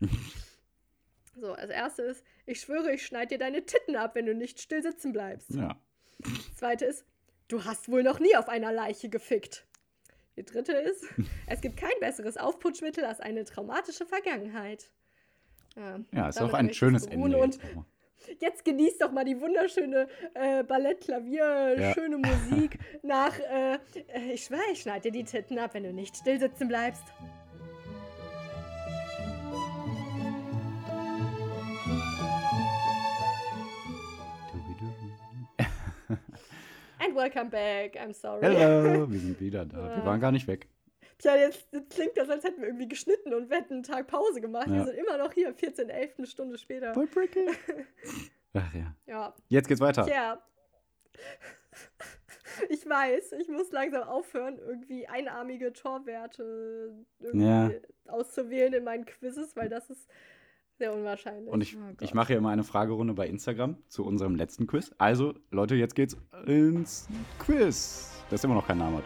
so, 1.36 1.52
als 1.52 1.70
erstes, 1.70 2.22
ich 2.44 2.60
schwöre, 2.60 2.92
ich 2.92 3.04
schneide 3.04 3.34
dir 3.34 3.38
deine 3.38 3.64
Titten 3.64 3.96
ab, 3.96 4.14
wenn 4.14 4.26
du 4.26 4.34
nicht 4.34 4.60
still 4.60 4.82
sitzen 4.82 5.12
bleibst. 5.12 5.50
Ja. 5.50 5.80
Zweite 6.56 6.84
ist, 6.86 7.04
du 7.48 7.64
hast 7.64 7.90
wohl 7.90 8.02
noch 8.02 8.20
nie 8.20 8.36
auf 8.36 8.48
einer 8.48 8.72
Leiche 8.72 9.08
gefickt. 9.08 9.66
Die 10.36 10.44
dritte 10.44 10.72
ist, 10.72 11.04
es 11.46 11.62
gibt 11.62 11.78
kein 11.78 11.98
besseres 12.00 12.36
Aufputschmittel 12.36 13.04
als 13.04 13.20
eine 13.20 13.44
traumatische 13.44 14.04
Vergangenheit. 14.04 14.90
Ja, 15.76 16.00
Ja, 16.12 16.28
ist 16.28 16.40
auch 16.40 16.52
ein 16.52 16.72
schönes 16.72 17.06
Ende. 17.06 17.38
Und 17.38 17.58
jetzt 18.40 18.64
genießt 18.64 19.00
doch 19.02 19.12
mal 19.12 19.24
die 19.24 19.40
wunderschöne 19.40 20.08
äh, 20.34 20.62
Ballett-Klavier, 20.64 21.76
Ja. 21.78 21.94
schöne 21.94 22.18
Musik 22.18 22.78
nach, 23.02 23.38
äh, 23.38 23.74
äh, 23.74 24.32
ich 24.32 24.44
schwöre, 24.44 24.60
ich 24.72 24.80
schneide 24.82 25.10
dir 25.10 25.12
die 25.12 25.24
Titten 25.24 25.58
ab, 25.58 25.74
wenn 25.74 25.84
du 25.84 25.92
nicht 25.92 26.16
still 26.16 26.38
sitzen 26.38 26.68
bleibst. 26.68 27.04
And 36.98 37.14
welcome 37.14 37.50
back, 37.50 37.96
I'm 37.96 38.12
sorry. 38.14 38.40
Hello, 38.42 39.06
wir 39.10 39.18
sind 39.20 39.40
wieder 39.40 39.64
da. 39.64 39.96
Wir 39.96 40.04
waren 40.04 40.20
gar 40.20 40.32
nicht 40.32 40.46
weg. 40.48 40.66
Tja, 41.18 41.34
jetzt 41.36 41.66
klingt 41.90 42.16
das, 42.16 42.28
als 42.28 42.44
hätten 42.44 42.60
wir 42.60 42.68
irgendwie 42.68 42.88
geschnitten 42.88 43.32
und 43.32 43.48
wir 43.48 43.56
hätten 43.56 43.74
einen 43.74 43.82
Tag 43.82 44.06
Pause 44.06 44.40
gemacht. 44.40 44.68
Wir 44.68 44.76
Ja. 44.76 44.84
sind 44.84 44.96
immer 44.96 45.16
noch 45.16 45.32
hier, 45.32 45.54
14, 45.54 45.88
11, 45.88 46.14
eine 46.18 46.26
Stunde 46.26 46.58
später. 46.58 46.92
Vollbreaking. 46.92 47.48
Ach 48.54 48.74
ja. 48.74 48.94
Ja, 49.06 49.34
Jetzt 49.48 49.68
geht's 49.68 49.80
weiter. 49.80 50.04
tja. 50.06 50.42
Ich 52.70 52.88
weiß, 52.88 53.32
ich 53.32 53.48
muss 53.48 53.70
langsam 53.70 54.04
aufhören, 54.04 54.58
irgendwie 54.58 55.06
einarmige 55.06 55.74
Torwerte 55.74 56.94
irgendwie 57.20 57.44
Ja. 57.46 57.70
auszuwählen 58.06 58.72
in 58.72 58.84
meinen 58.84 59.04
Quizzes, 59.04 59.54
weil 59.56 59.68
das 59.68 59.90
ist 59.90 60.08
sehr 60.78 60.94
unwahrscheinlich. 60.94 61.52
Und 61.52 61.60
ich, 61.60 61.76
Oh 61.76 61.80
ich 62.00 62.14
mache 62.14 62.32
ja 62.32 62.38
immer 62.38 62.50
eine 62.50 62.64
Fragerunde 62.64 63.12
bei 63.12 63.26
Instagram 63.26 63.76
zu 63.88 64.06
unserem 64.06 64.36
letzten 64.36 64.66
Quiz. 64.66 64.90
Also, 64.96 65.34
Leute, 65.50 65.74
jetzt 65.74 65.94
geht's 65.94 66.16
ins 66.46 67.08
Quiz. 67.38 68.10
Das 68.30 68.42
immer 68.42 68.54
noch 68.54 68.66
kein 68.66 68.78
Name 68.78 68.98
hat. 68.98 69.04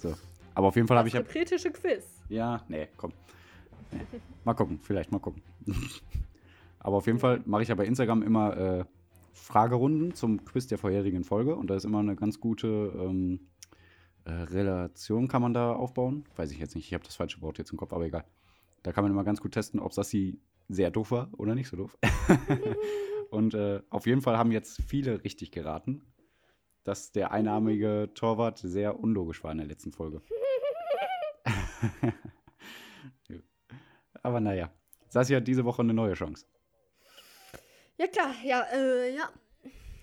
So. 0.00 0.14
Aber 0.54 0.68
auf 0.68 0.76
jeden 0.76 0.88
Fall 0.88 0.98
habe 0.98 1.08
ich 1.08 1.14
das 1.14 1.26
ja. 1.26 1.32
kritische 1.32 1.70
Quiz. 1.70 2.04
Ja, 2.28 2.64
nee, 2.68 2.88
komm. 2.96 3.12
Nee. 3.92 4.00
Mal 4.44 4.54
gucken, 4.54 4.78
vielleicht 4.82 5.12
mal 5.12 5.18
gucken. 5.18 5.42
Aber 6.78 6.96
auf 6.96 7.06
jeden 7.06 7.18
Fall 7.18 7.42
mache 7.44 7.62
ich 7.62 7.68
ja 7.68 7.74
bei 7.74 7.84
Instagram 7.84 8.22
immer 8.22 8.56
äh, 8.56 8.84
Fragerunden 9.32 10.14
zum 10.14 10.44
Quiz 10.44 10.66
der 10.66 10.78
vorherigen 10.78 11.24
Folge 11.24 11.54
und 11.54 11.68
da 11.68 11.76
ist 11.76 11.84
immer 11.84 11.98
eine 11.98 12.16
ganz 12.16 12.40
gute 12.40 12.92
ähm, 12.96 13.40
äh, 14.24 14.30
Relation 14.30 15.28
kann 15.28 15.42
man 15.42 15.54
da 15.54 15.72
aufbauen. 15.72 16.24
Weiß 16.36 16.50
ich 16.50 16.58
jetzt 16.58 16.74
nicht, 16.74 16.86
ich 16.86 16.94
habe 16.94 17.04
das 17.04 17.16
falsche 17.16 17.40
Wort 17.42 17.58
jetzt 17.58 17.72
im 17.72 17.78
Kopf, 17.78 17.92
aber 17.92 18.04
egal. 18.04 18.24
Da 18.82 18.92
kann 18.92 19.04
man 19.04 19.12
immer 19.12 19.24
ganz 19.24 19.40
gut 19.40 19.52
testen, 19.52 19.80
ob 19.80 19.92
Sassi 19.92 20.38
sehr 20.68 20.90
doof 20.90 21.10
war 21.10 21.28
oder 21.36 21.54
nicht 21.54 21.68
so 21.68 21.76
doof. 21.76 21.98
und 23.30 23.54
äh, 23.54 23.82
auf 23.90 24.06
jeden 24.06 24.22
Fall 24.22 24.38
haben 24.38 24.52
jetzt 24.52 24.82
viele 24.82 25.22
richtig 25.24 25.50
geraten, 25.50 26.02
dass 26.84 27.12
der 27.12 27.30
einarmige 27.32 28.10
Torwart 28.14 28.58
sehr 28.58 28.98
unlogisch 28.98 29.44
war 29.44 29.52
in 29.52 29.58
der 29.58 29.66
letzten 29.66 29.92
Folge. 29.92 30.22
Aber 34.22 34.40
naja, 34.40 34.70
Sassi 35.08 35.34
hat 35.34 35.48
diese 35.48 35.64
Woche 35.64 35.82
eine 35.82 35.94
neue 35.94 36.14
Chance. 36.14 36.46
Ja 37.96 38.06
klar, 38.06 38.34
ja, 38.44 38.62
äh, 38.72 39.14
ja. 39.14 39.28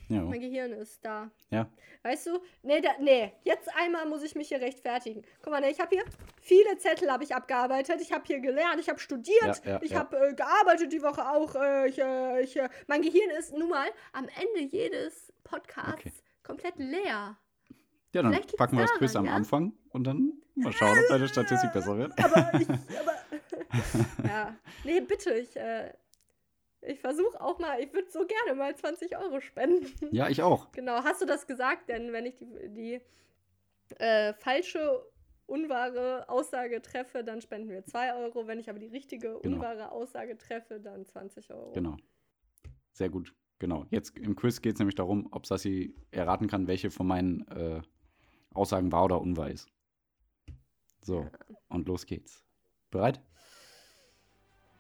Ja. 0.10 0.22
Mein 0.22 0.40
Gehirn 0.40 0.72
ist 0.72 1.04
da. 1.04 1.30
Ja. 1.50 1.70
Weißt 2.04 2.28
du? 2.28 2.40
Nee, 2.64 2.80
da, 2.80 2.92
nee, 3.02 3.34
jetzt 3.44 3.68
einmal 3.76 4.06
muss 4.08 4.24
ich 4.24 4.36
mich 4.36 4.48
hier 4.48 4.62
rechtfertigen. 4.62 5.24
Guck 5.42 5.52
mal, 5.52 5.60
nee, 5.60 5.72
ich 5.72 5.80
habe 5.82 5.94
hier 5.94 6.06
viele 6.40 6.78
Zettel 6.78 7.12
habe 7.12 7.26
ich 7.26 7.36
abgearbeitet. 7.36 8.00
Ich 8.02 8.14
habe 8.14 8.24
hier 8.26 8.40
gelernt, 8.40 8.80
ich 8.80 8.88
habe 8.88 9.00
studiert, 9.00 9.66
Ja, 9.66 9.72
ja, 9.72 9.80
ich 9.82 9.92
ja. 9.92 10.00
habe 10.00 10.18
äh, 10.18 10.34
gearbeitet 10.34 10.94
die 10.94 11.02
Woche 11.02 11.30
auch. 11.30 11.56
Äh, 11.56 11.90
ich, 11.90 12.00
äh, 12.00 12.42
ich, 12.42 12.56
äh, 12.56 12.70
mein 12.88 13.02
Gehirn 13.02 13.32
ist 13.32 13.54
nun 13.54 13.70
mal 13.70 13.88
am 14.14 14.28
Ende 14.30 14.62
jedes 14.72 15.34
Podcasts 15.44 16.00
Okay. 16.00 16.12
Komplett 16.48 16.78
leer. 16.78 17.38
Ja, 18.14 18.22
dann 18.24 18.32
Vielleicht 18.32 18.58
packen 18.58 18.78
wir 18.78 18.84
das 18.84 18.94
Quiz 18.94 19.16
am 19.16 19.26
ja? 19.26 19.34
Anfang 19.36 19.74
und 19.90 20.06
dann 20.06 20.34
mal 20.56 20.72
schauen, 20.72 20.98
ob 20.98 21.08
deine 21.10 21.28
Statistik 21.28 21.74
besser 21.74 21.98
wird. 21.98 22.14
Aber 22.24 22.60
ich, 22.60 22.68
aber, 22.70 23.14
ja, 24.28 24.56
nee, 24.86 25.02
bitte, 25.02 25.34
ich, 25.34 25.56
äh, 25.58 25.92
ich 26.82 27.00
versuche 27.00 27.40
auch 27.42 27.60
mal, 27.60 27.80
ich 27.82 27.92
würde 27.94 28.10
so 28.10 28.26
gerne 28.26 28.58
mal 28.58 28.76
20 28.76 29.18
Euro 29.18 29.42
spenden. 29.42 30.16
Ja, 30.16 30.30
ich 30.30 30.42
auch. 30.42 30.72
Genau, 30.72 31.04
hast 31.04 31.22
du 31.22 31.26
das 31.26 31.46
gesagt? 31.48 31.90
Denn 31.90 32.14
wenn 32.14 32.26
ich 32.26 32.36
die, 32.38 32.48
die 32.70 33.02
äh, 34.00 34.34
falsche, 34.34 35.06
unwahre 35.46 36.28
Aussage 36.30 36.82
treffe, 36.82 37.24
dann 37.24 37.42
spenden 37.42 37.70
wir 37.70 37.84
2 37.86 38.16
Euro. 38.16 38.48
Wenn 38.48 38.60
ich 38.60 38.70
aber 38.70 38.80
die 38.80 38.88
richtige, 38.88 39.40
Genau. 39.42 39.58
unwahre 39.58 39.92
Aussage 39.92 40.38
treffe, 40.38 40.80
dann 40.80 41.06
20 41.06 41.52
Euro. 41.52 41.72
Genau. 41.74 41.98
Sehr 42.94 43.10
gut. 43.10 43.34
Genau. 43.60 43.86
Jetzt 43.90 44.18
im 44.18 44.36
Quiz 44.36 44.62
geht 44.62 44.74
es 44.74 44.80
nämlich 44.80 44.96
darum, 44.96 45.28
ob 45.32 45.46
Sassi 45.46 45.96
erraten 46.12 46.48
kann, 46.48 46.68
welche 46.68 46.92
von 46.92 47.08
meinen 47.08 47.48
äh, 47.48 47.82
Aussagen 48.54 48.92
wahr 48.92 49.06
oder 49.06 49.22
unwahr 49.22 49.50
ist. 49.50 49.70
So, 51.02 51.30
und 51.70 51.88
los 51.88 52.06
geht's. 52.06 52.44
Bereit? 52.92 53.22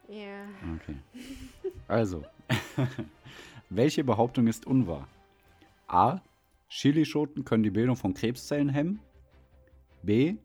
Ja. 0.08 0.48
Okay. 0.76 0.96
Also, 1.88 2.24
welche 3.70 4.04
Behauptung 4.04 4.48
ist 4.48 4.66
unwahr? 4.68 5.08
A. 5.88 6.20
Chilischoten 6.70 7.46
können 7.46 7.64
die 7.64 7.72
Bildung 7.72 7.96
von 7.96 8.14
Krebszellen 8.14 8.70
hemmen. 8.70 9.00
B. 10.04 10.36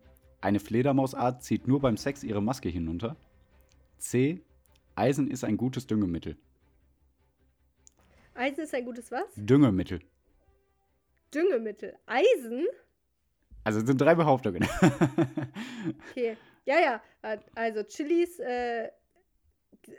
Eine 0.41 0.61
Fledermausart 0.61 1.43
zieht 1.43 1.69
nur 1.69 1.81
beim 1.81 1.97
Sex 1.97 2.25
ihre 2.25 2.43
Maske 2.43 2.69
hinunter. 2.69 3.17
C. 3.99 4.41
Eisen 4.95 5.31
ist 5.31 5.45
ein 5.45 5.57
gutes 5.57 5.87
Düngemittel. 5.87 6.37
Eisen 8.35 8.65
ist 8.65 8.75
ein 8.75 8.85
gutes 8.85 9.11
was? 9.11 9.25
Düngemittel. 9.37 10.01
Düngemittel. 11.35 11.97
Eisen? 12.07 12.67
Also 13.65 13.81
es 13.81 13.87
sind 13.87 14.01
drei 14.01 14.15
Behauptungen. 14.15 14.67
Okay. 16.11 16.37
Ja, 16.65 16.77
ja. 16.79 17.03
Also 17.55 17.83
Chilis 17.83 18.39
äh, 18.39 18.89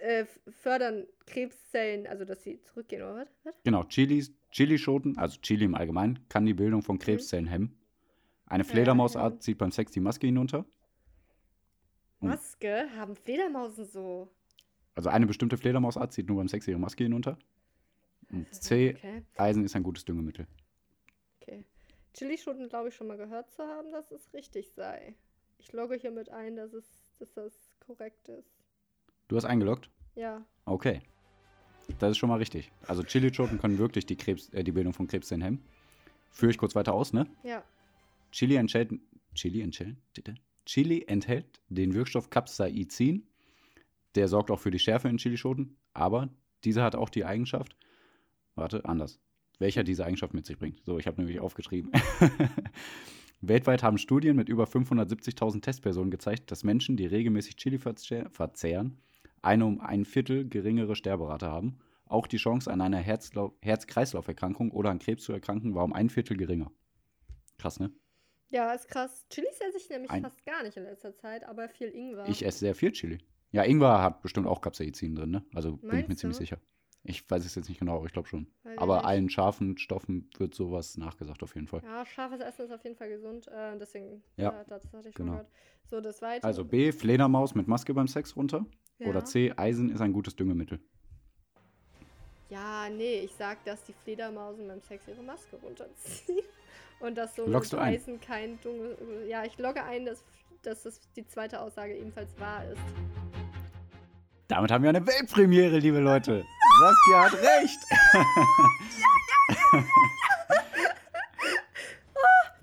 äh, 0.02 0.26
fördern 0.62 1.06
Krebszellen, 1.26 2.08
also 2.08 2.24
dass 2.24 2.44
sie 2.44 2.62
zurückgehen, 2.62 3.02
oder 3.02 3.16
was? 3.16 3.28
was? 3.44 3.56
genau, 3.64 3.84
Chilis, 3.84 4.32
Chilischoten, 4.52 5.18
also 5.18 5.40
Chili 5.42 5.66
im 5.66 5.76
Allgemeinen, 5.76 6.20
kann 6.30 6.46
die 6.46 6.54
Bildung 6.54 6.82
von 6.82 7.00
Krebszellen 7.00 7.48
hemmen. 7.48 7.78
Eine 8.46 8.64
Fledermausart 8.64 9.42
zieht 9.42 9.58
beim 9.58 9.72
Sex 9.72 9.92
die 9.92 10.00
Maske 10.00 10.28
hinunter. 10.28 10.66
Hm. 12.20 12.30
Maske 12.30 12.88
haben 12.98 13.16
Fledermausen 13.16 13.86
so. 13.86 14.30
Also 14.96 15.10
eine 15.10 15.26
bestimmte 15.26 15.58
Fledermausart 15.58 16.14
zieht 16.14 16.28
nur 16.28 16.38
beim 16.38 16.48
Sex 16.48 16.68
ihre 16.68 16.80
Maske 16.80 17.04
hinunter. 17.04 17.38
Und 18.34 18.54
C, 18.54 18.96
Okay. 18.98 19.24
Eisen 19.38 19.64
ist 19.64 19.76
ein 19.76 19.84
gutes 19.84 20.04
Düngemittel. 20.06 20.48
Okay. 21.40 21.64
Chilischoten 22.14 22.68
glaube 22.68 22.90
ich 22.90 22.96
schon 22.96 23.08
mal 23.08 23.18
gehört 23.18 23.52
zu 23.52 23.64
haben, 23.64 23.92
dass 23.92 24.12
es 24.12 24.34
richtig 24.34 24.72
sei. 24.72 25.16
Ich 25.60 25.72
logge 25.72 25.96
hiermit 25.96 26.30
ein, 26.30 26.56
dass, 26.56 26.74
es, 26.74 26.86
dass 27.20 27.32
das 27.34 27.54
korrekt 27.86 28.28
ist. 28.28 28.52
Du 29.28 29.38
hast 29.38 29.46
eingeloggt? 29.46 29.90
Ja. 30.16 30.44
Okay. 30.66 31.02
Das 32.00 32.12
ist 32.12 32.18
schon 32.18 32.30
mal 32.30 32.38
richtig. 32.38 32.72
Also 32.88 33.04
Chilischoten 33.04 33.60
können 33.60 33.78
wirklich 33.78 34.06
die, 34.06 34.16
Krebs, 34.16 34.50
äh, 34.50 34.64
die 34.64 34.72
Bildung 34.72 34.94
von 34.94 35.08
Krebszellen 35.08 35.42
hemmen. 35.42 35.64
Führe 36.32 36.52
ich 36.52 36.58
kurz 36.58 36.76
weiter 36.76 36.94
aus, 36.94 37.14
ne? 37.14 37.28
Ja. 37.44 37.64
Chili 38.32 38.56
enthält, 38.56 38.92
Chili 39.36 39.62
enthält, 39.62 39.98
Chili 40.66 41.04
enthält 41.08 41.62
den 41.70 41.94
Wirkstoff 41.94 42.30
Capsaicin. 42.30 43.28
Der 44.16 44.28
sorgt 44.28 44.50
auch 44.50 44.60
für 44.60 44.72
die 44.72 44.80
Schärfe 44.80 45.10
in 45.10 45.18
Chilischoten, 45.18 45.78
aber 45.94 46.30
dieser 46.64 46.84
hat 46.84 46.96
auch 46.96 47.10
die 47.10 47.26
Eigenschaft, 47.26 47.76
warte, 48.56 48.86
anders, 48.86 49.20
welcher 49.60 49.84
diese 49.84 50.06
Eigenschaft 50.06 50.34
mit 50.34 50.46
sich 50.46 50.58
bringt. 50.58 50.82
So, 50.86 50.98
ich 51.00 51.08
habe 51.08 51.22
nämlich 51.22 51.40
aufgeschrieben. 51.40 51.92
Weltweit 53.42 53.84
haben 53.84 53.98
Studien 53.98 54.36
mit 54.36 54.48
über 54.50 54.64
570.000 54.66 55.62
Testpersonen 55.62 56.12
gezeigt, 56.12 56.50
dass 56.52 56.64
Menschen, 56.64 56.96
die 56.96 57.06
regelmäßig 57.06 57.58
Chili 57.58 57.78
verzehr- 57.78 58.30
verzehren, 58.30 58.98
eine 59.42 59.66
um 59.66 59.82
ein 59.82 60.06
Viertel 60.06 60.48
geringere 60.48 60.96
Sterberate 60.96 61.48
haben. 61.48 61.78
Auch 62.06 62.28
die 62.28 62.38
Chance 62.38 62.72
an 62.72 62.80
einer 62.80 63.00
Herz-Kreislauf-Erkrankung 63.00 64.72
oder 64.72 64.92
an 64.92 65.00
Krebs 65.00 65.24
zu 65.24 65.34
erkranken 65.34 65.76
war 65.76 65.84
um 65.84 65.94
ein 65.94 66.10
Viertel 66.10 66.38
geringer. 66.38 66.72
Krass, 67.58 67.80
ne? 67.80 67.92
Ja, 68.50 68.72
ist 68.72 68.88
krass. 68.88 69.26
Chilis 69.30 69.60
esse 69.68 69.78
ich 69.78 69.90
nämlich 69.90 70.12
Ein- 70.12 70.22
fast 70.22 70.46
gar 70.46 70.64
nicht 70.64 70.78
in 70.78 70.84
letzter 70.84 71.16
Zeit, 71.16 71.44
aber 71.44 71.68
viel 71.70 71.88
Ingwer. 71.90 72.28
Ich 72.30 72.46
esse 72.46 72.60
sehr 72.60 72.76
viel 72.76 72.92
Chili. 72.92 73.18
Ja, 73.52 73.64
Ingwer 73.64 74.02
hat 74.02 74.22
bestimmt 74.22 74.48
auch 74.48 74.62
Capsaicin 74.62 75.16
drin, 75.16 75.32
ne? 75.32 75.44
Also 75.54 75.78
bin 75.78 75.90
ich 75.90 75.92
mir 75.92 75.98
Meinst 76.08 76.20
ziemlich 76.20 76.38
du? 76.38 76.44
sicher. 76.44 76.60
Ich 77.06 77.30
weiß 77.30 77.44
es 77.46 77.56
jetzt 77.56 77.68
nicht 77.68 77.80
genau, 77.80 77.98
aber 77.98 78.06
ich 78.06 78.14
glaube 78.14 78.30
schon. 78.30 78.48
Ich 78.72 78.80
aber 78.80 79.04
allen 79.06 79.30
scharfen 79.30 79.78
Stoffen 79.78 80.30
wird 80.38 80.56
sowas 80.56 80.96
nachgesagt 80.98 81.44
auf 81.44 81.54
jeden 81.56 81.68
Fall. 81.68 81.82
Ja, 81.84 82.06
scharfes 82.06 82.40
Essen 82.40 82.66
ist 82.66 82.72
auf 82.72 82.84
jeden 82.84 82.96
Fall 82.96 83.10
gesund. 83.10 83.48
Äh, 83.50 83.78
deswegen, 83.78 84.24
Ja, 84.38 84.54
ja, 84.54 84.64
das 84.70 84.84
hatte 84.94 85.10
ich 85.10 85.16
genau. 85.16 85.32
schon 85.34 85.38
gehört. 85.40 85.52
So, 85.90 86.00
das 86.00 86.22
weiter. 86.22 86.46
Also 86.48 86.64
B, 86.64 86.94
Fledermaus 86.94 87.56
mit 87.56 87.68
Maske 87.68 87.94
beim 87.94 88.08
Sex 88.08 88.36
runter. 88.38 88.66
ja. 89.00 89.08
Oder 89.08 89.26
C, 89.26 89.52
Eisen 89.58 89.90
ist 89.90 90.00
ein 90.00 90.14
gutes 90.14 90.36
Düngemittel. 90.38 90.80
Ja, 92.50 92.88
nee, 92.90 93.20
ich 93.20 93.34
sag, 93.34 93.64
dass 93.66 93.84
die 93.84 93.94
Fledermausen 94.04 94.68
beim 94.68 94.82
Sex 94.84 95.06
ihre 95.08 95.24
Maske 95.24 95.58
runterziehen. 95.58 96.40
Und 97.00 97.16
dass 97.16 97.36
so 97.36 97.46
Loggst 97.46 97.74
du 97.74 97.78
ein? 97.78 97.96
Eisen 97.96 98.22
kein 98.22 98.60
Dunkel. 98.62 98.96
Ja, 99.28 99.44
ich 99.44 99.58
logge 99.58 99.84
ein, 99.84 100.06
dass, 100.06 100.24
dass 100.62 100.84
das 100.84 101.02
die 101.18 101.28
zweite 101.28 101.60
Aussage 101.60 101.98
ebenfalls 101.98 102.30
wahr 102.40 102.64
ist. 102.72 102.80
Damit 104.48 104.72
haben 104.72 104.84
wir 104.84 104.90
eine 104.90 105.06
Weltpremiere, 105.06 105.80
liebe 105.80 106.00
Leute. 106.00 106.46
Saskia 106.80 107.24
hat 107.24 107.34
recht. 107.34 107.80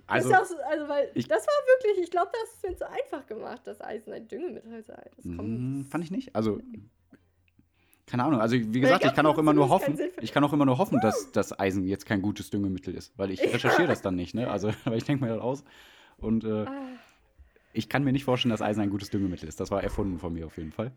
also, 0.06 0.30
ja 0.30 0.40
auch 0.40 0.44
so, 0.44 0.56
also 0.68 0.88
weil 0.88 1.10
ich- 1.14 1.28
das 1.28 1.46
war 1.46 1.54
wirklich, 1.66 2.04
ich 2.04 2.10
glaube, 2.10 2.30
das 2.32 2.54
ist 2.54 2.62
mir 2.68 2.76
zu 2.76 2.88
einfach 2.90 3.26
gemacht, 3.26 3.66
dass 3.66 3.80
Eisen 3.80 4.12
ein 4.12 4.26
Düngemittel 4.28 4.82
sei. 4.84 5.02
Mh, 5.22 5.84
fand 5.88 6.04
ich 6.04 6.10
nicht. 6.10 6.34
Also, 6.34 6.60
keine 8.06 8.24
Ahnung. 8.24 8.40
Also, 8.40 8.56
wie 8.56 8.80
gesagt, 8.80 9.02
ich 9.02 9.08
gab's 9.08 9.16
kann 9.16 9.26
auch 9.26 9.38
immer 9.38 9.52
nur 9.52 9.68
hoffen. 9.68 9.96
Ich 10.20 10.32
kann 10.32 10.42
auch 10.42 10.52
immer 10.52 10.66
nur 10.66 10.78
hoffen, 10.78 10.98
dass 11.00 11.30
das 11.30 11.58
Eisen 11.58 11.86
jetzt 11.86 12.06
kein 12.06 12.22
gutes 12.22 12.50
Düngemittel 12.50 12.94
ist, 12.94 13.16
weil 13.16 13.30
ich 13.30 13.40
recherchiere 13.40 13.86
das 13.86 14.02
dann 14.02 14.16
nicht, 14.16 14.34
ne? 14.34 14.50
Also, 14.50 14.72
weil 14.84 14.98
ich 14.98 15.04
denke 15.04 15.24
mir 15.24 15.30
das 15.32 15.40
aus. 15.40 15.64
Und 16.18 16.44
äh, 16.44 16.64
ah, 16.66 16.76
ich 17.72 17.88
kann 17.88 18.02
mir 18.02 18.12
nicht 18.12 18.24
vorstellen, 18.24 18.50
dass 18.50 18.62
Eisen 18.62 18.80
ein 18.80 18.90
gutes 18.90 19.10
Düngemittel 19.10 19.48
ist. 19.48 19.60
Das 19.60 19.70
war 19.70 19.82
erfunden 19.82 20.18
von 20.18 20.32
mir 20.32 20.46
auf 20.46 20.56
jeden 20.58 20.72
Fall. 20.72 20.90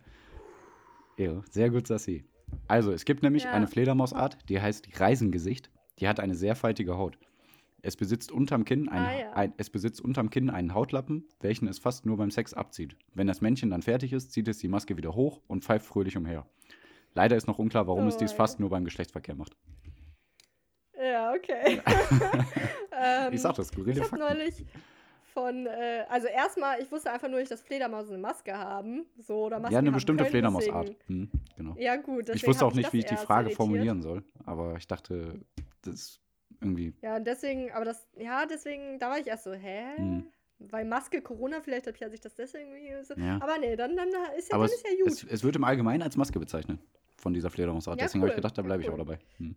Ja, 1.18 1.44
sehr 1.52 1.70
gut, 1.70 1.86
Sassi. 1.86 2.26
Also, 2.68 2.92
es 2.92 3.06
gibt 3.06 3.24
nämlich 3.24 3.44
Ja. 3.44 3.52
eine 3.52 3.68
Fledermausart, 3.68 4.38
die 4.50 4.62
heißt 4.62 5.00
Reisengesicht. 5.00 5.70
Die 6.00 6.08
hat 6.08 6.20
eine 6.20 6.36
sehr 6.36 6.56
faltige 6.56 6.98
Haut. 6.98 7.18
Es 7.82 7.98
besitzt 7.98 8.32
unterm 8.32 8.64
Kinn 8.66 8.88
einen, 8.88 9.06
Ah, 9.06 9.20
ja. 9.20 9.34
ein, 9.34 9.54
es 9.58 9.70
besitzt 9.70 10.00
unterm 10.02 10.30
Kinn 10.30 10.50
einen 10.50 10.74
Hautlappen, 10.74 11.28
welchen 11.42 11.68
es 11.68 11.80
fast 11.80 12.06
nur 12.06 12.16
beim 12.18 12.32
Sex 12.32 12.54
abzieht. 12.54 12.96
Wenn 13.14 13.28
das 13.28 13.42
Männchen 13.42 13.70
dann 13.70 13.82
fertig 13.82 14.14
ist, 14.14 14.32
zieht 14.32 14.48
es 14.48 14.58
die 14.60 14.70
Maske 14.70 14.96
wieder 14.98 15.16
hoch 15.16 15.42
und 15.48 15.64
pfeift 15.66 15.86
fröhlich 15.86 16.16
umher. 16.16 16.46
Leider 17.14 17.36
ist 17.36 17.46
noch 17.46 17.60
unklar, 17.60 17.86
warum 17.88 18.08
es 18.08 18.16
Oh, 18.16 18.20
dies 18.20 18.32
ja. 18.32 18.38
fast 18.38 18.60
nur 18.60 18.70
beim 18.70 18.86
Geschlechtsverkehr 18.86 19.36
macht. 19.36 19.56
ja, 20.98 21.34
okay. 21.34 21.82
ähm, 22.98 23.34
Ich 23.34 23.42
sag 23.42 23.56
das, 23.56 23.68
Ich 23.68 23.74
skurrile 23.74 24.02
habe 24.02 24.10
Fakten. 24.10 24.26
neulich 24.38 24.66
von, 25.34 25.66
äh, 25.66 26.06
also 26.10 26.28
erstmal, 26.28 26.82
ich 26.82 26.92
wusste 26.92 27.12
einfach 27.12 27.28
nur 27.28 27.40
nicht, 27.40 27.52
dass 27.52 27.62
Fledermausen 27.62 28.14
eine 28.14 28.22
Maske 28.22 28.58
haben. 28.58 29.06
So, 29.18 29.46
oder 29.46 29.60
Masken 29.60 29.74
Ja, 29.74 29.80
eine 29.80 29.92
bestimmte 29.92 30.26
Fledermausart. 30.26 30.96
Hm, 31.08 31.30
genau. 31.58 31.76
Ja, 31.78 31.96
gut. 31.98 32.30
Ich 32.30 32.48
wusste 32.48 32.66
auch 32.66 32.74
nicht, 32.74 32.94
wie 32.94 33.00
ich 33.00 33.06
die 33.06 33.18
Frage 33.18 33.50
irritiert. 33.50 33.58
formulieren 33.58 34.02
soll, 34.02 34.24
aber 34.46 34.76
ich 34.78 34.88
dachte, 34.88 35.40
das 35.82 35.94
ist 35.94 36.22
irgendwie. 36.62 36.94
Ja, 37.02 37.18
und 37.18 37.26
deswegen, 37.26 37.72
aber 37.72 37.86
das, 37.86 38.08
ja, 38.18 38.46
deswegen, 38.46 39.00
da 39.00 39.10
war 39.10 39.20
ich 39.20 39.28
erst 39.28 39.44
so, 39.44 39.54
hä? 39.54 39.98
Hm. 39.98 40.28
Weil 40.60 40.86
Maske, 40.86 41.22
Corona, 41.22 41.60
vielleicht 41.62 41.88
ja 42.00 42.10
sich 42.10 42.22
das 42.22 42.36
deswegen 42.36 42.72
irgendwie 42.72 43.04
so. 43.04 43.16
Ja. 43.16 43.40
Aber 43.42 43.58
nee, 43.58 43.76
dann, 43.76 43.98
dann 43.98 44.08
ist 44.38 44.50
ja, 44.50 44.56
Aber 44.56 44.66
dann 44.66 44.74
es, 44.74 44.76
ist 44.76 44.86
ja 44.88 45.04
gut. 45.04 45.12
es, 45.12 45.24
es 45.24 45.44
wird 45.44 45.56
im 45.58 45.64
Allgemeinen 45.64 46.04
als 46.04 46.16
Maske 46.16 46.40
bezeichnet 46.40 46.80
von 47.18 47.34
dieser 47.34 47.50
Fledermausart. 47.50 48.00
Ja, 48.00 48.06
Deswegen 48.06 48.22
habe 48.22 48.30
ich 48.30 48.34
cool. 48.34 48.42
gedacht, 48.42 48.58
da 48.58 48.62
Ja, 48.62 48.66
bleibe 48.66 48.82
ich 48.84 48.88
cool. 48.88 48.94
auch 48.94 48.98
dabei. 49.00 49.20
Hm. 49.38 49.56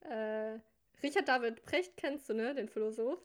äh, 0.00 0.58
Richard 1.02 1.28
David 1.28 1.64
Precht 1.64 1.96
kennst 1.96 2.28
du, 2.28 2.34
ne? 2.34 2.54
Den 2.54 2.68
Philosoph. 2.68 3.18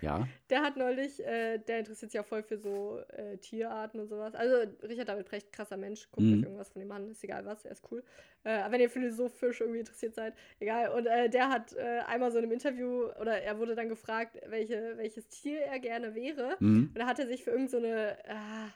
Ja, 0.00 0.26
Der 0.48 0.62
hat 0.62 0.76
neulich, 0.76 1.24
äh, 1.24 1.58
der 1.58 1.78
interessiert 1.80 2.10
sich 2.10 2.18
ja 2.18 2.22
voll 2.22 2.42
für 2.42 2.58
so 2.58 2.98
äh, 3.08 3.36
Tierarten 3.38 4.00
und 4.00 4.08
sowas. 4.08 4.34
Also 4.34 4.56
Richard 4.82 5.08
David 5.08 5.26
Precht, 5.26 5.52
krasser 5.52 5.76
Mensch, 5.76 6.10
guckt 6.10 6.26
Mhm. 6.26 6.34
euch 6.34 6.42
irgendwas 6.42 6.70
von 6.70 6.80
dem 6.80 6.90
an, 6.92 7.10
ist 7.10 7.22
egal 7.24 7.44
was, 7.46 7.64
er 7.64 7.72
ist 7.72 7.84
cool. 7.90 8.02
Äh, 8.44 8.50
aber 8.58 8.72
wenn 8.72 8.80
ihr 8.80 8.90
philosophisch 8.90 9.60
irgendwie 9.60 9.80
interessiert 9.80 10.14
seid, 10.14 10.34
egal. 10.58 10.90
Und 10.90 11.06
äh, 11.06 11.28
der 11.28 11.48
hat 11.50 11.72
äh, 11.74 12.00
einmal 12.06 12.30
so 12.32 12.38
in 12.38 12.44
einem 12.44 12.52
Interview, 12.52 13.06
oder 13.20 13.40
er 13.42 13.58
wurde 13.58 13.74
dann 13.74 13.88
gefragt, 13.88 14.38
welche, 14.46 14.96
welches 14.96 15.28
Tier 15.28 15.60
er 15.60 15.78
gerne 15.78 16.14
wäre. 16.14 16.56
mhm. 16.60 16.90
Und 16.94 16.98
da 16.98 17.06
hat 17.06 17.18
er 17.18 17.26
sich 17.26 17.44
für 17.44 17.50
irgendeine 17.50 17.70
so 17.70 17.88
eine, 17.88 18.18
ah, 18.28 18.68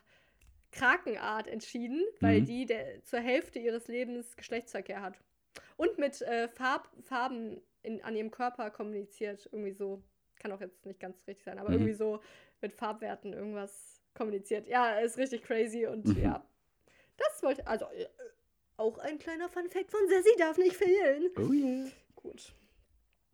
Krakenart 0.73 1.47
entschieden, 1.47 2.03
weil 2.21 2.41
Mhm. 2.41 2.45
die 2.47 2.67
der, 2.67 3.03
zur 3.05 3.21
Hälfte 3.21 3.59
ihres 3.59 3.87
Lebens 3.89 4.37
Geschlechtsverkehr 4.37 5.03
hat. 5.03 5.15
Und 5.77 5.99
mit 5.99 6.21
äh, 6.23 6.49
Farb, 6.49 6.89
Farben 7.03 7.61
in, 7.83 8.03
an 8.03 8.17
ihrem 8.17 8.31
Körper 8.31 8.71
kommuniziert. 8.71 9.49
Irgendwie 9.53 9.73
so. 9.73 10.03
Kann 10.45 10.53
auch 10.53 10.61
jetzt 10.61 10.85
nicht 10.85 11.01
ganz 11.01 11.17
richtig 11.27 11.43
sein, 11.43 11.59
aber 11.59 11.71
Mhm. 11.71 11.75
irgendwie 11.77 11.95
so 11.95 12.21
mit 12.61 12.75
Farbwerten 12.75 13.33
irgendwas 13.33 14.03
kommuniziert. 14.13 14.69
Ja, 14.69 14.99
ist 14.99 15.17
richtig 15.17 15.43
crazy 15.43 15.87
und 15.87 16.05
Mhm. 16.07 16.23
ja. 16.23 16.45
Das 17.17 17.43
wollte. 17.43 17.67
Also, 17.67 17.87
äh, 17.87 18.07
auch 18.77 18.99
ein 18.99 19.19
kleiner 19.19 19.49
Funfact 19.49 19.91
von 19.91 20.01
Sassy 20.07 20.37
darf 20.39 20.59
nicht 20.59 20.77
fehlen. 20.77 21.31
Oh 21.39 21.51
yeah. 21.51 21.87
Gut. 22.15 22.55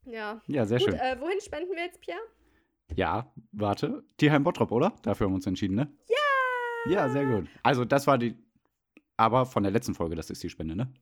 Ja. 0.05 0.41
Ja, 0.47 0.65
sehr 0.67 0.79
Gut, 0.79 0.91
schön. 0.91 1.01
äh, 1.01 1.17
wohin 1.21 1.41
spenden 1.41 1.75
wir 1.75 1.83
jetzt, 1.85 2.01
Pierre? 2.01 2.21
Ja, 2.95 3.33
warte. 3.51 4.05
Tierheim 4.17 4.45
Bottrop, 4.45 4.71
oder? 4.71 4.93
Dafür 5.03 5.25
haben 5.27 5.33
wir 5.33 5.37
uns 5.37 5.47
entschieden, 5.49 5.75
ne? 5.75 5.93
Ja! 6.07 6.93
Ja, 6.93 7.09
sehr 7.09 7.27
gut. 7.27 7.49
Also, 7.65 7.85
das 7.85 8.07
war 8.07 8.19
die. 8.19 8.37
Aber 9.17 9.47
von 9.47 9.65
der 9.65 9.73
letzten 9.73 9.95
Folge, 9.97 10.15
das 10.15 10.31
ist 10.31 10.43
die 10.45 10.49
Spende, 10.49 10.77
ne? 10.77 10.93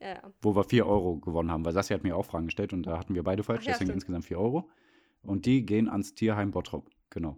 Ja, 0.00 0.08
ja. 0.14 0.32
Wo 0.42 0.56
wir 0.56 0.64
4 0.64 0.86
Euro 0.88 1.18
gewonnen 1.18 1.52
haben, 1.52 1.64
weil 1.64 1.72
Sassi 1.72 1.94
hat 1.94 2.02
mir 2.02 2.16
auch 2.16 2.24
Fragen 2.26 2.46
gestellt 2.46 2.72
und 2.72 2.82
da 2.82 2.98
hatten 2.98 3.14
wir 3.14 3.22
beide 3.22 3.44
falsch, 3.44 3.60
Ach 3.62 3.66
ja, 3.66 3.72
deswegen 3.74 3.90
stimmt. 3.90 3.96
insgesamt 4.02 4.24
4 4.24 4.38
Euro. 4.40 4.68
Und 5.24 5.46
die 5.46 5.64
gehen 5.64 5.88
ans 5.88 6.14
Tierheim 6.14 6.50
Bottrop. 6.50 6.90
Genau. 7.10 7.36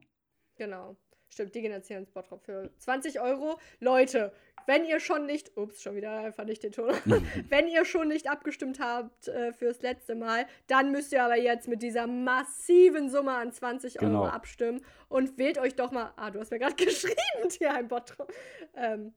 Genau. 0.56 0.96
Stimmt, 1.28 1.54
die 1.54 1.62
gehen 1.62 1.72
jetzt 1.72 1.88
hier 1.88 1.98
ins 1.98 2.12
Bottrop 2.12 2.44
für 2.44 2.70
20 2.78 3.20
Euro. 3.20 3.58
Leute, 3.80 4.32
wenn 4.66 4.84
ihr 4.84 5.00
schon 5.00 5.26
nicht, 5.26 5.56
ups, 5.56 5.82
schon 5.82 5.96
wieder 5.96 6.18
einfach 6.20 6.44
nicht 6.44 6.62
den 6.62 6.70
Ton. 6.70 6.92
wenn 7.48 7.66
ihr 7.66 7.84
schon 7.84 8.06
nicht 8.08 8.30
abgestimmt 8.30 8.78
habt 8.78 9.26
äh, 9.28 9.52
fürs 9.52 9.82
letzte 9.82 10.14
Mal, 10.14 10.46
dann 10.68 10.92
müsst 10.92 11.12
ihr 11.12 11.24
aber 11.24 11.36
jetzt 11.36 11.66
mit 11.66 11.82
dieser 11.82 12.06
massiven 12.06 13.10
Summe 13.10 13.32
an 13.32 13.52
20 13.52 14.00
Euro 14.00 14.06
Genau. 14.10 14.24
abstimmen 14.26 14.80
und 15.08 15.36
wählt 15.36 15.58
euch 15.58 15.74
doch 15.74 15.90
mal, 15.90 16.12
ah, 16.16 16.30
du 16.30 16.38
hast 16.38 16.52
mir 16.52 16.60
gerade 16.60 16.76
geschrieben, 16.84 17.48
Tierheim 17.48 17.88
Bottrop. 17.88 18.32
Ähm, 18.76 19.12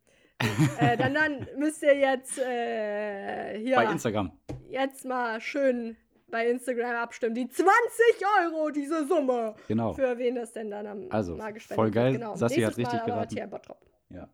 äh, 0.80 0.98
dann, 0.98 1.14
dann 1.14 1.48
müsst 1.58 1.84
ihr 1.84 1.96
jetzt 1.96 2.40
äh, 2.40 3.60
hier 3.60 3.76
Bei 3.76 3.92
Instagram. 3.92 4.32
jetzt 4.70 5.06
mal 5.06 5.40
schön 5.40 5.98
bei 6.30 6.50
Instagram 6.50 6.96
abstimmen. 6.98 7.36
Die 7.36 7.48
20 7.48 7.68
Euro, 8.44 8.70
diese 8.70 9.08
Summe. 9.08 9.56
Genau. 9.68 9.94
Für 9.94 10.18
wen 10.18 10.36
das 10.36 10.52
denn 10.54 10.70
dann 10.70 10.86
am 10.88 11.06
Also, 11.10 11.36
mal 11.36 11.54
gespendet 11.54 11.76
voll 11.76 11.92
geil. 11.92 12.12
wird. 12.14 12.22
Genau. 12.22 12.36
Sassi 12.36 12.62
hat 12.62 12.78
richtig 12.78 13.04
geraten. 13.06 13.38
Ja. 14.10 14.30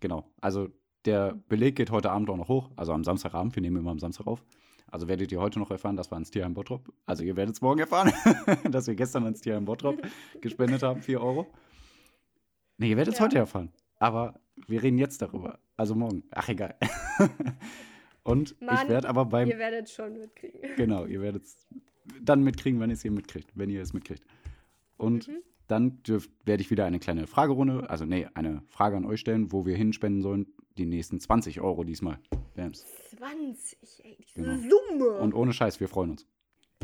Genau. 0.00 0.24
Also, 0.40 0.68
der 1.04 1.34
Beleg 1.48 1.76
geht 1.76 1.90
heute 1.90 2.10
Abend 2.10 2.28
auch 2.30 2.36
noch 2.36 2.48
hoch. 2.48 2.70
Also 2.76 2.92
am 2.92 3.04
Samstagabend. 3.04 3.54
Wir 3.54 3.62
nehmen 3.62 3.76
immer 3.76 3.90
am 3.92 3.98
Samstag 3.98 4.26
auf. 4.26 4.44
Also 4.90 5.06
werdet 5.06 5.30
ihr 5.32 5.40
heute 5.40 5.58
noch 5.58 5.70
erfahren, 5.70 5.96
dass 5.96 6.10
wir 6.10 6.14
ans 6.16 6.30
Tierheim 6.30 6.54
Bottrop. 6.54 6.88
Also 7.04 7.22
ihr 7.22 7.36
werdet 7.36 7.54
es 7.54 7.60
morgen 7.60 7.78
erfahren, 7.80 8.10
dass 8.70 8.86
wir 8.86 8.94
gestern 8.94 9.24
ans 9.24 9.40
Tierheim 9.42 9.64
Bottrop 9.66 10.00
gespendet 10.40 10.82
haben, 10.82 11.02
4 11.02 11.20
Euro. 11.22 11.46
Nee, 12.78 12.90
ihr 12.90 12.96
werdet 12.96 13.12
es 13.14 13.20
Ja. 13.20 13.26
heute 13.26 13.38
erfahren. 13.38 13.70
Aber 13.98 14.40
wir 14.66 14.82
reden 14.82 14.96
jetzt 14.98 15.20
darüber. 15.20 15.58
Also 15.76 15.94
morgen. 15.94 16.24
Ach, 16.30 16.48
egal. 16.48 16.74
Und 18.28 18.52
ich 18.52 18.60
Mann, 18.60 18.88
werde 18.88 19.08
aber 19.08 19.24
beim. 19.24 19.48
Ihr 19.48 19.58
werdet 19.58 19.88
schon 19.90 20.18
mitkriegen. 20.18 20.60
Genau, 20.76 21.06
ihr 21.06 21.20
werdet 21.20 21.44
es 21.44 21.66
dann 22.22 22.42
mitkriegen, 22.42 22.80
wenn 22.80 22.90
ihr 22.90 22.94
es 22.94 23.02
hier 23.02 23.10
mitkriegt, 23.10 23.50
wenn 23.54 23.70
ihr 23.70 23.82
es 23.82 23.92
mitkriegt. 23.92 24.22
Und 24.96 25.28
Mhm. 25.28 25.42
dann 25.66 26.00
werde 26.44 26.62
ich 26.62 26.70
wieder 26.70 26.84
eine 26.86 26.98
kleine 26.98 27.26
Fragerunde, 27.26 27.88
also 27.90 28.04
nee, 28.04 28.26
eine 28.34 28.62
Frage 28.68 28.96
an 28.96 29.04
euch 29.04 29.20
stellen, 29.20 29.52
wo 29.52 29.66
wir 29.66 29.76
hinspenden 29.76 30.22
sollen. 30.22 30.46
Die 30.78 30.86
nächsten 30.86 31.18
20 31.20 31.60
Euro 31.60 31.82
diesmal. 31.84 32.18
Bams. 32.54 32.84
20, 33.16 34.04
ey, 34.04 34.16
diese 34.20 34.42
Genau. 34.42 34.56
Summe. 34.90 35.18
Und 35.18 35.34
ohne 35.34 35.52
Scheiß, 35.52 35.80
wir 35.80 35.88
freuen 35.88 36.10
uns. 36.12 36.26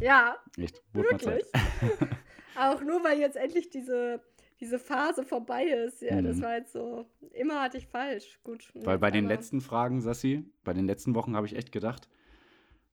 ja, 0.01 0.37
Echt. 0.59 0.83
Wurde 0.93 1.09
mal 1.13 1.21
wirklich. 1.21 1.45
Zeit. 1.53 1.63
Auch 2.57 2.81
nur, 2.83 3.03
weil 3.05 3.19
jetzt 3.21 3.37
endlich 3.37 3.71
diese, 3.71 4.21
diese 4.65 4.79
Phase 4.79 5.25
vorbei 5.25 5.65
ist. 5.65 6.01
Ja, 6.03 6.21
das 6.23 6.39
Mhm. 6.39 6.43
war 6.43 6.57
jetzt 6.57 6.73
so. 6.73 7.07
Immer 7.33 7.61
hatte 7.63 7.79
ich 7.79 7.87
falsch. 7.87 8.41
Gut. 8.43 8.71
Weil 8.75 8.99
bei 8.99 9.11
den 9.11 9.27
letzten 9.27 9.61
Fragen, 9.61 10.01
Sassi, 10.01 10.45
bei 10.65 10.73
den 10.73 10.87
letzten 10.87 11.15
Wochen 11.15 11.37
habe 11.37 11.47
ich 11.47 11.55
echt 11.55 11.71
gedacht, 11.71 12.09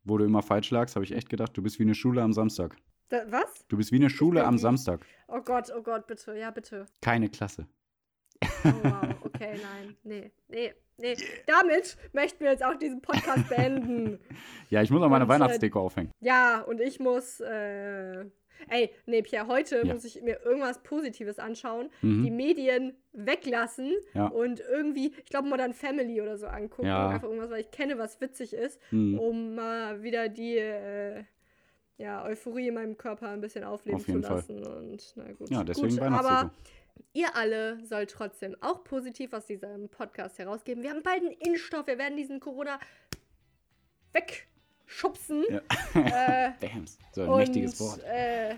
wo 0.04 0.18
du 0.18 0.26
immer 0.26 0.42
falsch 0.42 0.70
lagst, 0.72 0.96
habe 0.96 1.06
ich 1.06 1.14
echt 1.14 1.30
gedacht, 1.30 1.56
du 1.56 1.62
bist 1.62 1.80
wie 1.80 1.84
eine 1.84 1.96
Schule 1.96 2.22
am 2.22 2.34
Samstag. 2.34 2.76
Da, 3.10 3.24
was? 3.32 3.66
Du 3.68 3.78
bist 3.78 3.92
wie 3.92 3.98
eine 3.98 4.10
Schule 4.10 4.44
am 4.44 4.56
wie- 4.56 4.60
Samstag. 4.60 5.06
Oh 5.28 5.42
Gott, 5.42 5.72
oh 5.78 5.82
Gott, 5.82 6.08
bitte. 6.08 6.38
Ja, 6.38 6.52
bitte. 6.52 6.86
Keine 7.02 7.30
Klasse. 7.30 7.68
Oh, 8.44 8.70
wow. 8.84 9.16
Okay, 9.24 9.60
nein. 9.62 9.96
Nee, 10.04 10.32
nee, 10.50 10.74
nee. 10.98 11.16
Damit 11.48 11.98
möchten 12.14 12.44
wir 12.44 12.52
jetzt 12.52 12.64
auch 12.66 12.76
diesen 12.76 13.02
Podcast 13.02 13.48
beenden. 13.50 14.20
Ja, 14.70 14.82
ich 14.82 14.90
muss 14.90 15.02
auch 15.02 15.10
meine 15.10 15.26
Und, 15.26 15.30
äh, 15.30 15.34
Weihnachtsdeko 15.34 15.80
aufhängen. 15.82 16.12
Ja, 16.22 16.62
und 16.62 16.80
ich 16.82 17.00
muss. 17.00 17.40
Äh, 17.42 18.26
ey, 18.70 18.92
nee, 19.06 19.22
Pierre, 19.22 19.48
heute 19.48 19.78
Ja. 19.86 19.94
muss 19.94 20.04
ich 20.06 20.22
mir 20.22 20.40
irgendwas 20.46 20.82
Positives 20.84 21.40
anschauen, 21.40 21.90
Mhm. 22.02 22.24
die 22.24 22.32
Medien 22.32 22.94
weglassen 23.14 23.92
Ja. 24.14 24.28
und 24.28 24.60
irgendwie, 24.60 25.14
ich 25.18 25.26
glaube, 25.30 25.48
Modern 25.50 25.74
Family 25.74 26.22
oder 26.22 26.38
so 26.38 26.48
angucken. 26.48 26.88
Ja. 26.88 27.10
Einfach 27.10 27.24
irgendwas, 27.28 27.50
weil 27.50 27.62
ich 27.62 27.72
kenne, 27.72 27.98
was 27.98 28.20
witzig 28.22 28.54
ist, 28.54 28.80
Mhm. 28.92 29.20
um 29.20 29.56
mal 29.56 30.04
wieder 30.04 30.30
die. 30.30 30.58
Äh, 30.58 31.24
ja, 31.98 32.24
Euphorie 32.26 32.70
in 32.70 32.74
meinem 32.74 32.98
Körper 32.98 33.30
ein 33.30 33.42
bisschen 33.42 33.64
aufleben 33.64 34.00
Auf 34.00 34.06
zu 34.08 34.12
Fall. 34.14 34.22
lassen. 34.38 34.64
Und 34.66 35.14
na 35.18 35.32
gut. 35.34 35.52
Ja, 35.52 35.64
deswegen 35.64 35.90
gut, 35.98 36.02
aber 36.02 36.52
ihr 37.14 37.36
alle 37.36 37.78
sollt 37.86 38.10
trotzdem 38.10 38.56
auch 38.60 38.84
positiv 38.84 39.34
aus 39.34 39.46
diesem 39.46 39.88
Podcast 39.88 40.40
herausgeben. 40.40 40.82
Wir 40.82 40.90
haben 40.90 41.04
bald 41.04 41.20
einen 41.22 41.32
Impfstoff. 41.34 41.86
Wir 41.86 42.00
werden 42.00 42.18
diesen 42.18 42.40
Corona 42.40 42.80
wegschubsen. 44.92 45.46
Ja. 45.50 46.48
Äh, 46.48 46.52
Bams. 46.60 46.98
So 47.14 47.22
ein 47.24 47.30
und, 47.30 47.38
mächtiges 47.40 47.80
Wort. 47.80 48.02
Äh, 48.04 48.56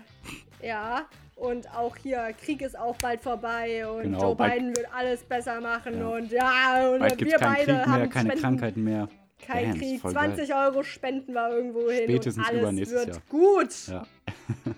ja, 0.66 1.06
und 1.36 1.68
auch 1.74 1.96
hier, 1.96 2.32
Krieg 2.44 2.62
ist 2.62 2.78
auch 2.78 2.96
bald 2.96 3.20
vorbei 3.20 3.86
und 3.88 4.02
Genau, 4.04 4.20
Joe 4.20 4.36
bald- 4.36 4.52
Biden 4.54 4.76
wird 4.76 4.86
alles 4.94 5.22
besser 5.24 5.60
machen 5.60 5.98
Ja. 5.98 6.08
und 6.08 6.30
ja, 6.32 6.88
und 6.90 7.00
Bald 7.00 7.20
wir 7.20 7.38
beide 7.38 7.64
Krieg 7.64 7.66
mehr, 7.66 7.86
haben 7.86 8.10
keine 8.10 8.26
Spenden, 8.28 8.40
Krankheiten 8.42 8.84
mehr. 8.84 9.08
kein 9.44 9.70
Bams, 9.70 9.78
Krieg, 9.80 10.00
voll 10.00 10.12
20 10.12 10.54
Euro 10.54 10.82
spenden 10.82 11.32
wir 11.34 11.50
irgendwo 11.50 11.90
hin 11.90 12.04
Spätestens 12.04 12.36
und 12.38 12.44
alles 12.48 12.60
übernächstes 12.62 12.98
wird 12.98 13.08
Jahr. 13.08 13.22
gut. 13.28 13.88
Ja. 13.88 14.06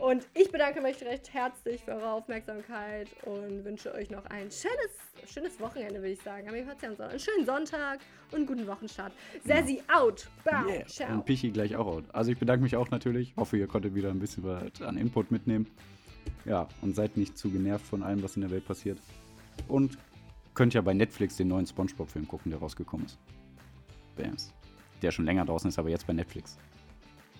Und 0.00 0.26
ich 0.32 0.50
bedanke 0.50 0.80
mich 0.80 1.02
recht 1.02 1.32
herzlich 1.34 1.82
für 1.84 1.92
eure 1.92 2.12
Aufmerksamkeit 2.12 3.08
und 3.26 3.64
wünsche 3.64 3.92
euch 3.94 4.08
noch 4.08 4.24
ein 4.26 4.50
schönes, 4.50 5.30
schönes 5.30 5.60
Wochenende, 5.60 5.96
würde 5.96 6.12
ich 6.12 6.22
sagen. 6.22 6.48
Aber 6.48 6.56
ihr 6.56 6.64
hört 6.64 6.80
ja. 6.80 6.88
Einen 6.88 7.20
schönen 7.20 7.44
Sonntag 7.44 8.00
und 8.30 8.38
einen 8.38 8.46
guten 8.46 8.66
Wochenstart. 8.66 9.12
Sassy 9.44 9.82
out. 9.92 10.26
Bam. 10.42 10.66
Yeah. 10.68 10.86
Ciao. 10.86 11.12
Und 11.12 11.26
Pichi 11.26 11.50
gleich 11.50 11.76
auch 11.76 11.86
out. 11.86 12.04
Also 12.14 12.32
ich 12.32 12.38
bedanke 12.38 12.62
mich 12.62 12.76
auch 12.76 12.90
natürlich. 12.90 13.34
Hoffe, 13.36 13.58
ihr 13.58 13.66
konntet 13.66 13.94
wieder 13.94 14.08
ein 14.08 14.18
bisschen 14.18 14.42
was 14.42 14.80
an 14.80 14.96
Input 14.96 15.30
mitnehmen. 15.30 15.66
Ja, 16.46 16.66
und 16.80 16.96
seid 16.96 17.18
nicht 17.18 17.36
zu 17.36 17.50
genervt 17.50 17.84
von 17.84 18.02
allem, 18.02 18.22
was 18.22 18.36
in 18.36 18.42
der 18.42 18.50
Welt 18.50 18.66
passiert. 18.66 18.98
Und 19.68 19.98
könnt 20.54 20.72
ja 20.72 20.80
bei 20.80 20.94
Netflix 20.94 21.36
den 21.36 21.48
neuen 21.48 21.66
Spongebob-Film 21.66 22.26
gucken, 22.26 22.50
der 22.50 22.60
rausgekommen 22.60 23.04
ist. 23.04 23.18
Bams. 24.16 24.54
Der 25.02 25.10
schon 25.10 25.26
länger 25.26 25.44
draußen 25.44 25.68
ist, 25.68 25.78
aber 25.78 25.90
jetzt 25.90 26.06
bei 26.06 26.14
Netflix. 26.14 26.56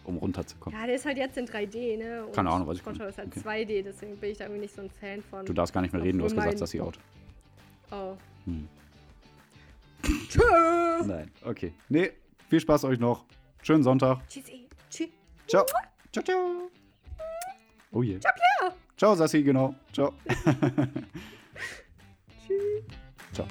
Um 0.05 0.17
runterzukommen. 0.17 0.79
Ja, 0.79 0.87
der 0.87 0.97
ist 0.97 1.05
halt 1.05 1.19
jetzt 1.19 1.37
in 1.37 1.47
3D, 1.47 1.99
ne? 1.99 2.25
Und 2.25 2.35
Keine 2.35 2.51
Ahnung, 2.51 2.67
weiß 2.67 2.79
ich 2.79 2.87
nicht. 2.87 3.01
ist 3.01 3.19
halt 3.19 3.37
Okay. 3.37 3.65
2D, 3.65 3.83
deswegen 3.83 4.17
bin 4.17 4.31
ich 4.31 4.39
da 4.39 4.45
irgendwie 4.45 4.63
nicht 4.63 4.75
so 4.75 4.83
ein 4.83 4.91
Fan 4.91 5.23
von. 5.23 5.45
Du 5.45 5.53
darfst 5.53 5.75
gar 5.75 5.83
nicht 5.83 5.93
mehr 5.93 6.03
reden, 6.03 6.19
du 6.19 6.25
hast 6.25 6.35
gesagt, 6.35 6.61
dass 6.61 6.71
sie 6.71 6.81
out. 6.81 6.99
Oh. 7.91 8.17
Hm. 8.47 8.69
Tschüss. 10.29 11.07
Nein, 11.07 11.31
okay. 11.45 11.73
Nee, 11.89 12.13
viel 12.49 12.61
Spaß 12.61 12.85
euch 12.85 12.99
noch. 12.99 13.25
Schönen 13.63 13.83
Sonntag. 13.83 14.27
Tschüssi. 14.29 14.67
Tschüss. 14.89 15.09
Ciao. 15.47 15.65
Ciao, 16.13 16.25
ciao. 16.25 16.71
Oh 17.93 18.03
je. 18.03 18.19
Ciao, 18.19 18.33
Pierre. 18.35 18.75
Ciao, 18.97 19.15
Sassi, 19.15 19.43
genau. 19.43 19.75
Ciao. 19.93 20.13
Tschüss. 22.47 22.85
Ciao. 23.33 23.47